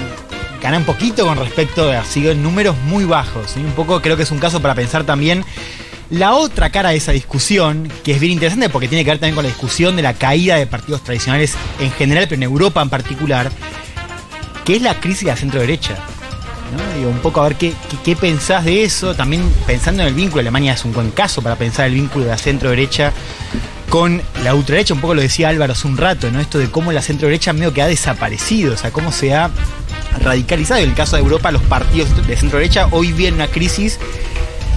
[0.61, 3.57] gana un poquito con respecto a sido números muy bajos.
[3.57, 5.43] Y un poco creo que es un caso para pensar también
[6.11, 9.35] la otra cara de esa discusión, que es bien interesante porque tiene que ver también
[9.35, 12.91] con la discusión de la caída de partidos tradicionales en general, pero en Europa en
[12.91, 13.51] particular,
[14.67, 15.97] que es la crisis de la centro derecha.
[16.77, 16.99] ¿no?
[16.99, 20.15] Digo, un poco a ver qué, qué, qué pensás de eso, también pensando en el
[20.15, 23.15] vínculo, Alemania es un buen caso para pensar el vínculo de la centro derecha
[23.93, 26.41] con la ultraderecha, un poco lo decía Álvaro hace un rato, ¿no?
[26.41, 29.51] Esto de cómo la centro derecha medio que ha desaparecido, o sea, cómo se ha
[30.19, 30.81] radicalizado.
[30.81, 33.99] En el caso de Europa, los partidos de centro derecha hoy viven una crisis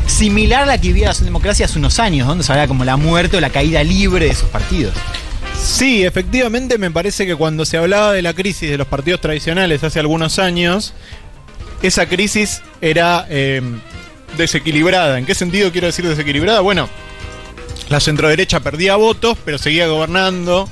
[0.05, 2.97] similar a la que vivía la democracia hace unos años, donde se hablaba como la
[2.97, 4.93] muerte o la caída libre de esos partidos.
[5.57, 9.81] Sí, efectivamente me parece que cuando se hablaba de la crisis de los partidos tradicionales
[9.81, 10.93] hace algunos años,
[11.81, 13.61] esa crisis era eh,
[14.37, 15.17] desequilibrada.
[15.17, 16.59] ¿En qué sentido quiero decir desequilibrada?
[16.59, 16.89] Bueno,
[17.89, 20.69] la centroderecha perdía votos, pero seguía gobernando,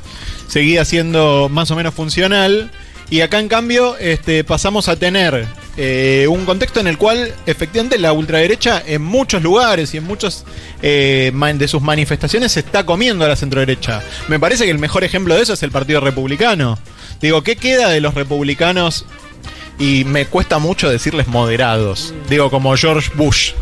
[0.47, 2.71] seguía siendo más o menos funcional.
[3.09, 7.97] Y acá en cambio este, pasamos a tener eh, un contexto en el cual efectivamente
[7.97, 10.45] la ultraderecha en muchos lugares y en muchos
[10.81, 14.01] eh, de sus manifestaciones se está comiendo a la centroderecha.
[14.27, 16.77] Me parece que el mejor ejemplo de eso es el Partido Republicano.
[17.21, 19.05] Digo, ¿qué queda de los republicanos?
[19.79, 22.13] Y me cuesta mucho decirles moderados.
[22.29, 23.53] Digo, como George Bush.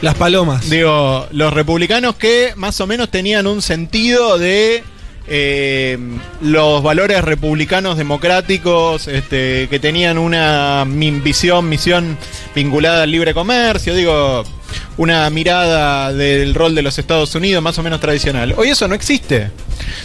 [0.00, 0.70] Las palomas.
[0.70, 4.84] Digo, los republicanos que más o menos tenían un sentido de
[5.26, 5.98] eh,
[6.40, 12.16] los valores republicanos democráticos, este, que tenían una visión, misión
[12.54, 14.44] vinculada al libre comercio, digo,
[14.98, 18.54] una mirada del rol de los Estados Unidos más o menos tradicional.
[18.56, 19.50] Hoy eso no existe.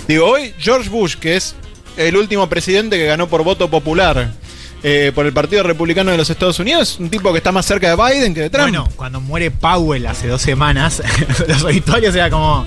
[0.07, 1.55] Digo, hoy George Bush, que es
[1.97, 4.31] el último presidente que ganó por voto popular
[4.83, 7.89] eh, por el Partido Republicano de los Estados Unidos, un tipo que está más cerca
[7.89, 8.65] de Biden que de Trump.
[8.65, 11.01] Bueno, cuando muere Powell hace dos semanas,
[11.47, 12.65] los auditorios era como.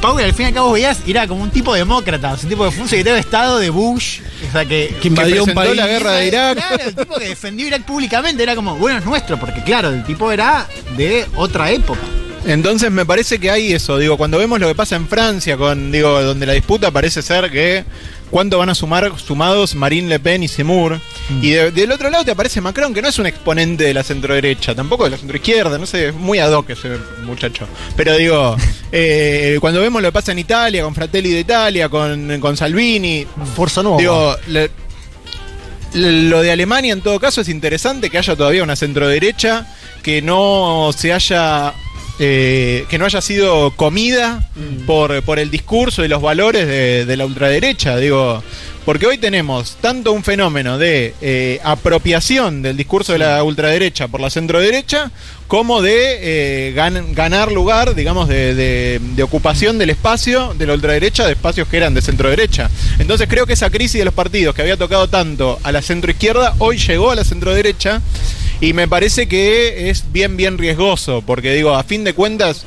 [0.00, 2.70] Powell al fin y al cabo veías, era como un tipo demócrata, un tipo que
[2.70, 4.94] fue un secretario de Estado de Bush, o sea que.
[5.00, 5.76] Que invadió un presentó país.
[5.76, 6.56] la guerra de Irak.
[6.56, 10.04] Claro, el tipo que defendió Irak públicamente era como, bueno, es nuestro, porque claro, el
[10.04, 10.66] tipo era
[10.96, 12.00] de otra época.
[12.48, 15.92] Entonces me parece que hay eso, digo, cuando vemos lo que pasa en Francia, con,
[15.92, 17.84] digo, donde la disputa parece ser que
[18.30, 20.98] cuánto van a sumar sumados Marine Le Pen y Seymour.
[21.42, 24.02] Y de- del otro lado te aparece Macron, que no es un exponente de la
[24.02, 27.66] centroderecha, tampoco de la centroizquierda, no sé, es muy ad hoc ese muchacho.
[27.96, 28.56] Pero digo,
[28.92, 33.26] eh, cuando vemos lo que pasa en Italia, con Fratelli de Italia, con, con Salvini,
[33.54, 33.98] Fuerza Nueva.
[33.98, 34.70] digo, le-
[35.94, 39.66] lo de Alemania en todo caso es interesante que haya todavía una centroderecha
[40.02, 41.72] que no se haya
[42.18, 44.48] eh, que no haya sido comida
[44.86, 48.42] por, por el discurso y los valores de, de la ultraderecha, digo,
[48.84, 54.20] porque hoy tenemos tanto un fenómeno de eh, apropiación del discurso de la ultraderecha por
[54.20, 55.10] la centroderecha,
[55.46, 56.18] como de
[56.70, 61.32] eh, gan- ganar lugar, digamos, de, de- de ocupación del espacio de la ultraderecha de
[61.32, 62.70] espacios que eran de centroderecha.
[62.98, 66.54] Entonces creo que esa crisis de los partidos que había tocado tanto a la centroizquierda,
[66.58, 68.00] hoy llegó a la centroderecha
[68.60, 72.66] y me parece que es bien, bien riesgoso, porque digo, a fin de cuentas,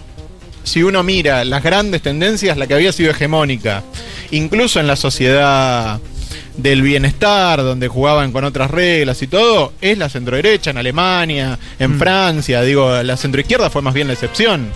[0.63, 3.83] si uno mira las grandes tendencias, la que había sido hegemónica,
[4.31, 5.99] incluso en la sociedad
[6.55, 11.99] del bienestar, donde jugaban con otras reglas y todo, es la centroderecha en Alemania, en
[11.99, 14.69] Francia, digo, la centroizquierda fue más bien la excepción.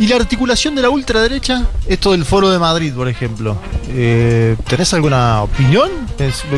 [0.00, 1.66] ¿Y la articulación de la ultraderecha?
[1.88, 3.58] Esto del Foro de Madrid, por ejemplo.
[3.88, 5.90] Eh, ¿Tenés alguna opinión?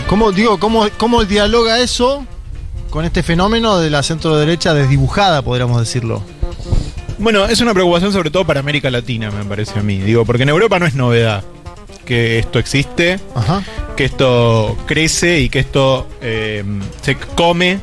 [0.07, 2.27] ¿Cómo, digo, cómo, ¿Cómo dialoga eso
[2.91, 6.23] con este fenómeno de la centro derecha desdibujada, podríamos decirlo?
[7.19, 9.99] Bueno, es una preocupación sobre todo para América Latina, me parece a mí.
[9.99, 11.45] Digo, porque en Europa no es novedad
[12.05, 13.21] que esto existe,
[13.97, 16.65] que esto crece y que esto eh,
[17.03, 17.79] se come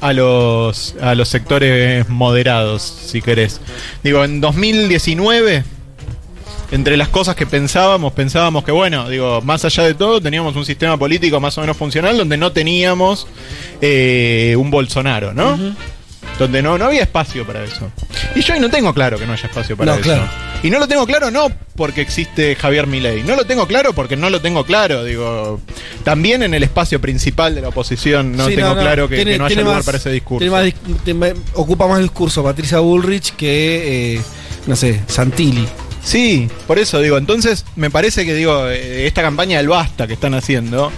[0.00, 3.60] a los, a los sectores moderados, si querés.
[4.02, 5.64] Digo, en 2019,
[6.70, 10.64] entre las cosas que pensábamos, pensábamos que, bueno, digo, más allá de todo, teníamos un
[10.64, 13.26] sistema político más o menos funcional donde no teníamos
[13.80, 15.58] eh, un Bolsonaro, ¿no?
[16.38, 17.90] Donde no, no había espacio para eso.
[18.36, 20.04] Y yo ahí no tengo claro que no haya espacio para No, eso.
[20.04, 20.28] claro.
[20.62, 23.22] Y no lo tengo claro no porque existe Javier Milei.
[23.24, 25.04] No lo tengo claro porque no lo tengo claro.
[25.04, 25.60] Digo,
[26.04, 29.38] también en el espacio principal de la oposición no Sí, tengo claro que, tiene- que
[29.38, 30.48] no haya lugar más- para ese discurso.
[30.50, 30.72] más
[31.04, 34.20] tiene- ocupa más discurso Patricia Bullrich que, eh,
[34.66, 35.66] no sé, Santilli.
[36.08, 40.14] Sí, por eso digo, entonces me parece que digo, eh, esta campaña del basta que
[40.14, 40.90] están haciendo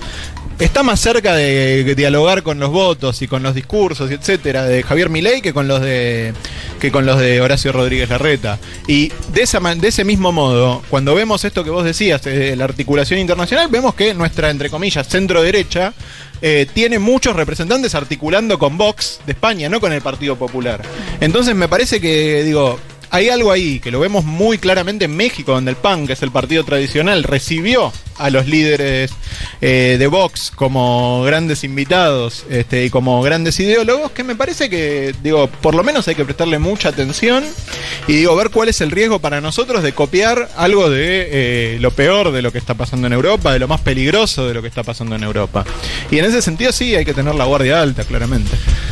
[0.61, 4.85] está más cerca de dialogar con los votos y con los discursos y etcétera de
[4.85, 6.33] Javier Milei que con los de
[6.79, 8.61] que con los de Horacio Rodríguez Larreta.
[8.87, 12.63] Y de esa de ese mismo modo, cuando vemos esto que vos decías, eh, la
[12.63, 15.93] articulación internacional, vemos que nuestra entre comillas centro derecha
[16.41, 20.83] eh, tiene muchos representantes articulando con Vox de España, no con el Partido Popular.
[21.21, 22.79] Entonces me parece que, digo,
[23.11, 26.23] hay algo ahí que lo vemos muy claramente en México, donde el PAN, que es
[26.23, 29.13] el partido tradicional, recibió a los líderes
[29.61, 35.15] eh, de Vox como grandes invitados este, y como grandes ideólogos, que me parece que,
[35.23, 37.45] digo, por lo menos hay que prestarle mucha atención
[38.07, 41.91] y digo, ver cuál es el riesgo para nosotros de copiar algo de eh, lo
[41.91, 44.69] peor de lo que está pasando en Europa, de lo más peligroso de lo que
[44.69, 45.65] está pasando en Europa.
[46.11, 48.51] Y en ese sentido sí hay que tener la guardia alta, claramente.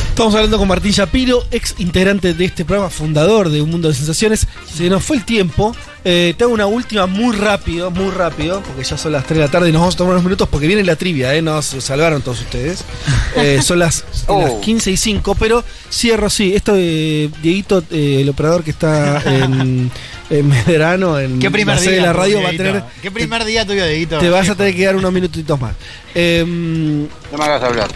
[0.08, 3.94] Estamos hablando con Martín Shapiro, ex integrante de este programa, fundador de Un Mundo de
[3.94, 4.48] Sensaciones.
[4.74, 5.76] Se nos fue el tiempo.
[6.04, 9.44] Eh, te hago una última muy rápido, muy rápido, porque ya son las 3 de
[9.44, 11.42] la tarde y nos vamos a tomar unos minutos porque viene la trivia, ¿eh?
[11.42, 12.84] Nos salvaron todos ustedes.
[13.36, 15.62] Eh, son las, las 15 y 5, pero
[15.92, 16.54] cierro, sí.
[16.56, 19.92] Esto de Dieguito, eh, el operador que está en,
[20.30, 22.00] en Medrano, en ¿Qué primer la sede día?
[22.00, 22.82] de la radio, va a tener.
[23.00, 24.18] ¿Qué primer día tuyo, Dieguito?
[24.18, 25.74] Te vas a tener que dar unos minutitos más.
[26.14, 27.88] Em, No me hagas hablar.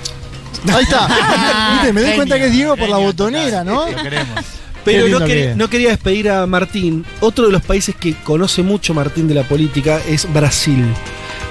[0.72, 1.08] Ahí está.
[1.72, 3.89] Viste, me doy Genio, cuenta que es Diego por la botonera, ¿no?
[3.90, 4.44] Lo queremos.
[4.85, 7.05] Pero no, no quería despedir a Martín.
[7.20, 10.85] Otro de los países que conoce mucho Martín de la política es Brasil.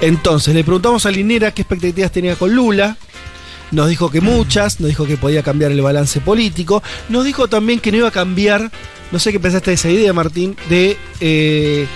[0.00, 2.96] Entonces, le preguntamos a Linera qué expectativas tenía con Lula.
[3.70, 6.82] Nos dijo que muchas, nos dijo que podía cambiar el balance político.
[7.08, 8.70] Nos dijo también que no iba a cambiar,
[9.10, 11.86] no sé qué pensaste de esa idea, Martín, de, eh,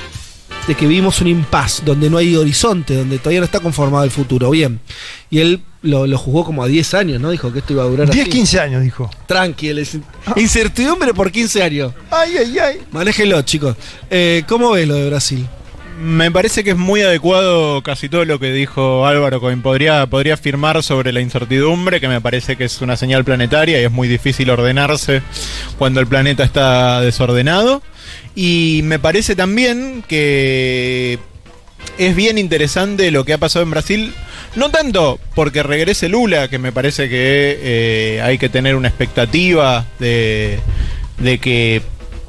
[0.67, 4.11] de que vivimos un impasse, donde no hay horizonte, donde todavía no está conformado el
[4.11, 4.51] futuro.
[4.51, 4.81] Bien.
[5.31, 7.31] Y él lo, lo jugó como a 10 años, ¿no?
[7.31, 8.31] Dijo que esto iba a durar 10, así.
[8.31, 9.09] 15 años, dijo.
[9.27, 9.99] Tranqui, es-
[10.37, 11.93] incertidumbre por 15 años.
[12.11, 12.81] Ay, ay, ay.
[12.91, 13.77] Manéjelo, chicos.
[14.11, 15.47] Eh, ¿Cómo ves lo de Brasil?
[16.03, 19.63] Me parece que es muy adecuado casi todo lo que dijo Álvaro Cohen.
[19.63, 23.85] Podría, podría afirmar sobre la incertidumbre, que me parece que es una señal planetaria y
[23.85, 25.23] es muy difícil ordenarse
[25.79, 27.83] cuando el planeta está desordenado.
[28.35, 31.19] Y me parece también que
[31.99, 34.15] es bien interesante lo que ha pasado en Brasil.
[34.55, 39.87] No tanto porque regrese Lula, que me parece que eh, hay que tener una expectativa
[39.99, 40.59] de,
[41.19, 41.83] de que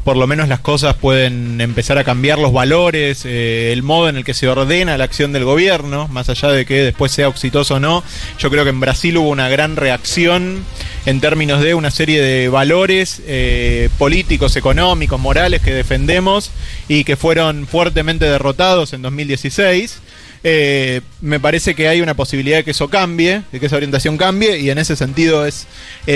[0.08, 4.16] por lo menos las cosas pueden empezar a cambiar los valores, eh, el modo en
[4.16, 7.76] el que se ordena la acción del gobierno, más allá de que después sea exitoso
[7.76, 8.06] o no.
[8.40, 10.64] Yo creo que en Brasil hubo una gran reacción
[11.06, 16.52] en términos de una serie de valores eh, políticos, económicos, morales que defendemos
[16.88, 20.00] y que fueron fuertemente derrotados en 2016.
[20.45, 24.16] Eh, me parece que hay una posibilidad de que eso cambie, de que esa orientación
[24.16, 25.68] cambie, y en ese sentido es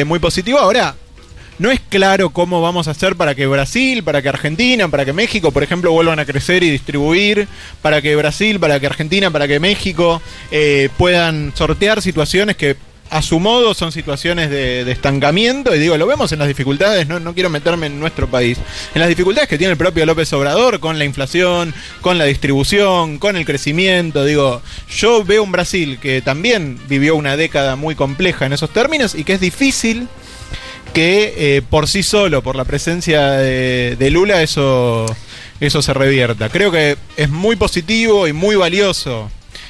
[0.06, 0.60] muy positivo.
[0.60, 0.96] Ahora,
[1.62, 5.14] no es claro cómo vamos a hacer para que Brasil, para que Argentina, para que
[5.14, 7.48] México, por ejemplo, vuelvan a crecer y distribuir,
[7.84, 12.78] para que Brasil, para que Argentina, para que México eh, puedan sortear situaciones que
[13.12, 17.08] a su modo son situaciones de, de estancamiento, y digo, lo vemos en las dificultades,
[17.08, 18.58] no, no quiero meterme en nuestro país,
[18.96, 23.20] en las dificultades que tiene el propio López Obrador con la inflación, con la distribución,
[23.20, 28.48] con el crecimiento, digo, yo veo un Brasil que también vivió una década muy compleja
[28.48, 30.08] en esos términos y que es difícil
[30.94, 35.06] que eh, por sí solo, por la presencia de, de Lula, eso,
[35.60, 36.50] eso se revierta.
[36.50, 39.30] Creo que es muy positivo y muy valioso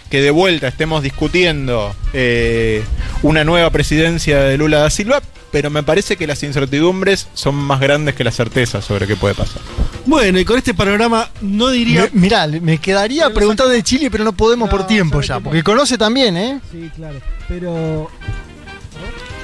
[0.09, 2.83] que de vuelta estemos discutiendo eh,
[3.23, 7.79] una nueva presidencia de Lula da Silva, pero me parece que las incertidumbres son más
[7.79, 9.61] grandes que las certezas sobre qué puede pasar.
[10.05, 12.09] Bueno, y con este panorama no diría.
[12.13, 15.39] Me- mirá, me quedaría preguntar de Chile, pero no podemos por tiempo ya.
[15.39, 16.59] Porque conoce también, ¿eh?
[16.71, 17.19] Sí, claro.
[17.47, 18.09] Pero.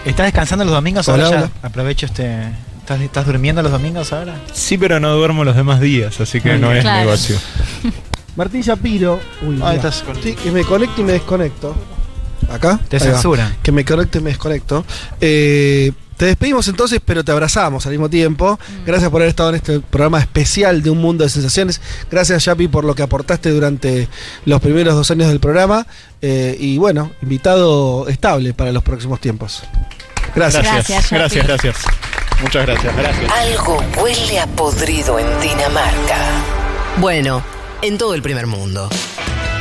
[0.07, 1.49] ¿Estás descansando los domingos Hola, ahora?
[1.61, 1.67] ya?
[1.67, 2.41] Aprovecho este.
[2.79, 4.35] ¿Estás, estás durmiendo los domingos ahora?
[4.53, 6.99] Sí, pero no duermo los demás días, así que no es Claro.
[7.05, 7.37] negocio.
[8.37, 9.19] Martín Shapiro.
[9.41, 9.73] Uy, mira.
[9.75, 11.75] estás Sí, que me conecto y me desconecto.
[12.49, 12.79] ¿Acá?
[12.87, 13.57] Te censuran.
[13.61, 14.85] Que me conecto y me desconecto.
[15.19, 18.59] Eh, Te despedimos entonces, pero te abrazamos al mismo tiempo.
[18.85, 21.79] Gracias por haber estado en este programa especial de Un Mundo de Sensaciones.
[22.09, 24.09] Gracias, Yapi, por lo que aportaste durante
[24.45, 25.85] los primeros dos años del programa.
[26.21, 29.63] Eh, y bueno, invitado estable para los próximos tiempos.
[30.35, 30.63] Gracias.
[30.63, 31.75] Gracias, gracias, gracias.
[32.41, 33.31] Muchas gracias, gracias.
[33.31, 36.17] Algo huele a podrido en Dinamarca.
[36.97, 37.43] Bueno,
[37.81, 38.89] en todo el primer mundo.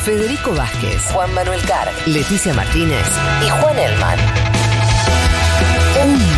[0.05, 3.07] Federico Vázquez, Juan Manuel Carr, Leticia Martínez
[3.45, 4.66] y Juan Elman.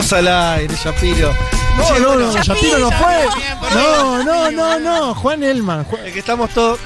[0.00, 1.34] Estamos al aire, Yapiro.
[1.78, 3.26] No, no, no, Yapiro no fue.
[3.74, 5.14] No, no, no, no.
[5.14, 5.84] Juan Elman.
[5.86, 6.78] Ju- Es que estamos todos.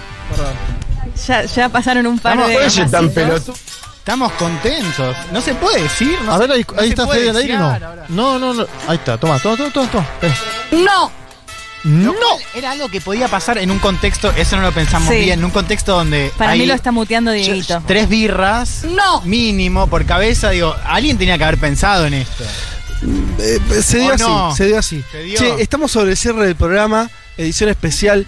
[1.27, 2.57] Ya, ya pasaron un par Estamos, de.
[2.67, 3.13] oye, tan masitos.
[3.13, 3.55] pelotudo.
[3.99, 5.17] Estamos contentos.
[5.33, 6.19] No se puede decir.
[6.25, 7.79] No A ver, ahí, no ahí está Fede al aire, no.
[8.09, 8.67] No, no, no.
[8.89, 9.89] Ahí está, toma, toma, toma, toma.
[9.91, 10.07] toma.
[10.73, 11.11] ¡No!
[11.83, 12.13] No.
[12.55, 15.21] Era algo que podía pasar en un contexto, eso no lo pensamos Sí.
[15.21, 17.83] bien, en un contexto donde Para hay mí lo está muteando Dieguito.
[17.87, 19.23] tres birras ¡No!
[19.23, 22.45] mínimo por cabeza, digo, alguien tenía que haber pensado en esto.
[23.39, 24.55] Eh, se dio ¿O así, no?
[24.55, 25.05] se dio así.
[25.11, 25.39] Se dio.
[25.39, 28.27] Che, estamos sobre el cierre del programa, edición especial.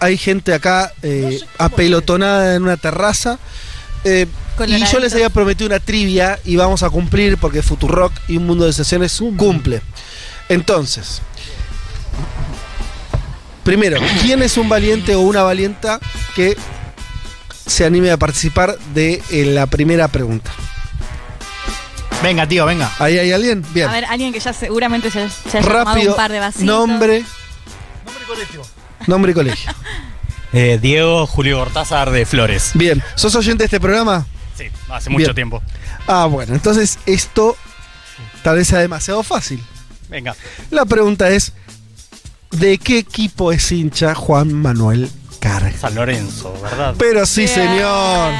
[0.00, 3.38] Hay gente acá eh, apelotonada en una terraza.
[4.04, 4.26] Eh,
[4.66, 8.46] y yo les había prometido una trivia y vamos a cumplir porque Futurock y un
[8.46, 9.82] mundo de sesiones cumple.
[10.48, 11.22] Entonces,
[13.64, 15.98] primero, ¿quién es un valiente o una valienta
[16.36, 16.56] que
[17.66, 20.52] se anime a participar de eh, la primera pregunta?
[22.22, 22.90] Venga, tío, venga.
[22.98, 23.64] ¿Ahí hay alguien?
[23.74, 23.88] Bien.
[23.88, 26.10] A ver, alguien que ya seguramente se, se haya tomado Rápido.
[26.12, 26.64] un par de vasitos.
[26.64, 27.24] Nombre.
[29.06, 29.72] Nombre y colegio.
[30.56, 32.70] Eh, Diego Julio Cortázar de Flores.
[32.74, 33.02] Bien.
[33.16, 34.24] ¿Sos oyente de este programa?
[34.56, 35.34] Sí, hace mucho Bien.
[35.34, 35.60] tiempo.
[36.06, 37.56] Ah, bueno, entonces esto
[38.44, 39.60] tal vez sea demasiado fácil.
[40.08, 40.36] Venga.
[40.70, 41.54] La pregunta es:
[42.52, 45.10] ¿de qué equipo es hincha Juan Manuel
[45.40, 45.76] Carga?
[45.76, 46.94] San Lorenzo, ¿verdad?
[47.00, 47.54] Pero sí, Bien.
[47.56, 48.32] señor.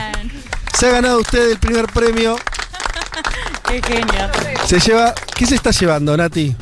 [0.79, 2.37] Se ha ganado usted el primer premio.
[3.75, 4.31] Qué genio.
[4.67, 5.13] Se lleva.
[5.37, 6.55] ¿Qué se está llevando, Nati?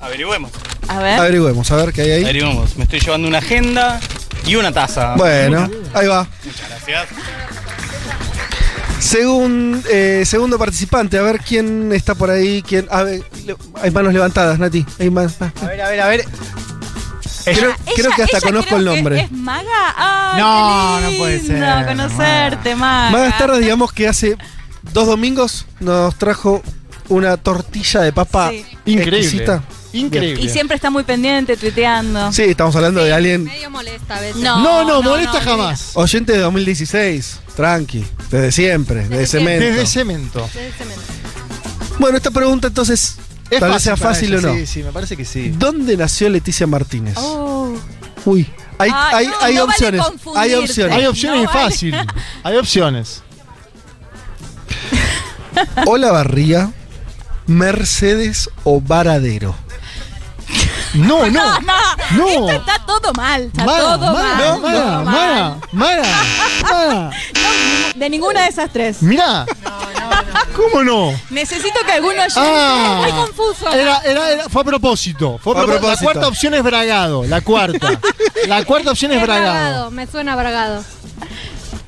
[0.00, 0.50] Averigüemos.
[0.88, 1.18] A ver.
[1.18, 2.22] Averigüemos, a ver qué hay ahí.
[2.24, 2.76] Averigüemos.
[2.76, 3.98] Me estoy llevando una agenda
[4.46, 5.14] y una taza.
[5.16, 6.26] Bueno, ahí va.
[6.44, 7.06] Muchas gracias.
[8.98, 12.62] Según, eh, segundo participante, a ver quién está por ahí.
[12.62, 14.84] Quién, a ver, le- hay manos levantadas, Nati.
[14.98, 16.24] Hay más, más- A ver, a ver, a ver.
[17.44, 19.20] Creo, Ella- creo que hasta conozco creo el que nombre.
[19.20, 19.94] ¿Es Maga?
[19.96, 23.10] Ay, No, qué no puede ser, conocerte, Maga.
[23.10, 24.36] Más tarde, digamos que hace
[24.92, 26.62] dos domingos nos trajo
[27.08, 28.64] una tortilla de papa Sí.
[28.86, 29.18] Increíble.
[29.18, 29.62] exquisita.
[29.92, 30.42] Increíble.
[30.42, 32.32] Y siempre está muy pendiente, tuiteando.
[32.32, 34.36] Sí, estamos hablando de alguien Medio molesta a veces.
[34.42, 35.90] No, No, no, no, molesta no, jamás.
[35.94, 37.40] oyente de 2016.
[37.54, 39.64] Tranqui, desde siempre, desde cemento.
[39.64, 40.40] Desde cemento.
[42.00, 43.16] Bueno, esta pregunta entonces
[43.50, 44.54] Es tal vez sea para fácil o ella, no.
[44.54, 45.50] Sí, sí, me parece que sí.
[45.56, 47.14] ¿Dónde nació Leticia Martínez?
[47.18, 47.72] Oh.
[48.24, 48.48] Uy,
[48.78, 50.00] hay, Ay, hay, no, hay no vale opciones.
[50.34, 50.96] hay opciones.
[50.96, 51.70] Hay opciones No y vale.
[51.70, 51.94] fácil.
[52.42, 53.22] Hay opciones.
[55.86, 56.70] Ola Barría,
[57.46, 59.54] Mercedes o Varadero.
[60.94, 61.60] No, no.
[61.60, 61.72] No,
[62.16, 62.28] No.
[62.28, 63.42] Esto está todo mal.
[63.44, 64.60] Está Mara, todo Mara, mal.
[64.60, 65.04] Mara, todo mal.
[65.72, 66.04] Mara,
[66.62, 67.10] Mara.
[67.10, 67.10] No,
[67.98, 69.02] de ninguna de esas tres.
[69.02, 69.46] Mirá.
[70.54, 71.12] ¿Cómo no?
[71.30, 72.34] Necesito que alguno oyente.
[72.36, 73.72] Ah, muy confuso.
[73.72, 75.38] Era, era, era- fue a propósito.
[75.42, 75.90] Fue a Fue a propósito.
[76.04, 77.24] La cuarta opción es Bragado.
[77.24, 77.98] La cuarta.
[78.46, 79.52] La cuarta opción es Es Bragado.
[79.52, 80.84] bragado, me suena bragado.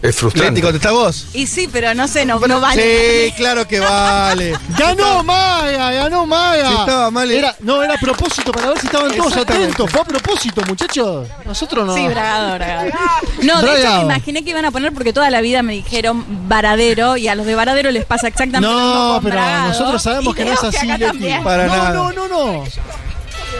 [0.02, 0.50] Es frustrante.
[0.50, 1.26] Leti, ¿contestás vos?
[1.32, 3.28] Y sí, pero no sé, no, no vale.
[3.28, 4.52] Sí, claro que vale.
[4.78, 6.68] Ganó Maga, ganó Maga.
[6.68, 7.38] Si estaba mal, eh.
[7.38, 9.90] Era, no, era a propósito para ver si estaban todos atentos.
[9.90, 11.26] Fue a propósito, muchachos.
[11.44, 11.94] Nosotros no.
[11.94, 12.90] Sí, bragado, bragado.
[13.42, 16.24] No, de hecho me imaginé que iban a poner porque toda la vida me dijeron
[16.48, 19.68] varadero y a los de varadero les pasa exactamente lo mismo No, pero bragado.
[19.68, 21.00] nosotros sabemos Y que no es así, Leti.
[21.04, 21.42] también.
[21.44, 21.92] Para no, nada.
[21.92, 22.64] no, no, no.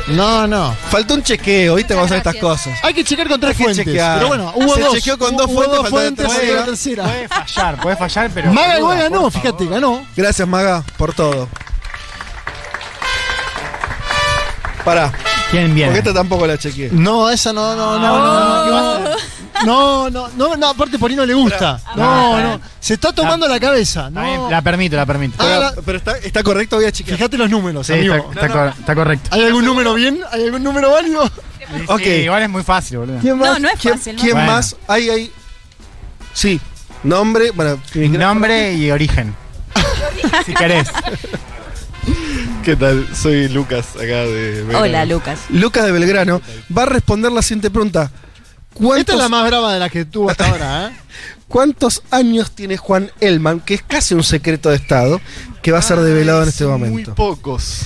[0.08, 0.74] No, no.
[0.90, 1.94] Faltó un chequeo, ¿viste?
[1.94, 2.78] Vamos a hacer estas cosas.
[2.82, 3.84] Hay que checar con tres Hay que fuentes.
[3.84, 4.16] chequear.
[4.18, 4.92] Pero bueno, hubo Se dos.
[4.94, 6.60] chequeó con dos hubo fuentes, dos faltó la fuentes tercera.
[6.60, 7.04] la tercera.
[7.04, 8.52] Puede fallar, puede fallar, pero.
[8.52, 10.06] Maga boluda, igual ganó, por fíjate, ganó.
[10.16, 11.48] Gracias, Maga, por todo.
[14.84, 15.12] Pará,
[15.50, 15.86] ¿Quién viene?
[15.90, 16.90] porque esta tampoco la chequeé.
[16.92, 19.26] No, esa no, no, no, no, no, ¿qué va a hacer?
[19.64, 21.80] No, no, no, no, aparte por ahí no le gusta.
[21.96, 22.60] No, no.
[22.80, 24.10] Se está tomando la cabeza.
[24.10, 24.50] No.
[24.50, 25.36] La permito, la permito.
[25.38, 27.16] Ah, Pero, la- pero está, está correcto, voy a chequear.
[27.16, 28.14] Fíjate los números, Sí, amigo.
[28.16, 29.30] está, está cor- está correcto.
[29.32, 30.20] ¿Hay algún número bien?
[30.32, 31.24] ¿Hay algún número válido?
[31.88, 32.00] Ok.
[32.00, 33.18] Sí, igual es muy fácil, boludo.
[33.20, 33.60] ¿Quién No, más?
[33.60, 34.22] no es ¿Quién, fácil, ¿no?
[34.22, 34.52] ¿quién Bueno.
[34.52, 34.76] más?
[34.88, 35.32] Hay, hay.
[36.32, 36.60] Sí,
[37.02, 37.50] nombre.
[37.52, 39.34] Bueno, Nombre y origen.
[40.44, 40.88] si querés.
[42.64, 43.06] ¿Qué tal?
[43.14, 44.78] Soy Lucas, acá de Belgrano.
[44.84, 45.38] Hola, Lucas.
[45.50, 46.40] Lucas de Belgrano
[46.76, 48.10] va a responder la siguiente pregunta.
[48.78, 50.96] ¿Cuántos, Esta es la más brava de las que tuvo hasta ahora, ¿eh?
[51.48, 55.20] ¿Cuántos años tiene Juan Elman, que es casi un secreto de Estado,
[55.62, 57.14] que va a ser develado en este Muy momento?
[57.14, 57.82] pocos.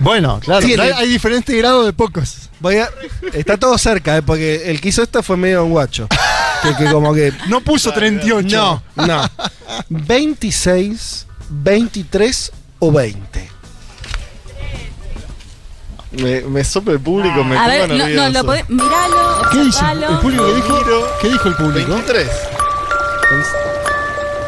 [0.00, 2.50] Bueno, claro, Tiene- hay, diferentes grados de pocos.
[2.60, 2.88] Voy a-
[3.32, 6.06] está todo cerca, eh, porque el que hizo esto fue medio un guacho.
[6.62, 7.32] Que, que como que.
[7.48, 8.82] No puso 38.
[8.96, 9.22] No, no.
[9.88, 13.48] 26, 23 o 20.
[16.12, 18.68] Me, me sopla el público, me A ver, no, lo podés.
[18.70, 19.84] Miralo, ¿Qué dice?
[20.08, 20.80] ¿El público qué dijo?
[21.20, 21.92] ¿Qué dijo el público?
[21.92, 22.28] 23.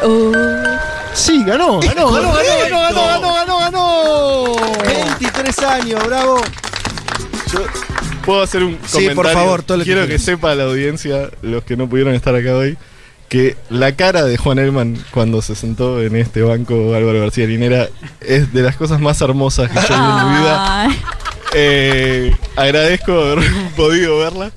[0.03, 0.31] Uh,
[1.13, 4.55] Sí, ganó, ganó, ganó, ganó, ganó, ganó, ganó, ganó, ganó.
[4.85, 6.41] 23 años, bravo.
[7.53, 7.59] Yo
[8.25, 9.15] puedo hacer un Sí, comentario.
[9.15, 10.23] por favor, todo lo que Quiero que, quieras.
[10.25, 12.77] sepa la audiencia, los que no pudieron estar acá hoy,
[13.27, 17.89] que la cara de Juan Elman cuando se sentó en este banco Álvaro García Linera
[18.21, 20.87] es de las cosas más hermosas que yo vi en mi vida.
[21.53, 23.39] Eh, agradezco haber
[23.75, 24.51] podido verla.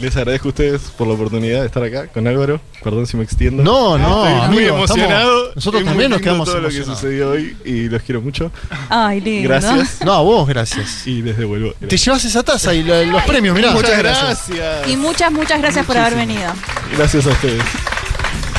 [0.00, 2.60] Les agradezco a ustedes por la oportunidad de estar acá con Álvaro.
[2.84, 3.64] Perdón si me extiendo.
[3.64, 5.38] No, no, Estoy muy emocionado.
[5.48, 8.52] estamos- nosotros también nos quedamos todo lo que sucedió hoy y los quiero mucho.
[8.88, 9.48] Ay, lindo.
[9.48, 9.98] Gracias.
[10.04, 11.04] No, a vos, gracias.
[11.04, 11.72] Y les devuelvo.
[11.88, 13.72] Te llevas esa taza y la- los premios, mirá.
[13.72, 14.44] Muchas gracias.
[14.86, 16.52] Y muchas, muchas gracias por haber venido.
[16.96, 17.64] Gracias a ustedes.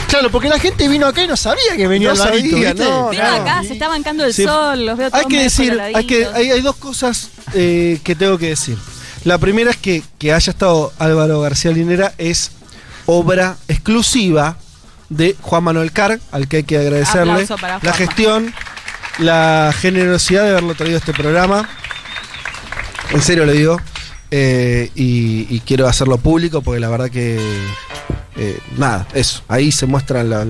[0.10, 2.90] Claro, porque la gente vino acá y no sabía que venía No Alvarito, sabía, ¿viste?
[2.90, 4.44] no, Vino acá, se está bancando el Sí.
[4.44, 8.16] sol, los veo todos Hay que decir, hay, que, hay, hay dos cosas eh, que
[8.16, 8.78] tengo que decir.
[9.24, 12.52] La primera es que, que haya estado Álvaro García Linera es
[13.06, 14.58] obra exclusiva
[15.10, 17.48] de Juan Manuel Carg, al que hay que agradecerle
[17.82, 18.54] la gestión,
[19.18, 21.68] la generosidad de haberlo traído a este programa.
[23.12, 23.80] En serio lo digo.
[24.32, 27.40] Eh, y, quiero hacerlo público porque la verdad que.
[28.38, 29.44] eh, nada, eso.
[29.48, 30.46] Ahí se muestra la,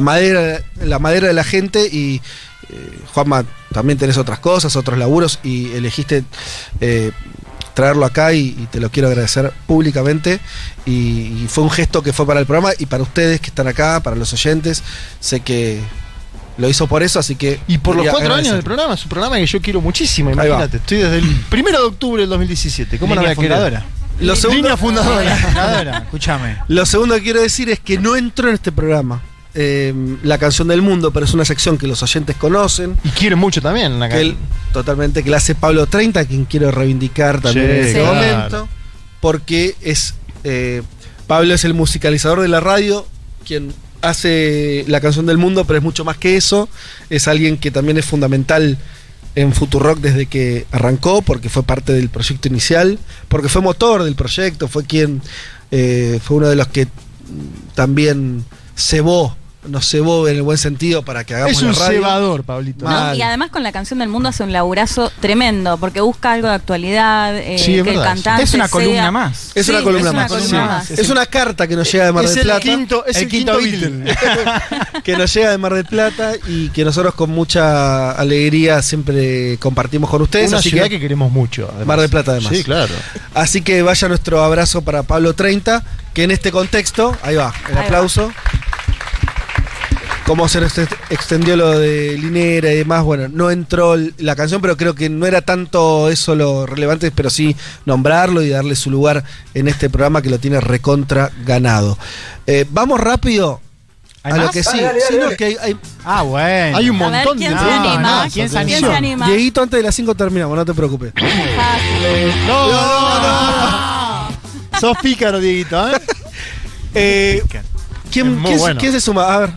[0.00, 2.20] madera, la madera de la gente y.
[2.70, 6.24] eh, Juanma, también tenés otras cosas, otros laburos y elegiste
[7.74, 10.40] traerlo acá y, te lo quiero agradecer públicamente.
[10.86, 14.00] Y fue un gesto que fue para el programa y para ustedes que están acá,
[14.00, 14.82] para los oyentes.
[15.20, 15.80] Sé que
[16.60, 17.58] lo hizo por eso, así que.
[17.66, 20.76] Y por los cuatro años del programa, es un programa que yo quiero muchísimo, imagínate.
[20.76, 22.98] Estoy desde el primero de octubre del 2017.
[22.98, 23.58] ¿Cómo no Línea voy a querer?
[23.58, 23.86] fundadora.
[24.20, 25.36] Lo segundo, Línea fundadora.
[25.46, 26.56] Fundadora, escúchame.
[26.68, 29.22] lo segundo que quiero decir es que no entró en este programa.
[29.54, 32.96] eh, la canción del mundo, pero es una sección que los oyentes conocen.
[33.02, 34.00] Y quieren mucho también.
[34.02, 34.14] acá.
[34.14, 34.36] que él,
[34.72, 38.14] totalmente, que la hace Pablo 30, a quien quiero reivindicar también Sí, en este claro.
[38.14, 38.68] momento.
[39.20, 40.14] Porque es
[40.44, 40.82] eh,
[41.26, 43.06] Pablo es el musicalizador de la radio,
[43.46, 43.72] quien
[44.02, 46.68] hace la canción del mundo, pero es mucho más que eso.
[47.08, 48.78] Es alguien que también es fundamental
[49.34, 52.98] en Futurock desde que arrancó, porque fue parte del proyecto inicial,
[53.28, 55.22] porque fue motor del proyecto, fue quien
[55.70, 56.88] eh, fue uno de los que
[57.74, 58.44] también
[58.76, 59.36] cebó,
[59.68, 61.98] nos cebó en el buen sentido para que hagamos Es un la radio.
[62.00, 62.88] cebador, Pablito.
[62.88, 66.48] No, y además con la canción del mundo hace un laburazo tremendo, porque busca algo
[66.48, 69.52] de actualidad, eh, Sí, es que el cantante Es una sea- columna más.
[69.54, 70.32] Es Sí, una columna es una más.
[70.32, 70.48] columna
[70.84, 70.92] Sí.
[70.92, 70.98] más.
[70.98, 72.60] Es una carta que nos llega de Mar del el Plata.
[72.60, 74.16] quinto, es el, El quinto, quinto Beatle.
[75.04, 80.08] que nos llega de Mar del Plata y que nosotros con mucha alegría siempre compartimos
[80.08, 80.48] con ustedes.
[80.48, 81.66] Una así ciudad que, que queremos mucho.
[81.68, 81.86] además.
[81.86, 82.52] Mar del Plata, además.
[82.56, 82.94] Sí, claro.
[83.34, 87.76] así que vaya nuestro abrazo para Pablo 30, que en este contexto, ahí va, el
[87.78, 88.32] Ahí aplauso.
[90.30, 90.60] Cómo se
[91.10, 95.26] extendió lo de Linera y demás, bueno, no entró la canción, pero creo que no
[95.26, 100.22] era tanto eso lo relevante, pero sí nombrarlo y darle su lugar en este programa
[100.22, 101.98] que lo tiene recontra ganado.
[102.46, 103.60] Eh, vamos rápido
[104.22, 104.78] ¿Hay a lo que sí.
[104.80, 106.76] Dale, que hay- hay- Ah, bueno.
[106.76, 107.98] Hay un montón ¿quién de se anima?
[107.98, 108.58] más, ¿Quién se
[108.94, 109.26] anima?
[109.26, 111.12] Dieguito, antes de las 5 terminamos, no te preocupes.
[112.46, 114.78] No, no, no.
[114.78, 116.00] Sos pícaro, Dieguito, ¿eh?
[116.94, 117.42] Eh,
[118.12, 118.80] ¿quién, Es muy quién se- bueno.
[118.80, 119.24] quién se suma?
[119.34, 119.50] A ver.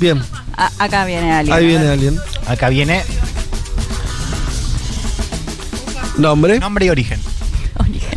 [0.00, 0.20] Bien,
[0.56, 1.56] A- acá viene alguien.
[1.56, 2.18] ahí viene alguien.
[2.46, 3.02] Acá viene
[6.16, 6.58] Nombre.
[6.58, 7.20] nombre y origen.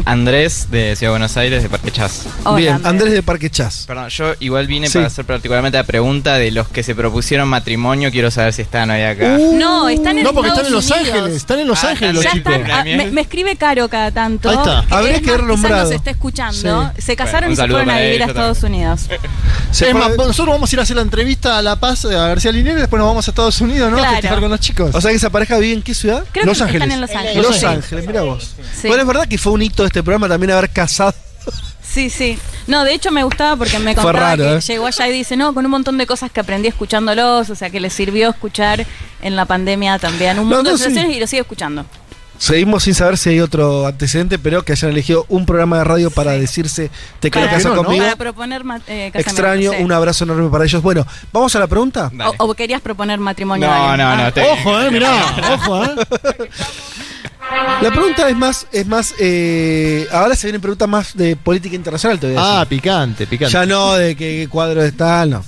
[0.06, 2.24] Andrés de Ciudad de Buenos Aires, de Parque Chas.
[2.44, 2.90] Hola, Bien, Andrés.
[2.92, 3.84] Andrés de Parque Chas.
[3.88, 4.94] Perdón, yo igual vine Sí.
[4.96, 8.12] para hacer particularmente la pregunta de los que se propusieron matrimonio.
[8.12, 9.38] Quiero saber si están hoy acá.
[9.40, 11.36] Uh, No, están en No, porque están en Los Estados Ángeles.
[11.36, 12.54] Están en Los Ah, Ángeles los Ya chicos.
[12.54, 14.50] están, ah, me, me escribe Caro cada tanto.
[14.50, 14.86] Ahí está.
[14.88, 15.84] que Habría es que haber más, quizás nombrado.
[15.84, 16.92] nos está escuchando.
[16.96, 17.02] Sí.
[17.02, 19.02] Se casaron un y se saludo fueron a para vivir a Estados Unidos.
[19.72, 22.06] Se es fue- más, nosotros vamos a ir a hacer la entrevista a La Paz,
[22.06, 23.98] a García Linera, y después nos vamos a Estados Unidos, ¿no?
[23.98, 24.12] Claro.
[24.12, 24.92] A festejar con los chicos.
[24.94, 26.24] o sea que esa pareja vive en qué ciudad?
[26.32, 26.82] Creo Los que Ángeles.
[26.84, 27.36] están en Los Ángeles.
[27.44, 27.64] Los.
[27.64, 28.56] Ángeles, mira vos.
[28.82, 28.88] Sí.
[28.88, 31.14] Bueno, es verdad que fue un hito de este programa también haber casado.
[31.82, 32.40] Sí, sí.
[32.66, 34.60] No, de hecho me gustaba porque me contaba raro, que ¿eh?
[34.62, 37.70] llegó allá y dice, no, con un montón de cosas que aprendí escuchándolos, o sea,
[37.70, 38.86] que le sirvió escuchar
[39.22, 40.84] en la pandemia también un No, montón no, de sí.
[40.86, 41.86] situaciones y lo sigue escuchando.
[42.40, 46.10] Seguimos sin saber si hay otro antecedente, pero que hayan elegido un programa de radio
[46.10, 46.90] para decirse
[47.20, 48.04] te quedo Para, casa no, conmigo.
[48.04, 49.84] para proponer eh, casamiento, Extraño, sí.
[49.84, 50.82] un abrazo enorme para ellos.
[50.82, 52.12] Bueno, vamos a la pregunta.
[52.40, 54.32] O, o querías proponer matrimonio No, no, no, Ah.
[54.32, 55.12] te- Ojo, eh, mirá,
[55.54, 55.96] ojo, eh.
[57.82, 62.20] La pregunta es más, es más, eh, ahora se vienen preguntas más de política internacional,
[62.20, 62.56] te voy a decir.
[62.58, 63.54] Ah, picante, picante.
[63.54, 65.44] Ya no de qué cuadro está, no.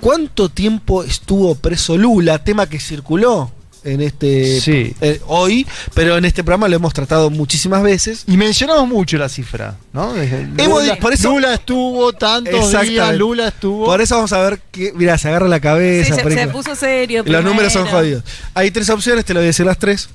[0.00, 2.42] ¿Cuánto tiempo estuvo preso Lula?
[2.42, 3.52] Tema que circuló
[3.84, 4.94] en este Sí.
[5.00, 8.24] eh, hoy, pero en este programa lo hemos tratado muchísimas veces.
[8.26, 10.14] Y mencionamos mucho la cifra, ¿no?
[10.16, 13.16] Hemos Lula, di- por eso- Lula estuvo tantos días, Exactamente.
[13.18, 13.84] Lula estuvo.
[13.86, 16.14] Por eso vamos a ver que, mira, se agarra la Sí, cabeza.
[16.16, 17.22] se, por se ahí- puso serio.
[17.24, 18.24] Los números son jodidos.
[18.54, 20.08] Hay tres opciones, te lo voy a decir las tres.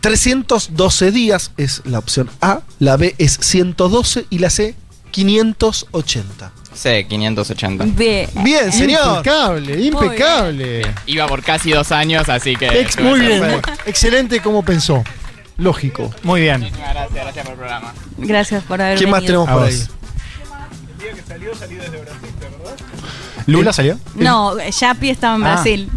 [0.00, 4.74] 312 días es la opción A, la B es 112 y la C
[5.10, 6.52] 580.
[6.72, 7.84] Sí, 580.
[7.84, 8.30] Bien.
[8.44, 9.16] Bien, señor.
[9.18, 10.82] Impecable, impecable.
[11.06, 12.66] Iba por casi dos años, así que.
[12.80, 13.42] Ex- muy bien,
[13.86, 15.02] excelente como pensó.
[15.56, 16.10] Lógico.
[16.22, 16.60] Muy bien.
[16.60, 17.94] Muchísimas gracias, gracias por el programa.
[18.16, 19.44] Gracias por haber ¿Quién más venido.
[19.44, 19.82] tenemos A por ahí?
[23.46, 23.98] ¿Lula salió?
[24.14, 25.54] No, Yapi estaba en Ah.
[25.54, 25.90] Brasil.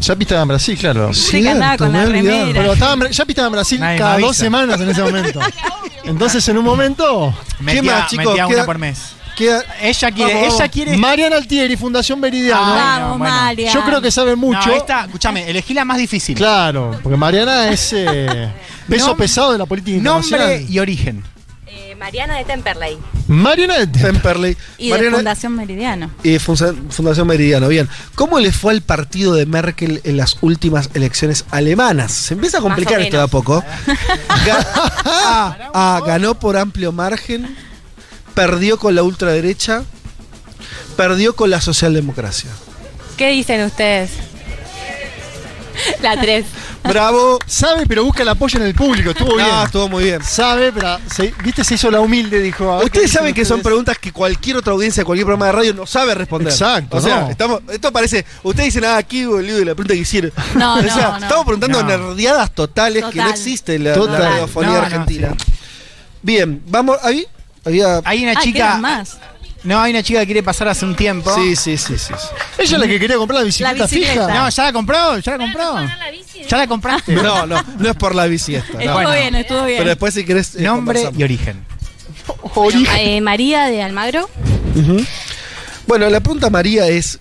[0.00, 1.14] Yapi estaba en Brasil, claro.
[1.14, 1.42] Sí,
[1.78, 2.46] con la remera.
[2.52, 4.26] Pero estaba en Bra- Yapi estaba en Brasil Nadie me cada avisa.
[4.26, 5.40] dos semanas en ese momento.
[6.04, 7.34] Entonces, en un momento.
[7.60, 8.26] Metía, más, chicos?
[8.26, 8.98] metía Queda- una por mes.
[9.36, 10.96] Queda- Ella quiere, Vamos, ella quiere.
[10.96, 12.62] Mariana Altieri, Fundación Meridiano.
[12.62, 13.34] Ah, Vamos, bueno.
[13.34, 13.72] María.
[13.72, 14.68] Yo creo que sabe mucho.
[14.68, 16.36] No, esta, escúchame, elegí la más difícil.
[16.36, 18.48] Claro, porque Mariana es eh,
[18.88, 20.48] peso Nom- pesado de la política internacional.
[20.50, 21.24] Nombre y origen.
[21.76, 22.98] Eh, Mariana de Temperley.
[23.26, 24.56] Mariana de Temperley.
[24.78, 26.10] Y de Fundación Meridiano.
[26.22, 27.66] y Funza- Fundación Meridiano.
[27.68, 27.88] Bien.
[28.14, 32.12] ¿Cómo le fue al partido de Merkel en las últimas elecciones alemanas?
[32.12, 33.64] Se empieza a complicar esto de a poco.
[34.46, 34.66] Ga-
[35.04, 37.56] A, A, ganó por amplio margen,
[38.34, 39.82] perdió con la ultraderecha,
[40.96, 42.50] perdió con la socialdemocracia.
[43.16, 44.10] ¿Qué dicen ustedes?
[46.02, 46.44] La 3.
[46.84, 47.38] Bravo.
[47.46, 49.10] Sabe, pero busca el apoyo en el público.
[49.10, 49.48] Estuvo bien.
[49.48, 50.22] No, estuvo muy bien.
[50.22, 52.70] Sabe, pero se- viste, se hizo la humilde, dijo.
[52.70, 53.64] a ver qué Ustedes dicen saben que son ustedes.
[53.64, 56.52] preguntas que cualquier otra audiencia de cualquier programa de radio no sabe responder.
[56.52, 57.30] Exacto, O sea, no.
[57.30, 58.24] estamos, esto parece.
[58.42, 60.32] Ustedes dicen, ah, aquí boludo, y la pregunta que hicieron.
[60.54, 61.16] No, o no, sea, no.
[61.18, 61.88] estamos preguntando No.
[61.88, 63.30] nerdeadas totales que no Total.
[63.30, 64.20] existe en la, Total.
[64.22, 65.34] la radiofonía No, no, argentina.
[65.44, 65.52] sí.
[66.22, 66.96] Bien, vamos.
[67.02, 67.26] Ahí.
[67.66, 68.00] Había.
[68.04, 68.58] Hay una Ah, chica.
[68.58, 69.18] quedan más.
[69.64, 71.34] No, hay una chica que quiere pasar hace un tiempo.
[71.34, 72.12] Sí, sí, sí, sí.
[72.16, 72.26] sí.
[72.58, 74.26] Ella es la que quería comprar la bicicleta, La bicicleta.
[74.28, 74.34] fija.
[74.34, 75.76] No, ya la compró, ya la compró.
[76.48, 77.12] Ya la compraste.
[77.14, 78.72] No, no, no es por la bici esta.
[78.72, 78.92] Estuvo no.
[78.94, 79.12] Bueno.
[79.12, 79.78] bien, estuvo bien.
[79.78, 80.54] Pero después, si querés.
[80.54, 81.18] eh, Nombre conversamos.
[81.20, 81.64] y origen.
[82.54, 82.96] Origen.
[82.96, 84.28] Eh, María de Almagro.
[84.74, 85.02] Ujú.
[85.86, 87.18] Bueno, la pregunta, María, es: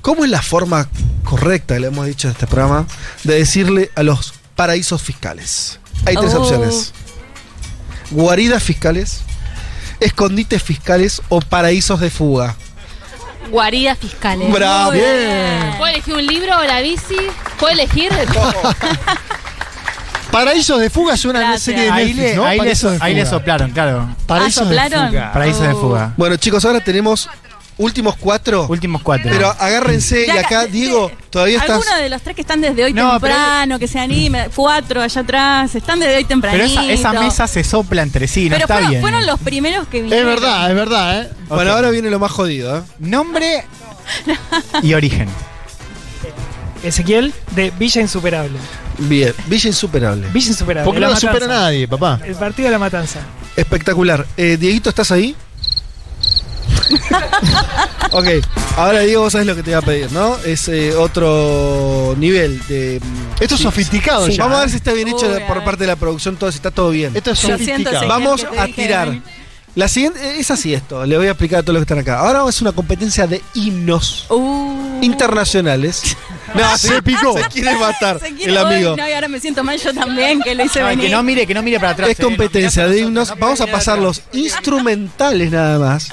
[0.00, 0.88] ¿cómo es la forma
[1.24, 2.86] correcta, le hemos dicho en este programa,
[3.24, 5.80] de decirle a los paraísos fiscales?
[6.06, 6.42] Hay tres Oh.
[6.42, 6.92] opciones:
[8.12, 9.22] guaridas fiscales,
[10.04, 12.54] escondites fiscales o paraísos de fuga.
[13.50, 14.50] Guaridas fiscales.
[14.52, 14.92] Bravo.
[14.92, 15.74] Bien.
[15.78, 17.16] ¿Puedo elegir un libro o la bici?
[17.58, 18.52] ¿Puedo elegir de todo?
[20.30, 21.62] Paraísos de fuga a una Gracias.
[21.62, 22.44] serie de Ahí, Netflix, le, ¿no?
[22.46, 24.16] ahí, le, Paraísos de ahí le soplaron, claro.
[24.26, 25.08] Paraísos Ah, de ¿soplaron?
[25.08, 25.32] fuga.
[25.32, 26.12] Paraíso de fuga.
[26.16, 27.28] Bueno, chicos, ahora tenemos
[27.78, 28.66] últimos cuatro.
[28.68, 29.30] Últimos cuatro.
[29.30, 31.76] Pero agárrense, y acá, Diego, todavía estás.
[31.76, 35.20] Alguno de los tres que están desde hoy No, temprano, que se anime, cuatro allá
[35.20, 36.56] atrás, están desde hoy temprano.
[36.58, 39.00] Pero esa, esa mesa se sopla entre sí, no Pero está fueron, bien.
[39.02, 40.26] fueron los primeros que Es vinieron.
[40.26, 41.30] verdad, es verdad, ¿eh?
[41.48, 42.82] Bueno, ahora viene lo más jodido, ¿eh?
[42.98, 43.64] Nombre
[44.82, 45.28] y origen.
[46.82, 48.58] Ezequiel de Villa Insuperable.
[48.98, 50.28] Bien, Villa Insuperable.
[50.32, 50.84] Villa Insuperable.
[50.84, 51.60] Porque La no la supera Matanza.
[51.62, 52.20] nadie, papá.
[52.24, 53.20] El partido de la matanza.
[53.56, 54.26] Espectacular.
[54.36, 55.36] Eh, Dieguito, ¿estás ahí?
[58.12, 58.26] ok,
[58.76, 60.36] ahora Diego, vos sabés lo que te voy a pedir, ¿no?
[60.44, 63.00] Es eh, otro nivel de.
[63.02, 63.64] mm, Esto es sí.
[63.64, 65.96] sofisticado Sí, ya, Vamos a ver si está bien hecho Uy, por parte de la
[65.96, 67.12] producción, todo, si está todo bien.
[67.16, 68.08] Esto es Lo siento, sofisticado.
[68.08, 69.08] Vamos que te a dije tirar.
[69.74, 72.18] La siguiente es así esto, le voy a explicar a todos los que están acá.
[72.20, 74.98] Ahora es una competencia de himnos Uh.
[75.02, 76.16] internacionales.
[76.54, 77.32] No, Se picó.
[77.38, 78.90] Se quiere matar Se quiere- el amigo.
[78.90, 81.06] Uy, no, y ahora me siento mal yo también, que lo hice No, venir.
[81.06, 82.10] que no mire, que no mire para atrás.
[82.10, 83.30] Es eh, no, competencia de himnos.
[83.30, 86.10] no Vamos a pasar los instrumentales nada más.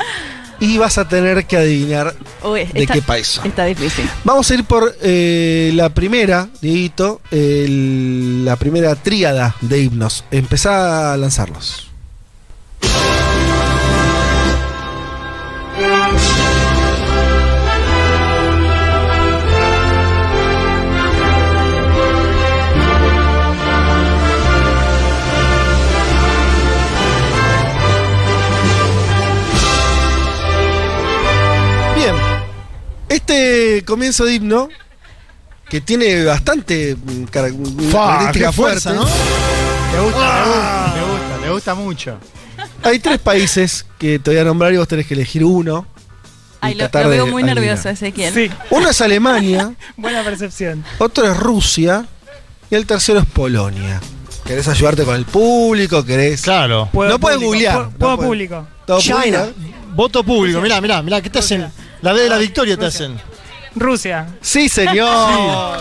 [0.61, 3.41] Y vas a tener que adivinar Uy, de está- qué país.
[3.43, 4.09] Está difícil.
[4.23, 10.23] Vamos a ir por eh, la primera, Dieguito, el- la primera tríada de himnos.
[10.31, 11.88] Empezá a lanzarlos.
[33.29, 34.69] Este comienzo de himno,
[35.69, 40.93] que tiene bastante mm, qué fuerza, fuertes, Me gusta, Ah.
[40.95, 42.17] me gusta, me gusta, me gusta mucho.
[42.81, 45.85] Hay tres países que te voy a nombrar y vos tenés que elegir uno.
[46.59, 48.33] Ay, lo, lo veo muy nervioso, Ezequiel.
[48.33, 50.83] Sí, Uno es Alemania, buena percepción.
[50.97, 52.07] otro es Rusia
[52.71, 54.01] y el tercero es Polonia.
[54.43, 56.03] ¿Querés ayudarte con el público?
[56.03, 56.41] ¿Querés.?
[56.41, 56.89] Claro.
[56.91, 57.89] Puedo no puedes googlear.
[57.91, 58.67] puedo- no público.
[58.87, 59.19] Todo China.
[59.45, 59.53] público.
[59.93, 61.71] Voto público, mirá, mirá, mirá, ¿qué te hacen?
[62.01, 63.19] La D de la victoria te hacen.
[63.75, 64.27] Rusia.
[64.41, 65.77] Sí, señor.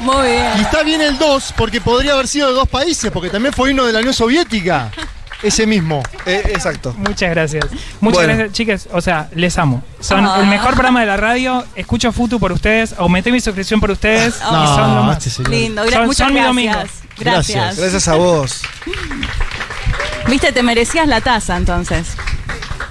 [0.00, 0.52] Muy bien.
[0.58, 3.70] Y está bien el 2 porque podría haber sido de dos países, porque también fue
[3.70, 4.90] himno de la Unión Soviética.
[5.42, 6.02] Ese mismo.
[6.24, 6.94] Eh, exacto.
[6.96, 7.66] Muchas gracias.
[8.00, 8.32] Muchas Bueno.
[8.38, 8.88] gracias, chicas.
[8.92, 9.82] O sea, les amo.
[10.00, 10.38] Son Ah.
[10.40, 11.64] el mejor programa de la radio.
[11.74, 12.94] Escucho Futu por ustedes.
[12.96, 14.36] Aumenté mi suscripción por ustedes.
[14.36, 15.26] y son lo más.
[15.26, 15.42] este.
[15.48, 16.72] Lindo, gra- Son- muchas son mi domingo.
[16.72, 17.02] gracias.
[17.18, 17.56] Gracias.
[17.56, 17.78] Gracias.
[17.78, 18.62] Gracias a vos.
[20.28, 22.06] Viste, te merecías la taza entonces.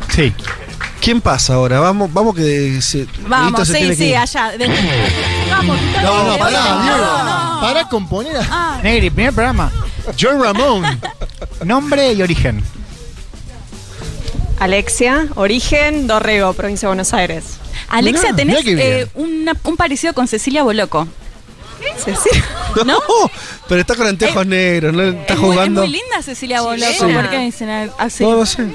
[0.10, 0.32] Sí.
[1.04, 1.80] ¿Quién pasa ahora?
[1.82, 4.52] Vamos, vamos que se, Vamos, se sí, tiene sí, allá.
[4.58, 4.68] De-
[5.50, 7.24] Vamos, No, no, pará, no, no,
[7.56, 7.62] no.
[7.62, 9.70] Pará componer a Ah, Negri, primer programa.
[10.20, 10.84] John Ramón.
[11.66, 12.64] Nombre y origen.
[14.60, 17.58] Alexia, origen, Dorrego, provincia de Buenos Aires.
[17.90, 21.08] Alexia, Mirá, tenés mirá eh, una- un parecido con Cecilia Boloco.
[21.98, 22.46] Cecilia.
[22.86, 22.98] ¿No?
[23.68, 25.04] Pero está con anteojos negros, ¿no?
[25.04, 25.82] Está Es muy, es jugando.
[25.82, 27.08] muy linda Cecilia Boloco.
[27.14, 28.24] ¿Por qué me dicen así?
[28.24, 28.68] No, no sé.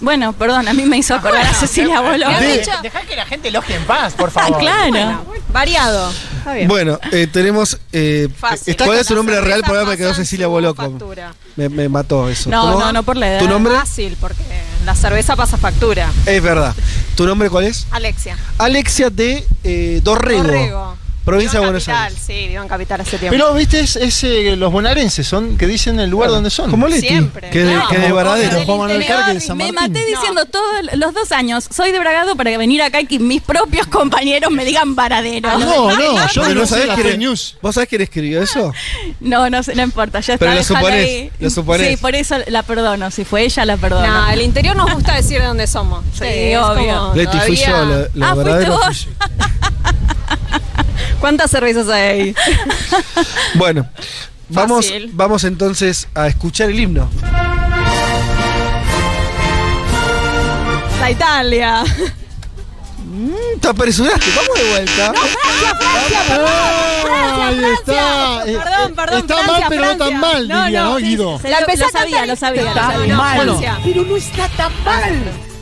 [0.00, 2.30] Bueno, perdón, a mí me hizo acordar a Cecilia Boloco.
[2.40, 4.58] De- Deja que la gente elogie en paz, por Ah, favor.
[4.58, 5.24] claro.
[5.52, 6.10] Variado.
[6.38, 6.68] Está bien.
[6.68, 7.78] Bueno, eh, tenemos.
[7.92, 8.76] Eh, Fácil.
[8.76, 9.62] ¿Cuál es su nombre real?
[9.62, 11.34] cerveza Porque me quedó Cecilia factura.
[11.56, 12.48] Me, me mató eso.
[12.48, 12.80] No, ¿Cómo?
[12.80, 13.40] no, no por la edad.
[13.40, 13.74] ¿Tu nombre?
[13.74, 14.42] Fácil, porque
[14.86, 16.10] la cerveza pasa factura.
[16.24, 16.74] Es verdad.
[17.16, 17.86] ¿Tu nombre cuál es?
[17.90, 18.38] Alexia.
[18.56, 20.96] Alexia de eh, Dorrego, Dorrego.
[21.30, 22.22] Provincia de Vivo en Buenos Capital, Aires.
[22.26, 23.30] Sí, vivo en Capital hace tiempo.
[23.32, 26.70] Pero, viste, es, es, eh, los bonaerenses son que dicen el lugar donde son.
[26.70, 27.08] ¿Cómo Leti?
[27.08, 27.50] Siempre.
[27.50, 28.50] Que de, No, que de como- Varadero.
[28.50, 29.92] como Juan Manuel Carque de San me Martín.
[29.94, 33.42] maté diciendo todos los dos años, soy de Bragado para venir acá y que mis
[33.42, 35.48] propios compañeros me digan Varadero.
[35.50, 37.56] Ah, No, no, yo no no sé sabés la es- news.
[37.62, 38.72] ¿Vos sabés quién escribió eso?
[39.20, 40.46] No, no sé, no importa, ya está.
[40.46, 41.30] Pero lo suponés, ahí.
[41.40, 41.88] lo suponés.
[41.88, 43.10] Sí, por eso la perdono.
[43.10, 44.06] Si fue ella, la perdono.
[44.06, 46.04] No, el interior nos gusta decir de dónde somos.
[46.14, 46.98] Sí, obvio.
[46.98, 47.84] como Leti, fui yo.
[48.14, 49.08] lo Ah, fuiste vos.
[51.20, 52.34] ¿Cuántas cervezas hay?
[53.54, 53.86] Bueno,
[54.48, 55.10] vamos, Fácil.
[55.12, 57.08] vamos entonces a escuchar el himno.
[61.00, 61.82] La Italia.
[63.04, 65.12] Mm, Te apresuraste, vamos de vuelta.
[67.12, 68.42] Ah, ahí está.
[68.46, 70.06] Eh, Perdón, perdón, Está Francia, mal, pero no Francia.
[70.06, 71.38] tan mal, No, diría, no, ¿no, sí, Guido?
[71.40, 72.62] Se La lo, lo sabía, lo sabía.
[72.62, 73.14] lo Está sabía.
[73.14, 73.58] No, malo.
[73.58, 73.78] Francia.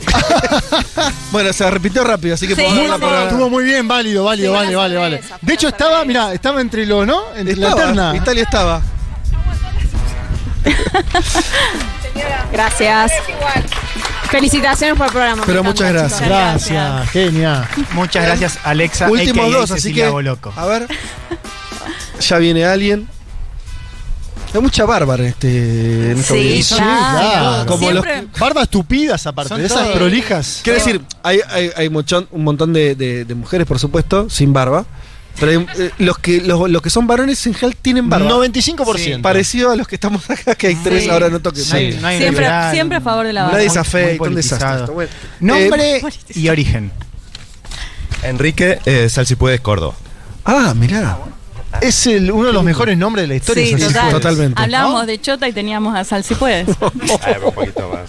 [1.31, 3.05] Bueno, se repitió rápido, así que Sí, podemos sí.
[3.23, 5.21] Estuvo muy bien, válido, válido, Sí, vale, vale, vale.
[5.41, 7.35] De hecho, estaba, mira, estaba entre los, ¿no?
[7.35, 8.15] Entre la Estaba, terna.
[8.15, 8.81] Italia estaba.
[12.51, 13.11] Gracias.
[14.29, 15.43] Felicitaciones por el programa.
[15.45, 16.19] Pero muchas gracias.
[16.19, 16.27] chicos.
[16.29, 17.69] Gracias, genia.
[17.93, 19.09] Muchas gracias, Alexa.
[19.09, 20.07] Últimos dos, así que.
[20.07, 20.53] Boloco.
[20.55, 20.87] A ver.
[22.19, 23.07] Ya viene alguien.
[24.53, 26.11] Hay mucha bárbara en este.
[26.11, 26.77] En esta Sí, audiencia.
[26.77, 27.65] claro.
[27.67, 30.61] Como los Siempre- Barbas tupidas, aparte, Son de esas prolijas.
[30.63, 31.39] Quiero decir, hay,
[31.75, 34.85] hay, un montón de, de- de mujeres, por supuesto, sin barba.
[35.39, 38.27] Pero hay, eh, los, que, los, los que son varones en general tienen barba.
[38.29, 39.21] 95%.
[39.21, 41.09] Parecido a los que estamos acá, que hay tres Sí.
[41.09, 41.63] ahora no toquen.
[41.69, 43.83] No hay- no hay Siempre, liberal, siempre a favor de la Nadie barba.
[43.83, 44.67] se muy afeita, un desastre.
[44.67, 44.83] politizado.
[44.83, 44.93] esto.
[44.93, 46.03] Bueno, Nombre eh,
[46.33, 46.91] y origen.
[48.23, 49.93] Enrique eh, Salsipuedes Córdoba.
[50.45, 51.17] ah, mirá.
[51.81, 53.65] Es el, uno de los mejores nombres de la historia.
[53.65, 54.11] Sí, total.
[54.11, 54.61] Totalmente.
[54.61, 56.67] Hablábamos de Chota y teníamos a Sal si puedes.
[56.79, 58.07] un poquito más.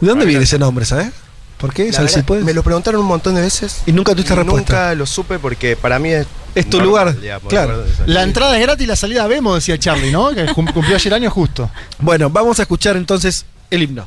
[0.00, 1.10] ¿De dónde viene ese nombre, sabes?
[1.58, 1.92] ¿Por qué?
[1.92, 2.44] Sal, si puedes.
[2.44, 3.82] Me lo preguntaron un montón de veces.
[3.86, 4.72] Y nunca tuviste respuesta.
[4.72, 6.26] Nunca lo supe porque para mí es.
[6.54, 7.84] Es tu normal, lugar, digamos, claro.
[8.04, 10.30] La entrada es gratis y la salida vemos, decía Charlie, ¿no?
[10.34, 11.70] Que cum- cumplió ayer años justo.
[11.98, 14.06] Bueno, vamos a escuchar entonces el himno.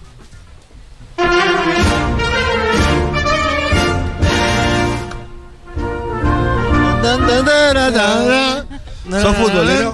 [9.22, 9.94] ¿Sos futbolero?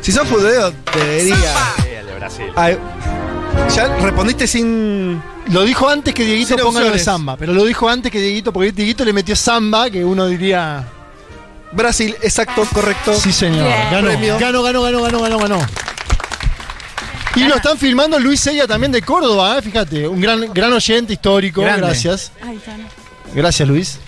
[0.00, 1.36] Si sos futbolero, debería.
[1.36, 2.46] Sí, el de Brasil.
[2.56, 2.78] Ay,
[3.74, 5.20] ya respondiste sin.
[5.50, 7.04] Lo dijo antes que Dieguito Sin ponga lo de opciones.
[7.04, 10.84] samba, pero lo dijo antes que Dieguito, porque Dieguito le metió samba, que uno diría.
[11.72, 13.14] Brasil, exacto, correcto.
[13.14, 13.64] Sí, señor.
[13.66, 13.90] Bien.
[13.90, 14.38] Ganó, Premio.
[14.38, 15.58] ganó, ganó, ganó, ganó, ganó, ganó.
[17.36, 19.62] Y lo están filmando Luis Sella también de Córdoba, ¿eh?
[19.62, 21.82] fíjate, un gran, gran oyente histórico, Grande.
[21.82, 22.32] gracias.
[23.34, 23.98] Gracias Luis.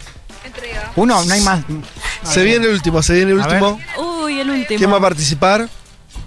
[0.97, 1.61] Uno, no hay más.
[2.23, 3.81] Se viene el último, se viene el A último.
[3.99, 4.79] Uy, el último.
[4.79, 5.69] ¿Quién va a participar?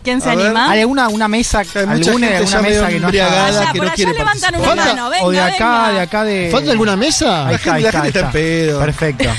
[0.03, 0.45] ¿Quién se A ver.
[0.47, 0.69] anima?
[0.71, 3.47] ¿Hay alguna una mesa, Hay mucha alguna, gente alguna ya medio mesa que no embriagada.
[3.47, 4.95] Allá, que por no allá quiere levantan una participar.
[4.95, 5.09] mano.
[5.09, 5.49] Venga, o de acá,
[5.81, 5.91] venga.
[5.91, 6.49] de acá de.
[6.51, 7.47] ¿Falta alguna mesa?
[7.47, 8.79] Ahí La está, gente, ahí la está, gente ahí está en pedo.
[8.79, 9.29] Perfecto,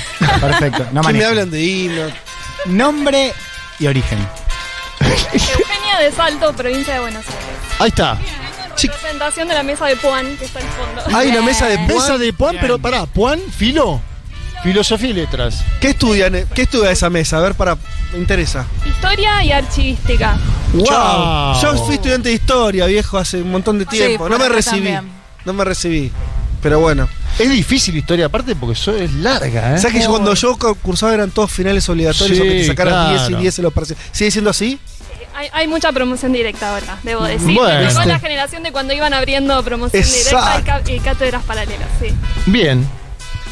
[0.41, 0.77] perfecto.
[0.79, 1.27] No ¿Quién me manejo.
[1.29, 2.01] hablan de himno?
[2.65, 3.33] Nombre
[3.79, 4.27] y origen.
[4.99, 7.45] Eugenia de Salto, provincia de Buenos Aires.
[7.79, 8.17] Ahí está.
[8.75, 11.17] Presentación de la mesa de Puan, que está al fondo.
[11.17, 12.19] Hay una mesa de Mesa Puan.
[12.19, 14.01] de Puan, pero pará, Puan, filo.
[14.65, 15.63] Filosofía y letras.
[15.79, 16.33] ¿Qué estudian?
[16.55, 17.37] ¿Qué estudia esa mesa?
[17.37, 17.77] A ver, para.
[18.11, 18.65] Me interesa.
[18.83, 20.39] Historia y archivística.
[20.73, 21.61] ¡Wow!
[21.61, 24.27] Yo fui estudiante de historia, viejo, hace un montón de tiempo.
[24.27, 24.91] no me recibí.
[24.91, 25.11] también.
[25.45, 26.11] No me recibí.
[26.63, 27.07] Pero bueno.
[27.37, 29.77] Es difícil historia aparte porque eso es larga, ¿eh?
[29.77, 33.09] ¿Sabes que yo cuando yo cursaba eran todos finales obligatorios Sí, o que te sacaran
[33.09, 33.41] 10 y claro.
[33.41, 34.03] 10 en los parciales?
[34.11, 34.79] ¿Sigue siendo así?
[35.35, 37.53] Hay, hay mucha promoción directa ahora, debo decir.
[37.53, 37.87] Bueno.
[37.87, 38.05] Este.
[38.07, 40.71] la generación de cuando iban abriendo promoción Exacto.
[40.71, 42.07] directa y cátedras paralelas, sí.
[42.47, 42.87] Bien.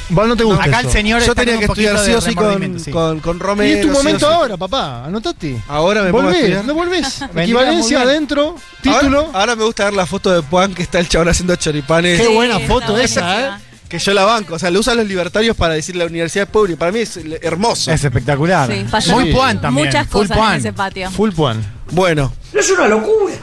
[0.10, 0.88] Vos no te gusta Acá eso.
[0.90, 2.92] el señor Yo tenía que estudiar sí de o sí con, sí.
[2.92, 3.80] con, con Y Romero.
[3.80, 4.34] es tu momento sí.
[4.34, 5.06] ahora, papá.
[5.06, 5.62] Anotate.
[5.68, 6.66] Ahora me pongo a Volvés, estudiar.
[6.66, 7.22] no volvés.
[7.36, 9.20] Equivalencia adentro, título.
[9.28, 12.20] Ahora, ahora me gusta ver la foto de Juan que está el chabón haciendo choripanes.
[12.20, 13.60] Qué Sí, buena foto esa, ¿eh?
[13.90, 14.56] Que yo la banco.
[14.56, 16.76] O sea, lo usan los libertarios para decir la universidad es pobre.
[16.76, 17.92] Para mí es hermoso.
[17.92, 18.70] Es espectacular.
[19.10, 19.88] Muy puan también.
[19.88, 20.54] muchas full cosas puan.
[20.54, 21.12] en ese patio.
[21.12, 21.64] Full puan.
[21.92, 22.34] Bueno.
[22.54, 23.36] Es una locura.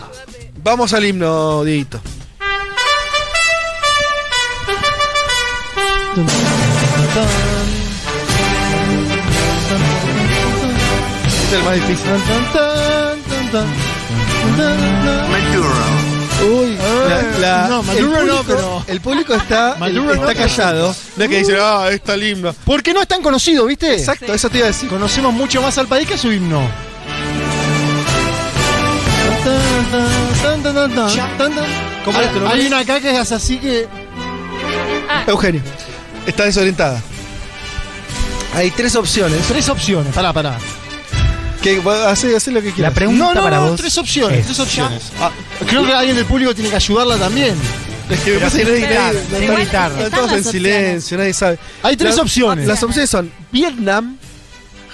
[0.62, 2.00] Vamos al himno, Dieguito.
[11.36, 12.10] Es el más difícil.
[16.42, 16.76] Uy,
[17.08, 18.84] La- la- no, el, Maduro público, no, pero.
[18.86, 20.94] el público está, Maduro está no, pero- callado.
[21.16, 22.54] No es que dice, ah, está el himno.
[22.64, 23.92] Porque no es tan conocido, ¿viste?
[23.94, 24.88] Exacto, eso te iba a decir.
[24.88, 26.62] Conocemos mucho más al país que su himno.
[32.04, 32.60] ¿Cómo es tu nombre?
[32.60, 33.86] Hay una acá que es así que.
[35.26, 35.60] Eugenio,
[36.30, 37.00] está desorientada.
[38.54, 39.40] Hay tres opciones.
[39.46, 40.58] Tres opciones, pará, pará.
[41.62, 42.90] Que hace, hace lo que quieras.
[42.92, 45.02] La pregunta No, no, para no, vos tres opciones, es- tres opciones.
[45.20, 45.30] Ah,
[45.66, 47.54] creo que alguien del público tiene que ayudarla también.
[48.08, 51.58] Es que me pasa que nadie- nadie- están todos en silencio, nadie sabe.
[51.82, 52.66] Hay tres opciones.
[52.66, 54.16] Las opciones son Vietnam,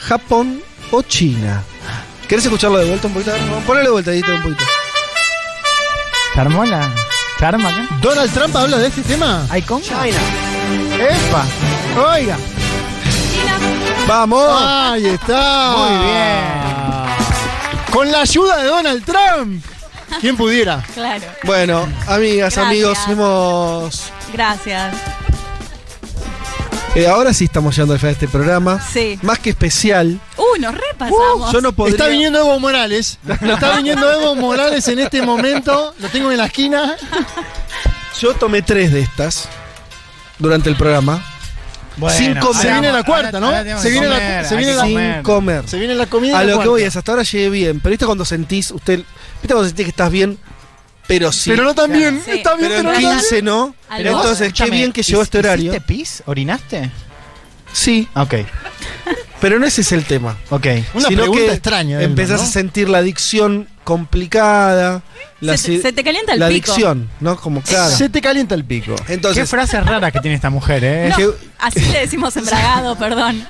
[0.08, 1.62] Japón o China.
[2.28, 3.32] ¿Querés escucharlo de vuelta un poquito?
[3.66, 4.65] Ponelo de vuelta, Dieguito, un poquito.
[6.34, 6.92] ¿Se armó la.
[7.39, 7.86] ¿Se arma acá?
[8.00, 9.47] ¿Donald Trump habla de este tema?
[9.50, 9.82] ¿Hay con?
[9.82, 9.98] China.
[10.98, 11.44] ¡Epa!
[12.12, 12.36] Oiga.
[14.06, 14.48] ¡Vamos!
[14.62, 15.74] Ahí está.
[15.76, 17.92] Muy bien.
[17.92, 19.65] Con la ayuda de Donald Trump.
[20.20, 20.82] ¿Quién pudiera?
[20.94, 21.24] Claro.
[21.44, 22.66] Bueno, amigas, Gracias.
[22.66, 24.12] amigos, hemos.
[24.32, 24.94] Gracias.
[26.97, 28.81] Eh, ahora sí estamos llegando al final de este programa.
[28.81, 29.18] Sí.
[29.23, 30.18] Más que especial.
[30.36, 31.52] Uh, nos repasamos.
[31.52, 31.97] Yo no podría.
[31.97, 33.18] Está viniendo Evo Morales.
[33.28, 35.94] Está viniendo Evo Morales en este momento.
[35.99, 36.97] Lo tengo en la esquina.
[38.20, 39.49] Yo tomé tres de estas
[40.39, 41.23] durante el programa.
[41.99, 42.62] Bueno, Sin comer.
[42.62, 43.47] Se viene la ahora- cuarta, ¿no?
[43.47, 44.84] ahora Se viene la- se viene la-.
[44.84, 45.68] Sin comer.
[45.68, 46.39] Se viene la comida.
[46.39, 47.81] A la lo que voy es, hasta ahora llegué bien.
[47.81, 48.99] Pero viste cuando sentís, usted.
[49.42, 50.39] ¿Viste cuando sentís que estás bien?
[51.07, 51.51] Pero sí.
[51.51, 52.20] Pero no tan bien.
[52.25, 52.33] Sí.
[52.33, 53.75] Está bien, Pero pero, en no tan 15 no.
[53.97, 55.70] Pero entonces, qué bien que llegó este horario.
[55.73, 56.23] ¿Hiciste pis?
[56.26, 56.91] ¿Orinaste?
[57.73, 58.35] Sí, Ok,
[59.41, 60.36] pero no ese es el tema.
[60.51, 60.67] ok.
[60.94, 62.01] Una Sino pregunta que extraña.
[62.01, 62.47] Empezás ¿no?
[62.47, 65.02] a sentir la adicción complicada.
[65.41, 66.73] La, Se te- si- se te calienta el La pico.
[66.73, 67.36] adicción, ¿no?
[67.36, 67.94] Como claro.
[67.94, 68.97] Se te calienta el pico.
[69.09, 71.12] Entonces, Qué frases raras que tiene esta mujer, ¿eh?
[71.18, 73.47] No, así le decimos embragado, perdón.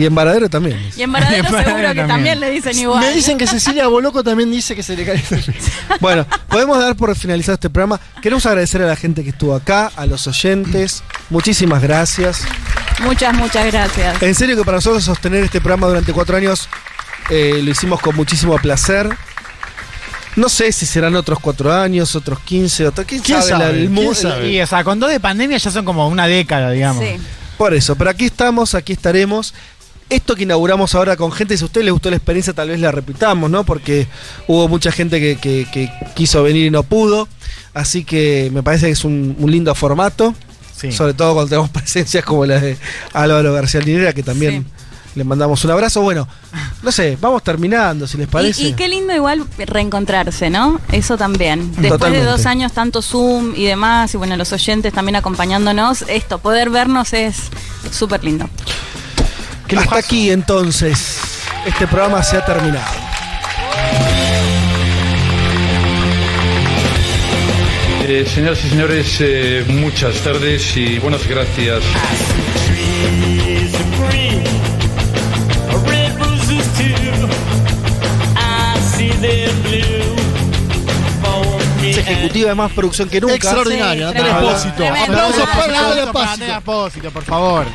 [0.00, 0.80] Y en Varadero también.
[0.96, 2.08] Y en Varadero seguro Varadero que también.
[2.08, 3.00] también le dicen igual.
[3.00, 5.52] Me dicen que Cecilia Boloco también dice que se le pico.
[6.00, 8.00] Bueno, podemos dar por finalizado este programa.
[8.22, 11.02] Queremos agradecer a la gente que estuvo acá, a los oyentes.
[11.28, 12.44] Muchísimas gracias.
[13.00, 14.22] Muchas, muchas gracias.
[14.22, 16.66] En serio que para nosotros sostener este programa durante cuatro años
[17.28, 19.06] eh, lo hicimos con muchísimo placer.
[20.36, 23.06] No sé si serán otros cuatro años, otros 15, otros...
[23.06, 23.50] ¿Quién, ¿Quién sabe?
[23.50, 23.82] Sabe?
[23.82, 24.50] el ¿Quién sabe?
[24.50, 27.04] Y, o sea, con dos de pandemia ya son como una década, digamos.
[27.04, 27.16] Sí.
[27.60, 29.52] Por eso, pero aquí estamos, aquí estaremos.
[30.10, 32.80] Esto que inauguramos ahora con gente, si a usted le gustó la experiencia, tal vez
[32.80, 33.64] la repitamos, ¿no?
[33.64, 34.06] Porque
[34.48, 37.28] hubo mucha gente que, que- que quiso venir y no pudo.
[37.74, 40.34] Así que me parece que es un, un lindo formato.
[40.76, 40.90] Sí.
[40.92, 42.76] Sobre todo cuando tenemos presencias como la de
[43.12, 44.66] Álvaro García Linera, que también
[45.14, 46.02] le mandamos un abrazo.
[46.02, 46.26] Bueno,
[46.82, 48.62] no sé, vamos terminando, si les parece.
[48.62, 50.80] Y, y qué lindo igual reencontrarse, ¿no?
[50.90, 51.70] Eso también.
[51.72, 52.24] Después Totalmente.
[52.26, 56.70] de dos años tanto Zoom y demás, y bueno, los oyentes también acompañándonos, esto, poder
[56.70, 57.36] vernos es
[57.92, 58.48] súper lindo.
[59.76, 61.20] Hasta aquí entonces,
[61.66, 62.92] este programa se ha terminado.
[68.06, 71.82] Eh, señoras y señores, eh, muchas tardes y buenas gracias.
[81.82, 83.34] Es ejecutiva de más producción que nunca.
[83.34, 84.48] Extraordinaria, Sí, Natalia.
[84.48, 84.84] Espósito.
[84.86, 85.72] Aplausos para.
[86.12, 87.66] Natalia Espósito, por favor.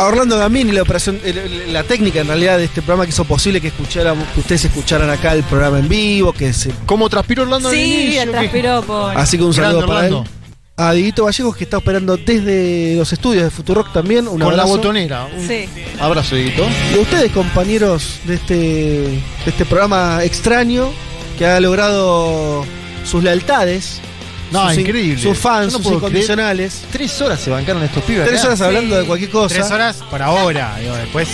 [0.00, 1.20] A Orlando Gamini, la operación,
[1.68, 5.10] la técnica en realidad de este programa que hizo posible que escucháramos, que ustedes escucharan
[5.10, 9.14] acá el programa en vivo, que se ¿Cómo transpiró Orlando Sí, el transpiró por.
[9.14, 10.16] Así que un Grande saludo para él.
[10.78, 14.26] A Dieguito Vallegos que está operando desde los estudios de Futurock también.
[14.26, 14.68] Un Con la abrazo.
[14.70, 15.26] botonera.
[15.36, 15.66] Un Sí.
[16.00, 16.66] abrazo, Dieguito.
[16.94, 20.88] Y a ustedes, compañeros de este, de este programa extraño,
[21.38, 22.64] que ha logrado
[23.04, 24.00] sus lealtades.
[24.50, 25.22] No, sus increíble.
[25.22, 26.82] Sus fans, no sus incondicionales.
[26.90, 28.26] Tres horas se bancaron estos pibes.
[28.26, 28.48] Tres acá.
[28.48, 29.00] horas hablando Sí.
[29.02, 29.54] de cualquier cosa.
[29.54, 30.76] Tres horas por ahora.
[30.80, 31.28] Digo, después.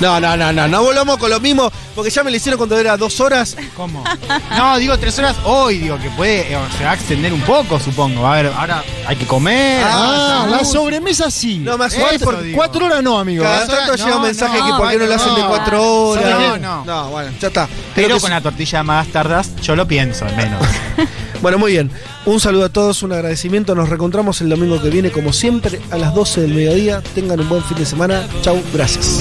[0.00, 2.78] No, no, no, no, no volvamos con lo mismo, porque ya me lo hicieron cuando
[2.78, 3.56] era dos horas.
[3.74, 4.04] ¿Cómo?
[4.54, 7.80] No, digo tres horas hoy, digo que puede, eh, se va a extender un poco,
[7.80, 8.26] supongo.
[8.26, 9.82] A ver, ahora hay que comer.
[9.86, 11.56] Ah, la sobremesa sí.
[11.60, 12.56] No, más Eso cuatro- digo.
[12.58, 13.42] cuatro horas no, amigo.
[13.42, 15.82] Cada horas- tanto llega un mensaje no, que por qué no lo hacen de cuatro
[16.08, 16.30] horas.
[16.30, 16.84] No, no.
[16.84, 17.66] No, bueno, ya está.
[17.94, 20.60] Pero con la tortilla más tardas, yo lo pienso, al menos.
[21.46, 21.92] Bueno, muy bien.
[22.24, 23.76] Un saludo a todos, un agradecimiento.
[23.76, 27.00] Nos reencontramos el domingo que viene, como siempre, a las 12 del mediodía.
[27.14, 28.26] Tengan un buen fin de semana.
[28.42, 29.20] Chau, gracias.